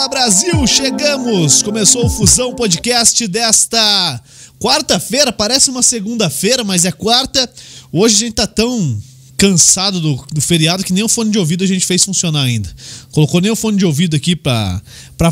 Fala 0.00 0.08
Brasil, 0.08 0.66
chegamos! 0.66 1.62
Começou 1.62 2.06
o 2.06 2.08
Fusão 2.08 2.54
Podcast 2.54 3.28
desta 3.28 4.18
quarta-feira, 4.58 5.30
parece 5.30 5.68
uma 5.68 5.82
segunda-feira, 5.82 6.64
mas 6.64 6.86
é 6.86 6.90
quarta. 6.90 7.46
Hoje 7.92 8.16
a 8.16 8.18
gente 8.20 8.32
tá 8.32 8.46
tão 8.46 8.98
cansado 9.40 10.02
do, 10.02 10.22
do, 10.34 10.40
feriado 10.42 10.84
que 10.84 10.92
nem 10.92 11.02
o 11.02 11.08
fone 11.08 11.30
de 11.30 11.38
ouvido 11.38 11.64
a 11.64 11.66
gente 11.66 11.86
fez 11.86 12.04
funcionar 12.04 12.42
ainda. 12.42 12.68
Colocou 13.10 13.40
nem 13.40 13.50
o 13.50 13.56
fone 13.56 13.78
de 13.78 13.86
ouvido 13.86 14.14
aqui 14.14 14.36
para 14.36 14.82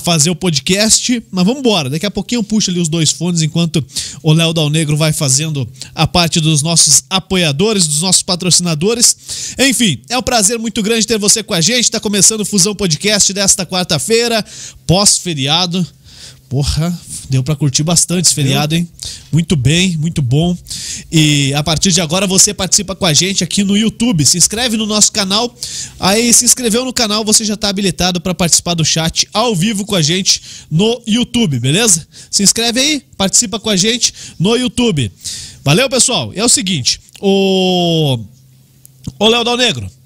fazer 0.02 0.30
o 0.30 0.34
podcast, 0.34 1.22
mas 1.30 1.44
vamos 1.44 1.60
embora. 1.60 1.90
Daqui 1.90 2.06
a 2.06 2.10
pouquinho 2.10 2.38
eu 2.38 2.42
puxo 2.42 2.70
ali 2.70 2.80
os 2.80 2.88
dois 2.88 3.10
fones 3.10 3.42
enquanto 3.42 3.84
o 4.22 4.32
Léo 4.32 4.54
Dal 4.54 4.70
Negro 4.70 4.96
vai 4.96 5.12
fazendo 5.12 5.68
a 5.94 6.06
parte 6.06 6.40
dos 6.40 6.62
nossos 6.62 7.02
apoiadores, 7.10 7.86
dos 7.86 8.00
nossos 8.00 8.22
patrocinadores. 8.22 9.14
Enfim, 9.58 10.00
é 10.08 10.16
um 10.16 10.22
prazer 10.22 10.58
muito 10.58 10.82
grande 10.82 11.06
ter 11.06 11.18
você 11.18 11.42
com 11.42 11.52
a 11.52 11.60
gente. 11.60 11.84
Está 11.84 12.00
começando 12.00 12.40
o 12.40 12.46
Fusão 12.46 12.74
Podcast 12.74 13.30
desta 13.34 13.66
quarta-feira, 13.66 14.42
pós-feriado. 14.86 15.86
Porra, 16.48 16.98
deu 17.28 17.42
para 17.42 17.54
curtir 17.54 17.82
bastante 17.82 18.24
esse 18.24 18.34
feriado, 18.34 18.74
hein? 18.74 18.88
Muito 19.30 19.54
bem, 19.54 19.98
muito 19.98 20.22
bom. 20.22 20.56
E 21.12 21.52
a 21.52 21.62
partir 21.62 21.92
de 21.92 22.00
agora 22.00 22.26
você 22.26 22.54
participa 22.54 22.96
com 22.96 23.04
a 23.04 23.12
gente 23.12 23.44
aqui 23.44 23.62
no 23.62 23.76
YouTube. 23.76 24.24
Se 24.24 24.38
inscreve 24.38 24.74
no 24.78 24.86
nosso 24.86 25.12
canal. 25.12 25.54
Aí, 26.00 26.32
se 26.32 26.46
inscreveu 26.46 26.86
no 26.86 26.92
canal, 26.92 27.22
você 27.22 27.44
já 27.44 27.52
está 27.52 27.68
habilitado 27.68 28.18
para 28.18 28.34
participar 28.34 28.72
do 28.72 28.82
chat 28.82 29.28
ao 29.30 29.54
vivo 29.54 29.84
com 29.84 29.94
a 29.94 30.00
gente 30.00 30.40
no 30.70 31.02
YouTube, 31.06 31.60
beleza? 31.60 32.08
Se 32.30 32.42
inscreve 32.42 32.80
aí, 32.80 33.02
participa 33.14 33.60
com 33.60 33.68
a 33.68 33.76
gente 33.76 34.14
no 34.38 34.56
YouTube. 34.56 35.12
Valeu, 35.62 35.88
pessoal. 35.90 36.32
É 36.34 36.42
o 36.42 36.48
seguinte, 36.48 36.98
o. 37.20 38.18
Ô, 39.18 39.28
Léo 39.28 39.44
Dal 39.44 39.56
Negro. 39.58 39.97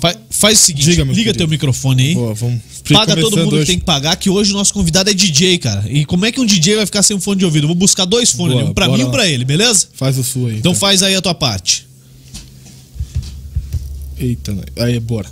Faz, 0.00 0.16
faz 0.30 0.58
o 0.58 0.62
seguinte, 0.62 0.84
Diga, 0.84 1.02
liga 1.02 1.14
querido. 1.14 1.38
teu 1.38 1.48
microfone 1.48 2.02
aí. 2.02 2.14
Boa, 2.14 2.34
vamos. 2.34 2.60
Paga 2.90 3.16
todo 3.16 3.36
mundo 3.36 3.54
hoje. 3.54 3.60
que 3.60 3.72
tem 3.72 3.78
que 3.78 3.84
pagar, 3.84 4.16
que 4.16 4.30
hoje 4.30 4.52
o 4.52 4.54
nosso 4.54 4.72
convidado 4.72 5.10
é 5.10 5.14
DJ, 5.14 5.58
cara. 5.58 5.84
E 5.88 6.04
como 6.04 6.24
é 6.26 6.32
que 6.32 6.40
um 6.40 6.46
DJ 6.46 6.76
vai 6.76 6.86
ficar 6.86 7.02
sem 7.02 7.16
um 7.16 7.20
fone 7.20 7.38
de 7.38 7.44
ouvido? 7.44 7.66
vou 7.66 7.76
buscar 7.76 8.04
dois 8.04 8.30
fones, 8.30 8.54
Boa, 8.54 8.70
um 8.70 8.74
pra 8.74 8.88
mim 8.88 9.00
e 9.00 9.04
um 9.04 9.10
pra 9.10 9.28
ele, 9.28 9.44
beleza? 9.44 9.88
Faz 9.94 10.18
o 10.18 10.24
sua 10.24 10.50
aí. 10.50 10.58
Então 10.58 10.72
tá. 10.72 10.78
faz 10.78 11.02
aí 11.02 11.14
a 11.14 11.20
tua 11.20 11.34
parte. 11.34 11.86
Eita, 14.18 14.56
aí, 14.76 14.98
bora. 15.00 15.28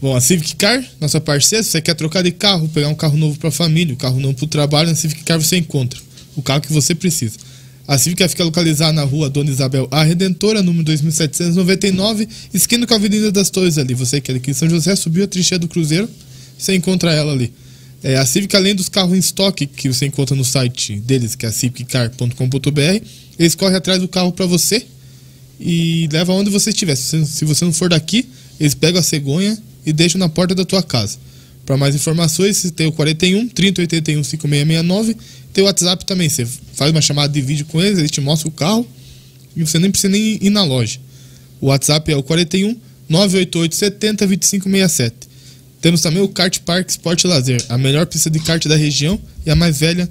Bom, 0.00 0.14
a 0.14 0.20
Civic 0.20 0.54
Car, 0.54 0.84
nossa 1.00 1.20
parceira, 1.20 1.62
se 1.64 1.70
você 1.70 1.80
quer 1.80 1.94
trocar 1.94 2.22
de 2.22 2.30
carro, 2.30 2.68
pegar 2.68 2.88
um 2.88 2.94
carro 2.94 3.16
novo 3.16 3.36
pra 3.38 3.50
família, 3.50 3.92
um 3.92 3.96
carro 3.96 4.20
novo 4.20 4.34
pro 4.34 4.46
trabalho, 4.46 4.88
na 4.88 4.94
Civic 4.94 5.24
Car 5.24 5.40
você 5.40 5.56
encontra 5.56 5.98
o 6.36 6.42
carro 6.42 6.60
que 6.60 6.72
você 6.72 6.94
precisa. 6.94 7.36
A 7.88 7.96
Cívica 7.96 8.28
fica 8.28 8.44
localizada 8.44 8.92
na 8.92 9.02
rua 9.02 9.30
Dona 9.30 9.50
Isabel 9.50 9.88
A 9.90 10.04
Redentora, 10.04 10.62
número 10.62 10.84
2799, 10.84 12.28
esquina 12.52 12.86
com 12.86 12.92
a 12.92 12.98
Avenida 12.98 13.32
das 13.32 13.48
Torres 13.48 13.78
ali. 13.78 13.94
Você 13.94 14.20
que 14.20 14.30
é 14.30 14.34
aqui 14.34 14.50
em 14.50 14.54
São 14.54 14.68
José, 14.68 14.94
subiu 14.94 15.24
a 15.24 15.26
trincheira 15.26 15.58
do 15.58 15.66
Cruzeiro, 15.66 16.06
você 16.58 16.74
encontra 16.74 17.10
ela 17.14 17.32
ali. 17.32 17.50
É, 18.02 18.18
a 18.18 18.26
Civic, 18.26 18.54
além 18.54 18.74
dos 18.74 18.90
carros 18.90 19.16
em 19.16 19.18
estoque 19.18 19.64
que 19.64 19.88
você 19.88 20.04
encontra 20.04 20.36
no 20.36 20.44
site 20.44 21.00
deles, 21.00 21.34
que 21.34 21.46
é 21.46 21.50
civiccar.com.br, 21.50 23.06
eles 23.38 23.54
correm 23.54 23.76
atrás 23.76 23.98
do 23.98 24.06
carro 24.06 24.32
para 24.32 24.44
você 24.44 24.84
e 25.58 26.10
levam 26.12 26.36
onde 26.36 26.50
você 26.50 26.68
estiver. 26.68 26.94
Se 26.94 27.46
você 27.46 27.64
não 27.64 27.72
for 27.72 27.88
daqui, 27.88 28.28
eles 28.60 28.74
pegam 28.74 29.00
a 29.00 29.02
cegonha 29.02 29.56
e 29.86 29.94
deixam 29.94 30.18
na 30.18 30.28
porta 30.28 30.54
da 30.54 30.66
tua 30.66 30.82
casa. 30.82 31.16
Para 31.68 31.76
mais 31.76 31.94
informações, 31.94 32.72
tem 32.74 32.86
o 32.86 32.92
41 32.92 33.46
3081 33.50 34.24
5669 34.24 35.14
tem 35.52 35.62
o 35.62 35.66
WhatsApp 35.66 36.02
também, 36.06 36.26
você 36.26 36.46
faz 36.72 36.90
uma 36.90 37.02
chamada 37.02 37.30
de 37.30 37.42
vídeo 37.42 37.66
com 37.66 37.78
eles, 37.78 37.98
ele 37.98 38.08
te 38.08 38.22
mostra 38.22 38.48
o 38.48 38.50
carro 38.50 38.88
e 39.54 39.62
você 39.62 39.78
nem 39.78 39.90
precisa 39.90 40.10
nem 40.10 40.38
ir 40.40 40.48
na 40.48 40.64
loja. 40.64 40.98
O 41.60 41.66
WhatsApp 41.66 42.10
é 42.10 42.16
o 42.16 42.22
41 42.22 42.74
988 43.06 43.76
70 43.76 44.26
2567. 44.26 45.16
Temos 45.82 46.00
também 46.00 46.22
o 46.22 46.28
Kart 46.28 46.58
Park 46.60 46.88
Sport 46.88 47.24
Lazer, 47.24 47.62
a 47.68 47.76
melhor 47.76 48.06
pista 48.06 48.30
de 48.30 48.40
kart 48.40 48.64
da 48.66 48.74
região 48.74 49.20
e 49.44 49.50
a 49.50 49.54
mais 49.54 49.78
velha 49.78 50.10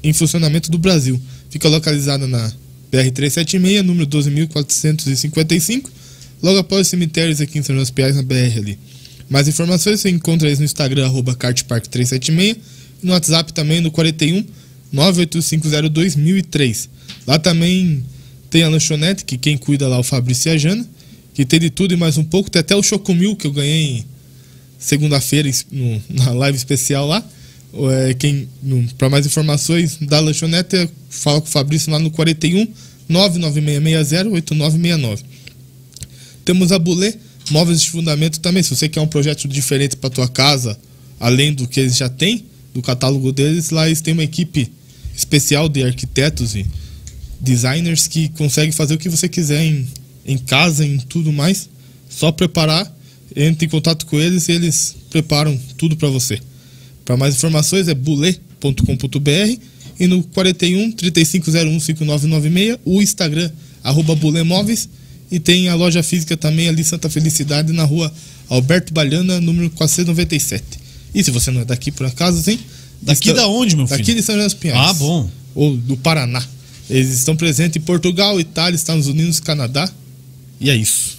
em 0.00 0.12
funcionamento 0.12 0.70
do 0.70 0.78
Brasil. 0.78 1.20
Fica 1.50 1.68
localizada 1.68 2.28
na 2.28 2.52
BR-376, 2.92 3.82
número 3.82 4.06
12.455, 4.06 5.90
logo 6.40 6.58
após 6.58 6.82
os 6.82 6.88
cemitérios 6.88 7.40
aqui 7.40 7.58
em 7.58 7.64
São 7.64 7.74
José 7.74 7.90
Piais, 7.90 8.14
na 8.14 8.22
BR 8.22 8.58
ali. 8.58 8.78
Mais 9.28 9.48
informações 9.48 10.00
você 10.00 10.10
encontra 10.10 10.48
eles 10.48 10.58
no 10.58 10.64
Instagram, 10.64 11.06
arroba 11.06 11.34
kartpark376, 11.34 12.56
e 13.02 13.06
no 13.06 13.12
WhatsApp 13.12 13.52
também 13.52 13.80
no 13.80 13.90
41 13.90 14.44
98502 14.92 16.88
Lá 17.26 17.38
também 17.38 18.04
tem 18.48 18.62
a 18.62 18.68
lanchonete, 18.68 19.24
que 19.24 19.36
quem 19.36 19.58
cuida 19.58 19.88
lá 19.88 19.96
é 19.96 20.00
o 20.00 20.04
Fabrício 20.04 20.50
e 20.50 20.54
a 20.54 20.58
Jana, 20.58 20.86
que 21.34 21.44
tem 21.44 21.58
de 21.58 21.70
tudo 21.70 21.92
e 21.92 21.96
mais 21.96 22.16
um 22.16 22.24
pouco. 22.24 22.48
Tem 22.48 22.60
até 22.60 22.76
o 22.76 22.82
Chocomil 22.82 23.34
que 23.34 23.46
eu 23.46 23.52
ganhei 23.52 24.04
segunda-feira 24.78 25.50
na 26.08 26.30
live 26.32 26.56
especial 26.56 27.06
lá. 27.06 27.24
É, 27.90 28.14
quem 28.14 28.48
para 28.96 29.10
mais 29.10 29.26
informações 29.26 29.98
da 30.00 30.20
lanchonete, 30.20 30.88
fala 31.10 31.40
com 31.40 31.48
o 31.48 31.50
Fabrício 31.50 31.90
lá 31.90 31.98
no 31.98 32.10
41 32.10 32.68
99660 33.08 34.30
8969. 34.30 35.24
Temos 36.44 36.70
a 36.70 36.78
Bulê, 36.78 37.14
móveis 37.50 37.82
de 37.82 37.90
fundamento 37.90 38.40
também. 38.40 38.62
Se 38.62 38.74
você 38.74 38.88
quer 38.88 39.00
um 39.00 39.06
projeto 39.06 39.46
diferente 39.48 39.96
para 39.96 40.10
tua 40.10 40.28
casa, 40.28 40.78
além 41.18 41.52
do 41.52 41.66
que 41.66 41.80
eles 41.80 41.96
já 41.96 42.08
têm, 42.08 42.44
do 42.72 42.82
catálogo 42.82 43.32
deles, 43.32 43.70
lá 43.70 43.86
eles 43.86 44.00
têm 44.00 44.14
uma 44.14 44.24
equipe 44.24 44.70
especial 45.16 45.68
de 45.68 45.82
arquitetos 45.84 46.56
e 46.56 46.66
designers 47.40 48.06
que 48.06 48.28
consegue 48.30 48.72
fazer 48.72 48.94
o 48.94 48.98
que 48.98 49.08
você 49.08 49.28
quiser 49.28 49.62
em, 49.62 49.86
em 50.26 50.38
casa, 50.38 50.84
em 50.84 50.98
tudo 50.98 51.32
mais. 51.32 51.68
Só 52.08 52.32
preparar, 52.32 52.92
entre 53.36 53.66
em 53.66 53.68
contato 53.68 54.06
com 54.06 54.18
eles 54.18 54.48
e 54.48 54.52
eles 54.52 54.96
preparam 55.10 55.58
tudo 55.76 55.96
para 55.96 56.08
você. 56.08 56.40
Para 57.04 57.16
mais 57.16 57.36
informações 57.36 57.88
é 57.88 57.94
bule.com.br 57.94 59.60
e 60.00 60.06
no 60.06 60.22
41 60.22 60.92
3501 60.92 61.80
5996 61.80 62.78
o 62.84 63.00
Instagram 63.00 63.50
arroba 63.82 64.14
e 65.34 65.40
tem 65.40 65.68
a 65.68 65.74
loja 65.74 66.00
física 66.00 66.36
também 66.36 66.68
ali 66.68 66.84
Santa 66.84 67.10
Felicidade 67.10 67.72
na 67.72 67.82
rua 67.82 68.12
Alberto 68.48 68.94
Balhana, 68.94 69.40
número 69.40 69.68
497. 69.70 70.62
E 71.12 71.24
se 71.24 71.32
você 71.32 71.50
não 71.50 71.62
é 71.62 71.64
daqui 71.64 71.90
por 71.90 72.06
acaso, 72.06 72.48
hein? 72.48 72.60
Daqui 73.02 73.32
da 73.32 73.48
onde, 73.48 73.74
meu 73.74 73.84
filho? 73.88 73.98
Daqui 73.98 74.14
de 74.14 74.22
São 74.22 74.36
José 74.36 74.46
dos 74.46 74.54
Pinhais. 74.54 74.90
Ah, 74.90 74.92
bom. 74.92 75.28
Ou 75.52 75.76
do 75.76 75.96
Paraná. 75.96 76.40
Eles 76.88 77.10
estão 77.18 77.34
presentes 77.34 77.82
em 77.82 77.84
Portugal, 77.84 78.38
Itália, 78.38 78.76
Estados 78.76 79.08
Unidos, 79.08 79.40
Canadá. 79.40 79.90
E 80.60 80.70
é 80.70 80.76
isso. 80.76 81.18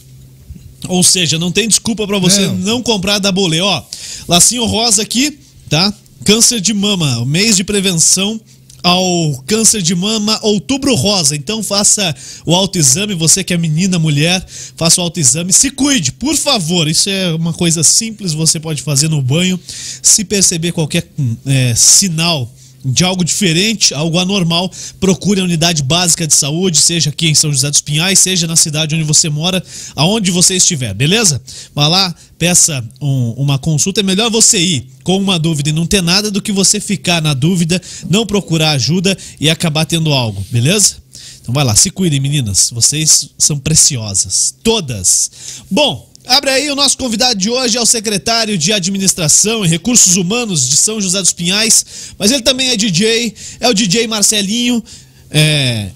Ou 0.88 1.04
seja, 1.04 1.38
não 1.38 1.52
tem 1.52 1.68
desculpa 1.68 2.08
para 2.08 2.18
você 2.18 2.48
não. 2.48 2.56
não 2.56 2.82
comprar 2.82 3.20
da 3.20 3.34
Bolê. 3.34 3.60
Ó, 3.60 3.84
lacinho 4.30 4.64
rosa 4.66 5.02
aqui, 5.02 5.38
tá? 5.70 5.94
Câncer 6.24 6.62
de 6.62 6.74
mama, 6.74 7.26
mês 7.26 7.58
de 7.58 7.66
prevenção 7.66 8.40
ao 8.86 9.44
câncer 9.48 9.82
de 9.82 9.96
mama 9.96 10.38
Outubro 10.44 10.94
Rosa. 10.94 11.36
Então 11.36 11.64
faça 11.64 12.16
o 12.46 12.54
autoexame, 12.54 13.16
você 13.16 13.44
que 13.44 13.52
é 13.52 13.58
menina, 13.58 13.98
mulher, 13.98 14.46
faça 14.78 15.02
o 15.02 15.04
autoexame, 15.04 15.52
se 15.52 15.72
cuide, 15.72 16.12
por 16.12 16.36
favor. 16.36 16.88
Isso 16.88 17.10
é 17.10 17.34
uma 17.34 17.52
coisa 17.52 17.82
simples, 17.82 18.34
você 18.34 18.60
pode 18.60 18.84
fazer 18.84 19.10
no 19.10 19.24
banho. 19.24 19.60
Se 20.04 20.24
perceber 20.24 20.72
qualquer 20.72 21.10
é, 21.48 21.74
sinal 21.74 22.54
de 22.86 23.04
algo 23.04 23.26
diferente, 23.26 23.92
algo 23.96 24.20
anormal, 24.20 24.72
procure 25.00 25.42
a 25.42 25.44
unidade 25.44 25.82
básica 25.82 26.28
de 26.28 26.36
saúde, 26.36 26.78
seja 26.78 27.10
aqui 27.10 27.28
em 27.28 27.34
São 27.34 27.52
José 27.52 27.72
dos 27.72 27.82
Pinhais, 27.82 28.20
seja 28.20 28.46
na 28.46 28.56
cidade 28.56 28.94
onde 28.94 29.04
você 29.04 29.28
mora, 29.28 29.64
aonde 29.96 30.30
você 30.30 30.56
estiver, 30.56 30.94
beleza? 30.94 31.42
Vá 31.74 31.88
lá, 31.88 32.14
peça 32.38 32.84
um, 33.02 33.32
uma 33.32 33.58
consulta. 33.58 34.00
É 34.00 34.04
melhor 34.04 34.30
você 34.30 34.58
ir 34.58 34.88
com 35.04 35.18
uma 35.18 35.40
dúvida 35.40 35.70
e 35.70 35.74
não 35.74 35.86
ter 35.86 36.02
nada 36.02 36.30
do 36.30 36.42
que 36.42 36.52
você 36.52 36.80
ficar 36.80 37.22
na 37.22 37.34
dúvida, 37.34 37.82
não 38.10 38.26
procurar 38.26 38.72
ajuda 38.72 39.18
e 39.40 39.50
acabar 39.50 39.86
tendo 39.86 40.12
algo, 40.14 40.46
beleza? 40.50 40.98
Então 41.42 41.54
vai 41.54 41.64
lá, 41.64 41.76
se 41.76 41.92
cuidem, 41.92 42.20
meninas. 42.20 42.72
Vocês 42.72 43.30
são 43.38 43.58
preciosas. 43.58 44.54
Todas. 44.64 45.32
Bom, 45.70 46.10
Abre 46.28 46.50
aí, 46.50 46.72
o 46.72 46.76
nosso 46.76 46.98
convidado 46.98 47.40
de 47.40 47.52
hoje 47.52 47.78
é 47.78 47.82
o 47.82 47.86
secretário 47.86 48.58
de 48.58 48.74
Administração 48.74 49.64
e 49.64 49.68
Recursos 49.68 50.18
Humanos 50.18 50.68
de 50.68 50.76
São 50.76 51.00
José 51.00 51.22
dos 51.22 51.32
Pinhais, 51.32 51.86
mas 52.18 52.32
ele 52.32 52.42
também 52.42 52.70
é 52.70 52.76
DJ, 52.76 53.32
é 53.60 53.70
o 53.70 53.74
DJ 53.76 54.08
Marcelinho. 54.08 54.84
É, 55.30 55.92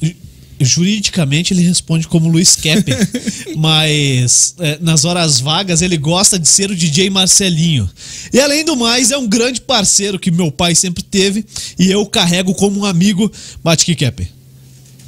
juridicamente 0.60 1.54
ele 1.54 1.62
responde 1.62 2.08
como 2.08 2.30
Luiz 2.30 2.56
Kepper, 2.56 2.98
mas 3.56 4.56
é, 4.60 4.78
nas 4.82 5.06
horas 5.06 5.40
vagas 5.40 5.82
ele 5.82 5.98
gosta 5.98 6.38
de 6.38 6.48
ser 6.48 6.72
o 6.72 6.76
DJ 6.76 7.10
Marcelinho. 7.10 7.90
E 8.34 8.40
além 8.40 8.64
do 8.66 8.76
mais, 8.76 9.12
é 9.12 9.18
um 9.18 9.28
grande 9.28 9.62
parceiro 9.62 10.20
que 10.20 10.32
meu 10.32 10.52
pai 10.52 10.76
sempre 10.76 11.04
teve 11.04 11.46
e 11.78 11.90
eu 11.92 12.06
carrego 12.06 12.54
como 12.54 12.82
um 12.82 12.86
amigo. 12.86 13.32
Bate 13.64 13.96
Kepper. 13.96 14.39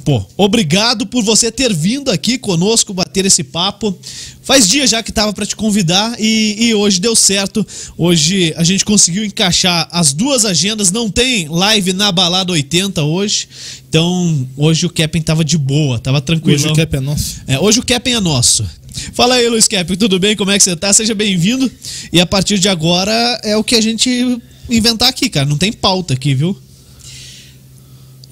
Pô, 0.04 0.24
obrigado 0.36 1.06
por 1.06 1.22
você 1.22 1.50
ter 1.50 1.72
vindo 1.72 2.10
aqui 2.10 2.36
conosco 2.36 2.92
bater 2.92 3.24
esse 3.24 3.44
papo. 3.44 3.96
Faz 4.42 4.68
dia 4.68 4.84
já 4.84 5.00
que 5.00 5.12
tava 5.12 5.32
para 5.32 5.46
te 5.46 5.54
convidar 5.54 6.16
e, 6.18 6.56
e, 6.58 6.74
hoje 6.74 7.00
deu 7.00 7.14
certo. 7.14 7.64
Hoje 7.96 8.52
a 8.56 8.64
gente 8.64 8.84
conseguiu 8.84 9.24
encaixar 9.24 9.88
as 9.92 10.12
duas 10.12 10.44
agendas. 10.44 10.90
Não 10.90 11.08
tem 11.08 11.48
live 11.48 11.92
na 11.92 12.10
Balada 12.10 12.50
80 12.52 13.02
hoje. 13.04 13.48
Então 13.88 14.48
hoje 14.56 14.86
o 14.86 14.90
Keppen 14.90 15.22
tava 15.22 15.44
de 15.44 15.56
boa, 15.56 16.00
tava 16.00 16.20
tranquilo. 16.20 16.56
Hoje 16.56 16.68
o 16.68 16.74
Keppen 16.74 16.98
é 16.98 17.02
nosso. 17.02 17.40
É, 17.46 17.60
hoje 17.60 17.78
o 17.78 17.82
Keppen 17.84 18.14
é 18.14 18.20
nosso. 18.20 18.66
Fala 19.14 19.36
aí, 19.36 19.48
Luiz 19.48 19.68
Keppen, 19.68 19.96
tudo 19.96 20.18
bem? 20.18 20.36
Como 20.36 20.50
é 20.50 20.58
que 20.58 20.64
você 20.64 20.74
tá? 20.74 20.92
Seja 20.92 21.14
bem-vindo. 21.14 21.70
E 22.12 22.20
a 22.20 22.26
partir 22.26 22.58
de 22.58 22.68
agora 22.68 23.40
é 23.44 23.56
o 23.56 23.62
que 23.62 23.76
a 23.76 23.80
gente 23.80 24.38
inventar 24.68 25.08
aqui, 25.08 25.30
cara. 25.30 25.46
Não 25.46 25.56
tem 25.56 25.72
pauta 25.72 26.14
aqui, 26.14 26.34
viu? 26.34 26.56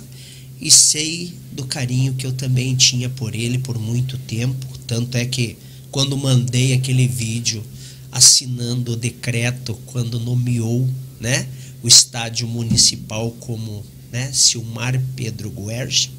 e 0.61 0.71
sei 0.71 1.33
do 1.53 1.65
carinho 1.65 2.15
que 2.15 2.27
eu 2.27 2.33
também 2.33 2.75
tinha 2.75 3.09
por 3.09 3.35
ele 3.35 3.59
por 3.59 3.79
muito 3.79 4.19
tempo. 4.19 4.67
Tanto 4.87 5.17
é 5.17 5.25
que 5.25 5.57
quando 5.91 6.17
mandei 6.17 6.73
aquele 6.73 7.07
vídeo 7.07 7.63
assinando 8.11 8.93
o 8.93 8.97
decreto 8.97 9.79
quando 9.87 10.19
nomeou, 10.19 10.89
né, 11.21 11.47
o 11.83 11.89
estádio 11.89 12.47
municipal 12.49 13.31
como, 13.41 13.85
né, 14.11 14.31
Silmar 14.33 15.01
Pedro 15.15 15.51
Guerge, 15.51 16.11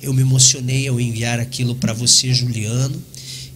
eu 0.00 0.14
me 0.14 0.22
emocionei 0.22 0.86
ao 0.86 1.00
enviar 1.00 1.40
aquilo 1.40 1.74
para 1.74 1.92
você, 1.92 2.32
Juliano, 2.32 3.02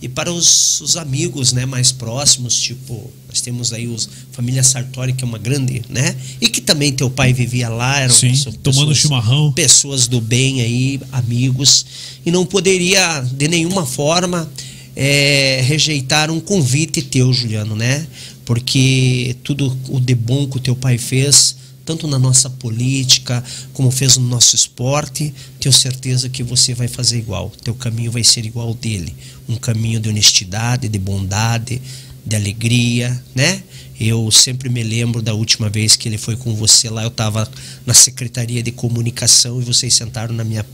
e 0.02 0.08
para 0.08 0.32
os, 0.32 0.80
os 0.80 0.96
amigos 0.96 1.52
né, 1.52 1.64
mais 1.64 1.92
próximos, 1.92 2.56
tipo, 2.58 3.08
nós 3.28 3.40
temos 3.40 3.72
aí 3.72 3.86
os 3.86 4.08
família 4.32 4.62
Sartori, 4.62 5.12
que 5.12 5.22
é 5.22 5.26
uma 5.26 5.38
grande, 5.38 5.80
né? 5.88 6.14
E 6.40 6.48
que 6.48 6.60
também 6.60 6.92
teu 6.92 7.08
pai 7.08 7.32
vivia 7.32 7.68
lá, 7.68 8.00
eram 8.00 8.12
Sim, 8.14 8.30
pessoas- 8.30 8.56
tomando 8.62 8.94
chimarrão. 8.94 9.52
pessoas 9.52 10.06
do 10.08 10.20
bem 10.20 10.60
aí, 10.60 11.00
amigos, 11.12 11.86
e 12.26 12.30
não 12.32 12.44
poderia 12.44 13.20
de 13.20 13.46
nenhuma 13.48 13.86
forma 13.86 14.50
é, 14.96 15.62
rejeitar 15.64 16.30
um 16.30 16.40
convite 16.40 17.00
teu, 17.00 17.32
Juliano, 17.32 17.74
né? 17.76 18.06
Porque 18.44 19.36
tudo 19.44 19.76
o 19.88 20.00
de 20.00 20.14
bom 20.14 20.46
que 20.48 20.56
o 20.56 20.60
teu 20.60 20.74
pai 20.74 20.98
fez, 20.98 21.56
tanto 21.84 22.06
na 22.06 22.18
nossa 22.18 22.50
política, 22.50 23.42
como 23.72 23.90
fez 23.90 24.16
no 24.16 24.26
nosso 24.28 24.54
esporte, 24.54 25.32
tenho 25.60 25.72
certeza 25.72 26.28
que 26.28 26.42
você 26.42 26.74
vai 26.74 26.88
fazer 26.88 27.18
igual. 27.18 27.50
Teu 27.62 27.74
caminho 27.74 28.10
vai 28.10 28.22
ser 28.24 28.44
igual 28.44 28.68
ao 28.68 28.74
dele. 28.74 29.14
Um 29.48 29.56
caminho 29.56 30.00
de 30.00 30.08
honestidade, 30.08 30.88
de 30.88 30.98
bondade, 30.98 31.80
de 32.24 32.36
alegria, 32.36 33.22
né? 33.34 33.62
Eu 33.98 34.30
sempre 34.30 34.68
me 34.68 34.82
lembro 34.82 35.22
da 35.22 35.34
última 35.34 35.68
vez 35.68 35.96
que 35.96 36.08
ele 36.08 36.18
foi 36.18 36.36
com 36.36 36.54
você 36.54 36.88
lá, 36.88 37.02
eu 37.02 37.08
estava 37.08 37.48
na 37.86 37.94
Secretaria 37.94 38.62
de 38.62 38.72
Comunicação 38.72 39.60
e 39.60 39.64
vocês 39.64 39.94
sentaram 39.94 40.34
na 40.34 40.44
minha, 40.44 40.66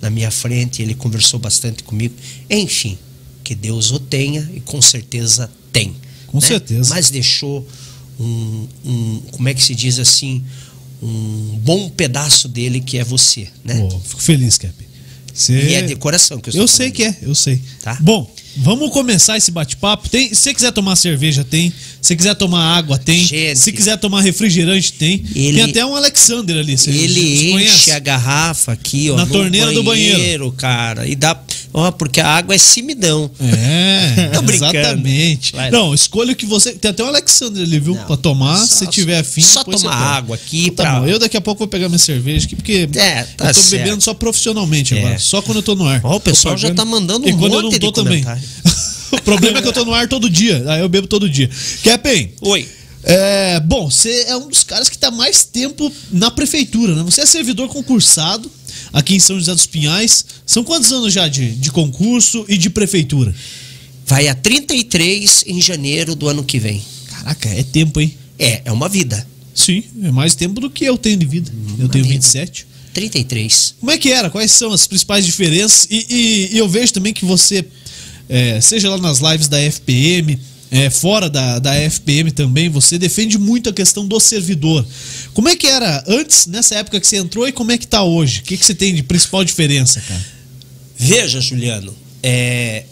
na 0.00 0.10
minha 0.10 0.30
frente, 0.30 0.82
ele 0.82 0.94
conversou 0.94 1.38
bastante 1.38 1.82
comigo. 1.82 2.14
Enfim, 2.50 2.98
que 3.42 3.54
Deus 3.54 3.92
o 3.92 3.98
tenha 3.98 4.48
e 4.54 4.60
com 4.60 4.82
certeza 4.82 5.50
tem. 5.72 5.94
Com 6.26 6.38
né? 6.38 6.46
certeza. 6.46 6.94
Mas 6.94 7.10
deixou 7.10 7.66
um, 8.18 8.66
um, 8.84 9.22
como 9.32 9.48
é 9.48 9.54
que 9.54 9.62
se 9.62 9.74
diz 9.74 9.98
assim, 9.98 10.44
um 11.02 11.58
bom 11.62 11.88
pedaço 11.90 12.48
dele 12.48 12.80
que 12.80 12.98
é 12.98 13.04
você, 13.04 13.48
né? 13.64 13.78
Pô, 13.78 14.00
fico 14.00 14.20
feliz, 14.20 14.58
Cap. 14.58 14.74
Cê- 15.36 15.52
E 15.52 15.74
é 15.74 15.82
de 15.82 15.94
coração 15.96 16.40
que 16.40 16.48
eu 16.48 16.54
Eu 16.54 16.64
estou 16.64 16.68
sei 16.68 16.90
falando. 16.92 16.96
que 16.96 17.24
é, 17.24 17.28
eu 17.28 17.34
sei. 17.34 17.60
Tá. 17.82 17.96
Bom, 18.00 18.28
vamos 18.56 18.90
começar 18.90 19.36
esse 19.36 19.50
bate-papo. 19.50 20.08
Tem, 20.08 20.28
se 20.30 20.36
você 20.36 20.54
quiser 20.54 20.72
tomar 20.72 20.96
cerveja, 20.96 21.44
tem. 21.44 21.70
Se 21.70 22.08
você 22.08 22.16
quiser 22.16 22.34
tomar 22.34 22.76
água, 22.76 22.98
tem. 22.98 23.24
Gente. 23.24 23.58
se 23.58 23.72
quiser 23.72 23.96
tomar 23.98 24.20
refrigerante, 24.20 24.92
tem. 24.92 25.24
Ele- 25.34 25.54
tem 25.60 25.70
até 25.70 25.84
um 25.86 25.96
Alexander 25.96 26.56
ali. 26.58 26.76
Você 26.78 26.90
Ele 26.90 27.20
você 27.20 27.20
enche 27.20 27.50
conhece? 27.52 27.90
a 27.92 27.98
garrafa 27.98 28.72
aqui, 28.72 29.10
ó. 29.10 29.16
Na 29.16 29.26
torneira 29.26 29.72
do 29.72 29.82
banheiro. 29.82 30.52
cara. 30.52 31.06
E 31.06 31.14
dá. 31.16 31.38
Ó, 31.74 31.90
porque 31.90 32.20
a 32.20 32.28
água 32.28 32.54
é 32.54 32.58
simidão. 32.58 33.30
É, 33.40 34.30
Tô 34.34 34.42
brincando. 34.42 34.76
exatamente. 34.78 35.52
Vai. 35.52 35.70
Não, 35.70 35.92
escolha 35.92 36.32
o 36.32 36.36
que 36.36 36.46
você. 36.46 36.72
Tem 36.72 36.90
até 36.90 37.02
um 37.04 37.08
Alexander 37.08 37.62
ali, 37.62 37.78
viu? 37.78 37.94
Não, 37.94 38.04
pra 38.04 38.16
tomar, 38.16 38.56
só- 38.58 38.66
se 38.78 38.86
tiver 38.86 39.18
afim. 39.18 39.42
só 39.42 39.62
tomar 39.64 39.92
água 39.94 40.36
aqui 40.36 40.66
Então 40.68 40.84
Tá 40.86 41.00
pra- 41.00 41.08
eu 41.08 41.18
daqui 41.18 41.36
a 41.36 41.40
pouco 41.40 41.58
vou 41.58 41.68
pegar 41.68 41.88
minha 41.88 41.98
cerveja 41.98 42.46
aqui, 42.46 42.56
porque 42.56 42.88
É, 42.94 43.24
tá 43.36 43.48
eu 43.48 43.54
tô 43.54 43.60
certo. 43.60 43.82
bebendo 43.84 44.02
só 44.02 44.14
profissionalmente 44.14 44.94
É. 44.94 44.98
agora. 45.00 45.18
Só 45.18 45.42
quando 45.42 45.56
eu 45.58 45.62
tô 45.62 45.74
no 45.74 45.84
ar. 45.86 46.00
Ó, 46.04 46.16
o 46.16 46.20
pessoal 46.20 46.56
já 46.56 46.72
tá 46.72 46.84
mandando 46.84 47.28
E 47.28 47.32
um 47.32 47.38
quando 47.38 47.54
eu 47.54 47.62
monte 47.62 47.72
não 47.74 47.80
tô 47.80 47.86
de 47.88 47.92
também. 47.92 48.22
comentário. 48.22 48.45
o 49.12 49.20
problema 49.22 49.58
é 49.58 49.62
que 49.62 49.68
eu 49.68 49.72
tô 49.72 49.84
no 49.84 49.94
ar 49.94 50.08
todo 50.08 50.28
dia. 50.28 50.62
Aí 50.68 50.80
eu 50.80 50.88
bebo 50.88 51.06
todo 51.06 51.28
dia. 51.28 51.48
Kepem, 51.82 52.32
Oi. 52.40 52.66
é, 53.02 53.60
bom, 53.60 53.90
você 53.90 54.24
é 54.28 54.36
um 54.36 54.48
dos 54.48 54.64
caras 54.64 54.88
que 54.88 54.98
tá 54.98 55.10
mais 55.10 55.44
tempo 55.44 55.92
na 56.10 56.30
prefeitura, 56.30 56.94
né? 56.94 57.02
Você 57.04 57.20
é 57.22 57.26
servidor 57.26 57.68
concursado 57.68 58.50
aqui 58.92 59.14
em 59.14 59.20
São 59.20 59.38
José 59.38 59.52
dos 59.54 59.66
Pinhais. 59.66 60.24
São 60.44 60.64
quantos 60.64 60.92
anos 60.92 61.12
já 61.12 61.28
de, 61.28 61.52
de 61.52 61.70
concurso 61.70 62.44
e 62.48 62.56
de 62.58 62.70
prefeitura? 62.70 63.34
Vai 64.06 64.28
a 64.28 64.34
33 64.34 65.44
em 65.46 65.60
janeiro 65.60 66.14
do 66.14 66.28
ano 66.28 66.44
que 66.44 66.58
vem. 66.58 66.82
Caraca, 67.10 67.48
é 67.48 67.62
tempo, 67.62 68.00
hein? 68.00 68.16
É, 68.38 68.62
é 68.66 68.72
uma 68.72 68.88
vida. 68.88 69.26
Sim, 69.54 69.82
é 70.02 70.10
mais 70.10 70.34
tempo 70.34 70.60
do 70.60 70.68
que 70.70 70.84
eu 70.84 70.98
tenho 70.98 71.16
de 71.16 71.26
vida. 71.26 71.50
eu 71.78 71.88
tenho 71.88 72.04
vida. 72.04 72.14
27. 72.16 72.66
33. 72.92 73.74
Como 73.80 73.90
é 73.90 73.98
que 73.98 74.10
era? 74.12 74.30
Quais 74.30 74.52
são 74.52 74.70
as 74.72 74.86
principais 74.86 75.24
diferenças? 75.26 75.86
E, 75.90 76.06
e- 76.08 76.48
e 76.54 76.58
eu 76.58 76.68
vejo 76.68 76.92
também 76.92 77.12
que 77.12 77.24
você, 77.24 77.64
é, 78.28 78.60
seja 78.60 78.90
lá 78.90 78.98
nas 78.98 79.20
lives 79.20 79.48
da 79.48 79.58
FPM, 79.58 80.38
é, 80.70 80.90
fora 80.90 81.30
da, 81.30 81.58
da 81.58 81.74
FPM 81.74 82.30
também, 82.32 82.68
você 82.68 82.98
defende 82.98 83.38
muito 83.38 83.70
a 83.70 83.72
questão 83.72 84.06
do 84.06 84.18
servidor. 84.18 84.84
Como 85.32 85.48
é 85.48 85.56
que 85.56 85.66
era 85.66 86.04
antes, 86.06 86.46
nessa 86.46 86.74
época 86.76 87.00
que 87.00 87.06
você 87.06 87.16
entrou, 87.16 87.46
e 87.46 87.52
como 87.52 87.72
é 87.72 87.78
que 87.78 87.86
tá 87.86 88.02
hoje? 88.02 88.40
O 88.40 88.42
que, 88.42 88.56
que 88.56 88.64
você 88.64 88.74
tem 88.74 88.94
de 88.94 89.02
principal 89.02 89.44
diferença, 89.44 90.00
cara? 90.00 90.24
Veja, 90.98 91.40
Juliano, 91.40 91.94
é, 92.22 92.84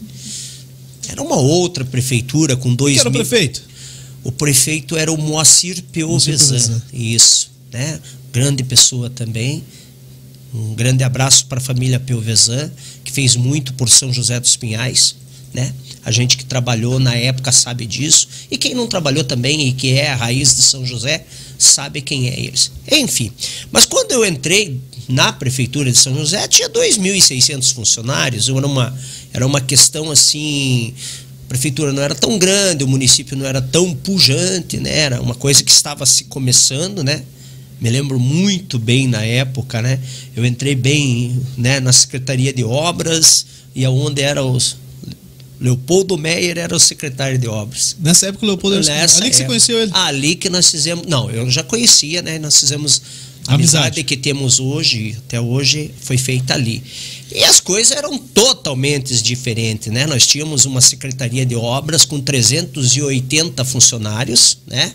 Era 1.07 1.21
uma 1.21 1.35
outra 1.35 1.85
prefeitura 1.85 2.55
com 2.55 2.73
dois 2.73 2.93
Quem 2.93 3.01
era 3.01 3.09
o 3.09 3.11
prefeito? 3.11 3.61
O 4.23 4.31
prefeito 4.31 4.97
era 4.97 5.11
o 5.11 5.17
Moacir. 5.17 5.83
Peuvezan. 5.91 6.81
Isso, 6.91 7.51
né? 7.71 7.99
Grande 8.35 8.65
pessoa 8.65 9.09
também. 9.09 9.63
Um 10.53 10.75
grande 10.75 11.05
abraço 11.05 11.45
para 11.45 11.57
a 11.57 11.61
família 11.61 12.01
Peuvezan, 12.01 12.69
que 13.01 13.09
fez 13.09 13.37
muito 13.37 13.73
por 13.75 13.87
São 13.87 14.11
José 14.11 14.37
dos 14.41 14.57
Pinhais, 14.57 15.15
né? 15.53 15.73
A 16.03 16.11
gente 16.11 16.35
que 16.35 16.43
trabalhou 16.43 16.99
na 16.99 17.15
época 17.15 17.49
sabe 17.53 17.85
disso. 17.85 18.27
E 18.51 18.57
quem 18.57 18.75
não 18.75 18.87
trabalhou 18.87 19.23
também 19.23 19.69
e 19.69 19.71
que 19.71 19.93
é 19.93 20.11
a 20.11 20.17
raiz 20.17 20.53
de 20.53 20.63
São 20.63 20.85
José, 20.85 21.25
sabe 21.57 22.01
quem 22.01 22.27
é 22.27 22.37
eles. 22.37 22.73
Enfim, 22.91 23.31
mas 23.71 23.85
quando 23.85 24.11
eu 24.11 24.25
entrei 24.25 24.81
na 25.07 25.31
prefeitura 25.31 25.89
de 25.89 25.97
São 25.97 26.13
José, 26.13 26.45
tinha 26.49 26.69
2.600 26.69 27.73
funcionários. 27.73 28.49
Era 28.49 28.67
uma, 28.67 28.99
era 29.31 29.47
uma 29.47 29.61
questão 29.61 30.11
assim 30.11 30.93
a 31.45 31.47
prefeitura 31.47 31.93
não 31.93 32.03
era 32.03 32.13
tão 32.13 32.37
grande, 32.37 32.83
o 32.83 32.87
município 32.87 33.37
não 33.37 33.45
era 33.45 33.61
tão 33.61 33.95
pujante, 33.95 34.77
né? 34.77 34.93
Era 34.93 35.21
uma 35.21 35.35
coisa 35.35 35.63
que 35.63 35.71
estava 35.71 36.05
se 36.05 36.25
começando, 36.25 37.01
né? 37.01 37.23
Me 37.85 37.91
lembro 37.91 38.19
muito 38.19 38.79
bem 38.79 39.07
na 39.07 39.21
época, 39.23 39.79
né? 39.79 39.99
Eu 40.35 40.43
entrei 40.43 40.73
bem, 40.73 41.39
né, 41.55 41.79
na 41.79 41.93
Secretaria 41.93 42.51
de 42.51 42.63
Obras 42.63 43.45
e 43.75 43.85
aonde 43.85 44.23
era 44.23 44.43
os 44.43 44.75
Leopoldo 45.61 46.17
Meyer 46.17 46.57
era 46.57 46.75
o 46.75 46.79
secretário 46.79 47.37
de 47.37 47.47
obras. 47.47 47.95
Nessa 47.99 48.25
época 48.25 48.43
o 48.43 48.47
Leopoldo 48.47 48.77
era 48.77 48.85
Nessa 48.85 49.19
ali 49.19 49.29
que 49.29 49.35
você 49.35 49.43
época. 49.43 49.47
conheceu 49.51 49.79
ele. 49.79 49.91
Ali 49.93 50.35
que 50.35 50.49
nós 50.49 50.71
fizemos. 50.71 51.05
Não, 51.05 51.29
eu 51.29 51.47
já 51.51 51.61
conhecia, 51.61 52.23
né? 52.23 52.39
Nós 52.39 52.59
fizemos 52.59 53.03
a 53.47 53.53
Amizade. 53.53 53.83
amizade 53.85 54.03
que 54.03 54.17
temos 54.17 54.59
hoje, 54.59 55.15
até 55.19 55.39
hoje, 55.39 55.91
foi 56.01 56.17
feita 56.17 56.55
ali. 56.55 56.81
E 57.31 57.43
as 57.43 57.59
coisas 57.59 57.95
eram 57.95 58.17
totalmente 58.17 59.21
diferentes, 59.21 59.93
né? 59.93 60.07
Nós 60.07 60.25
tínhamos 60.25 60.65
uma 60.65 60.81
secretaria 60.81 61.45
de 61.45 61.55
obras 61.55 62.03
com 62.03 62.19
380 62.19 63.63
funcionários, 63.63 64.57
né? 64.65 64.91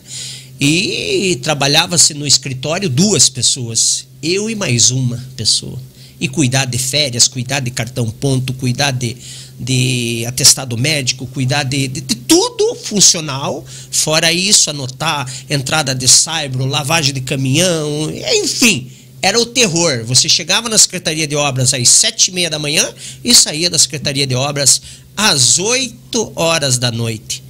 E 0.61 1.39
trabalhava-se 1.43 2.13
no 2.13 2.27
escritório 2.27 2.89
duas 2.91 3.31
pessoas, 3.31 4.07
eu 4.23 4.51
e 4.51 4.55
mais 4.55 4.91
uma 4.91 5.17
pessoa. 5.37 5.81
e 6.21 6.29
cuidar 6.29 6.67
de 6.67 6.77
férias, 6.77 7.27
cuidar 7.27 7.61
de 7.61 7.71
cartão 7.71 8.11
ponto, 8.11 8.53
cuidar 8.53 8.91
de, 8.91 9.17
de 9.59 10.25
atestado 10.27 10.77
médico, 10.77 11.27
cuidar 11.27 11.63
de, 11.63 11.89
de, 11.89 12.03
de 12.03 12.15
tudo 12.15 12.75
funcional. 12.75 13.65
Fora 13.91 14.31
isso, 14.31 14.69
anotar 14.69 15.27
entrada 15.49 15.95
de 15.95 16.07
saibro, 16.07 16.67
lavagem 16.67 17.15
de 17.15 17.23
caminhão, 17.23 18.13
enfim 18.43 18.91
era 19.23 19.39
o 19.39 19.45
terror. 19.45 20.03
Você 20.07 20.31
chegava 20.31 20.67
na 20.69 20.79
Secretaria 20.79 21.27
de 21.27 21.37
Obras 21.37 21.75
às 21.75 21.89
sete 21.89 22.29
e 22.29 22.33
meia 22.33 22.49
da 22.49 22.59
manhã 22.59 22.89
e 23.23 23.35
saía 23.35 23.69
da 23.69 23.79
Secretaria 23.79 24.27
de 24.27 24.35
Obras 24.35 24.81
às 25.15 25.59
oito 25.59 26.33
horas 26.35 26.79
da 26.79 26.91
noite. 26.91 27.43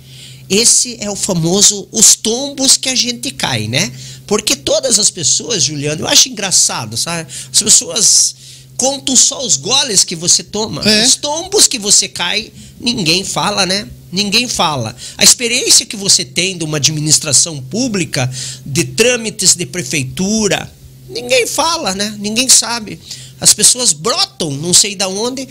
Esse 0.51 0.97
é 1.01 1.09
o 1.09 1.15
famoso 1.15 1.89
os 1.93 2.17
tombos 2.17 2.77
que 2.77 2.89
a 2.89 2.95
gente 2.97 3.31
cai, 3.31 3.69
né? 3.69 3.93
Porque 4.27 4.57
todas 4.57 4.99
as 4.99 5.09
pessoas, 5.09 5.63
Juliano, 5.63 6.03
eu 6.03 6.09
acho 6.09 6.29
engraçado, 6.29 6.97
sabe? 6.97 7.31
As 7.53 7.63
pessoas 7.63 8.35
contam 8.77 9.15
só 9.15 9.45
os 9.47 9.57
goles 9.57 10.03
que 10.03 10.17
você 10.17 10.43
toma. 10.43 10.83
É. 10.83 11.05
Os 11.05 11.15
tombos 11.15 11.69
que 11.69 11.79
você 11.79 12.09
cai, 12.09 12.53
ninguém 12.81 13.23
fala, 13.23 13.65
né? 13.65 13.87
Ninguém 14.11 14.49
fala. 14.49 14.97
A 15.17 15.23
experiência 15.23 15.87
que 15.87 15.97
você 15.97 16.25
tem 16.25 16.59
de 16.59 16.65
uma 16.65 16.79
administração 16.79 17.63
pública, 17.63 18.29
de 18.67 18.85
trâmites 18.85 19.55
de 19.55 19.67
prefeitura, 19.67 20.69
ninguém 21.09 21.47
fala, 21.47 21.95
né? 21.95 22.17
Ninguém 22.19 22.49
sabe. 22.49 22.99
As 23.41 23.55
pessoas 23.55 23.93
brotam, 23.93 24.51
não 24.51 24.75
sei 24.75 24.97
da 24.97 25.09
onde, 25.09 25.47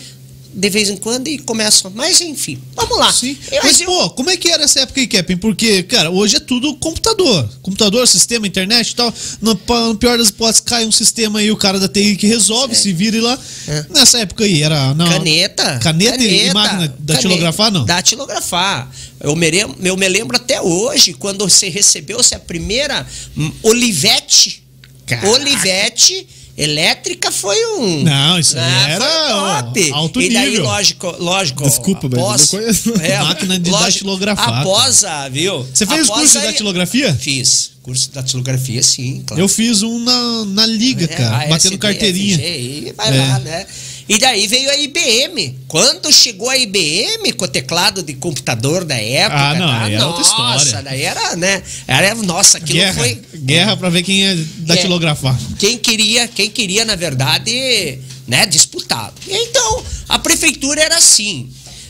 de 0.52 0.70
vez 0.70 0.90
em 0.90 0.98
quando 0.98 1.28
e 1.28 1.38
começam. 1.38 1.92
Mas 1.96 2.22
enfim, 2.22 2.60
vamos 2.76 2.98
lá. 2.98 3.12
Sim. 3.14 3.38
Eu, 3.52 3.64
Mas, 3.64 3.80
eu... 3.80 3.88
pô, 3.88 4.10
como 4.12 4.30
é 4.30 4.38
que 4.38 4.50
era 4.50 4.64
essa 4.64 4.82
época 4.82 5.00
aí, 5.00 5.08
Kevin? 5.08 5.38
Porque, 5.38 5.84
cara, 5.84 6.10
hoje 6.10 6.38
é 6.38 6.40
tudo 6.40 6.76
computador. 6.76 7.50
Computador, 7.62 8.08
sistema, 8.08 8.48
internet 8.48 8.92
e 8.92 8.96
tal. 8.96 9.14
No, 9.42 9.60
no 9.88 9.96
pior 9.96 10.18
das 10.18 10.30
hipóteses, 10.30 10.62
cai 10.62 10.86
um 10.86 10.92
sistema 10.92 11.40
aí, 11.40 11.52
o 11.52 11.58
cara 11.58 11.80
da 11.80 11.88
TI 11.88 12.16
que 12.16 12.28
resolve, 12.28 12.74
é. 12.74 12.78
se 12.78 12.92
vira 12.92 13.22
lá. 13.22 13.38
É. 13.68 13.86
Nessa 13.90 14.20
época 14.20 14.44
aí, 14.44 14.64
era. 14.64 14.94
Não, 14.94 15.08
caneta, 15.08 15.80
caneta. 15.80 16.18
Caneta 16.18 16.24
e 16.24 16.54
máquina 16.54 16.96
da 17.00 17.18
tilografar, 17.18 17.72
não? 17.72 17.86
Da 17.86 18.02
tilografar. 18.02 18.92
Eu 19.20 19.36
me, 19.36 19.52
lembro, 19.52 19.78
eu 19.84 19.98
me 19.98 20.08
lembro 20.08 20.38
até 20.38 20.62
hoje, 20.62 21.14
quando 21.14 21.48
você 21.48 21.70
recebeu-se 21.70 22.34
a 22.34 22.40
primeira 22.40 23.06
hum, 23.38 23.52
Olivete. 23.64 24.64
Caraca. 25.06 25.30
Olivete 25.30 26.28
Elétrica 26.60 27.32
foi 27.32 27.56
um. 27.78 28.04
Não, 28.04 28.38
isso 28.38 28.58
aí 28.58 28.64
ah, 28.64 28.90
era 28.90 29.64
top. 29.64 29.92
alto 29.94 30.20
nível. 30.20 30.42
E 30.42 30.44
daí, 30.44 30.58
lógico, 30.58 31.16
lógico. 31.18 31.64
Desculpa, 31.64 32.08
após, 32.08 32.52
mas 32.52 32.54
eu 32.54 32.60
não 32.60 32.66
conheço. 32.66 32.90
É, 33.02 33.20
Máquina 33.20 33.58
de 33.58 33.70
lógico, 33.72 33.86
datilografar. 33.86 34.60
Após 34.60 35.04
a, 35.06 35.30
viu? 35.30 35.66
Você 35.74 35.86
fez 35.86 36.02
após 36.02 36.20
curso 36.20 36.40
de 36.40 36.46
datilografia? 36.46 37.14
Fiz. 37.16 37.72
Curso 37.82 38.10
de 38.10 38.14
datilografia, 38.14 38.84
sim, 38.84 39.24
claro. 39.26 39.42
Eu 39.42 39.48
fiz 39.48 39.84
um 39.84 40.00
na, 40.00 40.46
na 40.46 40.66
liga, 40.66 41.06
é, 41.06 41.08
cara, 41.08 41.48
batendo 41.48 41.78
carteirinha. 41.78 42.38
FG, 42.38 42.94
vai 42.98 43.08
é. 43.08 43.18
lá, 43.18 43.40
né? 43.40 43.66
E 44.10 44.18
daí 44.18 44.48
veio 44.48 44.72
a 44.72 44.76
IBM. 44.76 45.60
Quando 45.68 46.12
chegou 46.12 46.50
a 46.50 46.58
IBM 46.58 47.32
com 47.34 47.46
o 47.46 47.48
teclado 47.48 48.02
de 48.02 48.16
computador 48.16 48.84
da 48.84 48.96
época, 48.96 49.40
ah, 49.40 49.54
não, 49.54 49.68
tá? 49.68 49.88
era 49.88 50.00
nossa, 50.00 50.22
história. 50.22 50.82
daí 50.82 51.04
era, 51.04 51.36
né? 51.36 51.62
Era, 51.88 52.16
nossa, 52.16 52.58
aquilo 52.58 52.80
guerra, 52.80 52.94
foi. 52.96 53.22
Guerra 53.36 53.78
pra 53.78 53.90
ver 53.90 54.02
quem 54.02 54.22
ia 54.22 54.36
datilografar. 54.58 55.40
Quem 55.60 55.78
queria, 55.78 56.28
quem 56.28 56.50
queria, 56.50 56.84
na 56.86 56.96
verdade, 56.96 58.00
né, 58.28 58.48
disputar. 58.48 59.14
Então, 59.28 59.86
a 60.08 60.18
prefeitura 60.18 60.82
era 60.82 60.98
assim. 60.98 61.48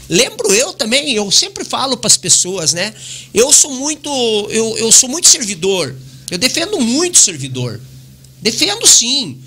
Lembro 0.10 0.54
eu 0.54 0.74
também, 0.74 1.14
eu 1.14 1.32
sempre 1.32 1.64
falo 1.64 1.96
para 1.96 2.08
as 2.08 2.18
pessoas, 2.18 2.74
né? 2.74 2.94
Eu 3.34 3.54
sou 3.54 3.72
muito, 3.72 4.10
eu, 4.50 4.78
eu 4.78 4.92
sou 4.92 5.08
muito 5.08 5.30
servidor. 5.30 5.96
Eu 6.30 6.38
defendo 6.38 6.82
muito 6.82 7.18
servidor. 7.18 7.80
Defendo 8.42 8.86
sim. 8.86 9.40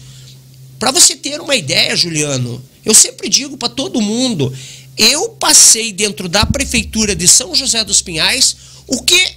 Para 0.82 0.90
você 0.90 1.14
ter 1.14 1.40
uma 1.40 1.54
ideia, 1.54 1.94
Juliano, 1.94 2.60
eu 2.84 2.92
sempre 2.92 3.28
digo 3.28 3.56
para 3.56 3.68
todo 3.68 4.00
mundo, 4.00 4.52
eu 4.98 5.28
passei 5.28 5.92
dentro 5.92 6.28
da 6.28 6.44
prefeitura 6.44 7.14
de 7.14 7.28
São 7.28 7.54
José 7.54 7.84
dos 7.84 8.02
Pinhais 8.02 8.56
o 8.88 9.00
que 9.00 9.36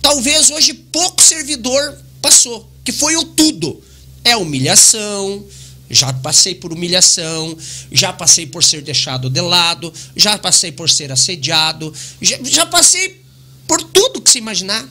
talvez 0.00 0.48
hoje 0.48 0.72
pouco 0.72 1.20
servidor 1.20 1.98
passou, 2.22 2.66
que 2.82 2.92
foi 2.92 3.14
o 3.16 3.24
tudo. 3.24 3.78
É 4.24 4.38
humilhação, 4.38 5.44
já 5.90 6.14
passei 6.14 6.54
por 6.54 6.72
humilhação, 6.72 7.54
já 7.92 8.10
passei 8.10 8.46
por 8.46 8.64
ser 8.64 8.80
deixado 8.80 9.28
de 9.28 9.42
lado, 9.42 9.92
já 10.16 10.38
passei 10.38 10.72
por 10.72 10.88
ser 10.88 11.12
assediado, 11.12 11.92
já, 12.22 12.38
já 12.42 12.64
passei 12.64 13.20
por 13.66 13.82
tudo 13.82 14.22
que 14.22 14.30
se 14.30 14.38
imaginar. 14.38 14.88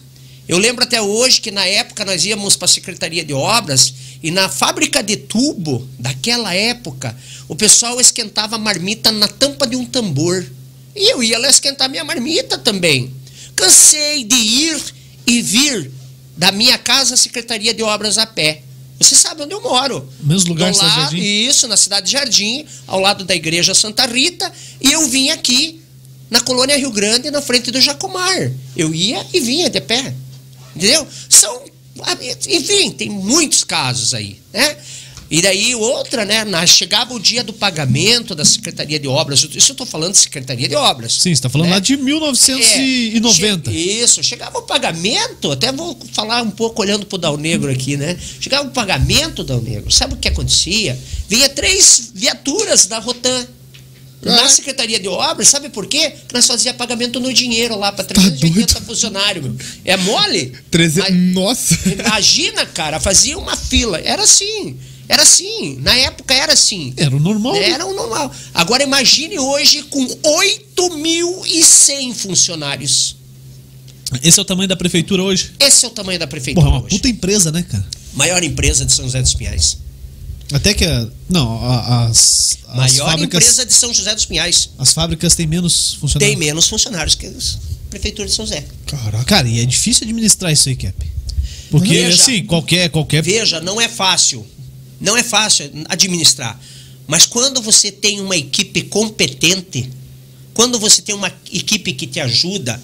Eu 0.47 0.59
lembro 0.59 0.83
até 0.83 1.01
hoje 1.01 1.41
que 1.41 1.49
na 1.49 1.65
época 1.65 2.05
nós 2.05 2.23
íamos 2.23 2.55
para 2.55 2.65
a 2.65 2.69
Secretaria 2.69 3.25
de 3.25 3.33
Obras 3.33 3.91
e 4.21 4.31
na 4.31 4.49
fábrica 4.49 5.03
de 5.03 5.15
tubo 5.15 5.87
daquela 5.99 6.53
época, 6.53 7.15
o 7.47 7.55
pessoal 7.55 7.99
esquentava 8.01 8.55
a 8.55 8.59
marmita 8.59 9.11
na 9.11 9.27
tampa 9.27 9.67
de 9.67 9.75
um 9.75 9.85
tambor. 9.85 10.45
E 10.95 11.11
eu 11.11 11.23
ia 11.23 11.37
lá 11.37 11.49
esquentar 11.49 11.89
minha 11.89 12.03
marmita 12.03 12.57
também. 12.57 13.13
Cansei 13.55 14.23
de 14.23 14.35
ir 14.35 14.81
e 15.25 15.41
vir 15.41 15.91
da 16.35 16.51
minha 16.51 16.77
casa 16.77 17.13
à 17.13 17.17
Secretaria 17.17 17.73
de 17.73 17.83
Obras 17.83 18.17
a 18.17 18.25
pé. 18.25 18.63
Você 18.99 19.15
sabe 19.15 19.43
onde 19.43 19.53
eu 19.53 19.61
moro. 19.61 20.07
Mesmo 20.19 20.49
lugar 20.49 20.73
lá, 20.75 20.89
Jardim? 20.89 21.17
Isso, 21.17 21.67
na 21.67 21.77
cidade 21.77 22.07
de 22.07 22.13
Jardim, 22.13 22.65
ao 22.87 22.99
lado 22.99 23.23
da 23.23 23.35
igreja 23.35 23.75
Santa 23.75 24.07
Rita. 24.07 24.51
E 24.81 24.91
eu 24.91 25.07
vim 25.07 25.29
aqui, 25.29 25.81
na 26.29 26.39
colônia 26.41 26.77
Rio 26.77 26.91
Grande, 26.91 27.29
na 27.29 27.41
frente 27.41 27.69
do 27.69 27.79
Jacomar. 27.79 28.51
Eu 28.75 28.93
ia 28.93 29.23
e 29.31 29.39
vinha 29.39 29.69
de 29.69 29.79
pé. 29.79 30.13
Entendeu? 30.75 31.07
São 31.29 31.63
enfim, 32.47 32.91
tem 32.91 33.09
muitos 33.09 33.63
casos 33.63 34.13
aí, 34.13 34.39
né? 34.53 34.77
E 35.29 35.41
daí 35.41 35.75
outra, 35.75 36.23
né? 36.23 36.45
Na, 36.45 36.65
chegava 36.65 37.13
o 37.13 37.19
dia 37.19 37.43
do 37.43 37.51
pagamento 37.51 38.33
da 38.33 38.45
Secretaria 38.45 38.97
de 38.97 39.07
Obras. 39.07 39.43
Isso 39.43 39.71
eu 39.71 39.73
estou 39.73 39.85
falando 39.85 40.13
de 40.13 40.19
Secretaria 40.19 40.69
de 40.69 40.75
Obras. 40.75 41.13
Sim, 41.13 41.21
você 41.21 41.29
está 41.31 41.49
falando 41.49 41.67
né? 41.67 41.73
lá 41.73 41.79
de 41.79 41.97
1990. 41.97 43.69
É, 43.69 43.73
che, 43.73 43.79
isso, 43.79 44.23
chegava 44.23 44.57
o 44.57 44.61
pagamento, 44.61 45.51
até 45.51 45.71
vou 45.71 45.97
falar 46.13 46.41
um 46.41 46.51
pouco 46.51 46.81
olhando 46.81 47.05
para 47.05 47.15
o 47.17 47.19
Dal 47.19 47.37
Negro 47.37 47.69
aqui, 47.69 47.97
né? 47.97 48.17
Chegava 48.39 48.67
o 48.67 48.71
pagamento, 48.71 49.43
Dal 49.43 49.61
Negro. 49.61 49.91
Sabe 49.91 50.13
o 50.13 50.17
que 50.17 50.29
acontecia? 50.29 50.97
Vinha 51.27 51.49
três 51.49 52.11
viaturas 52.15 52.85
da 52.85 52.99
Rotan 52.99 53.45
na 54.21 54.49
Secretaria 54.49 54.99
de 54.99 55.07
Obras, 55.07 55.47
sabe 55.47 55.69
por 55.69 55.87
quê? 55.87 56.11
Que 56.27 56.33
nós 56.33 56.45
fazia 56.45 56.73
pagamento 56.73 57.19
no 57.19 57.31
dinheiro 57.31 57.77
lá 57.77 57.91
para 57.91 58.03
380 58.03 58.73
tá 58.73 58.81
funcionários, 58.81 59.45
meu. 59.45 59.55
É 59.85 59.95
mole? 59.97 60.53
300, 60.71 61.11
nossa! 61.33 61.77
Imagina, 61.87 62.65
cara, 62.65 62.99
fazia 62.99 63.37
uma 63.37 63.55
fila. 63.55 63.99
Era 63.99 64.23
assim. 64.23 64.77
Era 65.07 65.23
assim. 65.23 65.77
Na 65.81 65.95
época 65.95 66.33
era 66.33 66.53
assim. 66.53 66.93
Era 66.97 67.15
o 67.15 67.19
normal. 67.19 67.53
Né? 67.53 67.69
Era 67.69 67.85
o 67.85 67.93
normal. 67.93 68.31
Agora 68.53 68.83
imagine 68.83 69.39
hoje 69.39 69.83
com 69.83 70.05
8.100 70.05 72.13
funcionários. 72.13 73.15
Esse 74.23 74.39
é 74.39 74.41
o 74.41 74.45
tamanho 74.45 74.67
da 74.67 74.75
prefeitura 74.75 75.23
hoje? 75.23 75.51
Esse 75.59 75.85
é 75.85 75.87
o 75.87 75.91
tamanho 75.91 76.19
da 76.19 76.27
prefeitura 76.27 76.65
Porra, 76.65 76.77
é 76.77 76.79
uma 76.79 76.85
hoje. 76.85 76.95
puta 76.95 77.09
empresa, 77.09 77.51
né, 77.51 77.63
cara? 77.63 77.85
Maior 78.13 78.43
empresa 78.43 78.85
de 78.85 78.93
São 78.93 79.05
José 79.05 79.21
dos 79.21 79.33
Pinhais. 79.33 79.77
Até 80.51 80.73
que. 80.73 80.85
Não, 81.29 81.63
as. 81.63 82.59
as 82.67 82.75
Maior 82.75 83.11
fábricas, 83.11 83.43
empresa 83.43 83.65
de 83.65 83.73
São 83.73 83.93
José 83.93 84.15
dos 84.15 84.25
Pinhais. 84.25 84.69
As 84.77 84.93
fábricas 84.93 85.35
têm 85.35 85.45
menos 85.45 85.95
funcionários. 85.95 86.37
Tem 86.39 86.47
menos 86.47 86.67
funcionários 86.67 87.15
que 87.15 87.27
a 87.27 87.31
Prefeitura 87.89 88.27
de 88.27 88.33
São 88.33 88.45
José. 88.45 88.65
Caraca, 88.85 89.23
cara, 89.25 89.47
e 89.47 89.59
é 89.59 89.65
difícil 89.65 90.05
administrar 90.05 90.51
isso 90.51 90.69
aí, 90.69 90.75
Cap. 90.75 90.93
Porque, 91.69 91.89
Veja, 91.89 92.21
assim, 92.21 92.45
qualquer, 92.45 92.89
qualquer. 92.89 93.21
Veja, 93.21 93.59
não 93.59 93.79
é 93.79 93.89
fácil. 93.89 94.45
Não 94.99 95.17
é 95.17 95.23
fácil 95.23 95.69
administrar. 95.89 96.59
Mas 97.05 97.25
quando 97.25 97.61
você 97.61 97.91
tem 97.91 98.21
uma 98.21 98.35
equipe 98.35 98.83
competente, 98.83 99.89
quando 100.53 100.79
você 100.79 101.01
tem 101.01 101.13
uma 101.13 101.31
equipe 101.51 101.93
que 101.93 102.07
te 102.07 102.19
ajuda, 102.19 102.81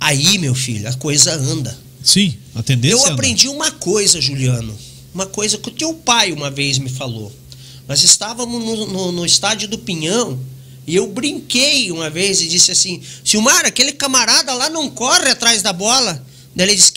aí, 0.00 0.38
meu 0.38 0.54
filho, 0.54 0.88
a 0.88 0.92
coisa 0.94 1.34
anda. 1.34 1.76
Sim, 2.02 2.34
a 2.54 2.62
tendência 2.62 2.96
Eu 2.96 3.12
aprendi 3.12 3.46
anda. 3.46 3.56
uma 3.56 3.70
coisa, 3.70 4.20
Juliano 4.20 4.76
uma 5.16 5.26
coisa 5.26 5.56
que 5.56 5.68
o 5.68 5.72
teu 5.72 5.94
pai 5.94 6.30
uma 6.30 6.50
vez 6.50 6.76
me 6.76 6.90
falou. 6.90 7.32
Nós 7.88 8.04
estávamos 8.04 8.62
no, 8.62 8.86
no, 8.86 9.12
no 9.12 9.24
estádio 9.24 9.66
do 9.66 9.78
Pinhão 9.78 10.38
e 10.86 10.94
eu 10.94 11.06
brinquei 11.06 11.90
uma 11.90 12.10
vez 12.10 12.42
e 12.42 12.46
disse 12.46 12.70
assim: 12.70 13.00
Silmar, 13.24 13.64
aquele 13.64 13.92
camarada 13.92 14.52
lá 14.52 14.68
não 14.68 14.90
corre 14.90 15.30
atrás 15.30 15.62
da 15.62 15.72
bola. 15.72 16.22
Daí 16.54 16.66
ele 16.66 16.76
disse: 16.76 16.92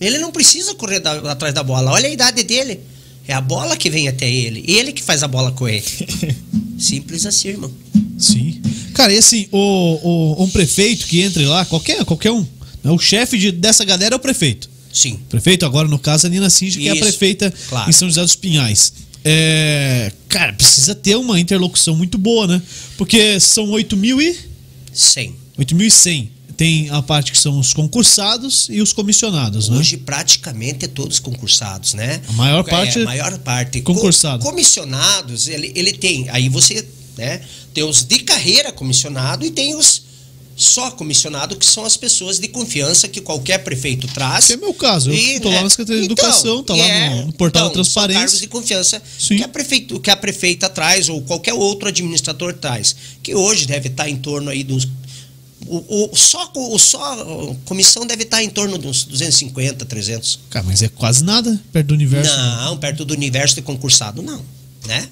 ele 0.00 0.18
não 0.18 0.32
precisa 0.32 0.74
correr 0.74 0.98
da, 0.98 1.12
atrás 1.30 1.54
da 1.54 1.62
bola. 1.62 1.92
Olha 1.92 2.08
a 2.08 2.12
idade 2.12 2.42
dele. 2.42 2.80
É 3.28 3.34
a 3.34 3.40
bola 3.40 3.76
que 3.76 3.90
vem 3.90 4.08
até 4.08 4.28
ele. 4.28 4.64
Ele 4.66 4.92
que 4.92 5.02
faz 5.02 5.22
a 5.22 5.28
bola 5.28 5.52
correr. 5.52 5.84
Simples 6.78 7.26
assim, 7.26 7.48
irmão. 7.48 7.70
Sim. 8.18 8.60
Cara, 8.94 9.12
e 9.12 9.18
assim, 9.18 9.46
o, 9.52 9.58
o, 10.38 10.42
um 10.42 10.50
prefeito 10.50 11.06
que 11.06 11.20
entre 11.20 11.44
lá, 11.46 11.64
qualquer, 11.64 12.04
qualquer 12.04 12.32
um, 12.32 12.44
né, 12.82 12.90
o 12.90 12.98
chefe 12.98 13.38
de, 13.38 13.52
dessa 13.52 13.84
galera 13.84 14.14
é 14.14 14.16
o 14.16 14.20
prefeito. 14.20 14.68
Sim. 14.92 15.18
Prefeito, 15.28 15.64
agora 15.66 15.86
no 15.88 15.98
caso 15.98 16.26
a 16.26 16.30
Nina 16.30 16.48
Cinge, 16.50 16.78
que 16.78 16.88
é 16.88 16.92
a 16.92 16.96
prefeita 16.96 17.52
claro. 17.68 17.88
em 17.88 17.92
São 17.92 18.08
José 18.08 18.22
dos 18.22 18.34
Pinhais. 18.36 18.92
É, 19.24 20.12
cara, 20.28 20.52
precisa 20.54 20.94
ter 20.94 21.16
uma 21.16 21.38
interlocução 21.38 21.94
muito 21.94 22.16
boa, 22.16 22.46
né? 22.46 22.62
Porque 22.96 23.38
são 23.40 23.68
8 23.70 23.96
mil 23.96 24.20
e... 24.22 24.36
100. 24.92 25.34
8.100. 25.58 26.28
tem 26.56 26.88
a 26.90 27.02
parte 27.02 27.30
que 27.32 27.38
são 27.38 27.58
os 27.58 27.72
concursados 27.74 28.68
e 28.70 28.80
os 28.80 28.92
comissionados, 28.92 29.68
né? 29.68 29.76
Hoje 29.78 29.96
praticamente 29.96 30.84
é 30.84 30.88
todos 30.88 31.18
concursados, 31.18 31.94
né? 31.94 32.20
A 32.28 32.32
maior 32.32 32.64
parte 32.64 32.98
É, 32.98 33.02
a 33.02 33.04
maior 33.04 33.38
parte. 33.38 33.80
concursado. 33.82 34.42
Co- 34.42 34.50
comissionados, 34.50 35.46
ele, 35.48 35.72
ele 35.74 35.92
tem. 35.92 36.28
Aí 36.30 36.48
você, 36.48 36.86
né? 37.16 37.40
Tem 37.74 37.84
os 37.84 38.02
de 38.04 38.20
carreira 38.20 38.72
comissionado 38.72 39.44
e 39.44 39.50
tem 39.50 39.74
os 39.76 40.02
só 40.58 40.90
comissionado, 40.90 41.56
que 41.56 41.64
são 41.64 41.84
as 41.84 41.96
pessoas 41.96 42.40
de 42.40 42.48
confiança 42.48 43.06
que 43.06 43.20
qualquer 43.20 43.58
prefeito 43.58 44.08
traz. 44.08 44.48
Que 44.48 44.54
é 44.54 44.56
meu 44.56 44.74
caso, 44.74 45.08
eu 45.10 45.14
E, 45.14 45.38
tô 45.40 45.48
lá 45.48 45.54
né, 45.54 45.62
na 45.62 45.70
Secretaria 45.70 46.02
de 46.02 46.12
então, 46.12 46.24
Educação, 46.26 46.64
tá 46.64 46.74
e 46.76 46.80
lá 46.80 46.86
é- 46.88 47.24
no, 47.24 47.32
portal 47.32 47.62
da 47.66 47.68
então, 47.70 47.84
São 47.84 47.84
transparência. 47.84 48.20
cargos 48.22 48.40
de 48.40 48.46
confiança 48.48 49.02
Sim. 49.18 49.36
que 49.36 49.44
a, 49.44 49.48
prefeito, 49.48 50.00
que 50.00 50.10
a 50.10 50.16
prefeita 50.16 50.68
traz 50.68 51.08
ou 51.08 51.22
qualquer 51.22 51.54
outro 51.54 51.88
administrador 51.88 52.52
traz, 52.54 52.96
que 53.22 53.34
hoje 53.36 53.66
deve 53.66 53.88
estar 53.88 54.08
em 54.08 54.16
torno 54.16 54.50
aí 54.50 54.64
dos 54.64 54.86
o, 55.66 56.10
o- 56.12 56.16
só 56.16 56.50
o 56.54 56.78
só 56.78 57.02
a 57.02 57.54
comissão 57.64 58.06
deve 58.06 58.22
estar 58.24 58.42
em 58.42 58.48
torno 58.48 58.78
de 58.78 58.86
uns 58.86 59.04
250, 59.04 59.84
300. 59.84 60.38
Cara, 60.50 60.64
mas 60.66 60.82
é 60.82 60.88
quase 60.88 61.22
nada 61.24 61.60
perto 61.72 61.88
do 61.88 61.94
universo. 61.94 62.36
Não, 62.36 62.76
perto 62.78 63.04
do 63.04 63.12
universo 63.14 63.54
de 63.56 63.62
concursado 63.62 64.22
não, 64.22 64.42
né? 64.86 65.08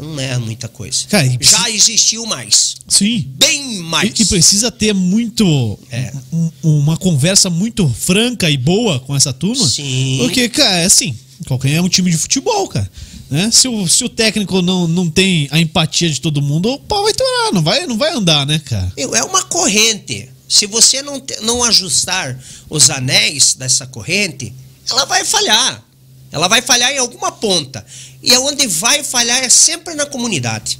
Não 0.00 0.18
é 0.20 0.38
muita 0.38 0.68
coisa. 0.68 1.06
Cara, 1.08 1.26
e 1.26 1.38
Já 1.40 1.70
existiu 1.70 2.24
mais, 2.26 2.76
Sim. 2.88 3.26
bem 3.38 3.78
mais. 3.80 4.18
E, 4.18 4.22
e 4.22 4.26
precisa 4.26 4.70
ter 4.70 4.92
muito. 4.94 5.78
É. 5.90 6.12
um- 6.32 6.50
uma 6.62 6.96
conversa 6.96 7.48
muito 7.50 7.88
franca 7.88 8.48
e 8.50 8.56
boa 8.56 9.00
com 9.00 9.14
essa 9.16 9.32
turma. 9.32 9.66
Sim. 9.68 10.18
Porque, 10.20 10.48
cara, 10.48 10.78
é 10.78 10.84
assim. 10.84 11.16
Qualquer 11.46 11.72
é 11.72 11.80
um 11.82 11.88
time 11.88 12.10
de 12.10 12.16
futebol, 12.18 12.68
cara. 12.68 12.90
Né? 13.30 13.50
Se, 13.52 13.66
o, 13.68 13.86
se 13.88 14.02
o 14.04 14.08
técnico 14.08 14.60
não, 14.60 14.86
não 14.88 15.08
tem 15.08 15.48
a 15.50 15.60
empatia 15.60 16.10
de 16.10 16.20
todo 16.20 16.42
mundo, 16.42 16.68
o 16.70 16.78
pau 16.80 17.04
vai 17.04 17.14
torar, 17.14 17.52
não 17.52 17.62
vai, 17.62 17.86
não 17.86 17.96
vai 17.96 18.12
andar, 18.12 18.44
né, 18.46 18.58
cara? 18.58 18.92
É 18.96 19.22
uma 19.24 19.42
corrente. 19.44 20.28
Se 20.48 20.66
você 20.66 21.00
não, 21.00 21.20
te- 21.20 21.40
não 21.42 21.62
ajustar 21.62 22.36
os 22.68 22.90
anéis 22.90 23.54
dessa 23.54 23.86
corrente, 23.86 24.52
ela 24.90 25.04
vai 25.04 25.24
falhar. 25.24 25.82
Ela 26.32 26.48
vai 26.48 26.62
falhar 26.62 26.92
em 26.92 26.98
alguma 26.98 27.32
ponta. 27.32 27.84
E 28.22 28.32
é 28.32 28.38
onde 28.38 28.66
vai 28.66 29.02
falhar 29.02 29.38
é 29.38 29.48
sempre 29.48 29.94
na 29.94 30.06
comunidade. 30.06 30.78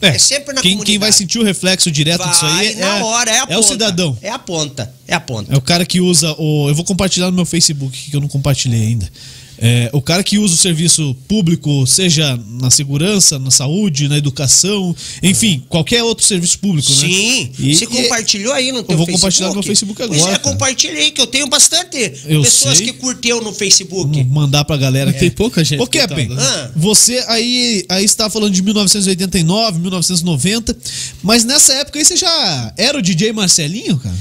É 0.00 0.16
sempre 0.16 0.54
na 0.54 0.62
quem, 0.62 0.72
comunidade. 0.72 0.86
quem 0.92 0.98
vai 0.98 1.12
sentir 1.12 1.38
o 1.40 1.42
reflexo 1.42 1.90
direto 1.90 2.26
disso 2.28 2.46
aí 2.46 2.52
Vai 2.52 2.72
é, 2.72 2.74
na 2.76 3.04
hora, 3.04 3.30
é 3.30 3.38
a 3.40 3.46
ponta. 3.46 3.58
o 3.58 3.62
cidadão. 3.62 4.18
É 4.22 4.30
a 4.30 4.38
ponta. 4.38 4.94
É 5.08 5.14
a 5.14 5.20
ponta. 5.20 5.52
É 5.52 5.56
o 5.56 5.60
cara 5.60 5.84
que 5.84 6.00
usa 6.00 6.32
o. 6.38 6.68
Eu 6.68 6.74
vou 6.74 6.84
compartilhar 6.84 7.26
no 7.26 7.32
meu 7.32 7.44
Facebook, 7.44 8.10
que 8.10 8.14
eu 8.16 8.20
não 8.20 8.28
compartilhei 8.28 8.80
ainda. 8.80 9.10
É, 9.60 9.90
o 9.92 10.00
cara 10.00 10.22
que 10.22 10.38
usa 10.38 10.54
o 10.54 10.56
serviço 10.56 11.16
público, 11.26 11.84
seja 11.86 12.38
na 12.60 12.70
segurança, 12.70 13.38
na 13.38 13.50
saúde, 13.50 14.08
na 14.08 14.16
educação, 14.16 14.94
enfim, 15.22 15.62
qualquer 15.68 16.02
outro 16.04 16.24
serviço 16.24 16.58
público, 16.60 16.88
né? 16.90 16.96
Sim, 16.96 17.50
E- 17.58 17.74
você 17.74 17.84
e- 17.84 17.86
compartilhou 17.88 18.52
aí 18.52 18.70
no 18.70 18.82
teu 18.84 18.96
vou 18.96 19.06
Facebook? 19.06 19.12
compartilhar 19.12 19.48
no 19.48 19.54
meu 19.54 19.62
Facebook 19.64 19.94
Pois 20.06 20.10
agora, 20.20 20.36
é, 20.36 20.38
cara. 20.38 20.52
compartilhei, 20.52 21.10
que 21.10 21.20
eu 21.20 21.26
tenho 21.26 21.48
bastante 21.48 21.96
Eu 22.26 22.42
pessoas 22.42 22.78
sei. 22.78 22.86
que 22.86 22.92
curteu 22.94 23.42
no 23.42 23.52
Facebook. 23.52 24.10
Vamos 24.18 24.32
mandar 24.32 24.64
pra 24.64 24.76
galera. 24.76 25.12
Tem 25.12 25.30
pouca 25.30 25.64
gente 25.64 25.80
Ô, 25.80 25.86
cotada, 25.86 26.14
né? 26.14 26.36
Ah. 26.38 26.70
você 26.76 27.24
aí, 27.26 27.84
aí 27.88 28.04
está 28.04 28.30
falando 28.30 28.52
de 28.52 28.62
1989, 28.62 29.78
1990, 29.80 30.76
mas 31.22 31.44
nessa 31.44 31.72
época 31.74 31.98
aí 31.98 32.04
você 32.04 32.16
já 32.16 32.72
era 32.76 32.96
o 32.98 33.02
DJ 33.02 33.32
Marcelinho, 33.32 33.98
cara? 33.98 34.16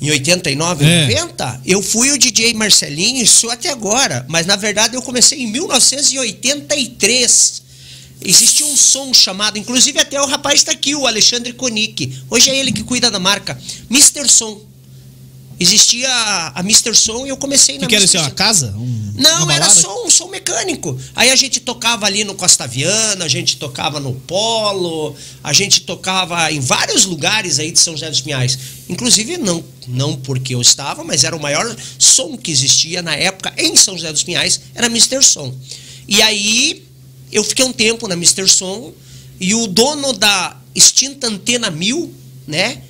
Em 0.00 0.10
89, 0.10 0.84
É. 0.84 1.06
90, 1.08 1.60
eu 1.66 1.82
fui 1.82 2.10
o 2.10 2.18
DJ 2.18 2.54
Marcelinho, 2.54 3.22
isso 3.22 3.50
até 3.50 3.68
agora. 3.68 4.24
Mas 4.28 4.46
na 4.46 4.56
verdade 4.56 4.96
eu 4.96 5.02
comecei 5.02 5.42
em 5.42 5.46
1983. 5.48 7.62
Existia 8.22 8.66
um 8.66 8.76
som 8.76 9.14
chamado, 9.14 9.58
inclusive 9.58 9.98
até 9.98 10.20
o 10.20 10.26
rapaz 10.26 10.56
está 10.60 10.72
aqui, 10.72 10.94
o 10.94 11.06
Alexandre 11.06 11.52
Konik. 11.54 12.18
Hoje 12.28 12.50
é 12.50 12.56
ele 12.56 12.70
que 12.72 12.82
cuida 12.82 13.10
da 13.10 13.18
marca, 13.18 13.58
Mr. 13.90 14.28
Som. 14.28 14.60
Existia 15.60 16.08
a, 16.08 16.58
a 16.58 16.60
Mr. 16.60 16.94
Som 16.96 17.26
e 17.26 17.28
eu 17.28 17.36
comecei 17.36 17.76
O 17.76 17.80
na 17.82 17.86
que, 17.86 17.90
que 17.90 17.94
era 17.96 18.04
Mr. 18.04 18.16
isso? 18.16 18.24
Uma 18.24 18.30
Som. 18.30 18.34
casa? 18.34 18.74
Um- 18.78 19.12
Não, 19.16 19.50
era 19.50 19.68
só 19.68 20.06
um 20.06 20.10
som 20.10 20.28
mecânico. 20.28 20.98
Aí 21.14 21.30
a 21.30 21.36
gente 21.36 21.60
tocava 21.60 22.06
ali 22.06 22.24
no 22.24 22.34
Costa 22.34 22.66
Viana, 22.66 23.26
a 23.26 23.28
gente 23.28 23.58
tocava 23.58 24.00
no 24.00 24.14
Polo, 24.14 25.14
a 25.44 25.52
gente 25.52 25.82
tocava 25.82 26.50
em 26.50 26.60
vários 26.60 27.04
lugares 27.04 27.58
aí 27.58 27.70
de 27.70 27.78
São 27.78 27.92
José 27.92 28.08
dos 28.08 28.22
Pinhais. 28.22 28.58
Inclusive, 28.88 29.36
não, 29.36 29.62
não 29.86 30.16
porque 30.16 30.54
eu 30.54 30.62
estava, 30.62 31.04
mas 31.04 31.24
era 31.24 31.36
o 31.36 31.40
maior 31.40 31.76
som 31.98 32.38
que 32.38 32.50
existia 32.50 33.02
na 33.02 33.14
época 33.14 33.52
em 33.58 33.76
São 33.76 33.94
José 33.98 34.10
dos 34.10 34.22
Pinhais, 34.22 34.60
era 34.74 34.86
Mr. 34.86 35.22
Som. 35.22 35.54
E 36.08 36.22
aí 36.22 36.84
eu 37.30 37.44
fiquei 37.44 37.66
um 37.66 37.72
tempo 37.72 38.08
na 38.08 38.14
Mr. 38.14 38.48
Som 38.48 38.94
e 39.38 39.54
o 39.54 39.66
dono 39.66 40.14
da 40.14 40.56
extinta 40.74 41.26
Antena 41.26 41.70
1000, 41.70 42.14
né? 42.46 42.80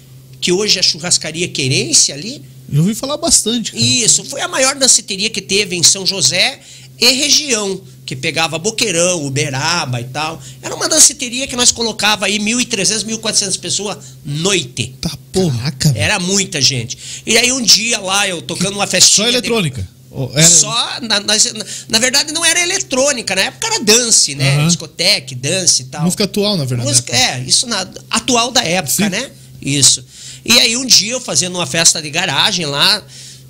Que 0.41 0.53
hoje 0.53 0.77
é 0.77 0.81
a 0.81 0.83
churrascaria 0.83 1.49
Querência 1.49 2.15
ali, 2.15 2.43
Eu 2.73 2.81
ouvi 2.83 2.95
falar 2.95 3.17
bastante. 3.17 3.73
Cara. 3.73 3.83
isso, 3.83 4.25
foi 4.25 4.41
a 4.41 4.49
maior 4.49 4.75
danceteria 4.77 5.29
que 5.31 5.41
teve 5.41 5.77
em 5.77 5.83
São 5.83 6.07
José 6.07 6.61
e 6.99 7.07
região, 7.13 7.81
que 8.05 8.15
pegava 8.15 8.59
Boqueirão, 8.59 9.25
Uberaba 9.25 10.01
e 10.01 10.05
tal. 10.05 10.41
Era 10.63 10.75
uma 10.75 10.89
danceteria 10.89 11.47
que 11.47 11.57
nós 11.57 11.73
colocava 11.73 12.27
aí 12.27 12.39
1.300, 12.39 13.05
1.400 13.07 13.59
pessoas 13.59 13.99
noite. 14.25 14.95
Tá 15.01 15.11
porraca, 15.33 15.93
velho. 15.93 16.03
Era 16.05 16.19
muita 16.19 16.61
gente. 16.61 16.99
E 17.27 17.37
aí 17.39 17.51
um 17.53 17.63
dia 17.63 17.99
lá, 18.01 18.29
eu 18.29 18.43
tocando 18.43 18.75
uma 18.75 18.87
festinha... 18.87 19.27
Só 19.27 19.31
de- 19.31 19.37
eletrônica. 19.37 19.89
Ou 20.11 20.31
era- 20.35 20.43
Só, 20.43 21.01
na, 21.03 21.21
na, 21.21 21.35
na 21.89 21.99
verdade 22.01 22.33
não 22.33 22.45
era 22.45 22.61
eletrônica, 22.61 23.35
na 23.35 23.43
época 23.43 23.67
era 23.69 23.79
dance, 23.85 24.35
né? 24.35 24.57
Aham. 24.57 24.67
Discoteca, 24.67 25.35
dance 25.37 25.83
e 25.83 25.85
tal. 25.87 26.03
Música 26.03 26.25
atual, 26.25 26.57
na 26.57 26.65
verdade. 26.65 26.89
Música, 26.89 27.17
é, 27.17 27.41
isso 27.47 27.67
na, 27.67 27.87
atual 28.11 28.51
da 28.51 28.63
época, 28.63 28.93
Sim. 29.05 29.09
né? 29.09 29.31
Isso. 29.63 30.05
E 30.45 30.53
aí 30.59 30.77
um 30.77 30.87
dia 30.87 31.13
eu 31.13 31.21
fazendo 31.21 31.57
uma 31.57 31.67
festa 31.67 32.01
de 32.01 32.11
garagem 32.11 32.67
lá, 32.67 33.03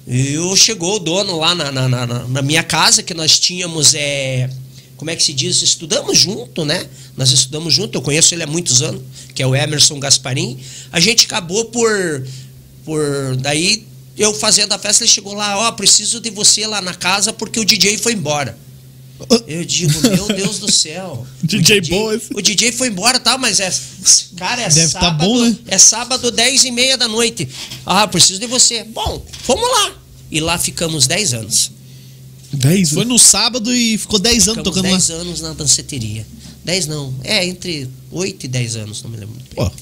eu 0.07 0.57
chegou 0.57 0.97
o 0.97 0.99
dono 0.99 1.39
lá 1.39 1.55
na, 1.55 1.71
na, 1.71 1.89
na- 1.89 2.07
na 2.07 2.43
minha 2.43 2.63
casa, 2.63 3.03
que 3.03 3.15
nós 3.15 3.39
tínhamos, 3.39 3.95
é, 3.95 4.51
como 4.97 5.11
é 5.11 5.17
que 5.17 5.23
se 5.23 5.33
diz? 5.33 5.63
Estudamos 5.63 6.19
junto, 6.19 6.65
né? 6.65 6.87
Nós 7.17 7.31
estudamos 7.31 7.73
junto, 7.73 7.97
eu 7.97 8.03
conheço 8.03 8.35
ele 8.35 8.43
há 8.43 8.47
muitos 8.47 8.83
anos, 8.83 9.03
que 9.35 9.43
é 9.43 9.47
o 9.47 9.55
Emerson 9.55 10.01
Gasparim. 10.01 10.59
A 10.91 10.99
gente 10.99 11.27
acabou 11.27 11.67
por. 11.67 12.27
por 12.85 13.37
daí 13.37 13.85
eu 14.19 14.35
fazendo 14.35 14.73
a 14.73 14.79
festa, 14.79 15.05
ele 15.05 15.11
chegou 15.11 15.33
lá, 15.33 15.57
ó, 15.59 15.73
preciso 15.73 16.21
de 16.21 16.29
você 16.31 16.67
lá 16.67 16.81
na 16.83 16.93
casa 16.93 17.33
porque 17.33 17.59
o 17.61 17.65
DJ 17.65 17.97
foi 17.99 18.13
embora. 18.13 18.59
Eu 19.47 19.65
digo, 19.65 20.01
meu 20.09 20.27
Deus 20.29 20.59
do 20.59 20.71
céu. 20.71 21.27
O 21.43 21.47
DJ 21.47 21.81
Boas. 21.83 22.23
O 22.35 22.41
DJ 22.41 22.73
foi 22.73 22.89
embora, 22.89 23.19
tá? 23.19 23.37
Mas 23.37 23.59
é. 23.61 23.73
Cara, 24.37 24.63
é 24.63 24.69
Deve 24.69 24.93
tá 24.93 25.01
sábado. 25.01 25.25
bom, 25.27 25.45
né? 25.45 25.57
É 25.67 25.79
sábado, 25.79 26.31
10 26.31 26.65
e 26.65 26.71
meia 26.71 26.97
da 26.97 27.09
noite. 27.09 27.49
Ah, 27.85 28.07
preciso 28.07 28.39
de 28.39 28.47
você. 28.47 28.85
Bom, 28.85 29.25
vamos 29.47 29.65
lá. 29.71 29.93
E 30.31 30.39
lá 30.41 30.57
ficamos 30.59 31.07
10 31.07 31.35
anos. 31.35 31.71
10 32.53 32.91
Foi 32.91 33.05
no 33.05 33.19
sábado 33.19 33.73
e 33.75 33.97
ficou 33.99 34.19
10 34.19 34.49
anos 34.49 34.65
tocando 34.65 34.85
lá. 34.85 34.91
10 34.91 35.11
anos 35.11 35.41
na 35.41 35.53
danceteria. 35.53 36.27
10 36.65 36.87
não. 36.87 37.15
É, 37.25 37.45
entre 37.45 37.89
8 38.11 38.45
e 38.45 38.49
10 38.49 38.77
anos, 38.77 39.03
não 39.03 39.11
me 39.11 39.17
lembro 39.17 39.35
muito 39.35 39.55
bem. 39.55 39.65
Pô, 39.65 39.73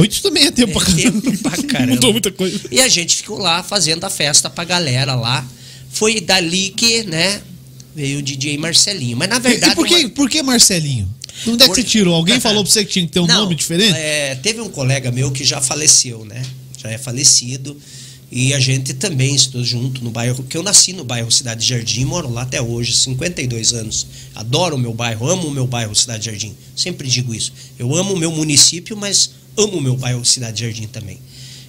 oito 0.00 0.22
também 0.22 0.46
é 0.46 0.50
tempo 0.50 0.72
pra 0.72 0.82
É 0.90 0.94
caramba. 1.02 1.20
tempo 1.22 1.38
pra 1.42 1.62
caramba. 1.68 1.94
Mudou 1.94 2.12
muita 2.12 2.30
coisa. 2.32 2.60
E 2.70 2.80
a 2.80 2.88
gente 2.88 3.16
ficou 3.16 3.38
lá 3.38 3.62
fazendo 3.62 4.04
a 4.04 4.10
festa 4.10 4.48
pra 4.50 4.64
galera 4.64 5.14
lá. 5.14 5.46
Foi 5.90 6.20
dali 6.20 6.70
que, 6.70 7.02
né, 7.04 7.42
veio 7.94 8.18
o 8.18 8.22
DJ 8.22 8.56
Marcelinho. 8.58 9.16
Mas 9.16 9.28
na 9.28 9.36
E, 9.36 9.40
verdade. 9.40 9.72
e 9.72 9.76
por, 9.76 9.86
que, 9.86 9.94
uma- 9.96 10.10
por 10.10 10.30
que 10.30 10.42
Marcelinho? 10.42 11.08
De 11.44 11.50
Onde 11.50 11.62
é 11.62 11.66
que 11.66 11.74
Por- 11.74 11.76
você 11.76 11.84
tirou? 11.84 12.14
Alguém 12.14 12.38
falou 12.40 12.62
pra 12.62 12.72
você 12.72 12.84
que 12.84 12.92
tinha 12.92 13.06
que 13.06 13.12
ter 13.12 13.20
um 13.20 13.26
Não, 13.26 13.42
nome 13.44 13.54
diferente? 13.54 13.96
é, 13.96 14.34
teve 14.36 14.60
um 14.60 14.68
colega 14.68 15.10
meu 15.10 15.30
que 15.32 15.44
já 15.44 15.60
faleceu, 15.60 16.24
né? 16.24 16.42
Já 16.78 16.90
é 16.90 16.98
falecido. 16.98 17.76
E 18.34 18.54
a 18.54 18.60
gente 18.60 18.94
também 18.94 19.34
estudou 19.34 19.62
junto 19.62 20.02
no 20.02 20.10
bairro, 20.10 20.42
que 20.44 20.56
eu 20.56 20.62
nasci 20.62 20.94
no 20.94 21.04
bairro 21.04 21.30
Cidade 21.30 21.66
Jardim, 21.66 22.04
moro 22.06 22.30
lá 22.32 22.42
até 22.42 22.62
hoje, 22.62 22.94
52 22.96 23.74
anos. 23.74 24.06
Adoro 24.34 24.76
o 24.76 24.78
meu 24.78 24.94
bairro, 24.94 25.28
amo 25.28 25.48
o 25.48 25.50
meu 25.50 25.66
bairro 25.66 25.94
Cidade 25.94 26.26
Jardim. 26.26 26.54
Sempre 26.74 27.08
digo 27.08 27.34
isso. 27.34 27.52
Eu 27.78 27.94
amo 27.94 28.14
o 28.14 28.16
meu 28.18 28.30
município, 28.32 28.96
mas 28.96 29.30
amo 29.56 29.76
o 29.76 29.80
meu 29.82 29.96
bairro 29.96 30.24
Cidade 30.24 30.62
Jardim 30.64 30.86
também. 30.86 31.18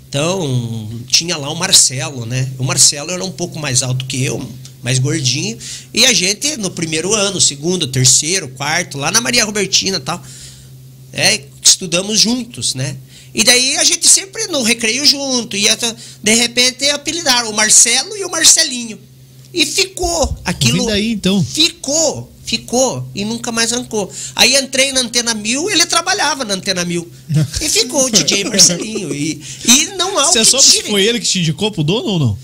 Então, 0.08 0.90
tinha 1.08 1.36
lá 1.38 1.50
o 1.50 1.56
Marcelo, 1.56 2.26
né? 2.26 2.50
O 2.58 2.64
Marcelo 2.64 3.12
era 3.12 3.24
um 3.26 3.32
pouco 3.32 3.60
mais 3.60 3.82
alto 3.84 4.06
que 4.06 4.24
eu, 4.24 4.48
mais 4.84 5.00
gordinho. 5.00 5.58
E 5.94 6.06
a 6.06 6.14
gente, 6.14 6.58
no 6.58 6.70
primeiro 6.70 7.14
ano, 7.14 7.40
segundo, 7.42 7.88
terceiro, 7.88 8.50
quarto, 8.50 8.98
lá 8.98 9.10
na 9.10 9.22
Maria 9.22 9.46
Robertina 9.46 9.98
e 9.98 10.02
tal, 10.02 10.22
é, 11.14 11.42
estudamos 11.62 12.20
juntos, 12.20 12.76
né? 12.76 12.98
E 13.34 13.44
daí 13.44 13.78
a 13.78 13.84
gente 13.84 14.08
sempre 14.08 14.46
no 14.48 14.62
recreio 14.62 15.06
junto, 15.06 15.56
e 15.58 15.68
até- 15.68 15.96
de 16.22 16.36
repente 16.36 16.88
apelidaram 16.90 17.50
o 17.50 17.54
Marcelo 17.56 18.16
e 18.16 18.24
o 18.26 18.30
Marcelinho. 18.30 19.00
E 19.54 19.66
ficou 19.66 20.38
aquilo. 20.44 20.86
Daí, 20.88 21.12
então. 21.14 21.44
Ficou, 21.44 22.32
ficou 22.44 23.08
e 23.16 23.24
nunca 23.24 23.52
mais 23.52 23.72
arrancou. 23.72 24.12
Aí 24.36 24.56
entrei 24.56 24.92
na 24.92 25.02
Antena 25.02 25.34
Mil, 25.34 25.70
ele 25.70 25.86
trabalhava 25.86 26.44
na 26.44 26.56
Antena 26.56 26.84
Mil. 26.84 27.08
E 27.62 27.70
ficou 27.70 28.06
o 28.06 28.10
DJ 28.12 28.44
Marcelinho. 28.46 29.14
E, 29.14 29.42
e 29.66 29.86
não 29.96 30.18
há 30.18 30.30
o 30.30 30.34
Você 30.34 30.40
que 30.40 30.46
soube 30.46 30.66
se 30.66 30.84
foi 30.84 31.04
ele 31.06 31.20
que 31.20 31.28
te 31.28 31.40
indicou 31.40 31.72
pro 31.72 31.84
dono 31.84 32.08
ou 32.08 32.20
não? 32.20 32.38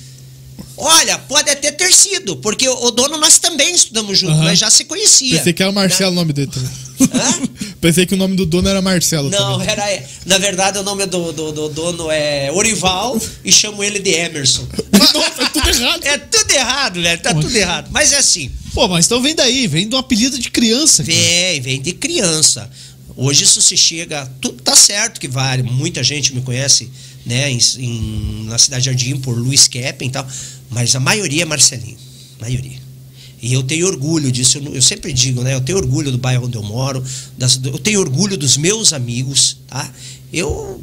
Olha, 0.79 1.17
pode 1.17 1.49
até 1.49 1.71
ter 1.71 1.93
sido, 1.93 2.37
porque 2.37 2.67
o, 2.67 2.91
dono 2.91 3.17
nós 3.17 3.37
também 3.37 3.75
estudamos 3.75 4.17
junto, 4.17 4.33
Aham. 4.33 4.45
mas 4.45 4.59
já 4.59 4.69
se 4.69 4.85
conhecia. 4.85 5.37
Pensei 5.37 5.51
que 5.51 5.61
era 5.61 5.71
o 5.71 5.75
Marcelo 5.75 6.11
o 6.11 6.15
nome 6.15 6.31
dele 6.31 6.49
também. 6.51 6.69
Hã? 7.01 7.49
Pensei 7.81 8.05
que 8.05 8.13
o 8.13 8.17
nome 8.17 8.35
do 8.35 8.45
dono 8.45 8.67
era 8.67 8.81
Marcelo. 8.81 9.29
Não, 9.29 9.59
também. 9.59 9.69
era. 9.69 10.03
Na 10.25 10.37
verdade, 10.37 10.77
o 10.79 10.83
nome 10.83 11.05
do, 11.05 11.31
do, 11.31 11.51
do 11.51 11.69
dono 11.69 12.09
é 12.09 12.51
Orival 12.51 13.19
e 13.43 13.51
chamo 13.51 13.83
ele 13.83 13.99
de 13.99 14.11
Emerson. 14.11 14.67
Nossa, 15.13 15.43
é 15.43 15.49
tudo 15.49 15.69
errado. 15.69 16.05
É 16.05 16.17
tudo 16.17 16.51
errado, 16.51 17.01
velho. 17.01 17.21
Tá 17.21 17.33
tudo 17.33 17.55
errado. 17.55 17.89
Mas 17.91 18.13
é 18.13 18.17
assim. 18.17 18.51
Pô, 18.73 18.87
mas 18.87 19.05
então 19.05 19.21
vem 19.21 19.35
daí, 19.35 19.67
vem 19.67 19.89
um 19.91 19.97
apelido 19.97 20.37
de 20.39 20.49
criança. 20.49 21.03
cara. 21.03 21.15
Vem, 21.15 21.61
vem 21.61 21.81
de 21.81 21.93
criança. 21.93 22.69
Hoje 23.15 23.43
isso 23.43 23.61
se 23.61 23.75
chega. 23.75 24.25
Tudo 24.39 24.61
tá 24.61 24.75
certo 24.75 25.19
que 25.19 25.27
vale. 25.27 25.63
Muita 25.63 26.01
gente 26.03 26.33
me 26.33 26.41
conhece, 26.41 26.89
né, 27.29 27.51
em, 27.51 27.59
em- 27.77 28.45
na 28.45 28.57
cidade 28.57 28.81
de 28.83 28.85
Jardim 28.87 29.17
por 29.19 29.37
Luiz 29.37 29.67
Keppen 29.67 30.07
e 30.07 30.11
tal. 30.11 30.27
Mas 30.69 30.95
a 30.95 30.99
maioria 30.99 31.43
é 31.43 31.45
Marcelinho. 31.45 31.97
Maioria. 32.41 32.79
E 33.41 33.53
eu 33.53 33.63
tenho 33.63 33.87
orgulho 33.87 34.31
disso. 34.31 34.57
Eu, 34.57 34.75
eu 34.75 34.81
sempre 34.81 35.13
digo, 35.13 35.41
né? 35.43 35.53
Eu 35.53 35.61
tenho 35.61 35.77
orgulho 35.77 36.11
do 36.11 36.17
bairro 36.17 36.45
onde 36.47 36.57
eu 36.57 36.63
moro. 36.63 37.03
das- 37.37 37.59
eu 37.63 37.77
tenho 37.77 37.99
orgulho 37.99 38.35
dos 38.37 38.57
meus 38.57 38.91
amigos, 38.91 39.57
tá? 39.67 39.89
Eu, 40.33 40.81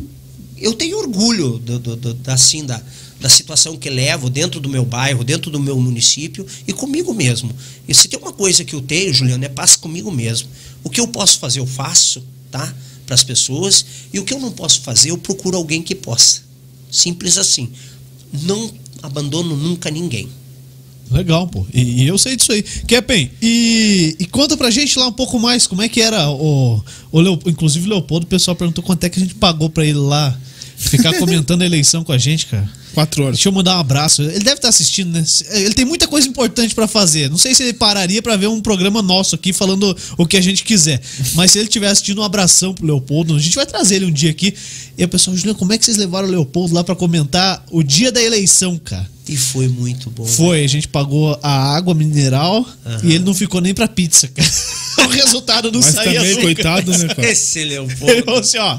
eu 0.56 0.72
tenho 0.74 0.96
orgulho 0.98 1.59
do, 1.59 1.78
do- 1.78 1.96
do- 1.96 2.14
da, 2.14 2.35
assim, 2.35 2.64
da, 2.64 2.80
da 3.20 3.28
situação 3.28 3.76
que 3.76 3.90
levo 3.90 4.30
dentro 4.30 4.59
do 4.61 4.68
meu 4.68 4.85
bairro, 4.85 5.22
dentro 5.24 5.50
do 5.50 5.59
meu 5.61 5.78
município 5.80 6.46
e 6.66 6.72
comigo 6.72 7.12
mesmo. 7.12 7.50
E 7.88 7.94
se 7.94 8.09
tem 8.09 8.18
uma 8.18 8.32
coisa 8.32 8.64
que 8.64 8.74
eu 8.74 8.80
tenho, 8.80 9.12
Juliano, 9.12 9.44
é 9.44 9.48
paz 9.48 9.76
comigo 9.76 10.11
mesmo. 10.11 10.48
O 10.82 10.88
que 10.90 11.00
eu 11.00 11.09
posso 11.09 11.38
fazer, 11.38 11.61
eu 11.61 11.66
faço, 11.66 12.22
tá? 12.50 12.74
Para 13.07 13.14
as 13.14 13.25
pessoas. 13.25 13.87
E 14.12 14.19
o 14.19 14.25
que 14.25 14.35
eu 14.35 14.40
não 14.40 14.51
posso 14.51 14.81
fazer, 14.81 15.11
eu 15.11 15.19
procuro 15.19 15.57
alguém 15.57 15.81
que 15.81 15.95
possa. 15.95 16.42
Simples 16.90 17.38
assim. 17.38 17.71
Não 18.42 18.71
abandono 19.03 19.57
nunca 19.57 19.90
ninguém. 19.90 20.29
Legal, 21.11 21.47
pô. 21.47 21.64
E, 21.73 22.03
e 22.03 22.07
eu 22.07 22.19
sei 22.19 22.37
disso 22.37 22.53
aí. 22.53 22.62
Kepen, 22.62 23.31
e, 23.40 24.16
e 24.19 24.27
conta 24.27 24.57
pra 24.57 24.71
gente 24.71 24.99
lá 24.99 25.07
um 25.07 25.12
pouco 25.12 25.38
mais 25.38 25.66
como 25.66 25.83
é 25.83 25.88
que 25.88 26.01
era 26.01 26.29
o, 26.29 26.83
o 27.12 27.21
Leo, 27.21 27.38
inclusive 27.47 27.87
o 27.87 27.90
Leopoldo, 27.90 28.25
o 28.25 28.29
pessoal 28.29 28.57
perguntou 28.57 28.83
quanto 28.83 29.05
é 29.05 29.09
que 29.09 29.21
a 29.21 29.23
gente 29.23 29.35
pagou 29.37 29.71
pra 29.71 29.85
ele 29.85 29.99
lá 29.99 30.37
ficar 30.77 31.15
comentando 31.19 31.62
a 31.62 31.67
eleição 31.67 32.05
com 32.05 32.12
a 32.12 32.19
gente, 32.19 32.47
cara. 32.47 32.69
Quatro 32.95 33.25
horas. 33.25 33.37
Deixa 33.37 33.49
eu 33.49 33.53
mandar 33.53 33.77
um 33.77 33.81
abraço. 33.81 34.23
Ele 34.23 34.39
deve 34.39 34.55
estar 34.55 34.69
assistindo, 34.69 35.12
né? 35.12 35.23
Ele 35.51 35.75
tem 35.75 35.85
muita 35.85 36.09
coisa 36.09 36.27
importante 36.27 36.75
pra 36.75 36.89
fazer. 36.89 37.29
Não 37.29 37.37
sei 37.37 37.55
se 37.55 37.62
ele 37.62 37.75
pararia 37.75 38.23
pra 38.23 38.37
ver 38.37 38.47
um 38.47 38.61
programa 38.61 39.03
nosso 39.03 39.35
aqui 39.35 39.53
falando 39.53 39.95
o 40.17 40.27
que 40.27 40.37
a 40.37 40.41
gente 40.41 40.65
quiser. 40.65 41.01
Mas 41.35 41.51
se 41.51 41.59
ele 41.59 41.69
estiver 41.69 41.89
assistindo, 41.89 42.23
um 42.23 42.25
abração 42.25 42.73
pro 42.73 42.87
Leopoldo. 42.87 43.37
A 43.37 43.39
gente 43.39 43.55
vai 43.55 43.67
trazer 43.67 43.97
ele 43.97 44.07
um 44.07 44.11
dia 44.11 44.31
aqui. 44.31 44.55
E 44.97 45.05
a 45.05 45.09
pessoa, 45.09 45.37
Juliano, 45.37 45.59
como 45.59 45.75
é 45.75 45.79
que 45.79 45.85
vocês 45.85 45.99
levaram 45.99 46.27
o 46.27 46.31
Leopoldo 46.31 46.75
lá 46.75 46.83
pra 46.83 46.97
comentar 46.97 47.62
o 47.71 47.83
dia 47.83 48.11
da 48.11 48.23
eleição, 48.23 48.79
cara? 48.79 49.07
E 49.29 49.37
foi 49.37 49.69
muito 49.69 50.09
bom. 50.09 50.25
Foi, 50.25 50.65
a 50.65 50.69
gente 50.69 50.89
pagou 50.89 51.39
a 51.43 51.75
água 51.77 51.95
mineral 51.95 52.67
e 53.03 53.12
ele 53.12 53.25
não 53.25 53.35
ficou 53.35 53.61
nem 53.61 53.75
pra 53.75 53.89
pizza, 53.89 54.29
cara. 54.29 54.49
o 55.05 55.09
resultado 55.09 55.71
não 55.71 55.81
Mas 55.81 55.95
saía 55.95 56.21
também, 56.21 56.41
coitado, 56.41 56.97
né, 56.97 57.09
cara? 57.09 57.29
Esse 57.29 57.59
Ele 57.59 57.71
Leopoldo. 57.71 58.25
falou 58.25 58.41
assim, 58.41 58.59
ó, 58.59 58.79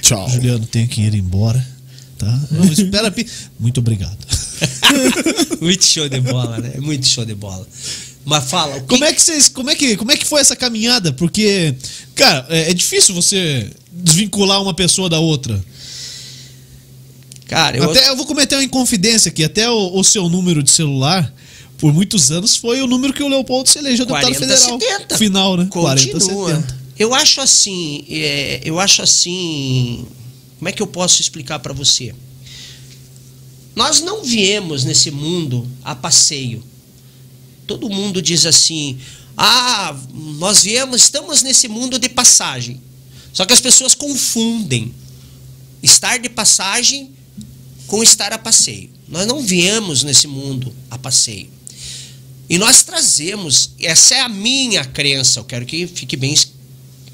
Tchau. 0.00 0.28
Juliano, 0.30 0.66
tenho 0.66 0.88
que 0.88 1.00
ir 1.00 1.14
embora, 1.14 1.64
tá? 2.18 2.40
Não, 2.50 2.64
espera. 2.64 3.12
Muito 3.58 3.80
obrigado. 3.80 4.16
muito 5.60 5.84
show 5.84 6.08
de 6.08 6.20
bola, 6.20 6.58
né? 6.58 6.74
Muito 6.78 7.06
show 7.06 7.24
de 7.24 7.34
bola. 7.34 7.66
Mas 8.24 8.50
fala, 8.50 8.76
o 8.76 8.80
que 8.80 8.86
Como 8.88 9.04
é 9.04 9.12
que 9.12 9.22
vocês, 9.22 9.48
como 9.48 9.70
é 9.70 9.74
que, 9.74 9.96
como 9.96 10.10
é 10.10 10.16
que 10.16 10.26
foi 10.26 10.40
essa 10.40 10.56
caminhada? 10.56 11.12
Porque, 11.12 11.74
cara, 12.14 12.46
é, 12.48 12.70
é 12.70 12.74
difícil 12.74 13.14
você 13.14 13.70
desvincular 13.92 14.60
uma 14.60 14.74
pessoa 14.74 15.08
da 15.08 15.18
outra. 15.18 15.62
Cara, 17.46 17.76
eu, 17.76 17.90
Até 17.90 18.08
eu 18.08 18.16
vou 18.16 18.26
cometer 18.26 18.56
uma 18.56 18.64
inconfidência 18.64 19.28
aqui, 19.28 19.44
até 19.44 19.70
o, 19.70 19.96
o 19.96 20.02
seu 20.02 20.28
número 20.28 20.62
de 20.62 20.70
celular 20.70 21.32
por 21.78 21.92
muitos 21.92 22.30
anos 22.30 22.56
foi 22.56 22.82
o 22.82 22.86
número 22.86 23.12
que 23.12 23.22
o 23.22 23.28
Leopoldo 23.28 23.68
se 23.68 23.78
elegeu 23.78 24.06
deputado 24.06 24.34
40, 24.34 24.40
federal. 24.40 24.80
70. 24.80 25.18
Final, 25.18 25.56
né? 25.56 25.66
40, 25.70 26.12
Continua. 26.12 26.48
70. 26.48 26.85
Eu 26.98 27.14
acho 27.14 27.40
assim, 27.40 28.04
é, 28.08 28.60
eu 28.64 28.80
acho 28.80 29.02
assim, 29.02 30.06
como 30.58 30.68
é 30.68 30.72
que 30.72 30.82
eu 30.82 30.86
posso 30.86 31.20
explicar 31.20 31.58
para 31.58 31.74
você? 31.74 32.14
Nós 33.74 34.00
não 34.00 34.24
viemos 34.24 34.84
nesse 34.84 35.10
mundo 35.10 35.68
a 35.84 35.94
passeio. 35.94 36.64
Todo 37.66 37.90
mundo 37.90 38.22
diz 38.22 38.46
assim: 38.46 38.98
"Ah, 39.36 39.94
nós 40.38 40.62
viemos, 40.62 41.02
estamos 41.02 41.42
nesse 41.42 41.68
mundo 41.68 41.98
de 41.98 42.08
passagem". 42.08 42.80
Só 43.34 43.44
que 43.44 43.52
as 43.52 43.60
pessoas 43.60 43.94
confundem 43.94 44.94
estar 45.82 46.18
de 46.18 46.30
passagem 46.30 47.10
com 47.86 48.02
estar 48.02 48.32
a 48.32 48.38
passeio. 48.38 48.88
Nós 49.06 49.26
não 49.26 49.42
viemos 49.42 50.02
nesse 50.02 50.26
mundo 50.26 50.74
a 50.90 50.96
passeio. 50.96 51.50
E 52.48 52.56
nós 52.56 52.82
trazemos, 52.82 53.72
essa 53.78 54.14
é 54.14 54.20
a 54.20 54.28
minha 54.28 54.84
crença, 54.84 55.40
eu 55.40 55.44
quero 55.44 55.66
que 55.66 55.86
fique 55.86 56.16
bem 56.16 56.32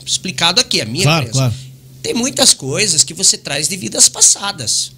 explicado 0.05 0.61
aqui, 0.61 0.81
a 0.81 0.85
minha 0.85 1.05
Claro, 1.05 1.25
crença. 1.25 1.39
claro. 1.39 1.55
Tem 2.03 2.15
muitas 2.15 2.53
coisas 2.53 3.05
que 3.05 3.15
você 3.15 3.37
traz 3.39 3.69
de 3.69 3.77
vidas 3.77 4.09
passadas. 4.09 4.93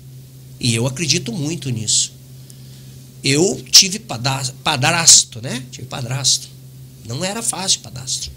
E 0.58 0.74
eu 0.74 0.86
acredito 0.86 1.32
muito 1.32 1.68
nisso. 1.70 2.12
Eu 3.22 3.62
tive 3.70 3.98
padrasto, 3.98 5.40
né? 5.42 5.62
Tive 5.70 5.86
padrasto. 5.86 6.48
Não 7.06 7.24
era 7.24 7.42
fácil 7.42 7.80
padrasto. 7.80 8.30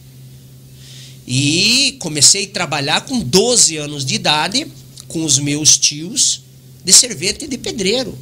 E 1.25 1.97
comecei 1.99 2.45
a 2.45 2.49
trabalhar 2.49 3.01
com 3.01 3.19
12 3.19 3.77
anos 3.77 4.05
de 4.05 4.15
idade 4.15 4.67
com 5.07 5.23
os 5.23 5.39
meus 5.39 5.77
tios 5.77 6.41
de 6.83 6.93
servente 6.93 7.45
e 7.45 7.47
de 7.47 7.57
pedreiro. 7.57 8.17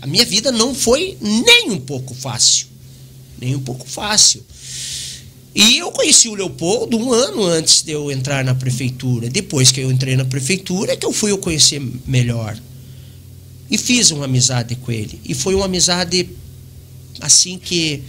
A 0.00 0.06
minha 0.06 0.24
vida 0.24 0.50
não 0.50 0.74
foi 0.74 1.18
nem 1.20 1.70
um 1.70 1.80
pouco 1.80 2.14
fácil. 2.14 2.66
Nem 3.40 3.54
um 3.54 3.60
pouco 3.60 3.86
fácil. 3.86 4.44
E 5.60 5.78
eu 5.78 5.90
conheci 5.90 6.28
o 6.28 6.36
Leopoldo 6.36 6.96
um 6.96 7.12
ano 7.12 7.42
antes 7.42 7.82
de 7.82 7.90
eu 7.90 8.12
entrar 8.12 8.44
na 8.44 8.54
prefeitura. 8.54 9.28
Depois 9.28 9.72
que 9.72 9.80
eu 9.80 9.90
entrei 9.90 10.14
na 10.14 10.24
prefeitura, 10.24 10.92
é 10.92 10.96
que 10.96 11.04
eu 11.04 11.12
fui 11.12 11.32
o 11.32 11.38
conhecer 11.38 11.82
melhor. 12.06 12.56
E 13.68 13.76
fiz 13.76 14.12
uma 14.12 14.26
amizade 14.26 14.76
com 14.76 14.92
ele. 14.92 15.20
E 15.24 15.34
foi 15.34 15.56
uma 15.56 15.64
amizade 15.64 16.30
assim 17.20 17.58
que 17.58 18.04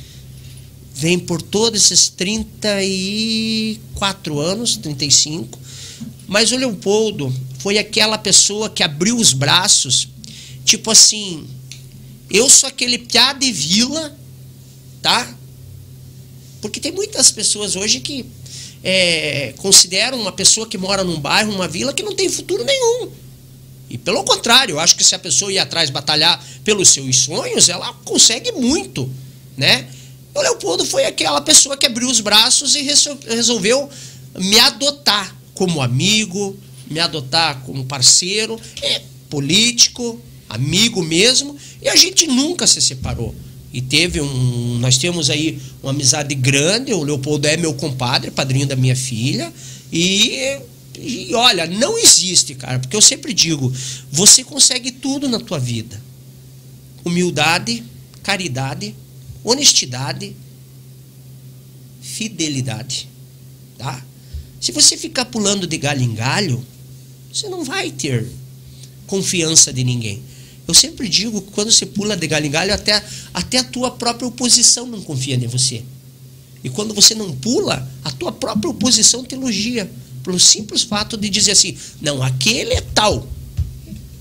vem 0.93 1.17
por 1.17 1.41
todos 1.41 1.91
esses 1.91 2.07
34 2.09 4.39
anos, 4.39 4.77
35. 4.77 5.57
Mas 6.27 6.51
o 6.51 6.55
Leopoldo 6.55 7.33
foi 7.57 7.79
aquela 7.79 8.19
pessoa 8.19 8.69
que 8.69 8.83
abriu 8.83 9.17
os 9.17 9.33
braços, 9.33 10.07
tipo 10.63 10.91
assim, 10.91 11.47
eu 12.29 12.47
sou 12.47 12.69
aquele 12.69 12.99
piá 12.99 13.33
de 13.33 13.51
vila, 13.51 14.15
tá? 15.01 15.38
Porque 16.61 16.79
tem 16.79 16.91
muitas 16.91 17.31
pessoas 17.31 17.75
hoje 17.75 17.99
que 17.99 18.25
é, 18.83 19.53
consideram 19.57 20.19
uma 20.19 20.31
pessoa 20.31 20.67
que 20.67 20.77
mora 20.77 21.03
num 21.03 21.19
bairro, 21.19 21.51
numa 21.51 21.67
vila, 21.67 21.93
que 21.93 22.03
não 22.03 22.15
tem 22.15 22.29
futuro 22.29 22.63
nenhum. 22.63 23.09
E 23.89 23.97
pelo 23.97 24.23
contrário, 24.23 24.73
eu 24.73 24.79
acho 24.79 24.95
que 24.95 25.03
se 25.03 25.15
a 25.15 25.19
pessoa 25.19 25.51
ir 25.51 25.57
atrás 25.59 25.89
batalhar 25.89 26.43
pelos 26.63 26.89
seus 26.89 27.17
sonhos, 27.17 27.69
ela 27.69 27.91
consegue 28.05 28.51
muito, 28.51 29.09
né? 29.57 29.87
O 30.33 30.41
Leopoldo 30.41 30.85
foi 30.85 31.05
aquela 31.05 31.41
pessoa 31.41 31.75
que 31.75 31.85
abriu 31.85 32.07
os 32.09 32.19
braços 32.19 32.75
e 32.75 32.81
resol- 32.83 33.17
resolveu 33.27 33.89
me 34.37 34.59
adotar 34.59 35.35
como 35.55 35.81
amigo, 35.81 36.57
me 36.89 36.99
adotar 36.99 37.61
como 37.61 37.83
parceiro, 37.85 38.59
é 38.81 39.01
político, 39.29 40.21
amigo 40.47 41.01
mesmo, 41.01 41.57
e 41.81 41.89
a 41.89 41.95
gente 41.95 42.27
nunca 42.27 42.67
se 42.67 42.81
separou. 42.81 43.33
E 43.71 43.81
teve 43.81 44.19
um. 44.19 44.77
Nós 44.79 44.97
temos 44.97 45.29
aí 45.29 45.59
uma 45.81 45.91
amizade 45.91 46.33
grande. 46.33 46.93
O 46.93 47.03
Leopoldo 47.03 47.47
é 47.47 47.55
meu 47.55 47.73
compadre, 47.73 48.31
padrinho 48.31 48.65
da 48.65 48.75
minha 48.75 48.95
filha. 48.95 49.53
E, 49.91 50.59
e 50.97 51.33
olha, 51.35 51.67
não 51.67 51.97
existe, 51.97 52.55
cara, 52.55 52.79
porque 52.79 52.95
eu 52.95 53.01
sempre 53.01 53.33
digo: 53.33 53.71
você 54.11 54.43
consegue 54.43 54.91
tudo 54.91 55.29
na 55.29 55.39
tua 55.39 55.59
vida: 55.59 56.01
humildade, 57.05 57.83
caridade, 58.23 58.95
honestidade, 59.43 60.35
fidelidade. 62.01 63.07
Tá? 63.77 64.03
Se 64.59 64.71
você 64.71 64.97
ficar 64.97 65.25
pulando 65.25 65.67
de 65.67 65.77
galho 65.77 66.01
em 66.01 66.13
galho, 66.13 66.65
você 67.31 67.47
não 67.47 67.63
vai 67.63 67.91
ter 67.91 68.27
confiança 69.07 69.71
de 69.71 69.83
ninguém. 69.83 70.21
Eu 70.69 70.73
sempre 70.75 71.09
digo 71.09 71.41
que 71.41 71.51
quando 71.51 71.71
você 71.71 71.83
pula 71.83 72.15
de 72.15 72.27
galho 72.27 72.45
em 72.45 72.51
galho, 72.51 72.71
até, 72.71 73.03
até 73.33 73.57
a 73.57 73.63
tua 73.63 73.89
própria 73.89 74.27
oposição 74.27 74.85
não 74.85 75.01
confia 75.01 75.33
em 75.33 75.47
você. 75.47 75.81
E 76.63 76.69
quando 76.69 76.93
você 76.93 77.15
não 77.15 77.31
pula, 77.31 77.89
a 78.03 78.11
tua 78.11 78.31
própria 78.31 78.69
oposição 78.69 79.23
te 79.23 79.33
elogia. 79.33 79.89
Pelo 80.23 80.39
simples 80.39 80.83
fato 80.83 81.17
de 81.17 81.27
dizer 81.27 81.53
assim, 81.53 81.75
não, 81.99 82.21
aquele 82.21 82.75
é 82.75 82.81
tal. 82.81 83.27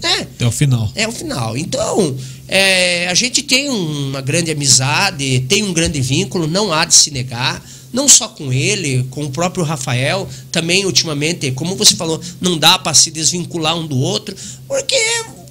É, 0.03 0.23
Até 0.23 0.47
o 0.47 0.51
final. 0.51 0.91
é 0.95 1.07
o 1.07 1.13
final. 1.13 1.55
Então, 1.55 2.17
é, 2.47 3.09
a 3.09 3.15
gente 3.15 3.43
tem 3.43 3.69
uma 3.69 4.23
grande 4.23 4.51
amizade, 4.51 5.41
tem 5.41 5.63
um 5.63 5.75
grande 5.75 6.01
vínculo, 6.01 6.47
não 6.47 6.73
há 6.73 6.87
de 6.87 6.95
se 6.95 7.11
negar. 7.11 7.63
Não 7.93 8.09
só 8.09 8.27
com 8.27 8.51
ele, 8.51 9.07
com 9.11 9.25
o 9.25 9.31
próprio 9.31 9.65
Rafael, 9.65 10.27
também 10.51 10.87
ultimamente, 10.87 11.53
como 11.53 11.77
você 11.77 11.95
falou, 11.95 12.19
não 12.41 12.57
dá 12.57 12.79
para 12.79 12.95
se 12.95 13.11
desvincular 13.11 13.77
um 13.77 13.87
do 13.87 13.99
outro, 13.99 14.35
porque, 14.67 14.97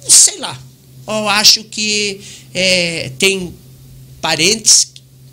sei 0.08 0.38
lá, 0.38 0.58
eu 1.16 1.28
acho 1.28 1.64
que 1.64 2.20
é, 2.54 3.10
tem 3.18 3.54
parentes 4.20 4.92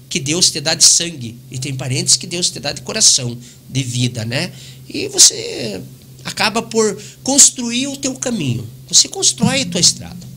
que 0.10 0.20
Deus 0.20 0.50
te 0.50 0.62
dá 0.62 0.74
de 0.74 0.84
sangue 0.84 1.36
e 1.52 1.58
tem 1.58 1.76
parentes 1.76 2.16
que 2.16 2.26
Deus 2.26 2.50
te 2.50 2.60
dá 2.60 2.72
de 2.72 2.82
coração, 2.82 3.38
de 3.70 3.84
vida, 3.84 4.24
né? 4.24 4.52
E 4.88 5.08
você 5.10 5.82
acaba 6.24 6.62
por 6.62 6.98
construir 7.24 7.88
o 7.88 7.98
teu 7.98 8.14
caminho. 8.16 8.68
Você 8.88 9.08
constrói 9.08 9.62
a 9.62 9.66
tua 9.66 9.82
estrada. 9.82 10.36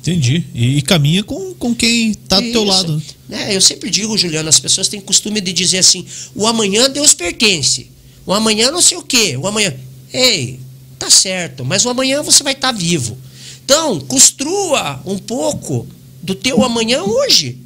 Entendi. 0.00 0.44
E, 0.54 0.82
caminha 0.82 1.24
com, 1.24 1.54
com 1.54 1.74
quem 1.74 2.12
tá 2.12 2.38
do 2.38 2.52
teu 2.52 2.62
lado. 2.62 3.02
Né? 3.26 3.56
Eu 3.56 3.60
sempre 3.60 3.88
digo, 3.88 4.16
Juliano, 4.18 4.48
as 4.48 4.60
pessoas 4.60 4.86
têm 4.86 5.00
costume 5.00 5.40
de 5.40 5.52
dizer 5.52 5.78
assim: 5.78 6.06
o 6.34 6.46
amanhã 6.46 6.90
Deus 6.90 7.14
pertence. 7.14 7.90
O 8.26 8.32
amanhã 8.32 8.70
não 8.70 8.82
sei 8.82 8.98
o 8.98 9.02
quê. 9.02 9.36
O 9.36 9.46
amanhã. 9.46 9.74
Ei, 10.12 10.60
tá 10.98 11.10
certo, 11.10 11.64
mas 11.64 11.84
o 11.84 11.88
amanhã 11.88 12.22
você 12.22 12.42
vai 12.42 12.52
estar 12.52 12.70
vivo. 12.72 13.16
Então, 13.64 13.98
construa 14.00 15.00
um 15.06 15.18
pouco 15.18 15.86
do 16.22 16.34
teu 16.34 16.62
amanhã 16.62 17.02
hoje. 17.02 17.58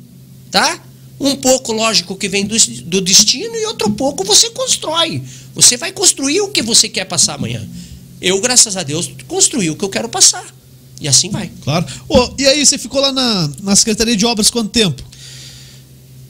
Tá? 0.50 0.80
Um 1.20 1.34
pouco, 1.34 1.72
lógico, 1.72 2.14
que 2.14 2.28
vem 2.28 2.46
do, 2.46 2.56
do 2.84 3.00
destino 3.00 3.56
e 3.56 3.66
outro 3.66 3.90
pouco 3.90 4.22
você 4.24 4.50
constrói. 4.50 5.22
Você 5.54 5.76
vai 5.76 5.90
construir 5.90 6.40
o 6.40 6.48
que 6.48 6.62
você 6.62 6.88
quer 6.88 7.04
passar 7.04 7.34
amanhã. 7.34 7.68
Eu, 8.20 8.40
graças 8.40 8.76
a 8.76 8.84
Deus, 8.84 9.10
construí 9.26 9.70
o 9.70 9.76
que 9.76 9.84
eu 9.84 9.88
quero 9.88 10.08
passar. 10.08 10.46
E 11.00 11.08
assim 11.08 11.30
vai. 11.30 11.50
Claro. 11.62 11.86
Ô, 12.08 12.30
e 12.38 12.46
aí, 12.46 12.64
você 12.64 12.78
ficou 12.78 13.00
lá 13.00 13.12
na, 13.12 13.50
na 13.62 13.76
Secretaria 13.76 14.16
de 14.16 14.24
Obras 14.24 14.50
quanto 14.50 14.70
tempo? 14.70 15.02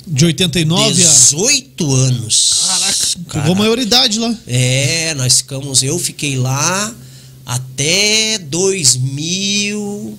De 0.06 0.24
89 0.24 0.82
a. 0.82 0.94
18 0.94 1.94
anos. 1.94 2.64
Caraca, 2.66 3.40
pegou 3.40 3.54
maioridade 3.54 4.18
lá. 4.18 4.34
É, 4.46 5.14
nós 5.14 5.38
ficamos, 5.38 5.82
eu 5.82 5.98
fiquei 5.98 6.36
lá 6.36 6.94
até 7.48 8.36
2000 8.36 10.18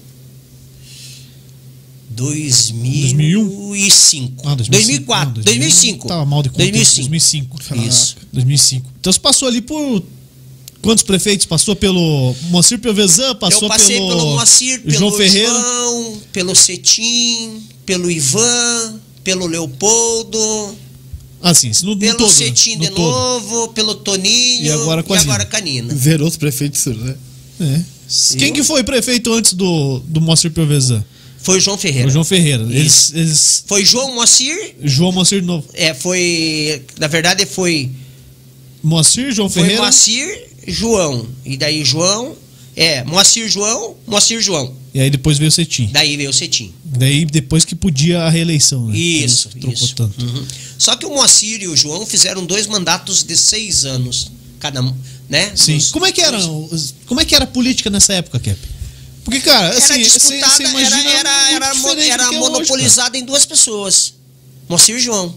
2005. 2.09 4.47
Ah, 4.47 4.55
2004, 4.55 5.37
Não, 5.37 5.43
2005. 5.43 6.07
Tava 6.07 6.25
mal 6.25 6.41
de 6.41 6.49
conta. 6.49 6.63
2005. 6.63 7.57
2005. 7.57 7.87
Isso. 7.87 8.17
2005. 8.33 8.91
Então 8.99 9.13
você 9.13 9.19
passou 9.19 9.47
ali 9.47 9.61
por 9.61 10.03
quantos 10.81 11.03
prefeitos? 11.03 11.45
Passou 11.45 11.75
pelo 11.75 12.35
Moacir 12.49 12.79
Piovesan, 12.79 13.35
passou 13.35 13.63
eu 13.63 13.69
passei 13.69 13.97
pelo, 13.97 14.09
pelo, 14.09 14.25
Moacir, 14.31 14.81
pelo 14.81 14.97
João 14.97 15.11
Ferreira. 15.11 15.49
João, 15.49 16.21
pelo 16.33 16.55
Cetim, 16.55 17.61
pelo 17.85 18.09
Ivan, 18.09 18.99
pelo 19.23 19.45
Leopoldo, 19.45 20.75
Ah, 21.41 21.53
sim, 21.53 21.69
isso 21.69 21.85
no, 21.85 21.97
pelo 21.97 22.17
todo. 22.17 22.29
Cetim 22.29 22.75
no 22.75 22.81
de 22.81 22.89
todo. 22.89 22.99
novo, 22.99 23.67
pelo 23.69 23.95
Toninho 23.95 24.63
E 24.65 24.69
agora 24.71 25.01
com 25.03 25.13
a 25.13 25.17
e 25.17 25.19
Nina. 25.21 25.33
agora 25.33 25.49
com 25.49 25.57
a 25.57 25.59
Nina. 25.61 25.95
Zerou 25.95 26.27
os 26.27 26.35
prefeitos, 26.37 26.85
né? 26.85 27.15
É. 27.61 27.81
Quem 28.37 28.51
que 28.51 28.63
foi 28.63 28.83
prefeito 28.83 29.31
antes 29.33 29.53
do, 29.53 29.99
do 29.99 30.19
Moacir 30.19 30.51
Piovesan? 30.51 31.03
Foi 31.41 31.57
o 31.57 31.61
João 31.61 31.77
Ferreira. 31.77 32.07
O 32.07 32.11
João 32.11 32.25
Ferreira. 32.25 32.63
Eles, 32.63 33.13
eles, 33.15 33.63
Foi 33.65 33.85
João 33.85 34.15
Moacir, 34.15 34.75
João 34.83 35.11
Moacir 35.13 35.39
de 35.41 35.47
novo. 35.47 35.65
é, 35.73 35.93
foi. 35.93 36.81
Na 36.99 37.07
verdade, 37.07 37.45
foi, 37.45 37.89
Moacir, 38.83 39.31
João 39.31 39.49
foi 39.49 39.61
Ferreira. 39.61 39.83
Moacir, 39.83 40.47
João. 40.67 41.25
E 41.45 41.55
daí 41.57 41.83
João. 41.85 42.35
É, 42.81 43.03
Moacir 43.03 43.49
João, 43.49 43.97
Moacir 44.07 44.39
João. 44.41 44.73
E 44.93 45.01
aí 45.01 45.09
depois 45.09 45.37
veio 45.37 45.49
o 45.49 45.51
Cetim. 45.51 45.89
Daí 45.91 46.15
veio 46.15 46.29
o 46.29 46.33
Cetim. 46.33 46.73
Daí 46.85 47.25
depois 47.25 47.65
que 47.65 47.75
podia 47.75 48.21
a 48.21 48.29
reeleição, 48.29 48.87
né? 48.87 48.97
Isso, 48.97 49.49
trocou 49.49 49.73
isso. 49.73 49.93
tanto. 49.95 50.23
Uhum. 50.25 50.45
Só 50.77 50.95
que 50.95 51.05
o 51.05 51.09
Moacir 51.09 51.61
e 51.61 51.67
o 51.67 51.75
João 51.75 52.05
fizeram 52.05 52.45
dois 52.45 52.67
mandatos 52.67 53.21
de 53.21 53.35
seis 53.35 53.83
anos, 53.83 54.31
cada 54.61 54.81
um, 54.81 54.95
né? 55.27 55.51
Sim. 55.57 55.75
Dos- 55.75 55.91
Como 55.91 56.05
é 56.05 56.11
que 56.13 56.21
era? 56.21 56.37
os- 56.39 56.95
Como 57.05 57.19
é 57.19 57.25
que 57.25 57.35
era 57.35 57.43
a 57.43 57.47
política 57.47 57.89
nessa 57.89 58.13
época, 58.13 58.39
Cap? 58.39 58.57
Porque, 59.25 59.41
cara, 59.41 59.67
Era 59.67 59.77
assim, 59.77 60.01
você 60.01 60.17
disputada, 60.17 60.55
você 60.55 60.63
imagina 60.63 60.99
era, 61.01 61.09
era, 61.11 61.29
era, 61.51 62.05
era 62.05 62.23
é 62.23 62.27
hoje, 62.29 62.37
monopolizada 62.39 63.17
em 63.17 63.25
duas 63.25 63.45
pessoas. 63.45 64.13
Moacir 64.69 64.95
e 64.95 64.99
João. 64.99 65.35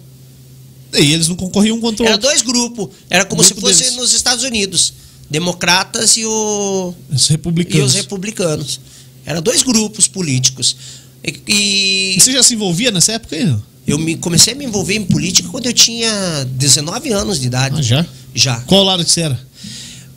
E 0.94 1.12
eles 1.12 1.26
não 1.26 1.34
concorriam 1.36 1.76
um 1.76 1.80
contra 1.80 2.04
o 2.04 2.08
Era 2.08 2.16
dois 2.18 2.40
grupos. 2.40 2.88
Era 3.10 3.24
como 3.24 3.42
Grupo 3.42 3.54
se 3.56 3.60
fosse 3.60 3.82
deles. 3.82 3.96
nos 3.96 4.12
Estados 4.14 4.44
Unidos. 4.44 4.92
Democratas 5.30 6.16
e 6.16 6.24
o, 6.24 6.94
Os 7.10 7.28
e 7.28 7.30
republicanos. 7.32 7.90
os 7.90 7.94
republicanos. 7.94 8.80
Eram 9.24 9.40
dois 9.40 9.62
grupos 9.62 10.06
políticos. 10.08 10.76
E, 11.24 11.40
E 11.48 12.16
e 12.16 12.20
você 12.20 12.32
já 12.32 12.42
se 12.42 12.54
envolvia 12.54 12.90
nessa 12.90 13.12
época 13.12 13.36
aí? 13.36 13.54
eu 13.86 13.98
me, 13.98 14.16
comecei 14.16 14.52
a 14.52 14.56
me 14.56 14.64
envolver 14.64 14.94
em 14.94 15.04
política 15.04 15.48
quando 15.48 15.66
eu 15.66 15.72
tinha 15.72 16.10
19 16.52 17.12
anos 17.12 17.40
de 17.40 17.46
idade. 17.46 17.76
Ah, 17.78 17.82
já? 17.82 18.06
Já. 18.34 18.60
Qual 18.62 18.82
lado 18.84 19.04
que 19.04 19.10
você 19.10 19.22
era? 19.22 19.40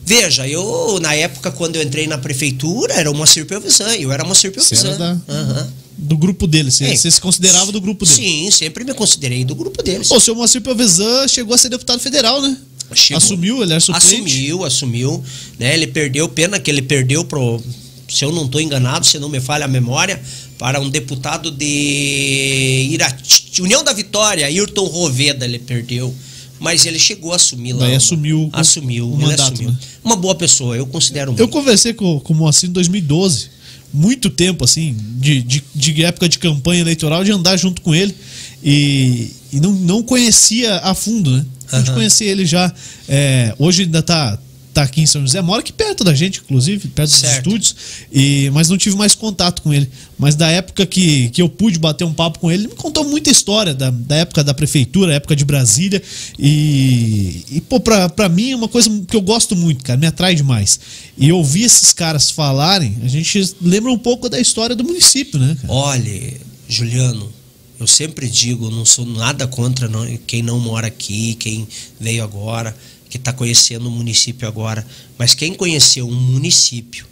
Veja, 0.06 0.48
eu, 0.48 1.00
na 1.02 1.16
época, 1.16 1.52
quando 1.52 1.78
eu 1.78 1.82
entrei 1.82 2.06
na 2.06 2.18
prefeitura, 2.18 2.94
era 2.94 3.12
Moacir 3.12 3.46
Pelvisan. 3.48 3.92
Eu 3.96 4.12
era 4.12 4.24
Você 4.24 4.52
Pelvisan. 4.52 4.96
da- 4.98 5.18
Aham. 5.28 5.68
Do 5.98 6.18
grupo 6.18 6.46
dele. 6.46 6.70
Você, 6.70 6.96
você 6.96 7.10
se 7.10 7.22
considerava 7.22 7.72
do 7.72 7.80
grupo 7.82 8.06
dele. 8.06 8.18
Sim, 8.18 8.52
sempre 8.52 8.84
me 8.84 8.94
considerei 8.94 9.44
do 9.46 9.56
grupo 9.56 9.82
deles. 9.82 10.10
Pô, 10.10 10.18
o 10.18 10.20
seu 10.20 10.36
Moacir 10.36 10.62
Piovesan 10.62 11.26
chegou 11.28 11.56
a 11.56 11.58
ser 11.58 11.70
deputado 11.70 12.00
federal, 12.02 12.42
né? 12.42 12.56
Chegou. 12.94 13.18
Assumiu, 13.18 13.64
ele 13.64 13.72
era 13.72 13.80
suplente. 13.80 14.06
Assumiu, 14.16 14.64
assumiu. 14.66 15.24
Né? 15.60 15.74
Ele 15.74 15.88
perdeu, 15.88 16.28
pena 16.30 16.60
que 16.60 16.70
ele 16.70 16.82
perdeu 16.82 17.24
pro. 17.26 17.62
Se 18.08 18.24
eu 18.24 18.32
não 18.32 18.46
estou 18.46 18.62
enganado, 18.62 19.06
se 19.06 19.18
não 19.18 19.28
me 19.30 19.40
falha 19.40 19.66
a 19.66 19.68
memória, 19.68 20.22
para 20.60 20.80
um 20.80 20.90
deputado 20.90 21.50
de 21.52 22.88
Irati, 22.92 23.62
União 23.62 23.84
da 23.84 23.94
Vitória, 23.94 24.46
Ayrton 24.46 24.86
Roveda, 24.86 25.46
ele 25.46 25.60
perdeu. 25.60 26.14
Mas 26.60 26.86
ele 26.86 26.98
chegou 27.00 27.34
a 27.34 27.36
assumir 27.36 27.74
lá. 27.74 27.80
Daí 27.86 27.96
assumiu 27.96 28.50
Assumiu, 28.54 29.12
o 29.12 29.18
mandato, 29.18 29.54
assumiu. 29.54 29.72
né? 29.72 29.78
Uma 30.04 30.16
boa 30.16 30.36
pessoa, 30.36 30.76
eu 30.78 30.86
considero 30.86 31.32
Eu 31.32 31.36
muito. 31.38 31.50
conversei 31.52 31.94
com, 31.94 32.20
com 32.22 32.34
o 32.34 32.36
Moacir 32.36 32.70
em 32.70 32.72
2012. 32.72 33.50
Muito 33.94 34.30
tempo, 34.30 34.64
assim, 34.64 34.96
de, 35.18 35.42
de, 35.42 35.64
de 35.74 36.04
época 36.04 36.28
de 36.30 36.38
campanha 36.40 36.82
eleitoral, 36.82 37.24
de 37.24 37.32
andar 37.32 37.56
junto 37.58 37.82
com 37.82 37.94
ele. 37.96 38.16
E, 38.64 39.32
e 39.52 39.60
não, 39.60 39.72
não 39.74 40.04
conhecia 40.04 40.78
a 40.78 40.94
fundo, 40.94 41.32
né? 41.32 41.46
A 41.72 41.80
gente 41.80 41.92
conhecia 41.92 42.28
ele 42.32 42.46
já. 42.46 42.74
é, 43.08 43.54
hoje 43.60 43.84
ainda 43.84 44.02
tá, 44.02 44.38
tá 44.74 44.84
aqui 44.84 45.02
em 45.02 45.06
São 45.06 45.22
José, 45.22 45.42
mora 45.42 45.62
aqui 45.62 45.72
perto 45.72 46.04
da 46.04 46.14
gente, 46.14 46.42
inclusive, 46.44 46.88
perto 46.90 47.10
dos 47.10 47.20
Certo. 47.20 47.38
estúdios. 47.48 47.76
E, 48.12 48.50
mas 48.54 48.68
não 48.70 48.78
tive 48.78 48.96
mais 48.98 49.16
contato 49.16 49.62
com 49.62 49.74
ele. 49.74 49.90
Mas 50.18 50.36
da 50.36 50.50
época 50.50 50.86
que, 50.86 51.30
que 51.30 51.42
eu 51.42 51.48
pude 51.50 51.80
bater 51.80 52.04
um 52.04 52.14
papo 52.14 52.40
com 52.40 52.52
ele, 52.52 52.64
ele 52.64 52.68
me 52.70 52.76
contou 52.76 53.04
muita 53.06 53.30
história 53.30 53.74
da, 53.74 53.90
da 53.90 54.16
época 54.18 54.44
da 54.44 54.54
prefeitura, 54.54 55.14
época 55.14 55.36
de 55.36 55.46
Brasília. 55.46 56.02
E, 56.38 57.44
e 57.52 57.62
pô, 57.62 57.80
pra, 57.80 58.08
pra 58.10 58.30
mim 58.30 58.52
é 58.52 58.56
uma 58.56 58.68
coisa 58.68 58.90
que 59.08 59.16
eu 59.16 59.22
gosto 59.22 59.56
muito, 59.56 59.84
cara, 59.84 60.00
me 60.00 60.08
atrai 60.08 60.36
demais. 60.36 60.80
E 61.18 61.32
ouvir 61.32 61.64
esses 61.64 61.92
caras 61.94 62.30
falarem, 62.30 62.98
a 63.04 63.08
gente 63.08 63.56
lembra 63.62 63.92
um 63.92 63.98
pouco 63.98 64.30
da 64.30 64.40
história 64.40 64.76
do 64.76 64.84
município, 64.84 65.40
né, 65.40 65.58
cara? 65.62 65.74
Olha, 65.74 66.34
Juliano, 66.70 67.32
eu 67.80 67.88
sempre 67.88 68.30
digo, 68.30 68.70
não 68.70 68.86
sou 68.86 69.06
nada 69.06 69.48
contra 69.48 69.88
não- 69.88 70.06
quem 70.26 70.42
não 70.42 70.60
mora 70.60 70.88
aqui, 70.88 71.36
quem 71.36 71.68
veio 72.00 72.24
agora, 72.24 72.76
que 73.10 73.18
está 73.18 73.34
conhecendo 73.34 73.88
o 73.88 73.92
município 73.92 74.48
agora. 74.48 74.86
Mas 75.18 75.34
quem 75.34 75.54
conheceu 75.54 76.08
um 76.08 76.16
município, 76.16 77.06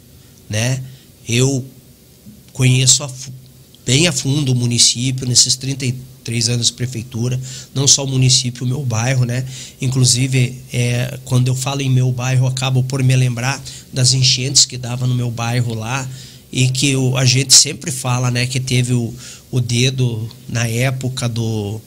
né? 0.48 0.82
Eu 1.28 1.64
conheço 2.52 3.02
a 3.04 3.10
bem 3.86 4.06
a 4.06 4.12
fundo 4.12 4.52
o 4.52 4.54
município 4.54 5.26
nesses 5.26 5.56
33 5.56 6.48
anos 6.48 6.68
de 6.68 6.72
prefeitura, 6.72 7.38
não 7.74 7.86
só 7.86 8.04
o 8.04 8.08
município, 8.08 8.64
o 8.64 8.68
meu 8.68 8.82
bairro, 8.82 9.24
né? 9.24 9.44
Inclusive, 9.80 10.62
é, 10.72 11.18
quando 11.24 11.48
eu 11.48 11.54
falo 11.54 11.82
em 11.82 11.90
meu 11.90 12.10
bairro, 12.10 12.46
acabo 12.46 12.82
por 12.82 13.02
me 13.02 13.14
lembrar 13.14 13.62
das 13.92 14.14
enchentes 14.14 14.64
que 14.64 14.78
dava 14.78 15.06
no 15.06 15.14
meu 15.14 15.30
bairro 15.30 15.74
lá 15.74 16.08
e 16.50 16.68
que 16.68 16.94
a 17.16 17.24
gente 17.24 17.52
sempre 17.52 17.90
fala, 17.90 18.30
né, 18.30 18.46
que 18.46 18.60
teve 18.60 18.92
o, 18.94 19.12
o 19.54 19.60
dedo 19.60 20.28
na 20.48 20.66
época 20.66 21.28
do 21.28 21.80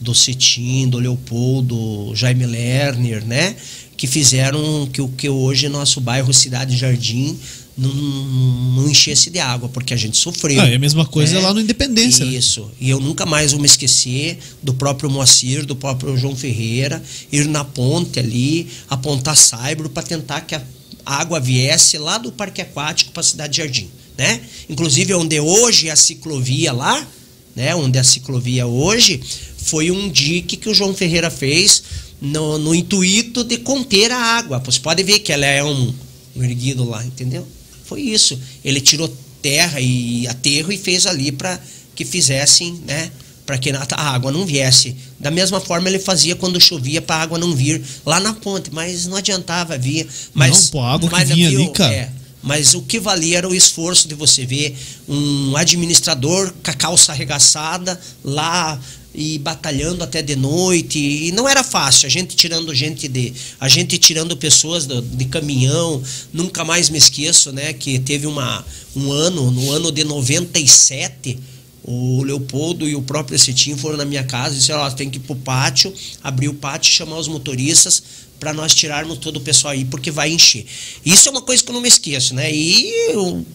do 0.00 0.12
Cetim, 0.12 0.88
do 0.88 0.98
Leopoldo, 0.98 2.12
Jaime 2.16 2.44
Lerner, 2.44 3.24
né, 3.24 3.54
que 3.96 4.08
fizeram 4.08 4.88
que 4.92 5.00
o 5.00 5.08
que 5.08 5.28
hoje 5.28 5.68
nosso 5.68 6.00
bairro 6.00 6.34
Cidade 6.34 6.76
Jardim 6.76 7.38
não, 7.78 7.94
não 7.94 8.88
enchesse 8.90 9.30
de 9.30 9.38
água, 9.38 9.68
porque 9.68 9.94
a 9.94 9.96
gente 9.96 10.16
sofreu. 10.16 10.60
Ah, 10.60 10.68
e 10.68 10.74
a 10.74 10.78
mesma 10.80 11.06
coisa 11.06 11.36
né? 11.36 11.40
lá 11.40 11.54
no 11.54 11.60
Independência, 11.60 12.26
né? 12.26 12.32
Isso. 12.32 12.68
E 12.80 12.90
eu 12.90 12.98
nunca 12.98 13.24
mais 13.24 13.52
vou 13.52 13.60
me 13.60 13.66
esquecer 13.66 14.40
do 14.60 14.74
próprio 14.74 15.08
Moacir, 15.08 15.64
do 15.64 15.76
próprio 15.76 16.18
João 16.18 16.34
Ferreira, 16.34 17.00
ir 17.30 17.46
na 17.46 17.62
ponte 17.62 18.18
ali, 18.18 18.66
apontar 18.90 19.36
saibro 19.36 19.88
para 19.88 20.02
tentar 20.02 20.40
que 20.40 20.56
a 20.56 20.62
água 21.06 21.38
viesse 21.38 21.96
lá 21.96 22.18
do 22.18 22.32
Parque 22.32 22.60
Aquático 22.60 23.12
para 23.12 23.20
a 23.20 23.24
Cidade 23.24 23.58
Jardim, 23.58 23.88
né? 24.16 24.40
Inclusive 24.68 25.14
onde 25.14 25.40
hoje 25.40 25.88
é 25.88 25.92
a 25.92 25.96
ciclovia 25.96 26.72
lá, 26.72 27.06
né? 27.54 27.74
Onde 27.74 27.98
é 27.98 28.00
a 28.00 28.04
ciclovia 28.04 28.66
hoje, 28.66 29.20
foi 29.56 29.90
um 29.90 30.08
dique 30.10 30.56
que 30.56 30.68
o 30.68 30.74
João 30.74 30.94
Ferreira 30.94 31.30
fez 31.30 31.82
no, 32.20 32.58
no 32.58 32.74
intuito 32.74 33.42
de 33.44 33.58
conter 33.58 34.10
a 34.10 34.18
água. 34.18 34.58
Você 34.64 34.80
pode 34.80 35.02
ver 35.02 35.20
que 35.20 35.32
ela 35.32 35.46
é 35.46 35.62
um, 35.62 35.94
um 36.36 36.42
erguido 36.42 36.84
lá, 36.84 37.04
entendeu? 37.04 37.46
Foi 37.84 38.00
isso. 38.00 38.38
Ele 38.64 38.80
tirou 38.80 39.12
terra 39.40 39.80
e 39.80 40.26
aterro 40.28 40.72
e 40.72 40.78
fez 40.78 41.06
ali 41.06 41.32
para 41.32 41.60
que 41.94 42.04
fizessem, 42.04 42.80
né? 42.86 43.10
Para 43.44 43.58
que 43.58 43.70
a 43.70 44.00
água 44.00 44.30
não 44.30 44.46
viesse. 44.46 44.96
Da 45.18 45.30
mesma 45.30 45.60
forma 45.60 45.88
ele 45.88 45.98
fazia 45.98 46.36
quando 46.36 46.60
chovia 46.60 47.02
para 47.02 47.16
a 47.16 47.22
água 47.22 47.38
não 47.38 47.54
vir 47.54 47.82
lá 48.06 48.20
na 48.20 48.32
ponte, 48.32 48.70
mas 48.72 49.06
não 49.06 49.16
adiantava 49.16 49.76
vir. 49.76 50.06
Mas, 50.32 50.64
Não, 50.64 50.70
pô, 50.70 50.80
a 50.80 50.92
água 50.94 51.08
que 51.08 51.14
mas 51.14 51.28
vinha 51.28 51.50
viu, 51.50 51.62
ali, 51.62 51.72
cara. 51.72 51.92
é, 51.92 52.10
mas 52.42 52.74
o 52.74 52.82
que 52.82 52.98
valia 52.98 53.38
era 53.38 53.48
o 53.48 53.54
esforço 53.54 54.08
de 54.08 54.14
você 54.14 54.44
ver 54.44 54.76
um 55.08 55.56
administrador 55.56 56.52
com 56.62 56.70
a 56.70 56.74
calça 56.74 57.12
arregaçada 57.12 57.98
lá 58.24 58.80
e 59.14 59.38
batalhando 59.38 60.02
até 60.02 60.22
de 60.22 60.34
noite. 60.34 60.98
E 60.98 61.32
não 61.32 61.48
era 61.48 61.62
fácil 61.62 62.06
a 62.06 62.10
gente 62.10 62.34
tirando 62.34 62.74
gente 62.74 63.06
de 63.08 63.32
a 63.60 63.68
gente 63.68 63.98
tirando 63.98 64.36
pessoas 64.36 64.86
do, 64.86 65.00
de 65.00 65.26
caminhão. 65.26 66.02
Nunca 66.32 66.64
mais 66.64 66.88
me 66.88 66.98
esqueço 66.98 67.52
né 67.52 67.72
que 67.72 67.98
teve 67.98 68.26
uma 68.26 68.64
um 68.96 69.12
ano 69.12 69.50
no 69.50 69.70
ano 69.70 69.92
de 69.92 70.04
97 70.04 71.38
o 71.84 72.22
Leopoldo 72.22 72.88
e 72.88 72.94
o 72.94 73.02
próprio 73.02 73.38
Cetim 73.38 73.76
foram 73.76 73.96
na 73.96 74.04
minha 74.04 74.22
casa 74.22 74.54
e 74.54 74.58
disseram, 74.58 74.82
ó, 74.82 74.90
tem 74.90 75.10
que 75.10 75.16
ir 75.16 75.20
pro 75.20 75.34
pátio, 75.34 75.92
abrir 76.22 76.48
o 76.48 76.54
pátio, 76.54 76.92
chamar 76.92 77.18
os 77.18 77.26
motoristas 77.26 78.02
para 78.42 78.52
nós 78.52 78.74
tirarmos 78.74 79.18
todo 79.18 79.36
o 79.36 79.40
pessoal 79.40 79.72
aí, 79.72 79.84
porque 79.84 80.10
vai 80.10 80.32
encher. 80.32 80.66
Isso 81.06 81.28
é 81.28 81.30
uma 81.30 81.42
coisa 81.42 81.62
que 81.62 81.70
eu 81.70 81.74
não 81.74 81.80
me 81.80 81.86
esqueço, 81.86 82.34
né? 82.34 82.52
E 82.52 82.90
eu, 83.12 83.46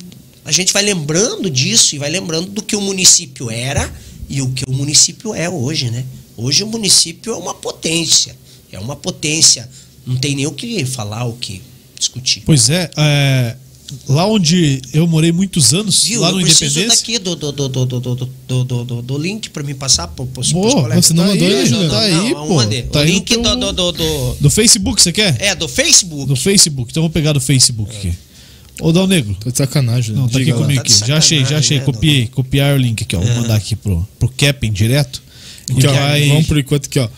a 0.45 0.51
gente 0.53 0.71
vai 0.71 0.81
lembrando 0.81 1.49
disso 1.49 1.93
e 1.93 1.99
vai 1.99 2.09
lembrando 2.09 2.49
do 2.51 2.61
que 2.63 2.73
o 2.73 2.79
município 2.79 3.51
era 3.51 3.93
e 4.29 4.41
o 4.41 4.47
que 4.47 4.63
o 4.65 4.71
município 4.71 5.33
é 5.33 5.49
hoje, 5.49 5.91
né? 5.91 6.05
Hoje 6.37 6.63
o 6.63 6.67
município 6.67 7.33
é 7.33 7.35
uma 7.35 7.53
potência, 7.53 8.33
é 8.71 8.79
uma 8.79 8.95
potência. 8.95 9.69
Não 10.05 10.15
tem 10.15 10.37
nem 10.37 10.47
o 10.47 10.53
que 10.53 10.85
falar, 10.85 11.25
o 11.25 11.33
que 11.33 11.61
discutir. 11.99 12.43
Pois 12.45 12.69
é, 12.69 12.89
é 12.95 13.57
lá 14.07 14.27
onde 14.27 14.81
eu 14.93 15.07
morei 15.07 15.31
muitos 15.31 15.73
anos, 15.73 16.03
Viu, 16.03 16.21
lá 16.21 16.31
no 16.31 16.41
eu 16.41 16.47
Independência. 16.47 16.87
daqui 16.87 17.19
do, 17.19 17.35
do, 17.35 17.51
do, 17.51 17.69
do, 17.69 17.85
do, 17.85 17.99
do, 17.99 18.63
do, 18.63 18.83
do, 18.83 19.01
do 19.01 19.17
link 19.17 19.49
para 19.49 19.63
me 19.63 19.73
passar 19.73 20.07
para 20.07 20.23
os 20.23 20.51
colegas. 20.51 21.05
Você 21.05 21.13
não 21.13 21.25
mandou 21.25 21.47
aí, 21.47 21.69
não, 21.69 21.89
tá 21.89 21.99
aí, 21.99 22.33
pô. 22.33 22.91
Tá 22.91 22.99
o 22.99 23.03
link 23.03 23.37
do, 23.37 23.55
do, 23.55 23.73
do, 23.73 23.91
do, 23.91 24.35
do 24.41 24.49
Facebook, 24.49 25.01
você 25.01 25.11
quer? 25.11 25.37
É, 25.39 25.55
do 25.55 25.67
Facebook. 25.67 26.25
Do 26.25 26.35
Facebook, 26.35 26.91
então 26.91 27.01
eu 27.01 27.09
vou 27.09 27.13
pegar 27.13 27.33
do 27.33 27.41
Facebook 27.41 27.93
é. 27.93 27.97
aqui. 27.97 28.13
Ô, 28.79 28.91
Dal 28.91 29.07
Negro. 29.07 29.35
Tá 29.35 29.49
de 29.49 29.57
sacanagem. 29.57 30.15
Não, 30.15 30.27
tá 30.27 30.37
aqui 30.37 30.53
comigo. 30.53 30.75
Tá 30.75 30.81
aqui. 30.81 31.07
Já 31.07 31.17
achei, 31.17 31.45
já 31.45 31.57
achei. 31.57 31.79
Né, 31.79 31.85
Copiei, 31.85 32.27
copiar 32.27 32.75
o 32.75 32.77
link 32.77 33.03
aqui, 33.03 33.15
ó. 33.15 33.19
Vou 33.19 33.29
é. 33.29 33.35
mandar 33.35 33.55
aqui 33.55 33.75
pro, 33.75 34.07
pro 34.19 34.29
Capping 34.29 34.71
direto. 34.71 35.21
Aqui, 35.69 35.87
ó, 35.87 35.93
vai... 35.93 36.27
Vamos 36.29 36.47
por 36.47 36.57
enquanto 36.57 36.85
aqui, 36.85 36.99
ó. 36.99 37.09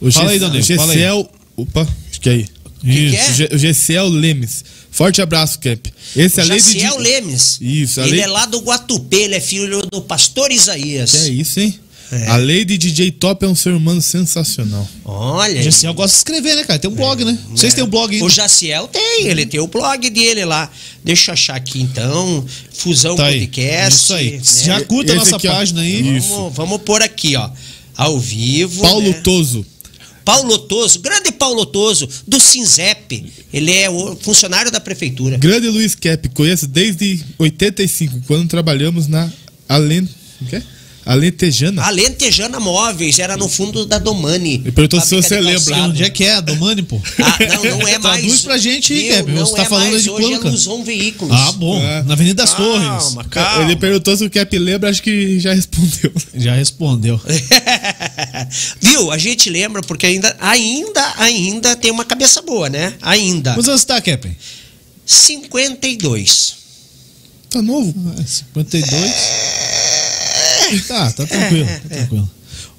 O 0.00 0.12
fala 0.12 0.28
G 0.28 0.32
aí, 0.34 0.38
Dal 0.38 0.50
Negro. 0.50 0.66
GCL. 0.66 1.28
Opa, 1.56 1.88
acho 2.08 2.20
que 2.20 2.46
é 2.84 2.90
aí. 2.90 3.10
Que 3.10 3.42
é? 3.44 3.54
O 3.54 3.58
GCL 3.58 4.08
Lemes. 4.08 4.64
Forte 4.90 5.20
abraço, 5.22 5.58
Cap. 5.58 5.92
Esse 6.16 6.40
o 6.40 6.42
é 6.42 6.44
lei 6.44 6.60
de... 6.60 6.98
Lemes. 6.98 7.58
Isso, 7.60 8.00
Ele 8.00 8.12
lei... 8.12 8.20
é 8.22 8.26
lá 8.26 8.46
do 8.46 8.58
Guatupê, 8.60 9.24
ele 9.24 9.34
é 9.34 9.40
filho 9.40 9.82
do 9.92 10.00
pastor 10.00 10.50
Isaías. 10.50 11.12
Que 11.12 11.16
é 11.18 11.28
isso, 11.28 11.60
hein? 11.60 11.78
É. 12.10 12.30
A 12.30 12.38
de 12.38 12.78
DJ 12.78 13.10
Top 13.10 13.44
é 13.44 13.48
um 13.48 13.54
ser 13.54 13.74
humano 13.74 14.00
sensacional. 14.00 14.88
Olha. 15.04 15.60
O 15.60 15.62
Jaciel 15.62 15.92
gosta 15.92 16.12
de 16.12 16.16
escrever, 16.16 16.56
né, 16.56 16.64
cara? 16.64 16.78
Tem 16.78 16.90
um 16.90 16.94
blog, 16.94 17.22
né? 17.22 17.38
Vocês 17.50 17.74
é. 17.74 17.76
têm 17.76 17.84
um 17.84 17.88
blog 17.88 18.14
aí. 18.14 18.22
O 18.22 18.30
Jaciel 18.30 18.88
tem, 18.88 19.26
ele 19.26 19.44
tem 19.44 19.60
o 19.60 19.66
blog 19.66 20.08
dele 20.08 20.44
lá. 20.46 20.70
Deixa 21.04 21.30
eu 21.30 21.34
achar 21.34 21.56
aqui 21.56 21.82
então. 21.82 22.44
Fusão 22.72 23.14
tá 23.14 23.24
Podcast. 23.24 24.04
Isso 24.04 24.14
aí. 24.14 24.30
Né? 24.32 24.40
Já 24.42 24.80
curta 24.84 25.12
a 25.12 25.16
nossa 25.16 25.36
aqui, 25.36 25.48
página 25.48 25.82
aí. 25.82 26.18
Vamos, 26.20 26.54
vamos 26.54 26.80
pôr 26.80 27.02
aqui, 27.02 27.36
ó. 27.36 27.50
Ao 27.94 28.18
vivo. 28.18 28.80
Paulo 28.80 29.10
né? 29.10 29.20
Toso. 29.22 29.66
Paulo 30.28 30.58
Toso, 30.58 30.98
grande 30.98 31.32
Paulo 31.32 31.64
Toso, 31.64 32.06
do 32.26 32.38
Sinzep. 32.38 33.32
Ele 33.50 33.72
é 33.72 33.88
o 33.88 34.14
funcionário 34.14 34.70
da 34.70 34.78
prefeitura. 34.78 35.38
Grande 35.38 35.70
Luiz 35.70 35.94
Cap, 35.94 36.28
conheço 36.28 36.66
desde 36.66 37.24
85, 37.38 38.20
quando 38.26 38.46
trabalhamos 38.46 39.06
na 39.06 39.32
Além. 39.66 40.06
O 40.42 40.44
quê? 40.44 40.62
Alentejana. 41.08 41.82
Alentejana 41.84 42.60
Móveis, 42.60 43.18
era 43.18 43.34
no 43.34 43.48
fundo 43.48 43.86
da 43.86 43.96
Domani. 43.96 44.62
E 44.62 44.70
perguntou 44.70 45.00
se 45.00 45.14
você 45.14 45.40
lembra. 45.40 45.76
Onde 45.84 46.04
é 46.04 46.10
que 46.10 46.22
é 46.22 46.34
a 46.34 46.40
Domani, 46.42 46.82
pô? 46.82 47.00
Ah, 47.18 47.38
não, 47.64 47.78
não 47.78 47.88
é 47.88 47.96
mais. 47.98 48.20
Traduz 48.20 48.42
pra 48.42 48.58
gente 48.58 48.92
aí, 48.92 49.08
Kevin. 49.08 49.34
Você 49.36 49.56
tá 49.56 49.62
é 49.62 49.64
falando 49.64 49.90
mais, 49.92 50.02
de 50.02 50.10
hoje 50.10 50.34
é 50.34 50.36
Luzon 50.36 50.84
Veículos. 50.84 51.34
Ah, 51.34 51.52
bom. 51.52 51.80
É. 51.80 52.02
Na 52.02 52.12
Avenida 52.12 52.42
das 52.42 52.52
calma, 52.52 53.00
Torres. 53.00 53.28
Calma. 53.30 53.64
Ele 53.64 53.76
perguntou 53.76 54.14
se 54.18 54.24
o 54.26 54.28
Cap 54.30 54.58
lembra, 54.58 54.90
acho 54.90 55.02
que 55.02 55.40
já 55.40 55.54
respondeu. 55.54 56.12
Já 56.34 56.54
respondeu. 56.54 57.18
Viu? 58.78 59.10
A 59.10 59.16
gente 59.16 59.48
lembra 59.48 59.80
porque 59.80 60.04
ainda, 60.04 60.36
ainda, 60.38 61.14
ainda 61.16 61.74
tem 61.74 61.90
uma 61.90 62.04
cabeça 62.04 62.42
boa, 62.42 62.68
né? 62.68 62.92
Ainda. 63.00 63.54
Quantos 63.54 63.68
anos 63.70 63.84
tá, 63.84 63.98
Cap? 63.98 64.30
52. 65.06 66.56
Tá 67.48 67.62
novo? 67.62 67.94
52. 68.26 68.92
É... 68.92 69.87
Tá, 70.86 71.12
tá 71.12 71.26
tranquilo, 71.26 71.66
tá 71.66 71.72
é. 71.72 71.96
tranquilo. 71.98 72.30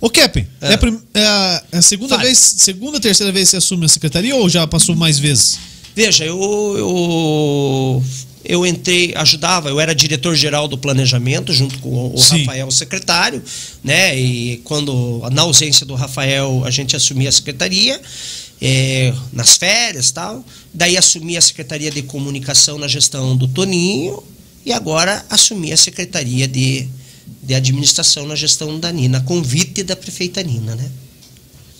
Ô, 0.02 0.10
Kepin, 0.10 0.48
é. 0.62 0.74
É, 1.14 1.26
a, 1.26 1.64
é 1.74 1.78
a 1.78 1.82
segunda 1.82 2.18
vez, 2.18 2.38
segunda, 2.38 3.00
terceira 3.00 3.32
vez 3.32 3.50
que 3.50 3.52
você 3.52 3.58
assume 3.58 3.86
a 3.86 3.90
secretaria 3.90 4.36
ou 4.36 4.48
já 4.48 4.66
passou 4.66 4.96
mais 4.96 5.20
vezes? 5.20 5.60
Veja, 5.94 6.24
eu, 6.24 6.40
eu, 6.78 8.04
eu 8.46 8.66
entrei, 8.66 9.14
ajudava, 9.16 9.68
eu 9.68 9.80
era 9.80 9.94
diretor-geral 9.94 10.68
do 10.68 10.78
planejamento, 10.78 11.52
junto 11.52 11.78
com 11.80 12.14
o 12.14 12.18
Sim. 12.18 12.40
Rafael, 12.40 12.72
secretário, 12.72 13.44
né? 13.84 14.18
E 14.18 14.58
quando, 14.64 15.28
na 15.34 15.42
ausência 15.42 15.86
do 15.86 15.96
Rafael, 15.96 16.64
a 16.66 16.72
gente 16.72 16.96
assumia 16.96 17.28
a 17.28 17.32
secretaria, 17.34 18.00
é, 18.62 19.14
nas 19.34 19.58
férias 19.58 20.12
tal. 20.12 20.44
Daí 20.74 20.98
assumi 20.98 21.38
a 21.38 21.42
secretaria 21.42 21.92
de 21.92 22.02
comunicação 22.04 22.78
na 22.78 22.88
gestão 22.88 23.36
do 23.36 23.48
Toninho 23.48 24.24
e 24.66 24.72
agora 24.72 25.26
assumi 25.30 25.72
a 25.72 25.78
secretaria 25.78 26.48
de 26.48 26.88
de 27.44 27.54
administração 27.54 28.26
na 28.26 28.36
gestão 28.36 28.80
da 28.80 28.92
Nina, 28.92 29.22
convite 29.22 29.84
da 29.84 29.96
prefeita 29.96 30.42
Nina, 30.44 30.76
né? 30.76 30.92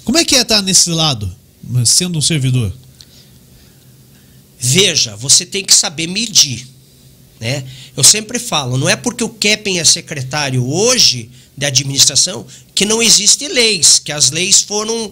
Como 0.04 0.18
é 0.18 0.26
que 0.26 0.36
é 0.36 0.42
estar 0.42 0.62
nesse 0.62 0.90
lado, 0.90 1.34
sendo 1.86 2.18
um 2.18 2.22
servidor? 2.22 2.74
Veja, 4.60 5.16
você 5.16 5.46
tem 5.46 5.64
que 5.64 5.74
saber 5.74 6.08
medir, 6.08 6.68
né? 7.40 7.64
Eu 7.96 8.04
sempre 8.04 8.40
falo, 8.40 8.78
não 8.78 8.90
é 8.90 8.96
porque 8.96 9.24
o 9.24 9.30
Keppen 9.30 9.80
é 9.80 9.84
secretário 9.84 10.68
hoje 10.68 11.30
de 11.56 11.66
administração 11.66 12.46
que 12.74 12.86
não 12.86 13.02
existem 13.02 13.48
leis, 13.50 14.00
que 14.00 14.12
as 14.12 14.32
leis 14.32 14.62
foram 14.62 15.12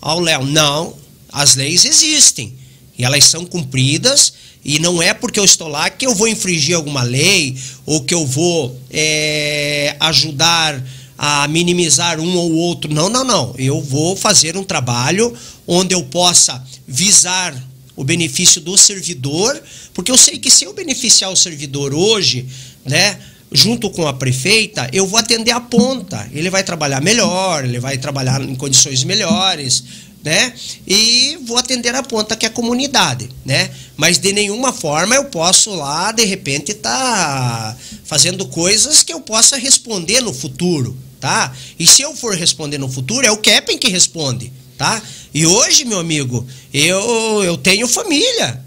ao 0.00 0.20
léu. 0.20 0.44
Não, 0.44 0.96
as 1.28 1.54
leis 1.56 1.84
existem 1.84 2.54
e 2.96 3.04
elas 3.04 3.24
são 3.24 3.44
cumpridas 3.44 4.32
e 4.64 4.78
não 4.78 5.02
é 5.02 5.14
porque 5.14 5.38
eu 5.38 5.44
estou 5.44 5.68
lá 5.68 5.88
que 5.88 6.06
eu 6.06 6.14
vou 6.14 6.28
infringir 6.28 6.76
alguma 6.76 7.02
lei 7.02 7.56
ou 7.86 8.02
que 8.02 8.14
eu 8.14 8.26
vou 8.26 8.78
é, 8.90 9.96
ajudar 10.00 10.82
a 11.16 11.48
minimizar 11.48 12.20
um 12.20 12.36
ou 12.36 12.52
outro. 12.52 12.92
Não, 12.92 13.08
não, 13.08 13.24
não. 13.24 13.54
Eu 13.58 13.80
vou 13.80 14.14
fazer 14.14 14.56
um 14.56 14.62
trabalho 14.62 15.36
onde 15.66 15.94
eu 15.94 16.02
possa 16.04 16.64
visar 16.86 17.54
o 17.96 18.04
benefício 18.04 18.60
do 18.60 18.78
servidor, 18.78 19.60
porque 19.92 20.12
eu 20.12 20.16
sei 20.16 20.38
que 20.38 20.50
se 20.50 20.64
eu 20.64 20.72
beneficiar 20.72 21.32
o 21.32 21.36
servidor 21.36 21.92
hoje, 21.92 22.46
né, 22.84 23.18
junto 23.50 23.90
com 23.90 24.06
a 24.06 24.12
prefeita, 24.12 24.88
eu 24.92 25.04
vou 25.04 25.18
atender 25.18 25.50
a 25.50 25.60
ponta. 25.60 26.28
Ele 26.32 26.48
vai 26.48 26.62
trabalhar 26.62 27.00
melhor, 27.00 27.64
ele 27.64 27.80
vai 27.80 27.98
trabalhar 27.98 28.40
em 28.40 28.54
condições 28.54 29.02
melhores, 29.02 29.82
né? 30.22 30.52
E 30.86 31.38
vou 31.44 31.56
atender 31.56 31.94
a 31.94 32.02
ponta 32.02 32.36
que 32.36 32.44
é 32.44 32.48
a 32.48 32.52
comunidade, 32.52 33.28
né? 33.44 33.70
Mas 33.96 34.18
de 34.18 34.32
nenhuma 34.32 34.72
forma 34.72 35.14
eu 35.14 35.26
posso 35.26 35.70
lá 35.74 36.12
de 36.12 36.24
repente 36.24 36.72
estar 36.72 36.90
tá 36.90 37.76
fazendo 38.04 38.46
coisas 38.46 39.02
que 39.02 39.12
eu 39.12 39.20
possa 39.20 39.56
responder 39.56 40.20
no 40.20 40.32
futuro, 40.32 40.96
tá? 41.20 41.54
E 41.78 41.86
se 41.86 42.02
eu 42.02 42.14
for 42.16 42.34
responder 42.34 42.78
no 42.78 42.88
futuro 42.88 43.26
é 43.26 43.30
o 43.30 43.38
Keppen 43.38 43.78
que 43.78 43.88
responde, 43.88 44.52
tá? 44.76 45.00
E 45.32 45.46
hoje, 45.46 45.84
meu 45.84 45.98
amigo, 45.98 46.46
eu 46.72 47.42
eu 47.44 47.56
tenho 47.56 47.86
família. 47.86 48.64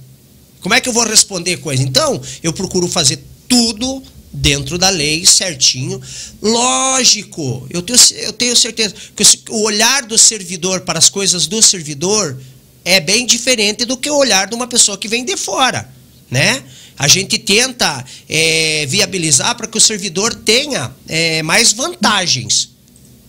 Como 0.61 0.75
é 0.75 0.79
que 0.79 0.87
eu 0.87 0.93
vou 0.93 1.03
responder 1.03 1.57
coisa? 1.57 1.81
Então, 1.81 2.21
eu 2.43 2.53
procuro 2.53 2.87
fazer 2.87 3.23
tudo 3.51 4.01
dentro 4.31 4.77
da 4.77 4.87
lei, 4.87 5.25
certinho. 5.25 6.01
Lógico, 6.41 7.67
eu 7.69 7.81
tenho, 7.81 7.99
eu 8.21 8.31
tenho 8.31 8.55
certeza 8.55 8.95
que 9.13 9.25
o 9.49 9.63
olhar 9.63 10.03
do 10.03 10.17
servidor 10.17 10.81
para 10.81 10.97
as 10.97 11.09
coisas 11.09 11.47
do 11.47 11.61
servidor 11.61 12.41
é 12.85 13.01
bem 13.01 13.25
diferente 13.25 13.83
do 13.83 13.97
que 13.97 14.09
o 14.09 14.15
olhar 14.15 14.47
de 14.47 14.55
uma 14.55 14.67
pessoa 14.67 14.97
que 14.97 15.09
vem 15.09 15.25
de 15.25 15.35
fora, 15.35 15.87
né? 16.29 16.63
A 16.97 17.09
gente 17.09 17.37
tenta 17.37 18.05
é, 18.29 18.85
viabilizar 18.87 19.55
para 19.57 19.67
que 19.67 19.77
o 19.77 19.81
servidor 19.81 20.33
tenha 20.33 20.89
é, 21.09 21.43
mais 21.43 21.73
vantagens, 21.73 22.69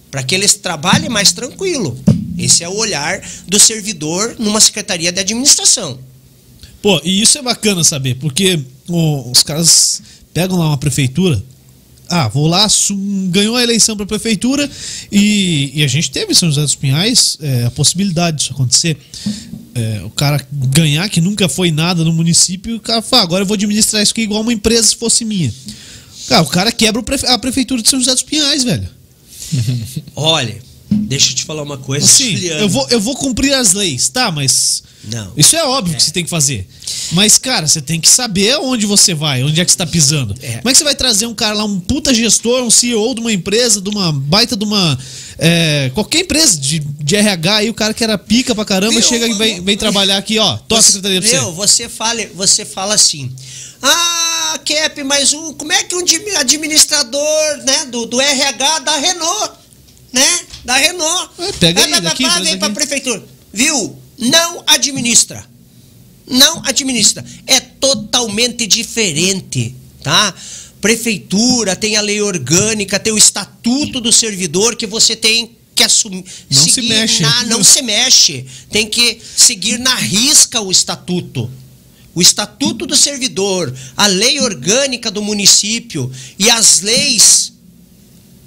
para 0.08 0.22
que 0.22 0.36
ele 0.36 0.46
trabalhe 0.46 1.08
mais 1.08 1.32
tranquilo. 1.32 1.98
Esse 2.38 2.62
é 2.62 2.68
o 2.68 2.76
olhar 2.76 3.20
do 3.48 3.58
servidor 3.58 4.36
numa 4.38 4.60
secretaria 4.60 5.10
de 5.10 5.18
administração. 5.18 5.98
Pô, 6.82 7.00
e 7.04 7.22
isso 7.22 7.38
é 7.38 7.42
bacana 7.42 7.84
saber, 7.84 8.16
porque 8.16 8.58
os 8.88 9.42
caras 9.44 10.02
pegam 10.34 10.58
lá 10.58 10.68
uma 10.68 10.78
prefeitura. 10.78 11.42
Ah, 12.08 12.28
vou 12.28 12.46
lá, 12.46 12.66
ganhou 13.30 13.56
a 13.56 13.62
eleição 13.62 13.96
para 13.96 14.04
prefeitura 14.04 14.68
e, 15.10 15.70
e, 15.74 15.82
a 15.82 15.86
gente 15.86 16.10
teve 16.10 16.32
em 16.32 16.34
São 16.34 16.50
José 16.50 16.60
dos 16.60 16.74
Pinhais 16.74 17.38
é, 17.40 17.64
a 17.64 17.70
possibilidade 17.70 18.36
disso 18.36 18.52
acontecer. 18.52 18.98
É, 19.74 20.02
o 20.04 20.10
cara 20.10 20.46
ganhar, 20.52 21.08
que 21.08 21.22
nunca 21.22 21.48
foi 21.48 21.70
nada 21.70 22.04
no 22.04 22.12
município, 22.12 22.76
o 22.76 22.80
cara 22.80 23.00
fala, 23.00 23.22
agora 23.22 23.42
eu 23.42 23.46
vou 23.46 23.54
administrar 23.54 24.02
isso 24.02 24.12
aqui 24.12 24.22
igual 24.22 24.42
uma 24.42 24.52
empresa 24.52 24.88
se 24.88 24.96
fosse 24.96 25.24
minha. 25.24 25.50
Cara, 26.28 26.42
o 26.42 26.48
cara 26.48 26.70
quebra 26.70 27.02
a 27.28 27.38
prefeitura 27.38 27.80
de 27.80 27.88
São 27.88 27.98
José 27.98 28.12
dos 28.12 28.22
Pinhais, 28.22 28.62
velho. 28.62 28.88
Olha, 30.14 30.60
deixa 30.92 31.30
eu 31.30 31.36
te 31.36 31.44
falar 31.44 31.62
uma 31.62 31.78
coisa. 31.78 32.06
Sim, 32.06 32.36
eu 32.44 32.68
vou, 32.68 32.86
eu 32.90 33.00
vou 33.00 33.16
cumprir 33.16 33.52
as 33.54 33.72
leis, 33.72 34.08
tá? 34.08 34.30
Mas. 34.30 34.82
Não. 35.04 35.32
Isso 35.36 35.56
é 35.56 35.64
óbvio 35.64 35.94
é. 35.94 35.96
que 35.96 36.02
você 36.02 36.12
tem 36.12 36.22
que 36.22 36.30
fazer. 36.30 36.68
Mas, 37.10 37.36
cara, 37.36 37.66
você 37.66 37.80
tem 37.80 38.00
que 38.00 38.08
saber 38.08 38.56
onde 38.58 38.86
você 38.86 39.12
vai, 39.14 39.42
onde 39.42 39.60
é 39.60 39.64
que 39.64 39.70
você 39.70 39.76
tá 39.76 39.86
pisando. 39.86 40.34
É. 40.40 40.58
Como 40.58 40.68
é 40.68 40.72
que 40.72 40.78
você 40.78 40.84
vai 40.84 40.94
trazer 40.94 41.26
um 41.26 41.34
cara 41.34 41.54
lá, 41.54 41.64
um 41.64 41.80
puta 41.80 42.14
gestor, 42.14 42.62
um 42.62 42.70
CEO 42.70 43.14
de 43.14 43.20
uma 43.20 43.32
empresa, 43.32 43.80
de 43.80 43.90
uma 43.90 44.12
baita 44.12 44.56
de 44.56 44.64
uma 44.64 44.96
é, 45.38 45.90
qualquer 45.92 46.20
empresa 46.20 46.56
de, 46.56 46.78
de 46.78 47.16
RH 47.16 47.56
aí, 47.56 47.70
o 47.70 47.74
cara 47.74 47.92
que 47.92 48.04
era 48.04 48.16
pica 48.16 48.54
pra 48.54 48.64
caramba, 48.64 48.92
Viu? 48.92 49.02
chega 49.02 49.26
e 49.26 49.34
vem, 49.34 49.60
vem 49.60 49.76
trabalhar 49.76 50.16
aqui, 50.18 50.38
ó. 50.38 50.56
Tô 50.68 50.76
a 50.76 50.82
secretaria 50.82 51.20
pra 51.20 51.30
Meu, 51.30 51.52
você. 51.52 51.84
você 51.84 51.88
fala, 51.88 52.26
você 52.34 52.64
fala 52.64 52.94
assim. 52.94 53.30
Ah, 53.82 54.60
Cap, 54.64 55.02
mas 55.02 55.32
o, 55.32 55.54
como 55.54 55.72
é 55.72 55.82
que 55.82 55.94
um 55.96 56.00
admi- 56.00 56.36
administrador 56.36 57.56
né, 57.66 57.86
do, 57.86 58.06
do 58.06 58.20
RH 58.20 58.78
da 58.80 58.96
Renault, 58.96 59.52
né? 60.12 60.40
Da 60.64 60.76
Renault. 60.76 61.30
É, 61.38 61.52
pega 61.52 61.84
aí, 61.84 61.90
vai, 61.90 62.00
daqui, 62.00 62.22
vai, 62.24 62.42
vem 62.42 62.58
pra 62.58 62.66
aqui. 62.68 62.74
prefeitura. 62.76 63.24
Viu? 63.52 63.98
Não 64.18 64.62
administra. 64.66 65.44
Não 66.26 66.62
administra. 66.64 67.24
É 67.46 67.58
totalmente 67.60 68.66
diferente, 68.66 69.74
tá? 70.02 70.34
Prefeitura 70.80 71.74
tem 71.76 71.96
a 71.96 72.00
lei 72.00 72.20
orgânica, 72.20 72.98
tem 72.98 73.12
o 73.12 73.18
estatuto 73.18 74.00
do 74.00 74.12
servidor 74.12 74.76
que 74.76 74.86
você 74.86 75.14
tem 75.16 75.56
que 75.74 75.82
assumir. 75.82 76.24
Não 76.50 76.68
se 76.68 76.82
mexe. 76.82 77.22
na- 77.22 77.44
não 77.44 77.64
se 77.64 77.80
mexe. 77.82 78.44
Tem 78.70 78.86
que 78.88 79.18
seguir 79.36 79.78
na 79.78 79.94
risca 79.94 80.60
o 80.60 80.70
estatuto. 80.70 81.50
O 82.14 82.20
estatuto 82.20 82.84
do 82.86 82.94
servidor, 82.94 83.74
a 83.96 84.06
lei 84.06 84.38
orgânica 84.40 85.10
do 85.10 85.22
município 85.22 86.12
e 86.38 86.50
as 86.50 86.80
leis. 86.80 87.52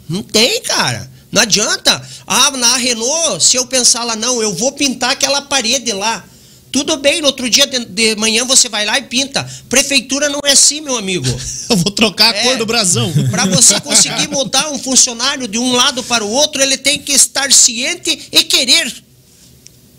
Não 0.07 0.21
tem, 0.21 0.61
cara. 0.61 1.09
Não 1.35 1.41
adianta. 1.41 2.01
Ah, 2.25 2.49
na 2.51 2.77
Renault, 2.77 3.43
se 3.43 3.57
eu 3.57 3.67
pensar 3.67 4.05
lá, 4.05 4.15
não, 4.15 4.41
eu 4.41 4.53
vou 4.55 4.71
pintar 4.71 5.11
aquela 5.11 5.41
parede 5.41 5.91
lá. 5.91 6.23
Tudo 6.71 6.95
bem, 6.95 7.19
no 7.19 7.27
outro 7.27 7.49
dia 7.49 7.67
de, 7.67 7.83
de 7.83 8.15
manhã 8.15 8.45
você 8.45 8.69
vai 8.69 8.85
lá 8.85 8.97
e 8.97 9.01
pinta. 9.03 9.43
Prefeitura 9.67 10.29
não 10.29 10.39
é 10.45 10.53
assim, 10.53 10.79
meu 10.79 10.97
amigo. 10.97 11.27
Eu 11.69 11.75
vou 11.77 11.91
trocar 11.91 12.33
a 12.33 12.37
É. 12.37 12.43
cor 12.43 12.57
do 12.57 12.65
brasão. 12.65 13.11
Para 13.31 13.45
você 13.45 13.79
conseguir 13.81 14.29
mudar 14.29 14.69
um 14.71 14.79
funcionário 14.79 15.45
de 15.47 15.57
um 15.57 15.73
lado 15.73 16.01
para 16.03 16.23
o 16.23 16.29
outro, 16.29 16.61
ele 16.61 16.77
tem 16.77 16.99
que 16.99 17.11
estar 17.13 17.51
ciente 17.51 18.29
e 18.31 18.43
querer. 18.43 18.93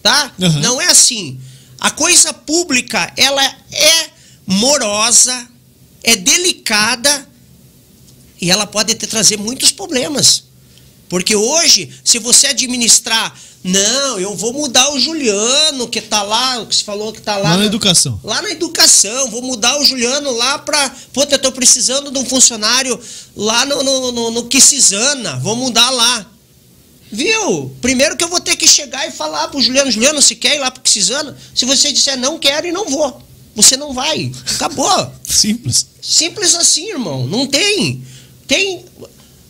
Tá? 0.02 0.32
Uhum. 0.38 0.60
Não 0.60 0.80
é 0.80 0.86
assim. 0.86 1.38
A 1.80 1.90
coisa 1.90 2.32
pública, 2.32 3.12
ela 3.16 3.44
é 3.72 4.06
morosa, 4.46 5.48
é 6.02 6.16
delicada 6.16 7.26
e 8.40 8.50
ela 8.50 8.66
pode 8.66 8.94
te 8.94 9.06
trazer 9.06 9.38
muitos 9.38 9.70
problemas. 9.72 10.45
Porque 11.08 11.36
hoje, 11.36 11.90
se 12.04 12.18
você 12.18 12.48
administrar, 12.48 13.36
não, 13.62 14.20
eu 14.20 14.36
vou 14.36 14.52
mudar 14.52 14.92
o 14.92 15.00
Juliano 15.00 15.88
que 15.88 16.00
tá 16.00 16.22
lá, 16.22 16.60
o 16.60 16.66
que 16.66 16.76
se 16.76 16.84
falou 16.84 17.12
que 17.12 17.20
tá 17.20 17.36
lá, 17.36 17.50
Lá 17.50 17.56
na 17.56 17.66
educação. 17.66 18.20
Lá 18.22 18.40
na 18.40 18.50
educação, 18.50 19.28
vou 19.30 19.42
mudar 19.42 19.80
o 19.80 19.84
Juliano 19.84 20.30
lá 20.30 20.58
pra. 20.58 20.88
Puta, 21.12 21.34
eu 21.34 21.38
tô 21.38 21.50
precisando 21.50 22.10
de 22.10 22.18
um 22.18 22.24
funcionário 22.24 22.98
lá 23.34 23.64
no, 23.66 23.82
no, 23.82 24.12
no, 24.12 24.30
no 24.30 24.44
Quisizana, 24.46 25.36
vou 25.40 25.56
mudar 25.56 25.90
lá. 25.90 26.26
Viu? 27.10 27.74
Primeiro 27.80 28.16
que 28.16 28.24
eu 28.24 28.28
vou 28.28 28.40
ter 28.40 28.56
que 28.56 28.66
chegar 28.66 29.06
e 29.08 29.10
falar 29.10 29.48
pro 29.48 29.60
Juliano, 29.60 29.90
Juliano, 29.90 30.20
se 30.20 30.36
quer 30.36 30.56
ir 30.56 30.60
lá 30.60 30.70
pro 30.70 30.82
Quisizana? 30.82 31.36
Se 31.54 31.64
você 31.64 31.92
disser 31.92 32.16
não 32.16 32.38
quero 32.38 32.66
e 32.66 32.72
não 32.72 32.88
vou. 32.88 33.22
Você 33.56 33.76
não 33.76 33.92
vai. 33.92 34.30
Acabou. 34.54 35.10
Simples. 35.24 35.86
Simples 36.00 36.54
assim, 36.54 36.90
irmão. 36.90 37.26
Não 37.26 37.46
tem. 37.46 38.04
Tem. 38.46 38.84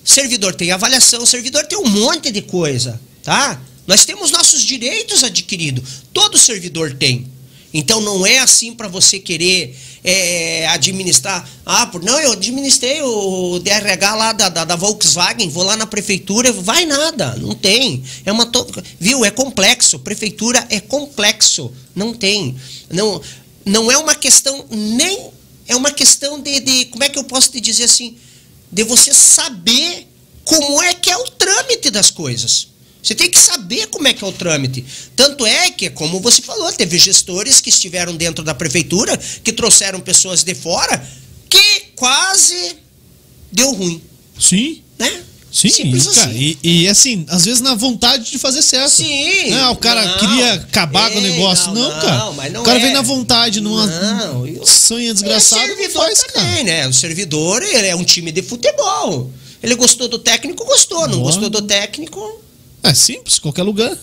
Servidor 0.06 0.54
tem 0.54 0.70
avaliação, 0.70 1.26
servidor 1.26 1.66
tem 1.66 1.76
um 1.76 1.88
monte 1.88 2.30
de 2.30 2.40
coisa, 2.40 3.00
tá? 3.24 3.60
Nós 3.88 4.04
temos 4.04 4.30
nossos 4.30 4.62
direitos 4.62 5.24
adquiridos. 5.24 6.04
Todo 6.12 6.38
servidor 6.38 6.94
tem. 6.94 7.26
Então 7.74 8.00
não 8.00 8.24
é 8.24 8.38
assim 8.38 8.72
para 8.72 8.86
você 8.86 9.18
querer 9.18 9.76
é, 10.04 10.66
administrar. 10.68 11.46
Ah, 11.66 11.86
por, 11.88 12.02
não, 12.04 12.20
eu 12.20 12.32
administrei 12.32 13.02
o 13.02 13.58
DRH 13.58 14.14
lá 14.14 14.32
da, 14.32 14.48
da, 14.48 14.64
da 14.64 14.76
Volkswagen, 14.76 15.48
vou 15.50 15.64
lá 15.64 15.76
na 15.76 15.86
prefeitura, 15.86 16.52
vai 16.52 16.86
nada, 16.86 17.34
não 17.36 17.54
tem. 17.56 18.04
É 18.24 18.30
uma 18.30 18.46
to- 18.46 18.66
viu? 19.00 19.24
É 19.24 19.30
complexo. 19.32 19.98
Prefeitura 19.98 20.64
é 20.70 20.78
complexo, 20.78 21.72
não 21.94 22.14
tem. 22.14 22.56
Não, 22.90 23.20
não 23.64 23.90
é 23.90 23.98
uma 23.98 24.14
questão 24.14 24.64
nem 24.70 25.30
é 25.66 25.74
uma 25.74 25.90
questão 25.90 26.40
de, 26.40 26.60
de 26.60 26.84
como 26.86 27.02
é 27.02 27.08
que 27.08 27.18
eu 27.18 27.24
posso 27.24 27.50
te 27.50 27.60
dizer 27.60 27.84
assim, 27.84 28.16
de 28.70 28.84
você 28.84 29.12
saber 29.12 30.06
como 30.44 30.82
é 30.82 30.94
que 30.94 31.10
é 31.10 31.16
o 31.16 31.24
trâmite 31.24 31.90
das 31.90 32.10
coisas. 32.10 32.68
Você 33.02 33.14
tem 33.14 33.30
que 33.30 33.38
saber 33.38 33.86
como 33.86 34.08
é 34.08 34.12
que 34.12 34.24
é 34.24 34.26
o 34.26 34.32
trâmite. 34.32 34.84
Tanto 35.14 35.46
é 35.46 35.70
que, 35.70 35.88
como 35.90 36.20
você 36.20 36.42
falou, 36.42 36.72
teve 36.72 36.98
gestores 36.98 37.60
que 37.60 37.68
estiveram 37.68 38.16
dentro 38.16 38.44
da 38.44 38.52
prefeitura, 38.52 39.16
que 39.16 39.52
trouxeram 39.52 40.00
pessoas 40.00 40.42
de 40.42 40.54
fora, 40.56 41.08
que 41.48 41.92
quase 41.94 42.76
deu 43.52 43.72
ruim, 43.72 44.02
Sim. 44.38 44.82
né? 44.98 45.22
Sim, 45.56 45.70
Simples 45.70 46.04
e, 46.04 46.10
cara, 46.14 46.30
assim. 46.30 46.58
e, 46.62 46.82
e, 46.82 46.88
assim, 46.88 47.24
às 47.28 47.46
vezes 47.46 47.62
na 47.62 47.74
vontade 47.74 48.30
de 48.30 48.38
fazer 48.38 48.60
certo. 48.60 48.90
Sim. 48.90 49.54
Ah, 49.54 49.70
o 49.70 49.76
cara 49.76 50.04
Não. 50.04 50.18
queria 50.18 50.52
acabar 50.52 51.10
com 51.10 51.16
o 51.18 51.22
negócio. 51.22 51.72
Não, 51.72 51.82
não, 51.82 52.00
cara. 52.00 52.50
não, 52.50 52.60
o 52.60 52.64
cara 52.64 52.78
é. 52.78 52.82
vem 52.82 52.92
na 52.92 53.00
vontade, 53.00 53.60
numa 53.62 53.86
Não, 53.86 54.66
sonha 54.66 55.14
desgraçado, 55.14 55.62
E 55.62 55.64
o 55.64 55.68
não 55.68 55.76
servidor 55.76 56.02
faz, 56.04 56.22
também, 56.24 56.50
cara. 56.52 56.62
né? 56.64 56.86
O 56.88 56.92
servidor, 56.92 57.62
ele 57.62 57.86
é 57.86 57.96
um 57.96 58.04
time 58.04 58.30
de 58.30 58.42
futebol. 58.42 59.30
Ele 59.62 59.74
gostou 59.76 60.08
do 60.08 60.18
técnico, 60.18 60.62
gostou. 60.66 61.08
Não 61.08 61.20
Boa. 61.20 61.30
gostou 61.32 61.48
do 61.48 61.62
técnico, 61.62 62.20
É 62.82 62.92
simples, 62.92 63.38
qualquer 63.38 63.62
lugar. 63.62 63.96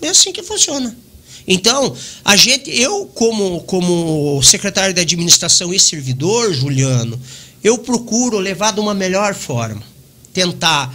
é 0.00 0.08
assim 0.10 0.32
que 0.32 0.44
funciona. 0.44 0.96
Então, 1.44 1.92
a 2.24 2.36
gente, 2.36 2.70
eu 2.70 3.06
como, 3.06 3.62
como 3.62 4.40
secretário 4.44 4.94
de 4.94 5.00
administração 5.00 5.74
e 5.74 5.80
servidor, 5.80 6.52
Juliano, 6.54 7.20
eu 7.64 7.76
procuro 7.78 8.38
levar 8.38 8.72
de 8.72 8.78
uma 8.78 8.94
melhor 8.94 9.34
forma. 9.34 9.89
Tentar 10.40 10.94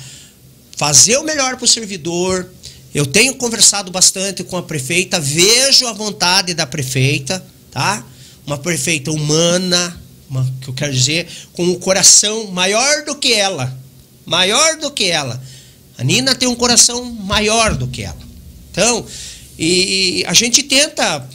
fazer 0.75 1.17
o 1.17 1.23
melhor 1.23 1.55
para 1.55 1.65
o 1.65 1.67
servidor. 1.67 2.49
Eu 2.95 3.05
tenho 3.05 3.35
conversado 3.35 3.91
bastante 3.91 4.43
com 4.43 4.57
a 4.57 4.63
prefeita, 4.63 5.19
vejo 5.19 5.85
a 5.85 5.93
vontade 5.93 6.55
da 6.55 6.65
prefeita, 6.65 7.45
tá? 7.69 8.03
Uma 8.47 8.57
prefeita 8.57 9.11
humana, 9.11 10.01
uma, 10.27 10.51
que 10.61 10.67
eu 10.67 10.73
quero 10.73 10.91
dizer, 10.91 11.27
com 11.53 11.69
o 11.69 11.77
coração 11.77 12.47
maior 12.47 13.05
do 13.05 13.13
que 13.15 13.33
ela. 13.33 13.77
Maior 14.25 14.77
do 14.77 14.89
que 14.89 15.05
ela. 15.05 15.39
A 15.95 16.03
Nina 16.03 16.33
tem 16.33 16.49
um 16.49 16.55
coração 16.55 17.05
maior 17.05 17.75
do 17.75 17.87
que 17.87 18.01
ela. 18.01 18.17
Então, 18.71 19.05
e 19.59 20.23
a 20.25 20.33
gente 20.33 20.63
tenta, 20.63 21.29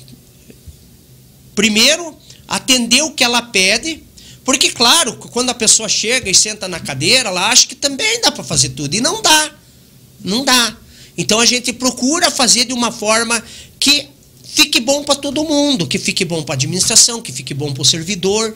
primeiro, 1.54 2.16
atender 2.48 3.02
o 3.02 3.12
que 3.12 3.22
ela 3.22 3.40
pede, 3.40 4.02
porque, 4.50 4.72
claro, 4.72 5.12
quando 5.30 5.50
a 5.50 5.54
pessoa 5.54 5.88
chega 5.88 6.28
e 6.28 6.34
senta 6.34 6.66
na 6.66 6.80
cadeira, 6.80 7.28
ela 7.28 7.50
acha 7.50 7.68
que 7.68 7.74
também 7.76 8.20
dá 8.20 8.32
para 8.32 8.42
fazer 8.42 8.70
tudo, 8.70 8.92
e 8.92 9.00
não 9.00 9.22
dá. 9.22 9.52
Não 10.24 10.44
dá. 10.44 10.76
Então 11.16 11.38
a 11.38 11.46
gente 11.46 11.72
procura 11.72 12.32
fazer 12.32 12.64
de 12.64 12.72
uma 12.72 12.90
forma 12.90 13.40
que 13.78 14.08
fique 14.42 14.80
bom 14.80 15.04
para 15.04 15.14
todo 15.14 15.44
mundo, 15.44 15.86
que 15.86 16.00
fique 16.00 16.24
bom 16.24 16.42
para 16.42 16.54
a 16.54 16.56
administração, 16.56 17.22
que 17.22 17.30
fique 17.30 17.54
bom 17.54 17.72
para 17.72 17.82
o 17.82 17.84
servidor. 17.84 18.52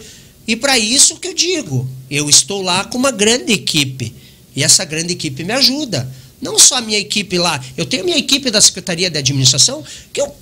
E 0.48 0.56
para 0.56 0.76
isso 0.76 1.14
que 1.14 1.28
eu 1.28 1.32
digo, 1.32 1.88
eu 2.10 2.28
estou 2.28 2.60
lá 2.60 2.84
com 2.86 2.98
uma 2.98 3.12
grande 3.12 3.52
equipe. 3.52 4.12
E 4.56 4.64
essa 4.64 4.84
grande 4.84 5.12
equipe 5.12 5.44
me 5.44 5.52
ajuda. 5.52 6.12
Não 6.42 6.58
só 6.58 6.78
a 6.78 6.80
minha 6.80 6.98
equipe 6.98 7.38
lá, 7.38 7.64
eu 7.76 7.86
tenho 7.86 8.02
a 8.02 8.06
minha 8.06 8.18
equipe 8.18 8.50
da 8.50 8.60
Secretaria 8.60 9.08
de 9.08 9.18
Administração, 9.18 9.84
que 10.12 10.20
eu 10.20 10.34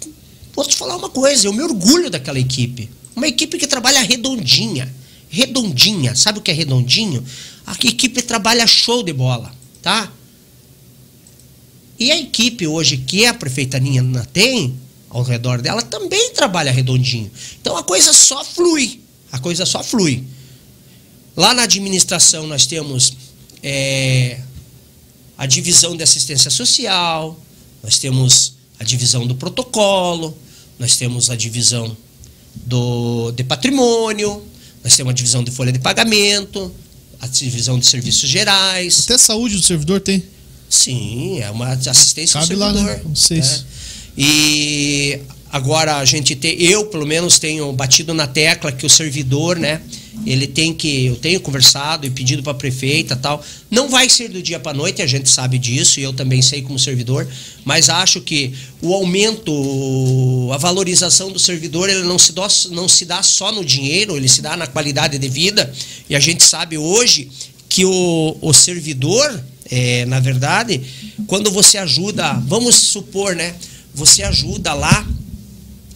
vou 0.54 0.64
te 0.64 0.74
falar 0.74 0.96
uma 0.96 1.10
coisa, 1.10 1.46
eu 1.46 1.52
me 1.52 1.62
orgulho 1.62 2.08
daquela 2.08 2.38
equipe. 2.38 2.88
Uma 3.14 3.28
equipe 3.28 3.58
que 3.58 3.66
trabalha 3.66 4.00
redondinha. 4.00 5.01
Redondinha. 5.32 6.14
Sabe 6.14 6.38
o 6.38 6.42
que 6.42 6.50
é 6.50 6.54
redondinho? 6.54 7.24
A 7.66 7.72
equipe 7.72 8.20
trabalha 8.20 8.66
show 8.66 9.02
de 9.02 9.14
bola, 9.14 9.50
tá? 9.80 10.12
E 11.98 12.12
a 12.12 12.20
equipe 12.20 12.66
hoje 12.66 12.98
que 12.98 13.24
a 13.24 13.32
prefeita 13.32 13.78
Nina 13.78 14.28
tem 14.30 14.78
ao 15.08 15.22
redor 15.22 15.62
dela 15.62 15.80
também 15.80 16.32
trabalha 16.34 16.70
redondinho. 16.70 17.30
Então 17.60 17.78
a 17.78 17.82
coisa 17.82 18.12
só 18.12 18.44
flui. 18.44 19.00
A 19.30 19.38
coisa 19.38 19.64
só 19.64 19.82
flui. 19.82 20.22
Lá 21.34 21.54
na 21.54 21.62
administração 21.62 22.46
nós 22.46 22.66
temos 22.66 23.14
é, 23.62 24.38
a 25.38 25.46
divisão 25.46 25.96
de 25.96 26.02
assistência 26.02 26.50
social, 26.50 27.40
nós 27.82 27.98
temos 27.98 28.54
a 28.78 28.84
divisão 28.84 29.26
do 29.26 29.34
protocolo, 29.34 30.36
nós 30.78 30.96
temos 30.96 31.30
a 31.30 31.36
divisão 31.36 31.96
do, 32.54 33.32
de 33.32 33.44
patrimônio, 33.44 34.42
nós 34.82 34.96
temos 34.96 35.10
a 35.10 35.14
divisão 35.14 35.44
de 35.44 35.50
folha 35.50 35.72
de 35.72 35.78
pagamento, 35.78 36.72
a 37.20 37.26
divisão 37.26 37.78
de 37.78 37.86
serviços 37.86 38.28
gerais. 38.28 39.00
Até 39.04 39.16
saúde 39.18 39.56
do 39.56 39.62
servidor 39.62 40.00
tem. 40.00 40.22
Sim, 40.68 41.40
é 41.40 41.50
uma 41.50 41.68
assistência 41.68 42.40
Cabe 42.40 42.54
lá, 42.56 42.72
servidor. 42.72 42.96
né? 42.96 43.02
Não 43.04 43.14
sei 43.14 43.42
se- 43.42 43.58
né? 43.58 43.64
E 44.16 45.20
agora 45.52 45.98
a 45.98 46.04
gente 46.06 46.34
tem, 46.34 46.60
eu 46.62 46.86
pelo 46.86 47.06
menos 47.06 47.38
tenho 47.38 47.70
batido 47.74 48.14
na 48.14 48.26
tecla 48.26 48.72
que 48.72 48.86
o 48.86 48.90
servidor, 48.90 49.58
né? 49.58 49.82
Ele 50.24 50.46
tem 50.46 50.72
que, 50.72 51.06
eu 51.06 51.16
tenho 51.16 51.40
conversado 51.40 52.06
e 52.06 52.10
pedido 52.10 52.42
para 52.42 52.52
a 52.52 52.54
prefeita 52.54 53.14
tal. 53.14 53.44
Não 53.70 53.90
vai 53.90 54.08
ser 54.08 54.28
do 54.28 54.40
dia 54.42 54.58
para 54.58 54.72
noite, 54.72 55.02
a 55.02 55.06
gente 55.06 55.28
sabe 55.28 55.58
disso 55.58 56.00
e 56.00 56.02
eu 56.02 56.12
também 56.12 56.40
sei 56.40 56.62
como 56.62 56.78
servidor, 56.78 57.28
mas 57.64 57.90
acho 57.90 58.20
que 58.20 58.54
o 58.80 58.94
aumento, 58.94 59.52
a 60.52 60.56
valorização 60.56 61.30
do 61.30 61.38
servidor, 61.38 61.90
ele 61.90 62.04
não 62.04 62.18
se, 62.18 62.32
dá, 62.32 62.48
não 62.70 62.88
se 62.88 63.04
dá 63.04 63.22
só 63.22 63.52
no 63.52 63.64
dinheiro, 63.64 64.16
ele 64.16 64.28
se 64.28 64.40
dá 64.40 64.56
na 64.56 64.66
qualidade 64.66 65.18
de 65.18 65.28
vida. 65.28 65.70
E 66.08 66.16
a 66.16 66.20
gente 66.20 66.44
sabe 66.44 66.78
hoje 66.78 67.28
que 67.68 67.84
o, 67.84 68.36
o 68.40 68.52
servidor 68.52 69.42
é, 69.70 70.04
na 70.06 70.20
verdade, 70.20 70.80
quando 71.26 71.50
você 71.50 71.78
ajuda, 71.78 72.32
vamos 72.46 72.76
supor, 72.76 73.34
né? 73.34 73.54
Você 73.94 74.22
ajuda 74.22 74.74
lá 74.74 75.06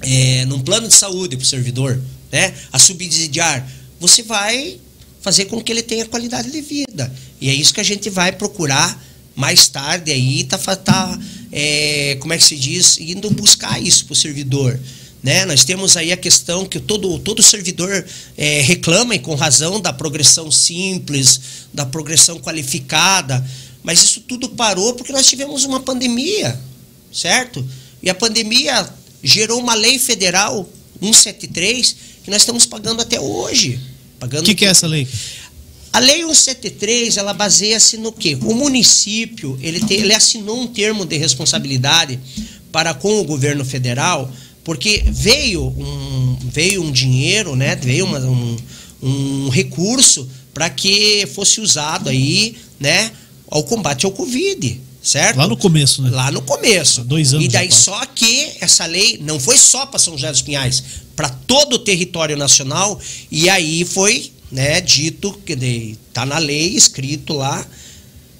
é, 0.03 0.45
num 0.47 0.61
plano 0.61 0.89
de 0.89 0.95
saúde 0.95 1.37
para 1.37 1.45
o 1.45 1.47
servidor, 1.47 2.01
né? 2.31 2.55
A 2.73 2.79
subsidiar, 2.79 3.69
você 3.99 4.23
vai 4.23 4.79
fazer 5.21 5.47
com 5.47 5.61
que 5.61 5.73
ele 5.73 5.83
tenha 5.83 6.07
qualidade 6.07 6.51
de 6.51 6.61
vida. 6.61 7.13
E 7.41 7.49
é 7.49 7.55
isso 7.55 7.75
que 7.75 7.81
a 7.81 7.85
gente 7.85 8.09
vai 8.09 8.33
procurar 8.33 9.05
mais 9.35 9.69
tarde 9.69 10.11
aí, 10.11 10.45
tá, 10.45 10.57
tá 10.59 11.19
é, 11.53 12.17
como 12.21 12.33
é 12.33 12.39
que 12.39 12.45
se 12.45 12.57
diz, 12.57 12.99
indo 12.99 13.31
buscar 13.31 13.83
isso 13.83 14.07
para 14.07 14.13
o 14.13 14.17
servidor. 14.17 14.79
Né? 15.23 15.45
Nós 15.45 15.65
temos 15.65 15.97
aí 15.97 16.13
a 16.13 16.17
questão 16.17 16.65
que 16.65 16.79
todo, 16.79 17.19
todo 17.19 17.43
servidor 17.43 18.07
é, 18.37 18.61
reclama, 18.61 19.15
e 19.15 19.19
com 19.19 19.35
razão, 19.35 19.81
da 19.81 19.93
progressão 19.93 20.51
simples, 20.51 21.41
da 21.75 21.85
progressão 21.85 22.39
qualificada, 22.39 23.45
mas 23.83 24.03
isso 24.03 24.21
tudo 24.21 24.49
parou 24.51 24.95
porque 24.95 25.13
nós 25.13 25.27
tivemos 25.27 25.65
uma 25.65 25.81
pandemia, 25.81 26.59
certo? 27.13 27.67
E 28.03 28.09
a 28.09 28.15
pandemia 28.15 28.89
gerou 29.23 29.61
uma 29.61 29.75
lei 29.75 29.99
federal 29.99 30.69
173 31.01 31.97
que 32.25 32.31
nós 32.31 32.43
estamos 32.43 32.67
pagando 32.67 33.03
até 33.03 33.21
hoje. 33.21 33.79
O 34.21 34.43
que, 34.43 34.55
que 34.55 34.65
é 34.65 34.69
essa 34.69 34.87
lei? 34.87 35.07
A 35.93 35.99
lei 35.99 36.23
173, 36.23 37.17
ela 37.17 37.33
baseia-se 37.33 37.97
no 37.97 38.13
quê? 38.13 38.37
O 38.43 38.55
município, 38.55 39.59
ele, 39.63 39.81
te, 39.81 39.95
ele 39.95 40.13
assinou 40.13 40.61
um 40.61 40.67
termo 40.67 41.07
de 41.07 41.17
responsabilidade 41.17 42.19
para 42.71 42.93
com 42.93 43.21
o 43.21 43.25
governo 43.25 43.65
federal 43.65 44.31
porque 44.63 45.05
veio 45.07 45.63
um, 45.65 46.37
veio 46.43 46.83
um 46.83 46.91
dinheiro, 46.91 47.55
né? 47.55 47.77
veio 47.77 48.05
uma, 48.05 48.19
um, 48.19 48.57
um 49.01 49.49
recurso 49.49 50.29
para 50.53 50.69
que 50.69 51.25
fosse 51.35 51.61
usado 51.61 52.09
aí, 52.09 52.57
né, 52.81 53.13
ao 53.49 53.63
combate 53.63 54.07
ao 54.07 54.11
Covid, 54.11 54.81
certo? 55.07 55.37
Lá 55.37 55.47
no 55.47 55.57
começo, 55.57 56.03
né? 56.03 56.11
Lá 56.11 56.31
no 56.31 56.43
começo. 56.43 57.01
Há 57.01 57.05
dois 57.05 57.33
anos. 57.33 57.45
E 57.45 57.49
daí 57.49 57.71
só 57.71 58.05
que 58.07 58.53
essa 58.61 58.85
lei 58.87 59.19
não 59.23 59.39
foi 59.39 59.57
só 59.57 59.87
para 59.87 59.99
São 59.99 60.15
José 60.15 60.31
dos 60.31 60.43
Pinhais, 60.43 60.83
para 61.15 61.29
todo 61.29 61.75
o 61.75 61.79
território 61.79 62.37
nacional, 62.37 62.99
e 63.31 63.49
aí 63.49 63.85
foi, 63.85 64.33
né, 64.51 64.81
dito 64.81 65.33
que 65.47 65.53
está 66.09 66.27
na 66.27 66.39
lei 66.39 66.75
escrito 66.75 67.33
lá 67.33 67.67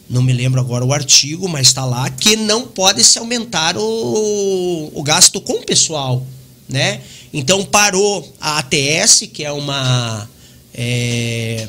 não 0.09 0.23
me 0.23 0.33
lembro 0.33 0.61
agora 0.61 0.85
o 0.85 0.93
artigo, 0.93 1.49
mas 1.49 1.67
está 1.67 1.85
lá, 1.85 2.09
que 2.09 2.37
não 2.37 2.67
pode 2.67 3.03
se 3.03 3.19
aumentar 3.19 3.77
o, 3.77 4.93
o 4.95 5.03
gasto 5.03 5.41
com 5.41 5.55
o 5.55 5.65
pessoal, 5.65 6.25
né? 6.69 7.01
Então 7.33 7.65
parou 7.65 8.33
a 8.41 8.59
ATS, 8.59 9.29
que 9.33 9.43
é 9.45 9.51
uma 9.51 10.29
é, 10.73 11.67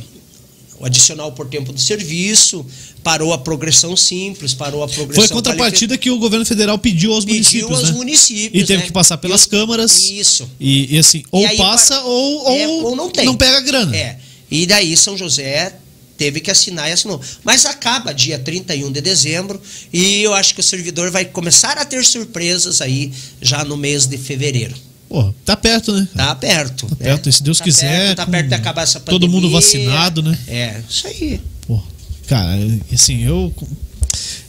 o 0.80 0.86
adicional 0.86 1.32
por 1.32 1.48
tempo 1.48 1.74
de 1.74 1.82
serviço, 1.82 2.66
parou 3.08 3.32
a 3.32 3.38
progressão 3.38 3.96
simples, 3.96 4.54
parou 4.54 4.84
a 4.84 4.88
progressão. 4.88 5.26
Foi 5.26 5.34
contrapartida 5.34 5.98
que 5.98 6.12
o 6.12 6.18
governo 6.20 6.46
federal 6.46 6.78
pediu 6.78 7.14
aos 7.14 7.24
pediu 7.24 7.38
municípios. 7.40 7.80
aos 7.80 7.90
né? 7.92 7.96
municípios. 7.96 8.64
E 8.64 8.66
teve 8.68 8.80
né? 8.82 8.86
que 8.88 8.92
passar 8.92 9.18
pelas 9.18 9.46
E- 9.46 9.50
câmaras. 9.50 10.10
Isso. 10.10 10.46
E, 10.60 10.94
e 10.94 11.00
assim, 11.00 11.24
ou 11.32 11.46
E 11.46 11.56
passa 11.56 11.96
para- 11.96 12.04
ou, 12.04 12.48
é, 12.60 12.68
ou, 12.68 12.84
ou 12.88 12.96
não 12.98 13.10
tem. 13.10 13.26
não 13.26 13.34
pega 13.38 13.62
grana. 13.62 13.96
É. 13.96 14.18
E 14.52 14.66
daí 14.66 14.98
São 14.98 15.18
José 15.18 15.74
teve 16.18 16.42
que 16.42 16.52
assinar 16.52 16.90
e 16.90 16.92
assinou. 16.92 17.22
Mas 17.46 17.66
acaba 17.66 18.12
dia 18.14 18.38
31 18.38 18.92
de 18.92 19.00
dezembro 19.00 19.62
e 19.94 20.22
eu 20.22 20.34
acho 20.34 20.54
que 20.54 20.60
o 20.60 20.64
servidor 20.64 21.10
vai 21.10 21.24
começar 21.24 21.78
a 21.78 21.86
ter 21.86 22.04
surpresas 22.04 22.82
aí 22.82 23.14
já 23.42 23.64
no 23.64 23.78
mês 23.78 24.06
de 24.06 24.18
fevereiro. 24.18 24.76
Pô, 25.08 25.34
tá 25.46 25.56
perto, 25.56 25.94
né? 25.94 26.06
Tá 26.14 26.36
perto. 26.36 26.88
Tá 26.88 26.96
perto, 26.98 27.30
e 27.30 27.32
se 27.32 27.42
Deus 27.42 27.60
tá 27.60 27.64
quiser, 27.64 28.08
Perto, 28.08 28.18
tá 28.18 28.26
perto 28.26 28.48
de 28.50 28.54
acabar 28.54 28.82
essa 28.82 29.00
todo 29.00 29.22
pandemia. 29.22 29.34
mundo 29.34 29.50
vacinado, 29.50 30.22
né? 30.22 30.38
É, 30.46 30.82
isso 30.90 31.08
aí. 31.08 31.40
Pô, 31.66 31.82
cara, 32.28 32.60
assim, 32.94 33.24
eu 33.24 33.54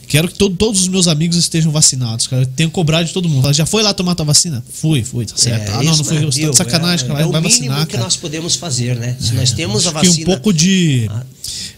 quero 0.07 0.27
que 0.27 0.33
todo- 0.35 0.55
todos 0.55 0.81
os 0.81 0.87
meus 0.87 1.07
amigos 1.07 1.37
estejam 1.37 1.71
vacinados, 1.71 2.27
cara. 2.27 2.41
Eu 2.43 2.45
tenho 2.47 2.69
cobrado 2.71 3.05
de 3.07 3.13
todo 3.13 3.29
mundo. 3.29 3.51
Já 3.53 3.65
foi 3.65 3.83
lá 3.83 3.93
tomar 3.93 4.15
tua 4.15 4.25
vacina? 4.25 4.63
Fui, 4.71 5.03
fui, 5.03 5.25
tá 5.25 5.35
certo. 5.37 5.69
É, 5.69 5.73
ah, 5.75 5.83
não, 5.83 5.95
não 5.95 6.03
foi. 6.03 6.19
né, 6.19 6.25
Você 6.25 6.41
tá 6.41 6.49
de 6.49 6.57
sacanagem, 6.57 7.05
é, 7.05 7.07
cara. 7.09 7.21
É 7.21 7.25
o 7.25 7.31
vai 7.31 7.41
mínimo 7.41 7.59
vacinar, 7.59 7.85
que 7.85 7.91
cara. 7.93 8.03
nós 8.03 8.15
podemos 8.17 8.55
fazer, 8.55 8.95
né? 8.95 9.15
Se 9.19 9.33
nós 9.33 9.51
temos 9.51 9.85
a 9.87 9.89
que 9.89 10.07
vacina. 10.07 10.21
um 10.21 10.25
pouco 10.25 10.51
de, 10.53 11.07
Ah. 11.11 11.23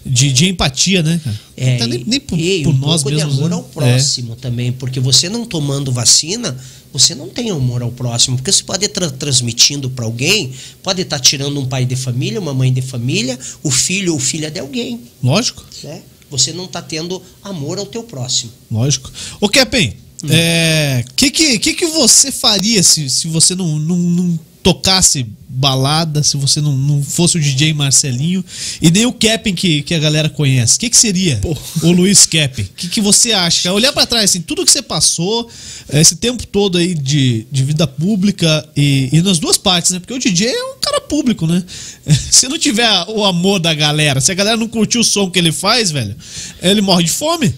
de, 0.06 0.32
de 0.32 0.48
empatia, 0.50 1.04
né, 1.04 1.20
cara? 1.24 1.40
É, 1.58 1.72
Não 1.74 1.80
tá 1.80 1.88
nem, 1.88 2.04
nem 2.08 2.20
por, 2.20 2.40
e 2.40 2.64
por 2.64 2.74
um 2.74 2.78
nós 2.78 3.04
pouco 3.04 3.16
mesmos. 3.18 3.34
de 3.34 3.40
amor 3.40 3.50
né? 3.50 3.56
ao 3.58 3.64
próximo 3.64 4.36
também, 4.36 4.72
porque 4.72 5.00
você 5.00 5.28
não 5.30 5.46
tomando 5.46 5.92
vacina, 5.92 6.58
você 6.94 7.16
não 7.16 7.30
tem 7.30 7.50
amor 7.52 7.82
ao 7.82 7.92
próximo, 7.92 8.38
porque 8.38 8.52
você 8.52 8.64
pode 8.64 8.86
estar 8.86 9.10
transmitindo 9.12 9.90
para 9.90 10.06
alguém, 10.06 10.52
pode 10.84 11.02
estar 11.02 11.20
tirando 11.20 11.60
um 11.60 11.66
pai 11.66 11.86
de 11.86 11.96
família, 11.96 12.40
uma 12.40 12.54
mãe 12.54 12.72
de 12.74 12.82
família, 12.82 13.38
o 13.64 13.72
filho 13.72 14.14
ou 14.14 14.20
filha 14.20 14.52
de 14.52 14.60
alguém, 14.60 15.02
lógico, 15.24 15.64
né? 15.84 16.02
Você 16.30 16.54
não 16.54 16.66
está 16.66 16.82
tendo 16.82 17.22
amor 17.44 17.78
ao 17.78 17.86
teu 17.86 18.04
próximo. 18.04 18.52
lógico. 18.72 19.12
Ô, 19.40 19.50
Kepen, 19.50 19.96
Hum. 20.24 20.28
é, 20.30 21.04
que, 21.16 21.32
que, 21.32 21.58
que 21.58 21.74
que 21.74 21.88
você 21.88 22.32
faria 22.32 22.84
se, 22.84 23.10
se 23.10 23.28
você 23.28 23.56
não, 23.56 23.80
não, 23.80 23.98
não 23.98 24.40
tocasse 24.64 25.26
balada, 25.50 26.24
se 26.24 26.38
você 26.38 26.62
não, 26.62 26.72
não 26.72 27.04
fosse 27.04 27.38
o 27.38 27.40
DJ 27.40 27.74
Marcelinho 27.74 28.44
e 28.82 28.90
nem 28.90 29.06
o 29.06 29.12
Kepen 29.12 29.54
que, 29.54 29.82
que 29.82 29.94
a 29.94 30.00
galera 30.00 30.30
conhece? 30.30 30.78
O 30.78 30.80
que, 30.80 30.90
que 30.90 30.98
seria 30.98 31.40
o 31.84 31.92
Luiz 31.92 32.26
Kepen? 32.26 32.66
O 32.66 32.70
que, 32.70 32.88
que 32.88 33.02
você 33.02 33.34
acha? 33.34 33.72
Olhar 33.74 33.92
pra 33.92 34.06
trás, 34.06 34.32
assim, 34.32 34.42
tudo 34.42 34.66
que 34.66 34.72
você 34.72 34.82
passou, 34.82 35.50
esse 35.92 36.16
tempo 36.16 36.48
todo 36.48 36.78
aí 36.78 36.96
de, 36.96 37.46
de 37.52 37.64
vida 37.64 37.86
pública 37.86 38.68
e, 38.76 39.10
e 39.12 39.22
nas 39.22 39.40
duas 39.40 39.58
partes, 39.58 39.92
né? 39.92 40.00
Porque 40.00 40.14
o 40.14 40.20
DJ 40.20 40.48
é 40.48 40.64
um 40.64 40.80
cara 40.80 41.02
público, 41.02 41.46
né? 41.46 41.64
Se 42.32 42.48
não 42.48 42.58
tiver 42.58 42.90
o 43.10 43.26
amor 43.26 43.60
da 43.60 43.74
galera, 43.74 44.22
se 44.22 44.32
a 44.32 44.36
galera 44.36 44.58
não 44.58 44.68
curtir 44.68 44.98
o 44.98 45.04
som 45.04 45.30
que 45.30 45.38
ele 45.38 45.52
faz, 45.52 45.92
velho, 45.92 46.16
ele 46.62 46.82
morre 46.82 47.04
de 47.04 47.12
fome. 47.12 47.54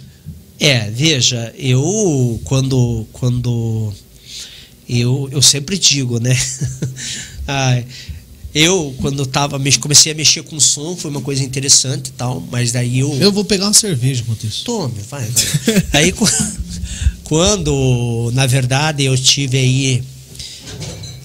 É, 0.60 0.89
veja, 0.91 1.54
eu 1.58 2.39
quando 2.45 3.06
quando 3.12 3.93
eu, 4.88 5.30
eu 5.32 5.42
sempre 5.42 5.78
digo, 5.78 6.20
né? 6.20 6.38
Ai, 7.48 7.86
eu 8.54 8.94
quando 9.02 9.26
tava 9.26 9.60
comecei 9.80 10.12
a 10.12 10.16
mexer 10.16 10.44
com 10.44 10.60
som 10.60 10.96
foi 10.96 11.10
uma 11.10 11.22
coisa 11.22 11.44
interessante 11.44 12.08
e 12.08 12.12
tal, 12.12 12.46
mas 12.52 12.72
daí 12.72 13.00
eu 13.00 13.12
Eu 13.20 13.32
vou 13.32 13.44
pegar 13.44 13.66
uma 13.66 13.74
cerveja 13.74 14.22
enquanto 14.22 14.46
isso. 14.46 14.64
tome, 14.64 14.94
vai, 15.10 15.26
vai. 15.28 15.84
aí 16.04 16.12
qu- 16.12 16.28
quando 17.24 18.32
na 18.34 18.46
verdade 18.46 19.04
eu 19.04 19.18
tive 19.18 19.58
aí 19.58 20.04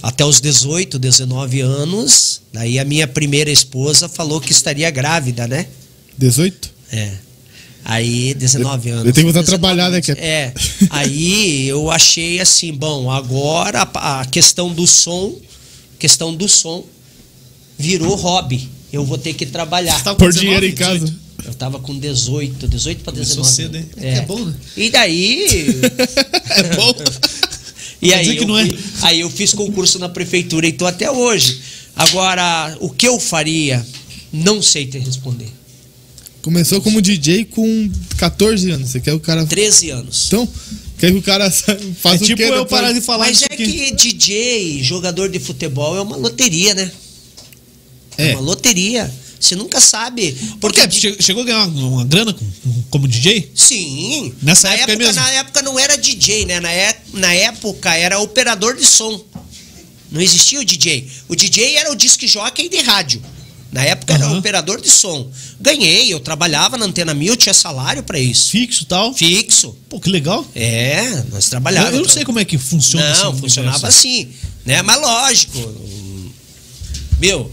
até 0.03 0.25
os 0.25 0.41
18, 0.41 0.99
19 0.99 1.61
anos, 1.61 2.41
daí 2.53 2.79
a 2.79 2.85
minha 2.85 3.07
primeira 3.07 3.51
esposa 3.51 4.09
falou 4.09 4.41
que 4.41 4.53
estaria 4.53 4.91
grávida, 4.91 5.47
né? 5.47 5.67
18? 6.17 6.71
É. 6.93 7.13
Aí, 7.89 8.34
19 8.34 8.91
anos. 8.91 9.07
eu 9.07 9.12
tenho 9.14 9.26
que 9.26 9.32
voltar 9.32 9.41
a 9.41 9.57
19 9.57 9.59
trabalhar, 9.59 9.91
né, 9.91 10.01
É. 10.18 10.53
Aí 10.91 11.66
eu 11.66 11.91
achei 11.91 12.39
assim, 12.39 12.70
bom, 12.70 13.11
agora 13.11 13.89
a, 13.95 14.26
questão 14.26 14.70
do 14.70 14.86
som, 14.86 15.34
questão 15.99 16.34
do 16.34 16.47
som 16.47 16.84
virou 17.78 18.14
hobby. 18.14 18.68
Eu 18.93 19.07
vou 19.07 19.16
ter 19.16 19.32
que 19.32 19.47
trabalhar. 19.47 20.03
Tá 20.05 20.14
Por 20.14 20.30
19, 20.30 20.39
dinheiro 20.39 20.66
em 20.66 20.74
18. 20.74 21.01
casa. 21.01 21.16
Eu 21.47 21.55
tava 21.55 21.78
com 21.78 21.99
18, 21.99 22.68
18 22.68 23.03
para 23.03 23.12
Começou 23.14 23.43
19. 23.43 23.57
cedo, 23.57 23.76
hein? 23.78 23.91
É. 23.97 24.18
É 24.18 24.20
bom, 24.20 24.45
né? 24.45 24.55
E 24.76 24.91
daí. 24.91 25.47
É 26.51 26.62
bom. 26.76 26.95
E 28.03 28.09
Quer 28.09 28.14
aí, 28.14 28.20
dizer 28.24 28.36
que 28.36 28.43
eu, 28.45 28.49
não 28.49 28.59
é. 28.59 28.68
aí 29.03 29.20
eu 29.20 29.30
fiz 29.30 29.53
concurso 29.55 29.99
na 29.99 30.09
prefeitura 30.09 30.66
e 30.66 30.72
tô 30.72 30.86
até 30.86 31.11
hoje. 31.11 31.61
Agora, 31.97 32.76
o 32.80 32.91
que 32.91 33.09
eu 33.09 33.18
faria? 33.18 33.84
Não 34.32 34.61
sei 34.62 34.86
te 34.86 34.99
responder. 34.99 35.58
Começou 36.43 36.80
como 36.80 37.01
DJ 37.03 37.45
com 37.47 37.91
14 38.16 38.70
anos. 38.70 38.91
Você 38.91 39.01
quer 39.01 39.12
o 39.12 39.20
cara. 39.20 39.45
13 39.45 39.91
anos. 39.91 40.24
Então, 40.28 40.49
quer 40.99 41.11
que 41.12 41.18
o 41.18 41.22
cara 41.22 41.51
sa- 41.51 41.72
É 41.76 41.78
faça 42.01 42.22
o 42.24 42.26
tipo 42.26 42.36
quê 42.39 42.45
eu 42.45 42.51
depois? 42.51 42.68
parar 42.70 42.93
de 42.93 43.01
falar 43.01 43.26
Mas 43.26 43.43
é 43.43 43.47
aqui. 43.47 43.57
que 43.66 43.95
DJ, 43.95 44.82
jogador 44.82 45.28
de 45.28 45.39
futebol, 45.39 45.97
é 45.97 46.01
uma 46.01 46.16
loteria, 46.16 46.74
né? 46.74 46.91
É, 48.16 48.28
É. 48.30 48.32
uma 48.32 48.41
loteria. 48.41 49.12
Você 49.41 49.55
nunca 49.55 49.80
sabe. 49.80 50.36
Por 50.61 50.72
quê? 50.72 50.80
Che- 50.91 51.16
Chegou 51.20 51.43
a 51.43 51.47
ganhar 51.47 51.66
uma, 51.68 51.86
uma 51.89 52.05
grana 52.05 52.32
com- 52.34 52.45
como 52.91 53.07
DJ? 53.07 53.51
Sim. 53.55 54.32
Nessa 54.43 54.68
na 54.68 54.74
época 54.74 54.97
mesmo? 54.97 55.14
Na 55.14 55.30
época 55.30 55.62
não 55.62 55.78
era 55.78 55.97
DJ, 55.97 56.45
né? 56.45 56.59
Na, 56.61 56.72
é- 56.72 56.97
na 57.12 57.32
época 57.34 57.95
era 57.95 58.18
operador 58.18 58.74
de 58.76 58.84
som. 58.84 59.24
Não 60.11 60.20
existia 60.20 60.59
o 60.61 60.64
DJ. 60.64 61.07
O 61.28 61.36
DJ 61.36 61.76
era 61.76 61.93
o 61.93 61.95
disc 61.95 62.20
jockey 62.26 62.68
de 62.68 62.78
rádio. 62.80 63.22
Na 63.71 63.83
época 63.85 64.14
era 64.14 64.25
Aham. 64.27 64.39
operador 64.39 64.81
de 64.81 64.89
som. 64.89 65.31
Ganhei, 65.61 66.12
eu 66.12 66.21
trabalhava 66.21 66.79
na 66.79 66.87
Antena 66.87 67.12
Mil, 67.12 67.37
tinha 67.37 67.53
salário 67.53 68.03
pra 68.03 68.19
isso. 68.19 68.51
Fixo 68.51 68.85
e 68.85 68.87
tal? 68.87 69.12
Fixo. 69.14 69.77
Pô, 69.91 70.01
que 70.01 70.09
legal. 70.09 70.47
É, 70.55 71.23
nós 71.31 71.45
Eu, 71.45 71.51
trabalhávamos. 71.51 71.95
eu 71.97 72.03
não 72.03 72.09
sei 72.09 72.25
como 72.25 72.39
é 72.39 72.45
que 72.47 72.57
funciona 72.57 73.14
Não, 73.25 73.37
funcionava 73.37 73.87
assim, 73.89 74.29
né? 74.64 74.81
Mas 74.81 75.01
lógico, 75.01 75.75
meu, 77.21 77.51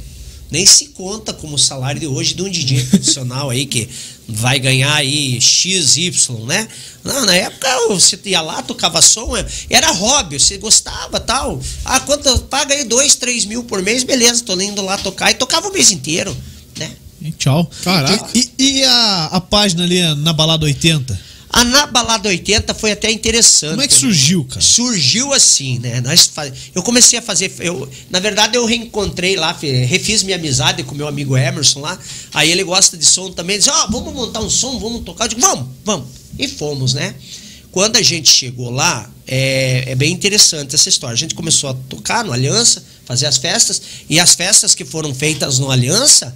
nem 0.49 0.65
se 0.65 0.87
conta 0.89 1.33
como 1.33 1.55
o 1.55 1.59
salário 1.59 1.99
de 1.99 2.07
hoje 2.07 2.33
de 2.33 2.41
um 2.43 2.49
DJ 2.49 2.81
profissional 2.85 3.49
aí 3.49 3.65
que 3.65 3.89
vai 4.27 4.59
ganhar 4.59 4.93
aí 4.95 5.39
X, 5.39 5.97
Y, 5.97 6.45
né? 6.45 6.67
Não, 7.03 7.25
na 7.25 7.35
época 7.35 7.67
você 7.89 8.19
ia 8.25 8.41
lá, 8.41 8.61
tocava 8.61 9.01
som, 9.01 9.37
é, 9.37 9.45
era 9.69 9.91
hobby, 9.91 10.39
você 10.39 10.57
gostava 10.57 11.19
tal. 11.19 11.61
Ah, 11.83 11.99
quanto? 11.99 12.39
Paga 12.43 12.73
aí 12.73 12.83
dois, 12.83 13.15
três 13.15 13.45
mil 13.45 13.63
por 13.63 13.81
mês, 13.81 14.03
beleza, 14.03 14.43
tô 14.43 14.59
indo 14.59 14.81
lá 14.81 14.97
tocar 14.97 15.31
e 15.31 15.35
tocava 15.35 15.67
o 15.67 15.73
mês 15.73 15.91
inteiro, 15.91 16.35
né? 16.77 16.91
E 17.21 17.31
tchau. 17.31 17.69
Caraca. 17.83 18.29
E, 18.33 18.51
e 18.57 18.83
a, 18.83 19.25
a 19.33 19.41
página 19.41 19.83
ali 19.83 20.01
na 20.15 20.33
Balada 20.33 20.65
80? 20.65 21.34
A 21.55 21.63
na 21.63 21.85
Balada 21.87 22.27
80 22.27 22.73
foi 22.73 22.91
até 22.91 23.09
interessante. 23.09 23.69
Como 23.69 23.81
é 23.81 23.87
que 23.87 23.93
surgiu, 23.93 24.43
cara? 24.43 24.59
Surgiu 24.59 25.31
assim, 25.31 25.79
né? 25.79 26.01
Nós 26.01 26.25
faz... 26.25 26.51
Eu 26.75 26.83
comecei 26.83 27.17
a 27.17 27.21
fazer. 27.21 27.49
Eu, 27.59 27.89
na 28.09 28.19
verdade, 28.19 28.57
eu 28.57 28.65
reencontrei 28.65 29.37
lá, 29.37 29.53
refiz 29.53 30.21
minha 30.21 30.35
amizade 30.35 30.83
com 30.83 30.93
meu 30.93 31.07
amigo 31.07 31.37
Emerson 31.37 31.79
lá. 31.79 31.97
Aí 32.33 32.51
ele 32.51 32.61
gosta 32.61 32.97
de 32.97 33.05
som 33.05 33.31
também. 33.31 33.57
Diz: 33.57 33.69
Ó, 33.69 33.87
vamos 33.87 34.13
montar 34.13 34.41
um 34.41 34.49
som, 34.49 34.77
vamos 34.79 35.05
tocar. 35.05 35.23
Eu 35.23 35.29
digo: 35.29 35.39
Vamos, 35.39 35.67
vamos. 35.85 36.07
E 36.37 36.45
fomos, 36.45 36.93
né? 36.93 37.15
Quando 37.71 37.95
a 37.95 38.01
gente 38.01 38.29
chegou 38.29 38.69
lá, 38.69 39.09
é, 39.25 39.91
é 39.91 39.95
bem 39.95 40.11
interessante 40.11 40.75
essa 40.75 40.89
história. 40.89 41.13
A 41.13 41.17
gente 41.17 41.35
começou 41.35 41.69
a 41.69 41.73
tocar 41.73 42.25
no 42.25 42.33
Aliança, 42.33 42.83
fazer 43.05 43.27
as 43.27 43.37
festas. 43.37 43.81
E 44.09 44.19
as 44.19 44.35
festas 44.35 44.75
que 44.75 44.83
foram 44.83 45.15
feitas 45.15 45.57
no 45.57 45.71
Aliança, 45.71 46.35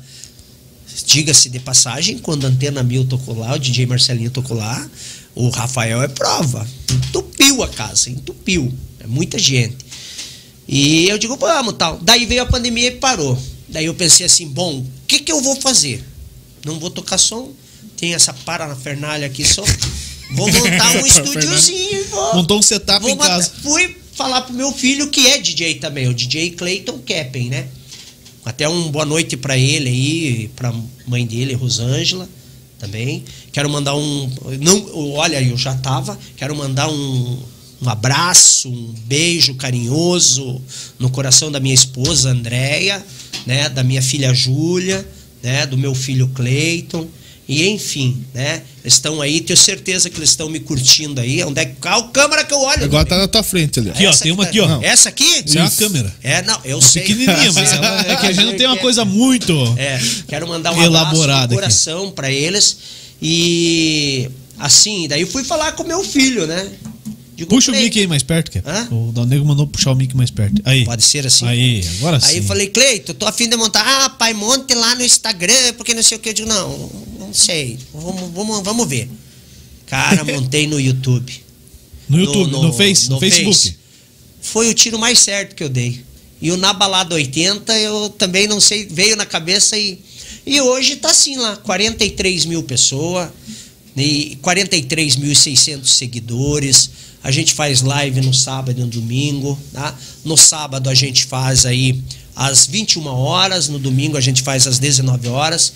diga-se 1.06 1.50
de 1.50 1.60
passagem, 1.60 2.18
quando 2.18 2.46
a 2.46 2.50
Antena 2.50 2.84
Mil 2.84 3.06
tocou 3.06 3.38
lá, 3.38 3.54
o 3.54 3.60
DJ 3.60 3.86
Marcelinho 3.86 4.32
tocou 4.32 4.58
lá, 4.58 4.90
o 5.36 5.50
Rafael 5.50 6.02
é 6.02 6.08
prova. 6.08 6.68
Entupiu 6.92 7.64
a 7.64 7.68
casa, 7.68 8.10
entupiu. 8.10 8.74
É 9.00 9.08
muita 9.08 9.38
gente. 9.38 9.78
E 10.68 11.08
eu 11.10 11.18
digo, 11.18 11.36
vamos, 11.38 11.76
tal. 11.78 11.98
Daí 12.02 12.26
veio 12.26 12.44
a 12.44 12.46
pandemia 12.46 12.88
e 12.88 12.92
parou. 12.92 13.38
Daí 13.68 13.86
eu 13.86 13.96
pensei 13.96 14.26
assim, 14.26 14.48
bom, 14.48 14.80
o 14.80 14.88
que, 15.08 15.20
que 15.20 15.32
eu 15.32 15.42
vou 15.42 15.56
fazer? 15.56 16.04
Não 16.66 16.80
vou 16.80 16.90
tocar 16.90 17.18
som, 17.18 17.52
tem 17.98 18.14
essa 18.14 18.34
parafernália 18.34 19.28
aqui 19.28 19.46
só. 19.46 19.64
Vou 20.32 20.52
montar 20.52 20.96
um 20.98 21.06
estúdiozinho 21.06 22.02
e 22.02 22.04
vou. 22.04 22.36
Montou 22.36 22.60
um 22.60 22.62
setup 22.62 23.06
em 23.08 23.18
casa. 23.18 23.52
Fui 23.62 23.98
falar 24.14 24.42
pro 24.42 24.54
meu 24.54 24.72
filho 24.72 25.10
que 25.10 25.28
é 25.28 25.38
DJ 25.38 25.76
também, 25.76 26.08
o 26.08 26.14
DJ 26.14 26.52
Clayton 26.52 27.00
Keppen, 27.00 27.50
né? 27.50 27.68
Até 28.50 28.68
um 28.68 28.90
boa 28.90 29.06
noite 29.06 29.38
pra 29.38 29.56
ele 29.56 29.88
aí, 29.88 30.52
pra 30.56 30.74
mãe 31.06 31.24
dele, 31.24 31.54
Rosângela, 31.54 32.28
também. 32.80 33.24
Quero 33.52 33.70
mandar 33.70 33.96
um. 33.96 34.28
Não, 34.60 35.14
olha, 35.14 35.40
eu 35.40 35.56
já 35.56 35.76
tava. 35.76 36.18
Quero 36.36 36.56
mandar 36.56 36.90
um, 36.90 37.40
um 37.80 37.88
abraço, 37.88 38.68
um 38.68 38.96
beijo 39.06 39.54
carinhoso 39.54 40.60
no 40.98 41.12
coração 41.12 41.52
da 41.52 41.60
minha 41.60 41.76
esposa 41.76 42.32
Andréia, 42.32 43.06
né? 43.46 43.70
Da 43.70 43.84
minha 43.84 44.02
filha 44.02 44.34
Júlia, 44.34 45.08
né? 45.44 45.68
Do 45.68 45.78
meu 45.78 45.94
filho 45.94 46.28
Clayton. 46.30 47.08
E 47.50 47.68
enfim, 47.68 48.24
né? 48.32 48.62
Eles 48.84 48.94
estão 48.94 49.20
aí, 49.20 49.42
tenho 49.42 49.58
certeza 49.58 50.08
que 50.08 50.20
eles 50.20 50.30
estão 50.30 50.48
me 50.48 50.60
curtindo 50.60 51.20
aí. 51.20 51.44
Onde 51.44 51.60
é 51.60 51.66
que. 51.66 51.82
Qual 51.82 52.10
câmera 52.10 52.44
que 52.44 52.54
eu 52.54 52.60
olho? 52.60 52.84
Agora 52.84 53.04
tá 53.04 53.18
na 53.18 53.28
tua 53.28 53.42
frente 53.42 53.80
ali. 53.80 53.90
Aqui, 53.90 54.06
ó, 54.06 54.12
tem 54.12 54.32
uma 54.32 54.44
tá- 54.44 54.50
aqui, 54.50 54.60
ó. 54.60 54.68
Não. 54.68 54.84
Essa 54.84 55.10
aqui? 55.10 55.44
Sim, 55.48 55.58
a 55.58 55.66
Isso. 55.66 55.78
câmera. 55.78 56.16
É, 56.22 56.44
não, 56.44 56.60
eu 56.64 56.80
sei. 56.80 57.02
Pequenininha, 57.02 57.52
mas 57.54 57.74
ela, 57.74 58.02
é 58.02 58.16
que 58.18 58.28
a 58.28 58.32
gente 58.32 58.46
não 58.46 58.56
tem 58.56 58.68
uma 58.68 58.78
coisa 58.78 59.04
muito. 59.04 59.52
É, 59.80 60.00
quero 60.28 60.48
mandar 60.48 60.74
um 60.74 61.48
de 61.48 61.56
coração 61.56 62.12
pra 62.12 62.32
eles. 62.32 62.78
E 63.20 64.30
assim, 64.60 65.08
daí 65.08 65.26
fui 65.26 65.44
falar 65.44 65.72
com 65.72 65.84
meu 65.84 66.04
filho, 66.04 66.46
né? 66.46 66.70
Digo, 67.40 67.50
Puxa 67.50 67.72
o 67.72 67.76
mic 67.76 67.98
aí 67.98 68.06
mais 68.06 68.22
perto. 68.22 68.62
Hã? 68.66 68.88
O 68.92 69.12
Dal 69.12 69.26
Negro 69.26 69.46
mandou 69.46 69.66
puxar 69.66 69.92
o 69.92 69.96
mic 69.96 70.16
mais 70.16 70.30
perto. 70.30 70.62
Aí. 70.66 70.84
Pode 70.86 71.04
ser 71.04 71.26
assim. 71.26 71.46
Aí, 71.48 71.88
agora 71.98 72.20
sim. 72.20 72.28
Aí 72.28 72.38
eu 72.38 72.44
falei, 72.44 72.68
Cleito, 72.68 73.14
tô 73.14 73.26
afim 73.26 73.48
de 73.48 73.56
montar. 73.56 73.84
Ah, 73.86 74.10
pai, 74.10 74.34
monte 74.34 74.74
lá 74.76 74.94
no 74.96 75.04
Instagram, 75.04 75.74
porque 75.78 75.94
não 75.94 76.04
sei 76.04 76.18
o 76.18 76.20
que. 76.20 76.30
Eu 76.30 76.34
digo, 76.34 76.50
não, 76.50 76.92
não 77.18 77.34
sei. 77.34 77.80
Vamos, 77.94 78.30
vamos, 78.34 78.62
vamos 78.64 78.88
ver. 78.88 79.10
Cara, 79.88 80.24
montei 80.24 80.68
no 80.68 80.80
YouTube. 80.80 81.34
no 82.10 82.20
YouTube, 82.20 82.52
no, 82.52 82.64
no- 82.64 82.74
Face, 82.74 83.08
no, 83.10 83.16
no 83.16 83.20
Facebook. 83.20 83.56
Face. 83.58 83.76
Foi 84.42 84.70
o 84.70 84.74
tiro 84.74 85.00
mais 85.00 85.20
certo 85.20 85.56
que 85.56 85.64
eu 85.64 85.70
dei. 85.70 86.02
E 86.42 86.52
o 86.52 86.58
Na 86.58 86.72
Balada 86.74 87.16
80, 87.16 87.78
eu 87.80 88.10
também 88.10 88.48
não 88.48 88.60
sei, 88.62 88.86
veio 88.86 89.16
na 89.16 89.26
cabeça 89.26 89.78
e. 89.78 90.00
E 90.46 90.60
hoje 90.62 90.96
tá 90.96 91.12
assim 91.12 91.36
lá, 91.38 91.58
43 91.58 92.46
mil 92.46 92.64
pessoas, 92.64 93.30
e 93.96 94.38
43.600 94.42 95.86
seguidores. 95.86 96.90
A 97.24 97.32
gente 97.32 97.54
faz 97.54 97.82
live 97.82 98.22
no 98.22 98.34
sábado 98.34 98.80
e 98.80 98.82
no 98.82 98.88
domingo, 98.88 99.58
tá? 99.74 99.94
No 100.24 100.38
sábado 100.38 100.90
a 100.90 100.94
gente 100.94 101.26
faz 101.26 101.66
aí 101.66 102.02
às 102.36 102.66
21 102.66 103.06
horas, 103.08 103.68
no 103.68 103.78
domingo 103.78 104.16
a 104.18 104.22
gente 104.22 104.42
faz 104.42 104.66
às 104.68 104.80
19 104.80 105.28
horas. 105.28 105.74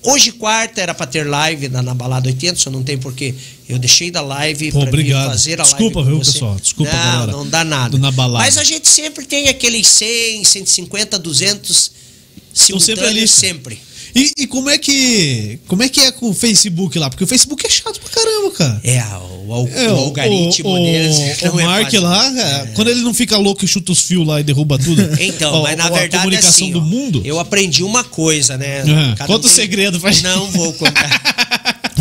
Hoje, 0.00 0.30
quarta, 0.30 0.80
era 0.80 0.94
para 0.94 1.06
ter 1.06 1.26
live 1.26 1.68
na, 1.68 1.82
na 1.82 1.92
Balada 1.92 2.28
80, 2.28 2.54
só 2.56 2.70
não 2.70 2.84
tem 2.84 2.96
porque 2.96 3.34
eu 3.68 3.78
deixei 3.80 4.10
da 4.12 4.20
live 4.20 4.70
obrigado. 4.76 5.28
fazer 5.30 5.60
a 5.60 5.64
Desculpa, 5.64 5.98
live 6.00 6.10
com 6.12 6.16
viu, 6.16 6.24
você. 6.24 6.32
pessoal? 6.32 6.56
Desculpa, 6.60 6.92
não, 6.92 7.02
galera. 7.02 7.32
Não 7.32 7.48
dá 7.48 7.64
nada. 7.64 7.98
Na 7.98 8.12
Balada. 8.12 8.44
Mas 8.44 8.56
a 8.56 8.62
gente 8.64 8.86
sempre 8.86 9.26
tem 9.26 9.48
aqueles 9.48 9.88
100, 9.88 10.44
150, 10.44 11.18
200 11.18 11.90
Estão 12.54 12.78
sempre 12.80 13.04
ali. 13.04 13.26
sempre. 13.28 13.80
E, 14.14 14.30
e 14.38 14.46
como 14.46 14.70
é 14.70 14.78
que. 14.78 15.58
Como 15.66 15.82
é 15.82 15.88
que 15.88 16.00
é 16.00 16.12
com 16.12 16.30
o 16.30 16.34
Facebook 16.34 16.98
lá? 16.98 17.10
Porque 17.10 17.24
o 17.24 17.26
Facebook 17.26 17.66
é 17.66 17.68
chato 17.68 18.00
pra 18.00 18.08
caramba, 18.08 18.50
cara. 18.52 18.80
É, 18.84 19.02
o, 19.16 19.37
al- 19.54 19.68
É, 19.68 19.92
o 19.92 19.96
algoritmo 19.96 20.70
o, 20.70 20.78
deles 20.78 21.16
o, 21.42 21.56
o 21.56 21.60
é 21.60 21.64
Mark 21.64 21.84
fácil. 21.84 22.00
lá, 22.02 22.40
é, 22.40 22.66
quando 22.74 22.88
ele 22.88 23.00
não 23.00 23.12
fica 23.14 23.36
louco 23.36 23.64
e 23.64 23.68
chuta 23.68 23.92
os 23.92 24.00
fios 24.02 24.26
lá 24.26 24.40
e 24.40 24.44
derruba 24.44 24.78
tudo. 24.78 25.02
Então, 25.20 25.52
ó, 25.54 25.62
mas 25.62 25.76
na 25.76 25.86
a 25.86 25.90
verdade 25.90 26.18
comunicação 26.24 26.50
assim, 26.50 26.72
do 26.72 26.78
ó, 26.80 26.82
mundo. 26.82 27.22
eu 27.24 27.38
aprendi 27.38 27.82
uma 27.82 28.02
coisa, 28.04 28.56
né? 28.56 28.82
Cada 29.16 29.26
Conta 29.26 29.46
o 29.46 29.50
tem- 29.50 29.50
segredo 29.50 29.98
gente. 30.00 30.22
Não 30.22 30.46
vou 30.50 30.72
contar. 30.72 31.36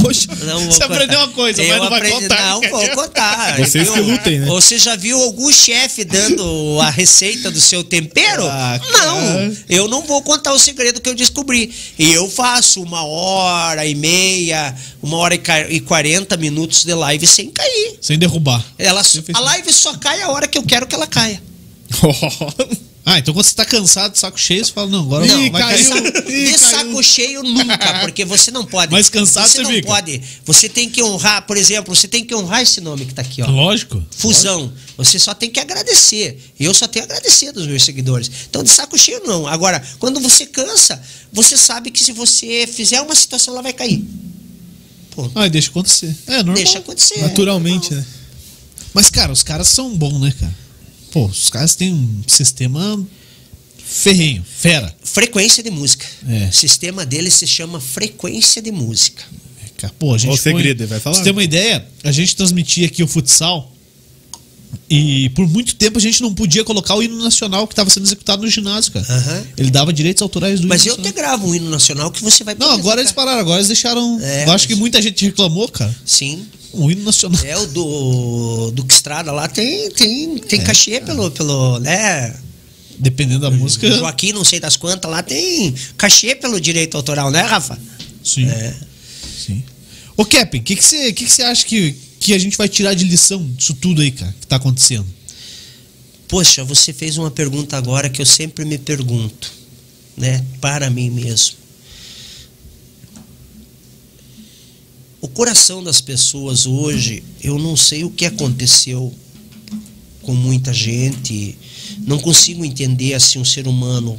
Poxa, 0.02 0.28
você 0.30 0.80
contar. 0.80 0.86
aprendeu 0.86 1.20
uma 1.20 1.28
coisa, 1.30 1.62
Eu 1.64 1.70
mas 1.70 1.78
não 1.82 1.90
vai 1.90 2.00
aprendi- 2.00 2.22
contar. 2.22 2.50
Não 2.52 2.62
vou 2.62 2.90
contar. 2.90 3.58
Vocês 3.60 3.90
que 3.90 4.00
lutem, 4.00 4.40
né? 4.40 4.46
Você 4.48 4.78
já 4.78 4.96
viu 4.96 5.22
algum 5.22 5.52
chefe 5.52 6.04
dando 6.06 6.80
a 6.82 6.90
receita 6.90 7.50
do 7.50 7.60
seu 7.60 7.84
tempero? 7.84 8.46
Ah, 8.48 8.80
não, 8.92 9.56
eu 9.70 9.88
não 9.88 10.04
vou 10.04 10.22
contar 10.22 10.54
o 10.54 10.60
segredo 10.60 11.02
que 11.02 11.10
eu 11.10 11.16
descobri. 11.16 11.74
E 11.98 12.12
eu 12.14 12.30
faço 12.30 12.82
uma 12.82 13.04
hora 13.04 13.86
e 13.86 13.96
meia, 13.96 14.76
uma 15.02 15.18
hora 15.18 15.36
e 15.70 15.80
quarenta 15.80 16.38
minutos 16.38 16.84
de 16.86 16.94
live 16.94 17.26
sem 17.26 17.50
cair. 17.50 17.98
Sem 18.02 18.18
derrubar. 18.20 18.64
Ela, 18.78 19.02
a 19.34 19.40
live 19.40 19.74
só 19.74 19.96
cai 19.98 20.22
a 20.22 20.30
hora 20.30 20.48
que 20.48 20.58
eu 20.58 20.64
quero 20.64 20.86
que 20.86 20.94
ela 20.96 21.08
caia. 21.08 21.42
Ah, 23.10 23.20
então 23.20 23.34
quando 23.34 23.46
você 23.46 23.56
tá 23.56 23.64
cansado, 23.64 24.12
de 24.12 24.20
saco 24.20 24.38
cheio, 24.38 24.66
você 24.66 24.72
fala, 24.74 24.90
não, 24.90 25.00
agora 25.04 25.26
Ih, 25.26 25.50
vai 25.50 25.62
caiu. 25.62 25.90
cair. 25.90 26.06
Ih, 26.28 26.46
de 26.52 26.60
caiu. 26.60 26.60
saco 26.60 27.04
cheio 27.04 27.42
nunca, 27.42 28.00
porque 28.02 28.26
você 28.26 28.52
não 28.52 28.66
pode. 28.66 28.92
Mas 28.92 29.10
cansado 29.10 29.48
você 29.48 29.60
você 29.60 29.64
não 29.64 29.72
fica. 29.72 29.88
pode. 29.88 30.22
Você 30.46 30.68
tem 30.68 30.90
que 30.90 31.02
honrar, 31.02 31.48
por 31.48 31.56
exemplo, 31.56 31.96
você 31.96 32.06
tem 32.06 32.26
que 32.26 32.36
honrar 32.36 32.62
esse 32.64 32.82
nome 32.82 33.06
que 33.06 33.14
tá 33.14 33.22
aqui, 33.22 33.42
ó. 33.42 33.48
Lógico. 33.50 34.06
Fusão. 34.12 34.74
Você 34.98 35.18
só 35.20 35.34
tem 35.34 35.50
que 35.50 35.58
agradecer. 35.58 36.38
E 36.60 36.66
eu 36.66 36.74
só 36.74 36.86
tenho 36.86 37.06
a 37.06 37.08
agradecer 37.08 37.54
dos 37.54 37.66
meus 37.66 37.82
seguidores. 37.84 38.30
Então, 38.50 38.62
de 38.62 38.70
saco 38.70 38.98
cheio, 38.98 39.22
não. 39.26 39.48
Agora, 39.48 39.82
quando 40.00 40.20
você 40.20 40.46
cansa, 40.46 41.02
você 41.32 41.56
sabe 41.56 41.92
que 41.92 42.04
se 42.04 42.12
você 42.12 42.68
fizer 42.68 43.00
uma 43.00 43.16
situação, 43.16 43.54
ela 43.54 43.64
vai 43.64 43.72
cair. 43.72 44.04
Pô, 45.12 45.32
Ah, 45.34 45.48
deixa 45.48 45.70
acontecer. 45.70 46.14
É 46.28 46.38
normal. 46.38 46.56
deixa 46.56 46.80
acontecer. 46.80 47.22
Naturalmente, 47.22 47.94
né? 47.94 48.06
Mas, 48.94 49.10
cara, 49.10 49.32
os 49.32 49.44
caras 49.44 49.70
são 49.70 49.96
bons, 49.96 50.20
né, 50.20 50.34
cara? 50.38 50.67
Pô, 51.12 51.26
os 51.26 51.50
caras 51.50 51.76
têm 51.76 51.94
um 51.94 52.24
sistema 52.28 53.06
ferrenho, 53.78 54.44
fera. 54.44 54.94
Frequência 55.04 55.64
de 55.64 55.72
música. 55.72 56.06
É. 56.28 56.50
O 56.50 56.54
sistema 56.54 57.06
deles 57.06 57.34
se 57.34 57.48
chama 57.48 57.80
frequência 57.80 58.62
de 58.62 58.72
música. 58.72 59.24
Cara, 59.78 59.94
Pô, 59.98 60.14
a 60.14 60.18
gente 60.18 60.30
Qual 60.30 60.36
o 60.36 60.42
segredo? 60.42 60.88
Vai 60.88 61.00
falar? 61.00 61.16
Pra 61.16 61.24
você 61.24 61.30
ter 61.30 61.32
uma 61.32 61.44
ideia, 61.44 61.86
a 62.04 62.12
gente 62.12 62.36
transmitia 62.36 62.88
aqui 62.88 63.04
o 63.04 63.08
futsal 63.08 63.72
e 64.90 65.30
por 65.30 65.48
muito 65.48 65.76
tempo 65.76 65.98
a 65.98 66.02
gente 66.02 66.22
não 66.22 66.34
podia 66.34 66.64
colocar 66.64 66.96
o 66.96 67.04
hino 67.04 67.22
nacional 67.22 67.68
que 67.68 67.74
estava 67.74 67.90
sendo 67.90 68.06
executado 68.06 68.42
no 68.44 68.50
ginásio, 68.50 68.92
cara. 68.94 69.06
Aham. 69.10 69.44
Ele 69.58 69.70
dava 69.70 69.92
direitos 69.92 70.22
autorais 70.22 70.60
do 70.62 70.68
Mas 70.68 70.86
hino 70.86 70.94
eu 70.94 70.98
nacional. 70.98 71.14
gravo 71.14 71.48
um 71.50 71.56
hino 71.56 71.70
nacional 71.70 72.12
que 72.12 72.24
você 72.24 72.44
vai 72.44 72.56
Não, 72.56 72.72
agora 72.72 73.02
eles 73.02 73.12
pararam, 73.12 73.40
agora 73.40 73.58
eles 73.58 73.68
deixaram. 73.68 74.20
É, 74.22 74.40
eu 74.40 74.44
acho 74.44 74.50
mas- 74.52 74.66
que 74.66 74.76
muita 74.76 75.02
gente 75.02 75.26
reclamou, 75.26 75.68
cara. 75.68 75.94
Sim. 76.06 76.46
Um 76.74 76.90
hino 76.92 77.04
nacional. 77.04 77.42
É 77.44 77.58
o 77.58 77.66
do 77.68 78.72
Duque 78.72 78.94
Estrada 78.94 79.32
lá 79.32 79.48
tem 79.48 79.90
tem 79.92 80.36
É. 80.36 80.40
tem 80.40 80.62
cachê 80.62 81.02
pelo 81.02 81.32
pelo, 81.32 81.80
né? 81.80 82.34
Dependendo 83.00 83.42
da 83.42 83.52
música. 83.52 83.90
Joaquim, 83.92 84.32
não 84.34 84.44
sei 84.44 84.60
das 84.60 84.76
quantas 84.76 85.10
lá 85.10 85.22
tem 85.22 85.74
cachê 85.98 86.36
pelo 86.36 86.60
direito 86.60 86.96
autoral, 86.98 87.30
né, 87.32 87.42
Rafa? 87.42 87.78
Sim. 88.24 88.48
É. 88.48 88.74
Sim. 89.46 89.64
Ô, 90.16 90.26
Kevin, 90.26 90.58
o 90.60 90.64
que, 90.64 90.76
você, 90.76 91.14
que, 91.14 91.26
que 91.26 91.32
você 91.32 91.44
acha 91.44 91.64
que, 91.66 91.96
que 92.20 92.34
a 92.34 92.38
gente 92.38 92.58
vai 92.58 92.68
tirar 92.68 92.94
de 92.94 93.04
lição 93.04 93.46
disso 93.56 93.74
tudo 93.76 94.02
aí, 94.02 94.12
cara, 94.12 94.36
que 94.40 94.48
tá 94.48 94.56
acontecendo? 94.58 95.06
Poxa, 96.28 96.64
você 96.64 96.92
fez 96.92 97.18
uma 97.18 97.32
pergunta 97.32 97.78
agora 97.78 98.10
que 98.10 98.22
eu 98.22 98.26
sempre 98.26 98.66
me 98.66 98.78
pergunto, 98.78 99.52
né? 100.16 100.44
Para 100.60 100.90
mim 100.90 101.10
mesmo. 101.10 101.56
O 105.22 105.28
coração 105.28 105.84
das 105.84 106.02
pessoas 106.02 106.66
hoje, 106.66 107.24
eu 107.42 107.58
não 107.58 107.76
sei 107.76 108.04
o 108.04 108.10
que 108.10 108.26
aconteceu 108.26 109.14
com 110.22 110.34
muita 110.34 110.74
gente, 110.74 111.58
não 112.06 112.20
consigo 112.20 112.66
entender 112.66 113.14
assim 113.14 113.40
um 113.40 113.46
ser 113.46 113.68
humano. 113.68 114.18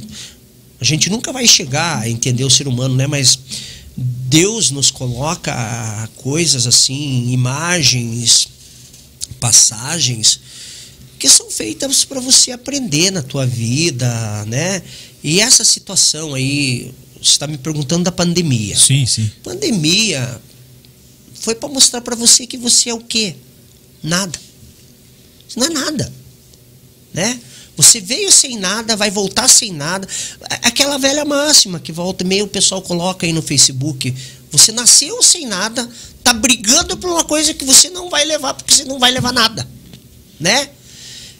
A 0.79 0.83
gente 0.83 1.09
nunca 1.09 1.31
vai 1.31 1.47
chegar 1.47 1.99
a 1.99 2.09
entender 2.09 2.43
o 2.43 2.49
ser 2.49 2.67
humano, 2.67 2.95
né? 2.95 3.05
Mas 3.05 3.39
Deus 3.99 4.71
nos 4.71 4.91
coloca 4.91 6.09
coisas 6.17 6.65
assim, 6.65 7.31
imagens, 7.31 8.47
passagens 9.39 10.39
que 11.19 11.27
são 11.27 11.51
feitas 11.51 12.05
para 12.05 12.21
você 12.21 12.51
aprender 12.51 13.11
na 13.11 13.21
tua 13.21 13.45
vida, 13.45 14.45
né? 14.45 14.81
E 15.21 15.41
essa 15.41 15.65
situação 15.65 16.33
aí, 16.33 16.93
você 17.21 17.31
está 17.31 17.45
me 17.45 17.57
perguntando 17.57 18.05
da 18.05 18.11
pandemia. 18.11 18.77
Sim, 18.77 19.05
sim. 19.05 19.29
Pandemia 19.43 20.41
foi 21.33 21.55
para 21.55 21.67
mostrar 21.67 21.99
para 22.01 22.15
você 22.15 22.47
que 22.47 22.57
você 22.57 22.89
é 22.89 22.93
o 22.93 23.01
quê? 23.01 23.35
Nada. 24.01 24.39
Isso 25.47 25.59
não 25.59 25.67
é 25.67 25.69
nada. 25.69 26.13
Né? 27.13 27.39
Você 27.79 28.01
veio 28.01 28.29
sem 28.29 28.59
nada, 28.59 28.97
vai 28.97 29.09
voltar 29.09 29.47
sem 29.47 29.71
nada. 29.71 30.05
Aquela 30.63 30.97
velha 30.97 31.23
máxima 31.23 31.79
que 31.79 31.93
volta 31.93 32.25
e 32.25 32.27
meio 32.27 32.43
o 32.43 32.49
pessoal 32.49 32.81
coloca 32.81 33.25
aí 33.25 33.31
no 33.31 33.41
Facebook. 33.41 34.13
Você 34.51 34.73
nasceu 34.73 35.23
sem 35.23 35.47
nada, 35.47 35.89
tá 36.21 36.33
brigando 36.33 36.97
por 36.97 37.09
uma 37.09 37.23
coisa 37.23 37.53
que 37.53 37.63
você 37.63 37.89
não 37.89 38.09
vai 38.09 38.25
levar, 38.25 38.53
porque 38.53 38.73
você 38.73 38.83
não 38.83 38.99
vai 38.99 39.11
levar 39.11 39.31
nada. 39.31 39.65
Né? 40.37 40.71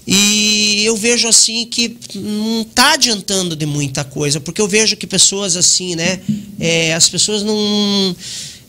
E 0.08 0.86
eu 0.86 0.96
vejo 0.96 1.28
assim 1.28 1.66
que 1.66 1.98
não 2.16 2.64
tá 2.64 2.94
adiantando 2.94 3.54
de 3.54 3.66
muita 3.66 4.06
coisa, 4.06 4.40
porque 4.40 4.62
eu 4.62 4.68
vejo 4.68 4.96
que 4.96 5.06
pessoas 5.06 5.58
assim, 5.58 5.94
né? 5.94 6.22
É, 6.58 6.94
as 6.94 7.10
pessoas 7.10 7.44
não. 7.44 8.16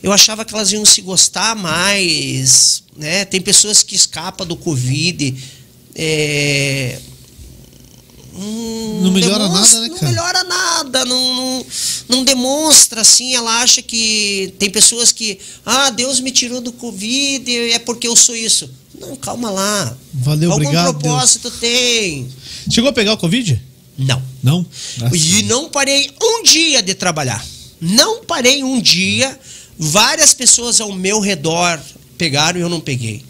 Eu 0.02 0.12
achava 0.12 0.44
que 0.44 0.52
elas 0.52 0.72
iam 0.72 0.84
se 0.84 1.00
gostar 1.02 1.54
mais, 1.54 2.82
né? 2.96 3.24
Tem 3.24 3.40
pessoas 3.40 3.84
que 3.84 3.94
escapam 3.94 4.44
do 4.44 4.56
Covid. 4.56 5.36
É, 5.94 6.98
não, 8.32 9.00
não 9.02 9.10
melhora 9.10 9.48
nada, 9.48 9.80
né, 9.80 9.88
cara? 9.88 10.00
Não 10.02 10.08
melhora 10.08 10.44
nada, 10.44 11.04
não, 11.04 11.34
não, 11.34 11.66
não, 12.08 12.24
demonstra 12.24 13.00
assim. 13.00 13.34
Ela 13.34 13.62
acha 13.62 13.82
que 13.82 14.54
tem 14.58 14.70
pessoas 14.70 15.12
que, 15.12 15.38
ah, 15.64 15.90
Deus 15.90 16.20
me 16.20 16.30
tirou 16.30 16.60
do 16.60 16.72
Covid, 16.72 17.50
é 17.72 17.78
porque 17.78 18.06
eu 18.06 18.16
sou 18.16 18.36
isso. 18.36 18.70
Não, 18.98 19.16
calma 19.16 19.50
lá. 19.50 19.96
Valeu, 20.12 20.52
Algum 20.52 20.62
obrigado. 20.62 20.86
Algum 20.88 21.00
propósito 21.00 21.48
Deus. 21.48 21.60
tem. 21.60 22.28
Chegou 22.70 22.90
a 22.90 22.92
pegar 22.92 23.14
o 23.14 23.16
Covid? 23.16 23.60
Não. 23.96 24.22
Não? 24.42 24.66
Nossa. 24.98 25.16
E 25.16 25.42
não 25.44 25.68
parei 25.68 26.10
um 26.20 26.42
dia 26.42 26.82
de 26.82 26.94
trabalhar. 26.94 27.44
Não 27.80 28.24
parei 28.24 28.62
um 28.62 28.80
dia. 28.80 29.38
Várias 29.78 30.34
pessoas 30.34 30.80
ao 30.80 30.92
meu 30.92 31.20
redor 31.20 31.80
pegaram 32.18 32.58
e 32.58 32.62
eu 32.62 32.68
não 32.68 32.80
peguei. 32.80 33.24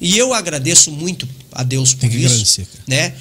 E 0.00 0.16
eu 0.16 0.32
agradeço 0.32 0.90
muito 0.90 1.28
a 1.50 1.62
Deus 1.62 1.94
por 1.94 2.00
Tem 2.00 2.10
que 2.10 2.16
isso. 2.16 2.26
Agradecer, 2.26 2.66
cara. 2.66 2.84
Né? 2.86 3.14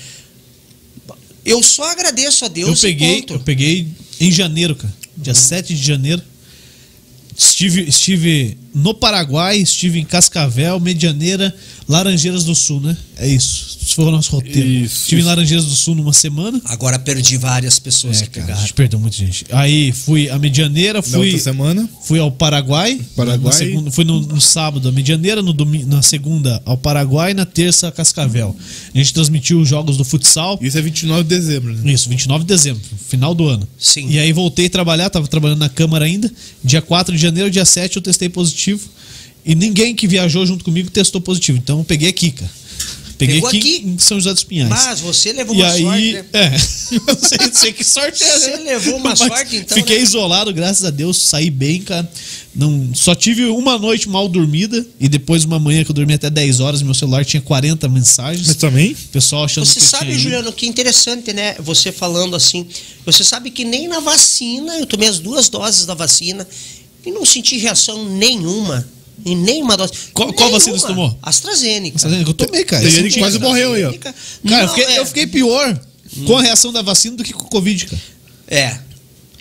Eu 1.45 1.61
só 1.61 1.91
agradeço 1.91 2.43
a 2.43 2.47
Deus. 2.47 2.83
Eu 2.83 2.89
peguei, 2.89 3.25
eu 3.29 3.39
peguei 3.39 3.87
em 4.19 4.31
janeiro, 4.31 4.75
cara. 4.75 4.93
Dia 5.15 5.33
uhum. 5.33 5.39
7 5.39 5.75
de 5.75 5.83
janeiro. 5.83 6.21
Estive, 7.37 7.87
estive 7.87 8.57
no 8.75 8.93
Paraguai, 8.93 9.57
estive 9.57 9.99
em 9.99 10.03
Cascavel, 10.03 10.81
Medianeira, 10.81 11.55
Laranjeiras 11.87 12.43
do 12.43 12.53
Sul, 12.53 12.81
né? 12.81 12.97
É 13.15 13.25
isso. 13.25 13.77
Esse 13.81 13.95
foi 13.95 14.05
o 14.05 14.11
nosso 14.11 14.31
roteiro. 14.31 14.67
Isso, 14.67 15.03
estive 15.03 15.21
isso. 15.21 15.27
em 15.27 15.29
Laranjeiras 15.29 15.65
do 15.65 15.75
Sul 15.75 15.95
numa 15.95 16.11
semana. 16.11 16.59
Agora 16.65 16.99
perdi 16.99 17.37
várias 17.37 17.79
pessoas 17.79 18.21
é, 18.21 18.25
que 18.25 18.31
cara, 18.31 18.47
pegaram. 18.47 18.59
A 18.59 18.61
gente 18.61 18.73
perdeu 18.73 18.99
muita 18.99 19.15
gente. 19.15 19.45
Aí 19.51 19.93
fui 19.93 20.29
a 20.29 20.37
Medianeira, 20.37 21.01
fui. 21.01 21.11
Na 21.13 21.19
outra 21.19 21.39
semana. 21.39 21.89
Fui 22.03 22.19
ao 22.19 22.29
Paraguai. 22.29 22.99
Paraguai. 23.15 23.53
Na 23.53 23.57
segunda, 23.57 23.91
fui 23.91 24.03
no, 24.03 24.19
no 24.19 24.41
sábado 24.41 24.89
a 24.89 24.91
Medianeira, 24.91 25.41
no 25.41 25.53
domingo, 25.53 25.87
na 25.87 26.01
segunda 26.01 26.61
ao 26.65 26.77
Paraguai 26.77 27.33
na 27.33 27.45
terça 27.45 27.87
a 27.87 27.91
Cascavel. 27.91 28.53
A 28.93 28.97
gente 28.97 29.13
transmitiu 29.13 29.61
os 29.61 29.69
jogos 29.69 29.95
do 29.95 30.03
futsal. 30.03 30.59
Isso 30.61 30.77
é 30.77 30.81
29 30.81 31.23
de 31.23 31.29
dezembro, 31.29 31.73
né? 31.73 31.93
Isso, 31.93 32.09
29 32.09 32.43
de 32.43 32.47
dezembro, 32.47 32.81
final 33.07 33.33
do 33.33 33.47
ano. 33.47 33.65
Sim. 33.77 34.09
E 34.09 34.19
aí 34.19 34.33
voltei 34.33 34.65
a 34.65 34.69
trabalhar, 34.69 35.09
tava 35.09 35.27
trabalhando 35.27 35.59
na 35.59 35.69
Câmara 35.69 36.03
ainda. 36.03 36.29
Dia 36.61 36.81
4 36.81 37.15
de 37.15 37.21
janeiro, 37.21 37.49
dia 37.49 37.63
7 37.63 37.95
eu 37.95 38.01
testei 38.01 38.27
positivo. 38.27 38.64
E 39.45 39.53
ninguém 39.53 39.93
que 39.93 40.07
viajou 40.07 40.45
junto 40.45 40.63
comigo 40.63 40.89
testou 40.89 41.21
positivo. 41.21 41.57
Então 41.57 41.79
eu 41.79 41.85
peguei 41.85 42.09
aqui, 42.09 42.31
cara. 42.31 42.51
Peguei 43.17 43.37
aqui, 43.37 43.57
aqui? 43.57 43.83
em 43.85 43.97
São 43.97 44.17
José 44.17 44.33
dos 44.33 44.43
Pinhais. 44.43 44.69
Mas 44.69 44.99
você 44.99 45.31
levou 45.31 45.55
e 45.55 45.61
uma 45.61 45.71
aí, 45.71 45.81
sorte, 45.81 46.13
né? 46.13 46.25
é, 46.33 46.49
não 47.07 47.17
sei, 47.17 47.37
sei 47.53 47.73
que 47.73 47.83
sorte 47.83 48.23
é. 48.23 48.39
Você 48.39 48.49
né? 48.51 48.57
levou 48.57 48.97
uma 48.97 49.09
Mas 49.11 49.19
sorte, 49.19 49.55
então, 49.55 49.77
Fiquei 49.77 49.97
né? 49.97 50.03
isolado, 50.03 50.53
graças 50.53 50.83
a 50.83 50.89
Deus, 50.89 51.23
saí 51.23 51.49
bem, 51.49 51.81
cara. 51.81 52.09
Não, 52.53 52.89
só 52.93 53.15
tive 53.15 53.45
uma 53.45 53.77
noite 53.77 54.09
mal 54.09 54.27
dormida 54.27 54.85
e 54.99 55.07
depois 55.07 55.43
uma 55.43 55.59
manhã 55.59 55.83
que 55.83 55.91
eu 55.91 55.95
dormi 55.95 56.13
até 56.13 56.29
10 56.29 56.59
horas, 56.59 56.81
meu 56.81 56.93
celular 56.93 57.23
tinha 57.23 57.41
40 57.41 57.87
mensagens. 57.87 58.47
Mas 58.47 58.55
também? 58.57 58.95
Pessoal 59.11 59.45
achando 59.45 59.65
Você 59.65 59.79
que 59.79 59.85
eu 59.85 59.89
sabe, 59.89 60.05
tinha. 60.07 60.19
Juliano, 60.19 60.51
que 60.51 60.65
interessante, 60.65 61.31
né? 61.31 61.55
Você 61.59 61.91
falando 61.91 62.35
assim. 62.35 62.67
Você 63.05 63.23
sabe 63.23 63.49
que 63.49 63.63
nem 63.63 63.87
na 63.87 63.99
vacina, 63.99 64.77
eu 64.77 64.85
tomei 64.85 65.07
as 65.07 65.19
duas 65.19 65.47
doses 65.47 65.85
da 65.85 65.93
vacina 65.93 66.45
e 67.05 67.11
não 67.11 67.25
senti 67.25 67.57
reação 67.57 68.05
nenhuma. 68.09 68.87
E 69.25 69.33
nenhuma 69.33 69.77
dose. 69.77 69.91
Qual- 70.13 70.27
qual 70.33 70.49
Nenhuma. 70.49 70.59
vacina 70.59 70.77
você 70.77 70.87
tomou? 70.87 71.17
AstraZeneca. 71.21 71.95
AstraZeneca, 71.95 72.29
eu 72.29 72.33
tomei, 72.33 72.63
cara. 72.65 72.81
Tem 72.81 72.89
Eu 72.91 72.95
gente 72.95 73.03
que 73.05 73.09
senti- 73.11 73.19
quase 73.21 73.39
morreu 73.39 73.73
aí, 73.73 73.83
ó. 73.85 73.93
Cara, 73.93 74.15
eu 74.43 74.67
Não, 74.67 74.67
fiquei, 74.75 74.83
é- 74.93 74.99
eu 74.99 75.05
fiquei 75.05 75.27
pior 75.27 75.79
com 76.27 76.37
a 76.37 76.41
reação 76.41 76.71
da 76.73 76.81
vacina 76.81 77.15
do 77.15 77.23
que 77.23 77.33
com 77.33 77.45
o 77.45 77.49
Covid, 77.49 77.85
cara. 77.85 78.01
É. 78.47 78.77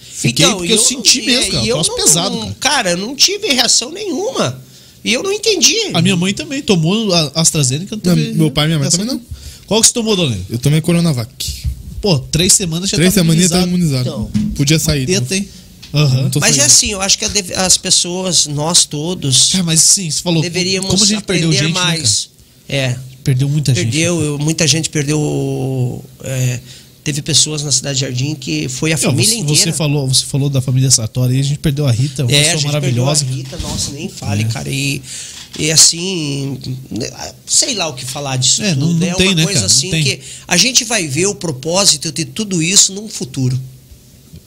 Fiquei 0.01 0.47
porque 0.47 0.73
eu 0.73 0.79
senti 0.79 1.21
e- 1.21 1.27
mesmo, 1.27 1.53
cara, 1.53 1.67
eu 1.67 1.77
não, 1.77 1.97
pesado, 1.97 2.39
cara. 2.39 2.57
cara, 2.61 2.91
eu 2.93 2.97
não 2.97 3.15
tive 3.17 3.49
reação 3.49 3.91
nenhuma. 3.91 4.63
E 5.05 5.13
eu 5.13 5.23
não 5.23 5.33
entendi. 5.33 5.77
A 5.93 6.01
minha 6.01 6.17
mãe 6.17 6.33
também 6.33 6.63
tomou 6.63 7.13
a 7.13 7.33
AstraZeneca. 7.35 7.95
Não 7.97 8.03
Não, 8.15 8.23
teve 8.23 8.33
meu 8.39 8.51
pai 8.51 8.65
e 8.65 8.69
minha 8.69 8.79
mãe 8.79 8.89
também 8.89 9.07
não. 9.07 9.21
Qual 9.67 9.81
que 9.83 9.87
você 9.89 9.93
tomou, 9.93 10.17
Dona? 10.17 10.39
Eu 10.49 10.59
tomei 10.59 10.81
Coronavac. 10.81 11.63
Pô, 12.01 12.19
três 12.19 12.53
semanas 12.55 12.89
já 12.89 12.97
Três 12.97 13.13
tava 13.13 13.25
semaninhas 13.27 13.51
tava 13.51 13.67
imunizado. 13.67 14.09
imunizado. 14.11 14.55
Podia 14.55 14.79
sair. 14.79 15.05
Teta, 15.05 15.37
hein? 15.37 15.47
Não 15.95 16.31
tô 16.31 16.41
Mas 16.41 16.59
é 16.59 16.65
assim, 16.65 16.91
eu 16.91 17.01
acho 17.01 17.19
que 17.19 17.25
as 17.57 17.77
pessoas, 17.79 18.47
nós 18.47 18.85
todos, 18.85 19.53
Cara, 19.53 19.65
mas 19.65 19.81
sim, 19.81 20.11
você 20.11 20.21
falou. 20.23 20.43
deveríamos 20.43 20.91
como 20.91 21.03
a 21.03 21.07
gente 21.07 21.19
aprender 21.19 21.43
perdeu 21.47 21.59
gente, 21.59 21.75
né, 21.75 21.81
mais. 21.81 22.31
é, 22.69 22.89
cara? 22.89 23.03
perdeu 23.23 23.49
muita 23.49 23.75
gente. 23.75 23.85
perdeu, 23.85 24.21
eu- 24.23 24.39
muita 24.39 24.67
gente 24.67 24.91
perdeu. 24.91 26.05
é, 26.25 26.61
teve 27.03 27.21
pessoas 27.23 27.63
na 27.63 27.71
cidade 27.71 27.99
de 27.99 28.01
Jardim 28.01 28.35
que 28.35 28.67
foi 28.69 28.91
a 28.93 28.97
Não, 28.97 29.03
família 29.03 29.29
você, 29.31 29.37
inteira. 29.41 29.57
você 29.57 29.73
falou, 29.73 30.09
você 30.09 30.25
falou 30.25 30.49
da 30.49 30.61
família 30.63 30.91
Sartori 30.91 31.35
aí, 31.35 31.41
a 31.41 31.45
gente 31.45 31.59
perdeu 31.59 31.87
a 31.87 31.93
Rita, 31.93 32.25
uma 32.25 32.33
é, 32.33 32.41
a 32.51 32.55
pessoa 32.55 32.73
maravilhosa. 32.73 33.25
perdeu 33.27 33.35
a 33.35 33.45
Rita, 33.45 33.59
nossa, 33.59 33.91
nem 33.93 34.09
fale, 34.09 34.43
É. 34.43 34.47
cara. 34.47 34.71
E, 34.71 35.03
e 35.59 35.71
assim, 35.71 36.59
sei 37.47 37.75
lá 37.75 37.87
o 37.89 37.93
que 37.95 38.05
falar 38.05 38.37
disso 38.39 38.63
É, 38.63 38.75
não- 38.75 38.89
tudo. 38.89 39.01
não 39.01 39.07
é 39.07 39.15
tem, 39.15 39.29
uma 39.29 39.35
né, 39.37 39.45
coisa 39.45 39.61
cara? 39.61 39.69
Não 39.71 39.77
assim 39.77 39.91
que 39.91 40.21
a 40.49 40.57
gente 40.57 40.85
vai 40.85 41.07
ver 41.07 41.27
o 41.27 41.35
propósito 41.35 42.11
de 42.11 42.25
tudo 42.25 42.63
isso 42.63 42.93
num 42.95 43.09
futuro. 43.09 43.61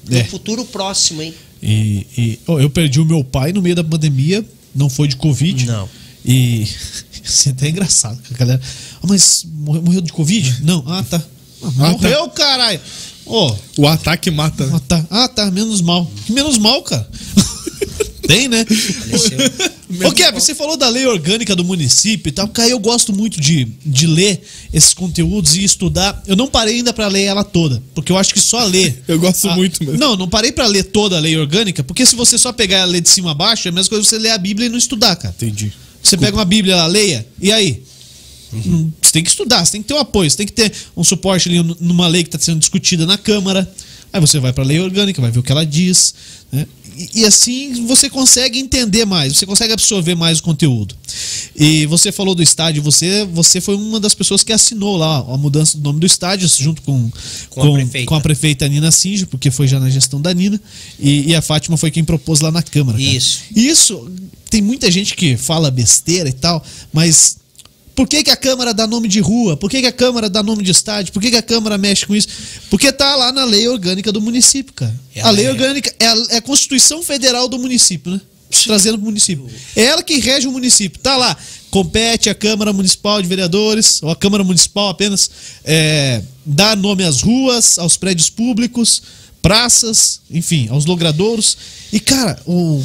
No 0.09 0.17
É. 0.17 0.23
futuro 0.23 0.63
próximo, 0.65 1.21
hein? 1.21 1.33
E, 1.61 2.05
e, 2.17 2.39
ó, 2.47 2.59
eu 2.59 2.69
perdi 2.69 2.99
o 2.99 3.05
meu 3.05 3.23
pai 3.23 3.51
no 3.51 3.61
meio 3.61 3.75
da 3.75 3.83
pandemia, 3.83 4.45
não 4.75 4.89
foi 4.89 5.07
de 5.07 5.15
Covid. 5.15 5.65
Não. 5.65 5.89
E 6.25 6.63
isso 7.23 7.49
é 7.49 7.51
até 7.51 7.69
engraçado, 7.69 8.19
a 8.31 8.33
galera. 8.37 8.61
Ah, 9.01 9.05
mas 9.07 9.45
morreu, 9.53 9.81
morreu 9.81 10.01
de 10.01 10.11
Covid? 10.13 10.63
Não. 10.63 10.83
Ah, 10.87 11.03
tá. 11.03 11.17
Ah, 11.63 11.67
Ah, 11.79 11.89
morreu, 11.91 12.29
caralho. 12.29 12.79
Ô, 13.25 13.53
O 13.79 13.87
ataque 13.87 14.29
mata, 14.31 14.69
ah, 14.73 14.79
tá. 14.87 15.05
Ah, 15.09 15.27
tá, 15.27 15.49
menos 15.51 15.81
mal. 15.81 16.09
Menos 16.29 16.57
mal, 16.57 16.81
cara. 16.83 17.07
Tem, 18.28 18.47
né? 18.47 18.65
Ô, 20.05 20.11
Kevin, 20.11 20.39
você 20.39 20.53
falou 20.53 20.75
da 20.75 20.89
lei 20.89 21.05
orgânica 21.05 21.55
do 21.55 21.63
município 21.63 22.30
e 22.30 22.32
tal. 22.32 22.47
Cara, 22.49 22.69
eu 22.69 22.80
gosto 22.80 23.13
muito 23.13 23.39
de, 23.39 23.65
de 23.86 24.05
ler 24.05 24.41
esses 24.73 24.93
conteúdos 24.93 25.55
e 25.55 25.63
estudar. 25.63 26.21
Eu 26.28 26.36
não 26.36 26.47
parei 26.47 26.75
ainda 26.75 26.91
pra 26.91 27.07
ler 27.07 27.23
ela 27.23 27.43
toda, 27.43 27.82
porque 27.95 28.11
eu 28.11 28.17
acho 28.17 28.34
que 28.34 28.39
só 28.39 28.63
ler. 28.65 29.01
Eu 29.07 29.17
gosto 29.19 29.47
Ah, 29.49 29.55
muito 29.55 29.82
mesmo. 29.84 29.97
Não, 29.97 30.15
não 30.17 30.28
parei 30.28 30.51
pra 30.51 30.67
ler 30.67 30.84
toda 30.84 31.15
a 31.15 31.19
lei 31.19 31.38
orgânica, 31.38 31.84
porque 31.84 32.05
se 32.05 32.15
você 32.15 32.38
só 32.38 32.51
pegar 32.51 32.78
ela 32.80 32.91
ler 32.91 33.01
de 33.01 33.09
cima 33.09 33.32
a 33.32 33.34
baixo, 33.34 33.67
é 33.67 33.69
a 33.69 33.71
mesma 33.71 33.89
coisa 33.89 34.03
que 34.03 34.09
você 34.09 34.19
ler 34.19 34.32
a 34.32 34.38
Bíblia 34.38 34.65
e 34.67 34.69
não 34.69 34.78
estudar, 34.78 35.15
cara. 35.15 35.34
Entendi. 35.38 35.71
Você 36.03 36.17
pega 36.17 36.36
uma 36.38 36.45
Bíblia 36.45 36.75
lá, 36.75 36.88
leia, 36.88 37.25
e 37.41 37.51
aí? 37.51 37.82
Hum, 38.53 38.91
Você 39.01 39.11
tem 39.11 39.23
que 39.23 39.30
estudar, 39.30 39.65
você 39.65 39.73
tem 39.73 39.82
que 39.82 39.88
ter 39.88 39.93
um 39.93 39.99
apoio, 39.99 40.30
você 40.30 40.38
tem 40.38 40.45
que 40.47 40.53
ter 40.53 40.71
um 40.95 41.03
suporte 41.03 41.49
ali 41.49 41.61
numa 41.80 42.07
lei 42.07 42.23
que 42.23 42.30
está 42.30 42.39
sendo 42.39 42.59
discutida 42.59 43.05
na 43.05 43.17
Câmara. 43.17 43.69
Aí 44.13 44.21
você 44.21 44.39
vai 44.39 44.53
para 44.53 44.63
a 44.63 44.67
lei 44.67 44.80
orgânica, 44.80 45.21
vai 45.21 45.30
ver 45.32 45.39
o 45.39 45.43
que 45.43 45.51
ela 45.51 45.65
diz. 45.65 46.13
né? 46.51 46.65
E, 46.97 47.21
e 47.21 47.25
assim 47.25 47.85
você 47.85 48.09
consegue 48.09 48.59
entender 48.59 49.05
mais, 49.05 49.37
você 49.37 49.45
consegue 49.45 49.73
absorver 49.73 50.15
mais 50.15 50.39
o 50.39 50.43
conteúdo. 50.43 50.95
E 51.55 51.85
você 51.85 52.11
falou 52.11 52.33
do 52.35 52.43
estádio, 52.43 52.81
você, 52.81 53.25
você 53.25 53.61
foi 53.61 53.75
uma 53.75 53.99
das 53.99 54.13
pessoas 54.13 54.43
que 54.43 54.51
assinou 54.51 54.97
lá 54.97 55.19
a 55.19 55.37
mudança 55.37 55.77
do 55.77 55.83
nome 55.83 55.99
do 55.99 56.05
estádio, 56.05 56.47
junto 56.47 56.81
com, 56.81 57.11
Com 57.49 57.61
a 57.61 57.73
prefeita. 57.73 58.07
com 58.07 58.15
a 58.15 58.21
prefeita 58.21 58.67
Nina 58.67 58.91
Singe, 58.91 59.25
porque 59.25 59.51
foi 59.51 59.67
já 59.67 59.79
na 59.79 59.89
gestão 59.89 60.21
da 60.21 60.33
Nina. 60.33 60.59
E, 60.99 61.29
e 61.29 61.35
a 61.35 61.41
Fátima 61.41 61.77
foi 61.77 61.91
quem 61.91 62.03
propôs 62.03 62.41
lá 62.41 62.51
na 62.51 62.61
Câmara. 62.63 62.97
cara. 62.97 63.09
Isso. 63.09 63.41
Isso, 63.55 64.11
tem 64.49 64.61
muita 64.61 64.89
gente 64.91 65.15
que 65.15 65.37
fala 65.37 65.69
besteira 65.71 66.29
e 66.29 66.33
tal, 66.33 66.63
mas 66.93 67.37
por 67.97 68.07
que, 68.07 68.23
que 68.23 68.29
a 68.29 68.37
Câmara 68.37 68.75
dá 68.75 68.85
nome 68.85 69.07
de 69.07 69.19
rua? 69.19 69.57
Por 69.57 69.71
que, 69.71 69.81
que 69.81 69.87
a 69.87 69.91
Câmara 69.91 70.29
dá 70.29 70.43
nome 70.43 70.63
de 70.63 70.69
estádio? 70.69 71.11
Por 71.11 71.19
que, 71.19 71.31
que 71.31 71.35
a 71.35 71.41
Câmara 71.41 71.79
mexe 71.79 72.05
com 72.05 72.15
isso? 72.15 72.27
Porque 72.69 72.91
tá 72.91 73.15
lá 73.15 73.31
na 73.31 73.43
lei 73.43 73.67
orgânica 73.67 74.11
do 74.11 74.21
município, 74.21 74.71
cara. 74.71 74.93
Ela 75.15 75.29
a 75.29 75.31
lei 75.31 75.47
é- 75.47 75.49
orgânica 75.49 75.91
é 75.99 76.05
a, 76.05 76.15
é 76.29 76.37
a 76.37 76.41
Constituição 76.43 77.01
Federal 77.01 77.47
do 77.49 77.57
município, 77.57 78.11
né? 78.11 78.21
Trazendo 78.65 78.99
pro 78.99 79.05
município. 79.05 79.49
É 79.75 79.85
ela 79.85 80.03
que 80.03 80.19
rege 80.19 80.47
o 80.47 80.51
município. 80.51 80.99
Tá 81.01 81.17
lá. 81.17 81.35
Compete 81.71 82.29
a 82.29 82.35
Câmara 82.35 82.71
Municipal 82.71 83.19
de 83.19 83.27
Vereadores, 83.27 83.99
ou 84.03 84.11
a 84.11 84.15
Câmara 84.15 84.43
Municipal 84.43 84.89
apenas, 84.89 85.31
é, 85.65 86.21
dá 86.45 86.75
nome 86.75 87.03
às 87.03 87.21
ruas, 87.21 87.79
aos 87.79 87.97
prédios 87.97 88.29
públicos, 88.29 89.01
praças, 89.41 90.21
enfim, 90.29 90.67
aos 90.69 90.85
logradouros. 90.85 91.57
E, 91.91 91.99
cara, 91.99 92.39
o, 92.45 92.79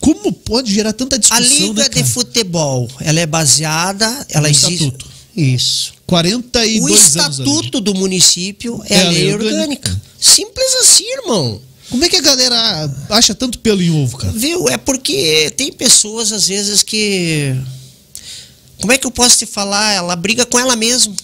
como 0.00 0.32
pode 0.32 0.72
gerar 0.72 0.92
tanta 0.92 1.16
A 1.16 1.18
discussão, 1.18 1.44
Liga 1.68 1.82
né, 1.82 1.88
de? 1.88 2.04
Futebol, 2.04 2.88
ela 3.00 3.20
é 3.20 3.26
baseada, 3.26 4.26
ela 4.30 4.48
No 4.48 4.54
existe. 4.54 4.72
estatuto. 4.84 5.06
Isso. 5.36 5.92
42 6.06 6.82
O 6.82 6.86
anos 6.94 7.04
estatuto 7.08 7.80
do 7.80 7.94
município 7.94 8.82
é, 8.88 8.94
É 8.94 9.02
a 9.02 9.06
a 9.06 9.10
lei 9.10 9.22
lei 9.24 9.34
orgânica. 9.34 9.60
orgânica. 9.90 10.02
Simples 10.18 10.74
assim, 10.82 11.04
irmão. 11.18 11.60
Como 11.88 12.04
é 12.04 12.08
que 12.08 12.16
a 12.16 12.20
galera 12.20 12.90
acha 13.10 13.34
tanto 13.34 13.58
pelo 13.58 13.82
em 13.82 13.90
ovo, 13.90 14.16
cara? 14.16 14.32
Viu? 14.32 14.68
É 14.68 14.76
porque 14.76 15.52
tem 15.56 15.72
pessoas, 15.72 16.32
às 16.32 16.46
vezes, 16.46 16.82
que. 16.82 17.54
Como 18.80 18.92
é 18.92 18.98
que 18.98 19.06
eu 19.06 19.10
posso 19.10 19.38
te 19.38 19.46
falar? 19.46 19.92
Ela 19.92 20.14
briga 20.16 20.46
com 20.46 20.58
ela 20.58 20.74
mesma. 20.76 21.14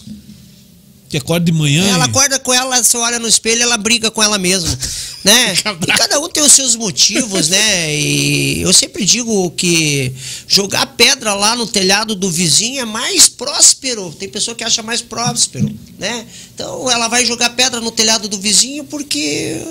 Que 1.09 1.17
acorda 1.17 1.45
de 1.45 1.51
manhã. 1.53 1.87
Ela 1.87 2.05
e... 2.05 2.09
acorda 2.09 2.37
com 2.39 2.53
ela, 2.53 2.83
você 2.83 2.97
olha 2.97 3.17
no 3.17 3.27
espelho, 3.27 3.61
ela 3.61 3.77
briga 3.77 4.11
com 4.11 4.21
ela 4.21 4.37
mesma, 4.37 4.77
né? 5.23 5.53
E 5.53 5.91
cada 5.93 6.19
um 6.19 6.27
tem 6.27 6.43
os 6.43 6.51
seus 6.51 6.75
motivos, 6.75 7.47
né? 7.47 7.95
E 7.95 8.61
eu 8.61 8.73
sempre 8.73 9.05
digo 9.05 9.49
que 9.51 10.11
jogar 10.47 10.85
pedra 10.97 11.33
lá 11.33 11.55
no 11.55 11.65
telhado 11.65 12.13
do 12.13 12.29
vizinho 12.29 12.81
é 12.81 12.85
mais 12.85 13.29
próspero. 13.29 14.13
Tem 14.19 14.27
pessoa 14.27 14.55
que 14.55 14.65
acha 14.65 14.83
mais 14.83 15.01
próspero, 15.01 15.73
né? 15.97 16.25
Então 16.53 16.91
ela 16.91 17.07
vai 17.07 17.25
jogar 17.25 17.51
pedra 17.51 17.79
no 17.79 17.91
telhado 17.91 18.27
do 18.27 18.37
vizinho 18.37 18.83
porque 18.83 19.61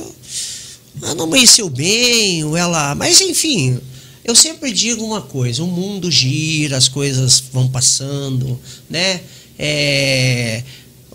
ela 1.02 1.14
não 1.14 1.24
amanheceu 1.24 1.68
bem, 1.68 2.44
ou 2.44 2.56
ela. 2.56 2.94
Mas 2.94 3.20
enfim, 3.20 3.78
eu 4.24 4.34
sempre 4.34 4.72
digo 4.72 5.04
uma 5.04 5.20
coisa: 5.20 5.62
o 5.62 5.66
mundo 5.66 6.10
gira, 6.10 6.78
as 6.78 6.88
coisas 6.88 7.42
vão 7.52 7.68
passando, 7.68 8.58
né? 8.88 9.20
É, 9.58 10.62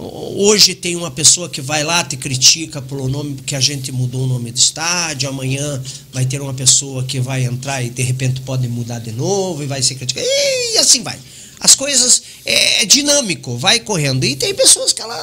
hoje 0.01 0.75
tem 0.75 0.95
uma 0.95 1.11
pessoa 1.11 1.49
que 1.49 1.61
vai 1.61 1.83
lá 1.83 2.03
te 2.03 2.17
critica 2.17 2.81
pelo 2.81 3.07
nome 3.07 3.35
porque 3.35 3.55
a 3.55 3.59
gente 3.59 3.91
mudou 3.91 4.23
o 4.23 4.27
nome 4.27 4.51
do 4.51 4.57
estádio, 4.57 5.29
amanhã 5.29 5.81
vai 6.11 6.25
ter 6.25 6.41
uma 6.41 6.53
pessoa 6.53 7.03
que 7.03 7.19
vai 7.19 7.43
entrar 7.43 7.83
e 7.83 7.89
de 7.89 8.01
repente 8.01 8.41
pode 8.41 8.67
mudar 8.67 8.99
de 8.99 9.11
novo 9.11 9.63
e 9.63 9.67
vai 9.67 9.81
ser 9.81 9.95
criticada. 9.95 10.25
E 10.27 10.77
assim 10.77 11.03
vai. 11.03 11.17
As 11.59 11.75
coisas 11.75 12.23
é, 12.43 12.81
é 12.81 12.85
dinâmico, 12.85 13.55
vai 13.57 13.79
correndo. 13.79 14.25
E 14.25 14.35
tem 14.35 14.53
pessoas 14.53 14.91
que 14.91 15.01
ela 15.01 15.15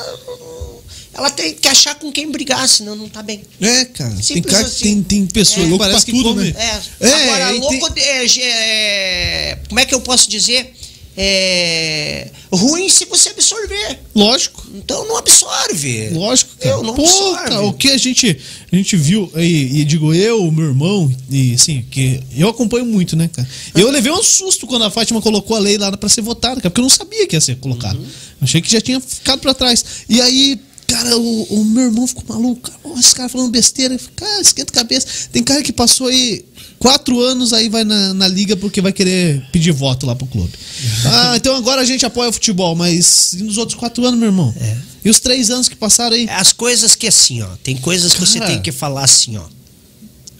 ela 1.18 1.30
tem 1.30 1.52
que 1.52 1.66
achar 1.66 1.96
com 1.96 2.12
quem 2.12 2.30
brigar, 2.30 2.68
senão 2.68 2.94
não 2.94 3.08
tá 3.08 3.24
bem. 3.24 3.42
É, 3.60 3.84
cara. 3.86 4.10
Simples 4.10 4.32
tem, 4.32 4.42
cara, 4.42 4.66
assim. 4.66 4.84
tem, 4.84 5.02
tem 5.02 5.26
pessoa 5.26 5.66
é, 5.66 5.78
parece 5.78 6.06
que 6.06 6.12
tudo, 6.12 6.28
come. 6.28 6.52
Né? 6.52 6.80
É. 7.00 7.08
é. 7.08 7.22
Agora, 7.22 7.50
louco. 7.50 7.90
Tem... 7.92 8.04
É, 8.04 8.26
é, 8.38 9.58
como 9.68 9.80
é 9.80 9.84
que 9.84 9.92
eu 9.92 10.00
posso 10.00 10.30
dizer? 10.30 10.77
É, 11.20 12.30
ruim 12.52 12.88
se 12.88 13.04
você 13.06 13.30
absorver. 13.30 13.98
Lógico. 14.14 14.64
Então 14.72 15.04
não 15.04 15.16
absorve. 15.16 16.10
Lógico, 16.10 16.54
cara. 16.56 16.76
Eu 16.76 16.82
não 16.84 16.94
Pô, 16.94 17.02
absorve. 17.02 17.48
Cara, 17.48 17.62
o 17.62 17.72
que 17.72 17.88
a 17.88 17.98
gente, 17.98 18.38
a 18.70 18.76
gente 18.76 18.96
viu, 18.96 19.28
e, 19.34 19.80
e, 19.80 19.84
digo 19.84 20.14
eu, 20.14 20.48
meu 20.52 20.66
irmão, 20.66 21.12
e 21.28 21.54
assim, 21.54 21.84
que 21.90 22.22
eu 22.36 22.48
acompanho 22.48 22.86
muito, 22.86 23.16
né, 23.16 23.28
cara? 23.32 23.48
Eu 23.74 23.90
levei 23.90 24.12
um 24.12 24.22
susto 24.22 24.64
quando 24.64 24.84
a 24.84 24.90
Fátima 24.92 25.20
colocou 25.20 25.56
a 25.56 25.58
lei 25.58 25.76
lá 25.76 25.90
para 25.96 26.08
ser 26.08 26.20
votada, 26.20 26.60
cara, 26.60 26.70
porque 26.70 26.80
eu 26.80 26.84
não 26.84 26.88
sabia 26.88 27.26
que 27.26 27.34
ia 27.34 27.40
ser 27.40 27.56
colocado. 27.56 27.98
Uhum. 27.98 28.06
Achei 28.40 28.62
que 28.62 28.70
já 28.70 28.80
tinha 28.80 29.00
ficado 29.00 29.40
para 29.40 29.52
trás. 29.54 29.84
E 30.08 30.20
aí, 30.20 30.60
Cara, 30.86 31.18
o, 31.18 31.42
o, 31.50 31.64
meu 31.66 31.84
irmão 31.84 32.06
ficou 32.06 32.24
maluco. 32.26 32.62
Cara, 32.62 32.80
oh, 32.82 32.98
esse 32.98 33.14
cara 33.14 33.28
falando 33.28 33.50
besteira. 33.50 34.00
Cara, 34.16 34.40
esquenta 34.40 34.72
a 34.72 34.74
cabeça. 34.74 35.28
Tem 35.30 35.44
cara 35.44 35.62
que 35.62 35.70
passou 35.70 36.06
aí 36.06 36.42
quatro 36.78 37.20
anos, 37.20 37.52
aí 37.52 37.68
vai 37.68 37.84
na, 37.84 38.14
na 38.14 38.28
liga 38.28 38.56
porque 38.56 38.80
vai 38.80 38.92
querer 38.92 39.42
pedir 39.52 39.72
voto 39.72 40.06
lá 40.06 40.14
pro 40.14 40.26
clube. 40.26 40.52
ah, 41.06 41.36
então 41.36 41.56
agora 41.56 41.82
a 41.82 41.84
gente 41.84 42.04
apoia 42.06 42.30
o 42.30 42.32
futebol, 42.32 42.74
mas 42.74 43.32
e 43.34 43.42
nos 43.42 43.58
outros 43.58 43.78
quatro 43.78 44.04
anos, 44.06 44.18
meu 44.18 44.28
irmão? 44.28 44.54
É. 44.60 44.76
E 45.04 45.10
os 45.10 45.20
três 45.20 45.50
anos 45.50 45.68
que 45.68 45.76
passaram 45.76 46.14
aí? 46.14 46.28
As 46.30 46.52
coisas 46.52 46.94
que 46.94 47.06
assim, 47.06 47.42
ó. 47.42 47.48
Tem 47.62 47.76
coisas 47.76 48.12
cara... 48.12 48.24
que 48.24 48.30
você 48.30 48.40
tem 48.40 48.62
que 48.62 48.72
falar 48.72 49.04
assim, 49.04 49.36
ó. 49.36 49.44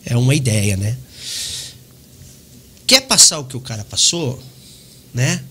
É 0.04 0.16
uma 0.16 0.34
ideia, 0.34 0.76
né? 0.76 0.96
Quer 2.86 3.02
passar 3.02 3.38
o 3.38 3.44
que 3.44 3.56
o 3.56 3.60
cara 3.60 3.84
passou, 3.84 4.42
né? 5.12 5.42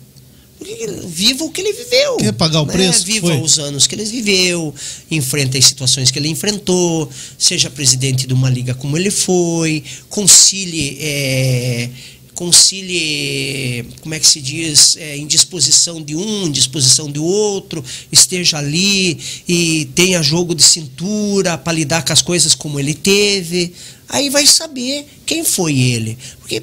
Viva 1.05 1.43
o 1.43 1.51
que 1.51 1.61
ele 1.61 1.73
viveu. 1.73 2.17
Quer 2.17 2.33
pagar 2.33 2.61
o 2.61 2.65
né? 2.65 2.73
preço? 2.73 3.05
Viva 3.05 3.27
foi. 3.27 3.41
os 3.41 3.59
anos 3.59 3.87
que 3.87 3.95
ele 3.95 4.05
viveu, 4.05 4.73
enfrenta 5.09 5.57
as 5.57 5.65
situações 5.65 6.11
que 6.11 6.19
ele 6.19 6.29
enfrentou, 6.29 7.09
seja 7.37 7.69
presidente 7.69 8.27
de 8.27 8.33
uma 8.33 8.49
liga 8.49 8.73
como 8.73 8.97
ele 8.97 9.11
foi, 9.11 9.83
concilie. 10.09 10.97
É, 10.99 11.89
concilie, 12.37 13.83
como 14.01 14.13
é 14.13 14.19
que 14.19 14.27
se 14.27 14.39
diz, 14.39 14.95
é, 14.97 15.17
indisposição 15.17 15.99
de 15.99 16.15
um, 16.15 16.45
indisposição 16.45 17.09
do 17.09 17.25
outro, 17.25 17.83
esteja 18.11 18.59
ali 18.59 19.17
e 19.47 19.85
tenha 19.95 20.21
jogo 20.21 20.53
de 20.53 20.61
cintura 20.61 21.57
para 21.57 21.73
lidar 21.73 22.05
com 22.05 22.13
as 22.13 22.21
coisas 22.21 22.53
como 22.53 22.79
ele 22.79 22.93
teve. 22.93 23.73
Aí 24.07 24.29
vai 24.29 24.45
saber 24.45 25.07
quem 25.25 25.43
foi 25.43 25.79
ele. 25.79 26.15
Porque 26.39 26.61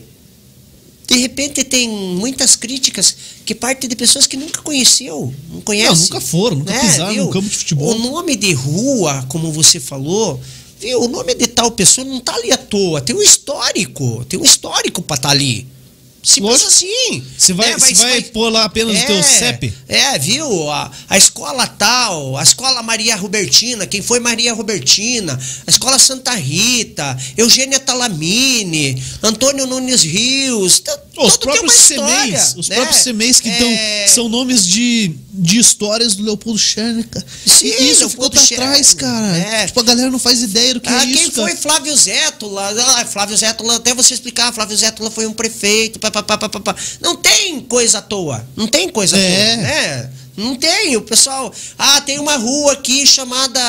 de 1.07 1.17
repente 1.17 1.63
tem 1.65 1.89
muitas 1.89 2.57
críticas 2.57 3.15
que 3.45 3.55
partem 3.55 3.89
de 3.89 3.95
pessoas 3.95 4.27
que 4.27 4.37
nunca 4.37 4.63
conheceu, 4.63 5.33
não 5.53 5.61
conhece. 5.61 5.93
Não, 5.93 6.01
nunca 6.01 6.21
foram, 6.21 6.57
nunca 6.59 6.73
né? 6.73 6.81
pisaram 6.81 7.13
viu? 7.13 7.25
no 7.25 7.31
campo 7.31 7.49
de 7.49 7.57
futebol. 7.57 7.95
O 7.95 7.99
nome 7.99 8.37
de 8.37 8.53
rua, 8.53 9.25
como 9.29 9.53
você 9.53 9.79
falou, 9.79 10.41
viu? 10.81 11.03
o 11.03 11.09
nome 11.09 11.35
de 11.35 11.47
tal 11.47 11.71
pessoa 11.71 12.07
não 12.07 12.19
está 12.19 12.35
ali 12.35 12.53
à 12.53 12.57
toa, 12.57 13.01
tem 13.01 13.15
um 13.15 13.23
histórico, 13.23 14.25
tem 14.25 14.41
um 14.41 14.45
histórico 14.45 15.03
para 15.03 15.17
estar 15.17 15.29
tá 15.29 15.35
ali. 15.35 15.67
Simples 16.25 16.65
assim. 16.65 17.23
Você 17.37 17.53
vai, 17.53 17.73
é, 17.73 17.77
vai, 17.77 17.95
vai, 17.95 18.23
pôr 18.23 18.49
lá 18.49 18.65
apenas 18.65 18.97
é, 18.97 19.05
o 19.05 19.07
teu 19.07 19.23
CEP? 19.23 19.75
É, 19.87 20.19
viu? 20.19 20.71
A, 20.71 20.91
a 21.11 21.19
escola 21.19 21.67
tal, 21.67 22.39
a 22.39 22.43
escola 22.43 22.83
Maria 22.83 23.15
Robertina, 23.15 23.87
quem 23.87 24.01
foi 24.01 24.21
Maria 24.21 24.55
Robertina, 24.55 25.39
a 25.67 25.71
escola 25.71 25.99
Santa 25.99 26.33
Rita, 26.35 27.17
Eugênia 27.37 27.79
Talamine, 27.79 29.01
Antônio 29.23 29.67
Nunes 29.67 30.03
Rios. 30.03 30.83
Os 31.17 31.37
próprios 31.37 31.75
CMEs, 31.89 32.55
os 32.57 32.69
né? 32.69 32.77
próprios 32.77 33.03
CMEs 33.03 33.41
que 33.41 33.49
é... 33.49 34.07
são 34.09 34.29
nomes 34.29 34.67
de, 34.67 35.15
de 35.31 35.59
histórias 35.59 36.17
do 36.17 36.23
Leopoldo 36.23 36.59
Scherner, 36.59 37.07
Sim, 37.47 37.67
e 37.67 37.91
isso 37.91 38.09
ficou 38.09 38.31
pra 38.31 38.41
trás, 38.41 38.95
cara. 38.95 39.37
É. 39.37 39.67
Tipo, 39.67 39.81
a 39.81 39.85
galera 39.85 40.11
não 40.11 40.19
faz 40.19 40.43
ideia 40.43 40.75
do 40.75 40.81
que 40.81 40.89
ah, 40.89 41.03
é 41.03 41.07
isso. 41.07 41.23
Quem 41.23 41.31
cara. 41.31 41.49
foi 41.49 41.57
Flávio 41.57 41.97
Zétula? 41.97 42.75
Ah, 42.97 43.05
Flávio 43.07 43.37
Zétula, 43.37 43.77
até 43.77 43.95
você 43.95 44.15
explicar, 44.15 44.53
Flávio 44.53 44.77
Zétula 44.77 45.11
foi 45.11 45.27
um 45.27 45.33
prefeito, 45.33 45.99
pá, 45.99 46.11
pá, 46.11 46.23
pá, 46.23 46.37
pá, 46.39 46.77
Não 47.01 47.17
tem 47.17 47.61
coisa 47.61 47.99
à 47.99 48.03
toa. 48.03 48.45
Não 48.57 48.67
tem 48.67 48.89
coisa 48.89 49.17
é. 49.17 49.21
à 49.21 49.57
toa, 49.57 49.57
né? 49.63 50.11
Não 50.37 50.57
tem, 50.57 50.97
o 50.97 51.03
pessoal. 51.03 51.55
Ah, 51.79 52.01
tem 52.01 52.19
uma 52.19 52.37
rua 52.37 52.73
aqui 52.73 53.07
chamada 53.07 53.61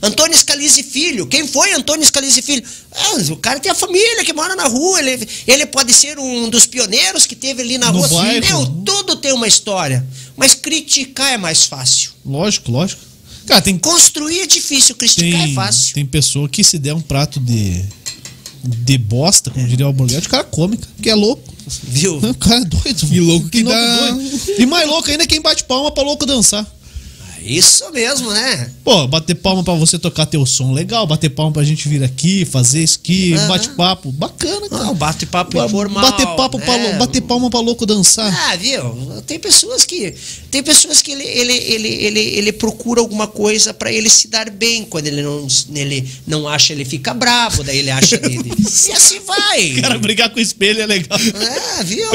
Antônio 0.00 0.36
Scalise 0.36 0.82
Filho. 0.84 1.26
Quem 1.26 1.46
foi 1.48 1.72
Antônio 1.72 2.06
Scalise 2.06 2.42
Filho? 2.42 2.64
Ah, 2.92 3.32
o 3.32 3.36
cara 3.36 3.58
tem 3.58 3.72
a 3.72 3.74
família 3.74 4.24
que 4.24 4.32
mora 4.32 4.54
na 4.54 4.66
rua. 4.66 5.00
Ele, 5.00 5.28
ele 5.46 5.66
pode 5.66 5.92
ser 5.92 6.18
um 6.18 6.48
dos 6.48 6.64
pioneiros 6.66 7.26
que 7.26 7.34
teve 7.34 7.62
ali 7.62 7.76
na 7.76 7.90
no 7.90 7.98
rua. 7.98 8.08
Bairro. 8.08 8.46
Meu, 8.46 8.66
tudo 8.84 9.16
tem 9.16 9.32
uma 9.32 9.48
história. 9.48 10.06
Mas 10.36 10.54
criticar 10.54 11.32
é 11.32 11.36
mais 11.36 11.64
fácil. 11.64 12.12
Lógico, 12.24 12.70
lógico. 12.70 13.02
Cara, 13.46 13.60
tem. 13.60 13.76
Construir 13.76 14.40
é 14.40 14.46
difícil, 14.46 14.94
criticar 14.94 15.40
tem, 15.40 15.50
é 15.50 15.54
fácil. 15.54 15.94
Tem 15.94 16.06
pessoa 16.06 16.48
que 16.48 16.62
se 16.62 16.78
der 16.78 16.94
um 16.94 17.00
prato 17.00 17.40
de 17.40 17.84
de 18.66 18.98
bosta, 18.98 19.50
como 19.50 19.66
diria 19.66 19.86
o 19.86 19.88
Alborguete, 19.88 20.26
o 20.26 20.30
cara 20.30 20.44
come, 20.44 20.78
que 21.02 21.10
é 21.10 21.14
louco. 21.14 21.52
Viu? 21.82 22.18
O 22.24 22.34
cara 22.34 22.60
é 22.60 22.64
doido. 22.64 23.14
E 23.14 23.20
louco 23.20 23.48
que, 23.48 23.58
que 23.58 23.64
dá... 23.64 24.10
Doido. 24.10 24.30
E 24.58 24.66
mais 24.66 24.88
louco 24.88 25.10
ainda 25.10 25.24
é 25.24 25.26
quem 25.26 25.40
bate 25.40 25.64
palma 25.64 25.90
pra 25.90 26.02
louco 26.02 26.26
dançar. 26.26 26.66
Isso 27.44 27.90
mesmo, 27.92 28.30
né? 28.30 28.70
Pô, 28.82 29.06
bater 29.06 29.34
palma 29.34 29.62
pra 29.62 29.74
você 29.74 29.98
tocar 29.98 30.24
teu 30.24 30.46
som, 30.46 30.72
legal. 30.72 31.06
Bater 31.06 31.28
palma 31.28 31.52
pra 31.52 31.62
gente 31.62 31.86
vir 31.88 32.02
aqui, 32.02 32.46
fazer 32.46 32.82
esqui, 32.82 33.34
uhum. 33.34 33.48
bate-papo. 33.48 34.10
Bacana, 34.10 34.68
cara. 34.68 34.84
Não, 34.84 34.94
bate-papo 34.94 35.62
informal. 35.62 36.02
Bater, 36.10 36.26
papo 36.36 36.58
né? 36.58 36.64
pra, 36.64 36.98
bater 36.98 37.20
palma 37.20 37.50
pra 37.50 37.60
louco 37.60 37.84
dançar. 37.84 38.32
Ah, 38.48 38.56
viu? 38.56 39.22
Tem 39.26 39.38
pessoas 39.38 39.84
que. 39.84 40.14
Tem 40.50 40.62
pessoas 40.62 41.02
que 41.02 41.12
ele, 41.12 41.24
ele, 41.24 41.52
ele, 41.52 41.88
ele, 41.88 42.20
ele 42.20 42.52
procura 42.52 43.00
alguma 43.00 43.26
coisa 43.26 43.74
pra 43.74 43.92
ele 43.92 44.08
se 44.08 44.28
dar 44.28 44.48
bem. 44.48 44.84
Quando 44.84 45.06
ele 45.06 45.22
não, 45.22 45.46
ele 45.74 46.08
não 46.26 46.48
acha, 46.48 46.72
ele 46.72 46.86
fica 46.86 47.12
bravo, 47.12 47.62
daí 47.62 47.78
ele 47.78 47.90
acha 47.90 48.16
dele. 48.18 48.52
e 48.58 48.92
assim 48.92 49.20
vai. 49.20 49.70
Cara, 49.82 49.98
brigar 49.98 50.30
com 50.30 50.38
o 50.38 50.42
espelho 50.42 50.80
é 50.80 50.86
legal. 50.86 51.18
É, 51.18 51.84
viu? 51.84 52.08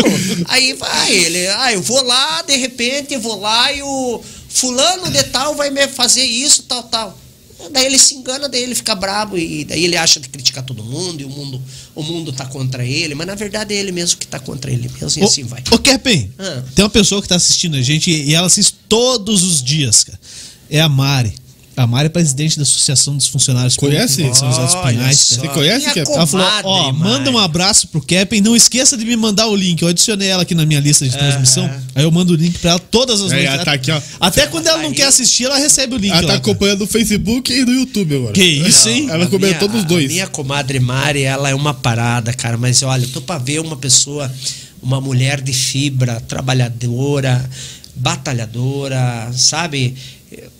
Aí 0.47 0.73
vai. 0.73 1.11
Ele, 1.13 1.47
ah, 1.49 1.71
eu 1.71 1.83
vou 1.83 2.03
lá, 2.03 2.41
de 2.41 2.55
repente, 2.55 3.13
eu 3.13 3.19
vou 3.19 3.39
lá 3.39 3.71
e 3.71 3.83
o 3.83 4.21
fulano 4.59 5.09
de 5.09 5.23
tal 5.23 5.55
vai 5.55 5.69
me 5.69 5.87
fazer 5.87 6.23
isso, 6.23 6.63
tal, 6.63 6.83
tal. 6.83 7.17
Daí 7.71 7.85
ele 7.85 7.99
se 7.99 8.15
engana, 8.15 8.47
daí 8.47 8.63
ele 8.63 8.73
fica 8.73 8.95
bravo 8.95 9.37
e 9.37 9.65
daí 9.65 9.83
ele 9.83 9.97
acha 9.97 10.19
de 10.19 10.29
criticar 10.29 10.63
todo 10.63 10.81
mundo 10.81 11.19
e 11.19 11.25
o 11.25 11.29
mundo, 11.29 11.61
o 11.93 12.01
mundo 12.01 12.31
tá 12.31 12.45
contra 12.45 12.85
ele, 12.85 13.13
mas 13.15 13.27
na 13.27 13.35
verdade 13.35 13.73
é 13.73 13.77
ele 13.77 13.91
mesmo 13.91 14.17
que 14.17 14.25
tá 14.25 14.39
contra 14.39 14.71
ele 14.71 14.89
mesmo 14.89 15.21
e 15.21 15.25
assim 15.25 15.43
vai. 15.43 15.61
Ô, 15.69 15.77
Kerpen, 15.77 16.31
ah. 16.39 16.63
tem 16.73 16.83
uma 16.83 16.89
pessoa 16.89 17.21
que 17.21 17.27
tá 17.27 17.35
assistindo 17.35 17.75
a 17.75 17.81
gente 17.81 18.09
e 18.09 18.33
ela 18.33 18.47
assiste 18.47 18.75
todos 18.87 19.43
os 19.43 19.61
dias, 19.61 20.05
cara. 20.05 20.19
É 20.69 20.79
a 20.79 20.87
Mari. 20.87 21.33
A 21.79 21.87
Mari 21.87 22.07
é 22.07 22.09
presidente 22.09 22.57
da 22.57 22.63
Associação 22.63 23.15
dos 23.15 23.27
Funcionários 23.27 23.77
Conhece? 23.77 24.17
Públicos 24.17 24.37
São 24.37 24.51
José 24.51 24.65
dos 24.65 24.75
Pinhais. 24.75 25.17
Você 25.17 25.47
conhece, 25.47 25.93
Kevin? 25.93 26.11
Ela 26.11 26.27
falou, 26.27 26.45
ó, 26.65 26.91
manda 26.91 27.31
um 27.31 27.37
abraço 27.37 27.87
pro 27.87 28.01
Kevin, 28.01 28.41
não 28.41 28.53
esqueça 28.53 28.97
de 28.97 29.05
me 29.05 29.15
mandar 29.15 29.47
o 29.47 29.55
link. 29.55 29.81
Eu 29.81 29.87
adicionei 29.87 30.27
ela 30.27 30.43
aqui 30.43 30.53
na 30.53 30.65
minha 30.65 30.81
lista 30.81 31.07
de 31.07 31.17
transmissão. 31.17 31.67
Uh 31.67 31.69
-huh. 31.69 31.81
Aí 31.95 32.03
eu 32.03 32.11
mando 32.11 32.33
o 32.33 32.35
link 32.35 32.59
pra 32.59 32.71
ela 32.71 32.79
todas 32.79 33.21
as 33.21 33.31
é, 33.31 33.45
noites. 33.45 33.63
Tá 33.63 33.71
aqui, 33.71 33.91
ó. 33.91 34.01
Até 34.19 34.45
quando 34.47 34.67
ela 34.67 34.83
não 34.83 34.91
quer 34.91 35.05
assistir, 35.05 35.45
ela 35.45 35.57
recebe 35.57 35.95
o 35.95 35.97
link. 35.97 36.11
Ela 36.11 36.21
tá 36.21 36.27
lá, 36.27 36.33
acompanhando 36.35 36.79
no 36.81 36.87
Facebook 36.87 37.49
e 37.49 37.63
no 37.63 37.71
YouTube 37.71 38.13
agora. 38.13 38.33
Que 38.33 38.43
isso, 38.43 38.89
hein? 38.89 39.07
Ela 39.09 39.25
comentou 39.27 39.69
nos 39.69 39.85
dois. 39.85 40.03
A 40.03 40.07
minha 40.09 40.27
comadre 40.27 40.81
Mari, 40.81 41.21
ela 41.21 41.49
é 41.49 41.55
uma 41.55 41.73
parada, 41.73 42.33
cara. 42.33 42.57
Mas 42.57 42.83
olha, 42.83 43.05
eu 43.05 43.09
tô 43.09 43.21
pra 43.21 43.37
ver 43.37 43.61
uma 43.61 43.77
pessoa, 43.77 44.29
uma 44.83 44.99
mulher 44.99 45.39
de 45.39 45.53
fibra, 45.53 46.19
trabalhadora, 46.27 47.49
batalhadora, 47.95 49.31
sabe? 49.33 49.95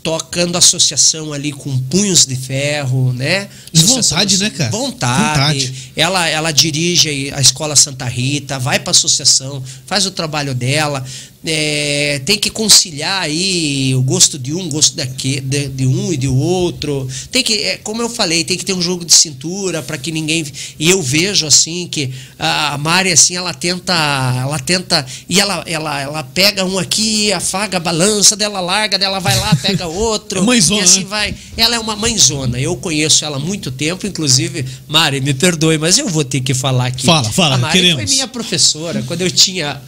Tocando 0.02 0.58
associação 0.58 1.32
ali 1.32 1.52
com 1.52 1.78
punhos 1.78 2.26
de 2.26 2.36
ferro, 2.36 3.14
né? 3.14 3.50
Vontade, 3.74 4.38
né, 4.40 4.50
cara? 4.50 4.72
Vontade. 4.72 5.68
Vontade. 5.68 5.92
Ela, 5.96 6.28
ela 6.28 6.52
dirige 6.52 7.32
a 7.32 7.40
escola 7.40 7.76
Santa 7.76 8.06
Rita, 8.06 8.58
vai 8.58 8.80
para 8.80 8.92
associação, 8.92 9.64
faz 9.86 10.06
o 10.06 10.12
trabalho 10.12 10.56
dela. 10.56 11.06
É, 11.46 12.22
tem 12.26 12.38
que 12.38 12.50
conciliar 12.50 13.22
aí 13.22 13.96
o 13.96 14.02
gosto 14.02 14.38
de 14.38 14.54
um, 14.54 14.66
o 14.66 14.70
gosto 14.70 14.96
daque, 14.96 15.40
de, 15.40 15.70
de 15.70 15.86
um 15.86 16.12
e 16.12 16.18
de 16.18 16.28
outro. 16.28 17.08
Tem 17.32 17.42
que, 17.42 17.54
é, 17.54 17.78
como 17.78 18.02
eu 18.02 18.10
falei, 18.10 18.44
tem 18.44 18.58
que 18.58 18.66
ter 18.66 18.74
um 18.74 18.82
jogo 18.82 19.06
de 19.06 19.14
cintura 19.14 19.82
para 19.82 19.98
que 19.98 20.12
ninguém. 20.12 20.46
E 20.78 20.90
eu 20.90 21.02
vejo 21.02 21.46
assim 21.48 21.88
que 21.88 22.12
a 22.38 22.78
Mari 22.78 23.12
assim, 23.12 23.38
ela 23.38 23.54
tenta, 23.54 23.94
ela 24.42 24.60
tenta 24.60 25.06
e 25.30 25.40
ela, 25.40 25.64
ela, 25.66 26.02
ela 26.02 26.24
pega 26.24 26.66
um 26.66 26.78
aqui, 26.78 27.32
afaga, 27.32 27.80
balança, 27.80 28.36
dela 28.36 28.60
larga, 28.60 29.00
dela 29.00 29.20
vai 29.20 29.38
lá, 29.40 29.56
pega 29.56 29.88
outro. 29.90 30.40
É 30.40 30.44
mãezona, 30.44 30.82
e 30.82 30.84
assim 30.84 31.00
né? 31.02 31.06
vai. 31.10 31.36
Ela 31.56 31.76
é 31.76 31.80
uma 31.80 31.96
mãezona. 31.96 32.60
Eu 32.60 32.76
conheço 32.76 33.24
ela 33.24 33.38
há 33.38 33.40
muito 33.40 33.72
tempo, 33.72 34.06
inclusive, 34.06 34.66
Mari, 34.88 35.22
me 35.22 35.34
perdoe, 35.34 35.78
mas 35.78 35.98
eu 35.98 36.10
vou 36.10 36.26
ter 36.26 36.42
que 36.42 36.54
falar 36.54 36.88
aqui. 36.88 37.06
Fala, 37.06 37.32
fala, 37.32 37.56
A 37.56 37.58
Mari 37.58 37.80
queremos. 37.80 38.04
foi 38.04 38.14
minha 38.14 38.28
professora 38.28 39.02
quando 39.04 39.22
eu 39.22 39.32
tinha 39.32 39.82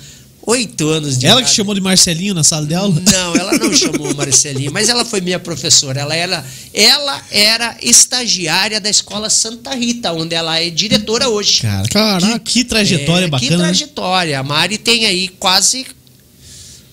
oito 0.44 0.88
anos 0.90 1.18
de 1.18 1.26
Ela 1.28 1.40
idade. 1.40 1.52
que 1.52 1.56
chamou 1.56 1.74
de 1.76 1.82
Marcelinho 1.82 2.34
na 2.34 2.44
sala 2.44 2.66
de 2.66 2.74
aula? 2.74 3.00
Não, 3.12 3.36
ela 3.36 3.52
não 3.58 3.74
chamou 3.74 4.14
Marcelinho, 4.16 4.72
mas 4.72 4.90
ela 4.90 5.06
foi 5.06 5.22
minha 5.22 5.40
professora. 5.40 6.02
Ela 6.02 6.16
era, 6.16 6.46
ela 6.74 7.22
era 7.32 7.78
estagiária 7.82 8.80
da 8.82 8.90
escola 8.90 9.30
Santa 9.30 9.74
Rita, 9.76 10.12
onde 10.14 10.34
ela 10.36 10.60
é 10.60 10.70
diretora 10.70 11.30
hoje. 11.30 11.62
Cara, 11.62 11.88
Caraca. 11.90 12.40
que, 12.40 12.54
que 12.54 12.64
trajetória 12.64 13.26
É, 13.26 13.30
bacana. 13.30 13.50
Que 13.50 13.58
né? 13.58 13.64
trajetória. 13.64 14.40
A 14.40 14.44
Mari 14.44 14.78
tem 14.78 15.06
aí 15.06 15.28
quase 15.28 15.86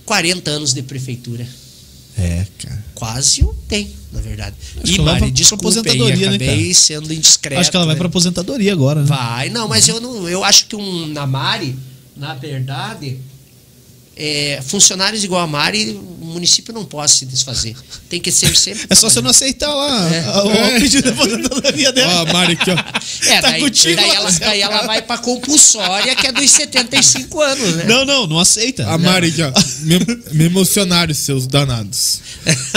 40 0.05 0.51
anos 0.51 0.73
de 0.75 0.83
prefeitura. 0.83 1.47
É, 2.17 2.47
cara. 2.59 2.85
Quase 2.95 3.45
o 3.45 3.55
tem, 3.69 3.93
na 4.13 4.21
verdade. 4.21 4.57
Acho 4.83 4.93
e 4.93 4.99
Mari, 4.99 5.31
desculpa 5.31 5.65
aí, 5.65 5.71
aposentadoria, 5.71 6.17
né, 6.31 6.37
acabei 6.37 6.63
cara? 6.63 6.75
sendo 6.75 7.13
indiscreto. 7.15 7.61
Acho 7.61 7.71
que 7.71 7.77
ela 7.77 7.87
vai 7.87 7.95
né? 7.95 7.99
pra 7.99 8.09
aposentadoria 8.09 8.73
agora, 8.73 9.01
né? 9.03 9.07
Vai, 9.07 9.49
não, 9.51 9.69
mas 9.69 9.87
eu 9.87 10.01
não. 10.01 10.29
Eu 10.29 10.43
acho 10.43 10.67
que 10.67 10.75
um 10.75 11.07
na 11.07 11.27
Mari, 11.27 11.77
na 12.17 12.35
verdade, 12.35 13.19
é, 14.19 14.61
funcionários 14.67 15.23
igual 15.23 15.41
a 15.43 15.47
Mari, 15.47 15.91
o 16.21 16.25
município 16.27 16.75
não 16.75 16.85
pode 16.85 17.13
se 17.13 17.25
desfazer. 17.25 17.77
Tem 18.09 18.21
que 18.21 18.31
ser 18.33 18.55
sempre. 18.57 18.87
É 18.91 18.95
só 18.95 19.09
você 19.09 19.21
não 19.21 19.31
aceitar 19.31 19.73
lá 19.73 20.13
É. 20.15 20.25
a- 20.25 20.43
o 20.45 20.81
pedido 20.81 21.05
de 21.05 21.09
aposentadoria 21.11 21.89
Ó, 21.89 21.93
dela. 21.93 22.21
a 22.29 22.33
Mari 22.33 22.53
aqui, 22.55 22.71
ó. 22.71 22.75
É, 23.31 23.41
Tá 23.41 23.51
daí, 23.51 23.61
contigo 23.61 23.97
daí 23.97 24.11
ela, 24.11 24.31
daí 24.33 24.61
ela 24.61 24.83
vai 24.87 25.01
pra 25.03 25.19
compulsória, 25.19 26.15
que 26.17 26.27
é 26.27 26.33
dos 26.33 26.51
75 26.51 27.41
anos, 27.41 27.75
né? 27.77 27.85
Não, 27.85 28.05
não, 28.05 28.27
não 28.27 28.39
aceita. 28.41 28.87
A 28.89 28.99
Mari 28.99 29.29
aqui, 29.29 29.43
ó. 29.43 29.53
Me, 29.81 29.99
me 30.33 30.45
emocionaram 30.47 31.15
seus 31.15 31.47
danados. 31.47 32.21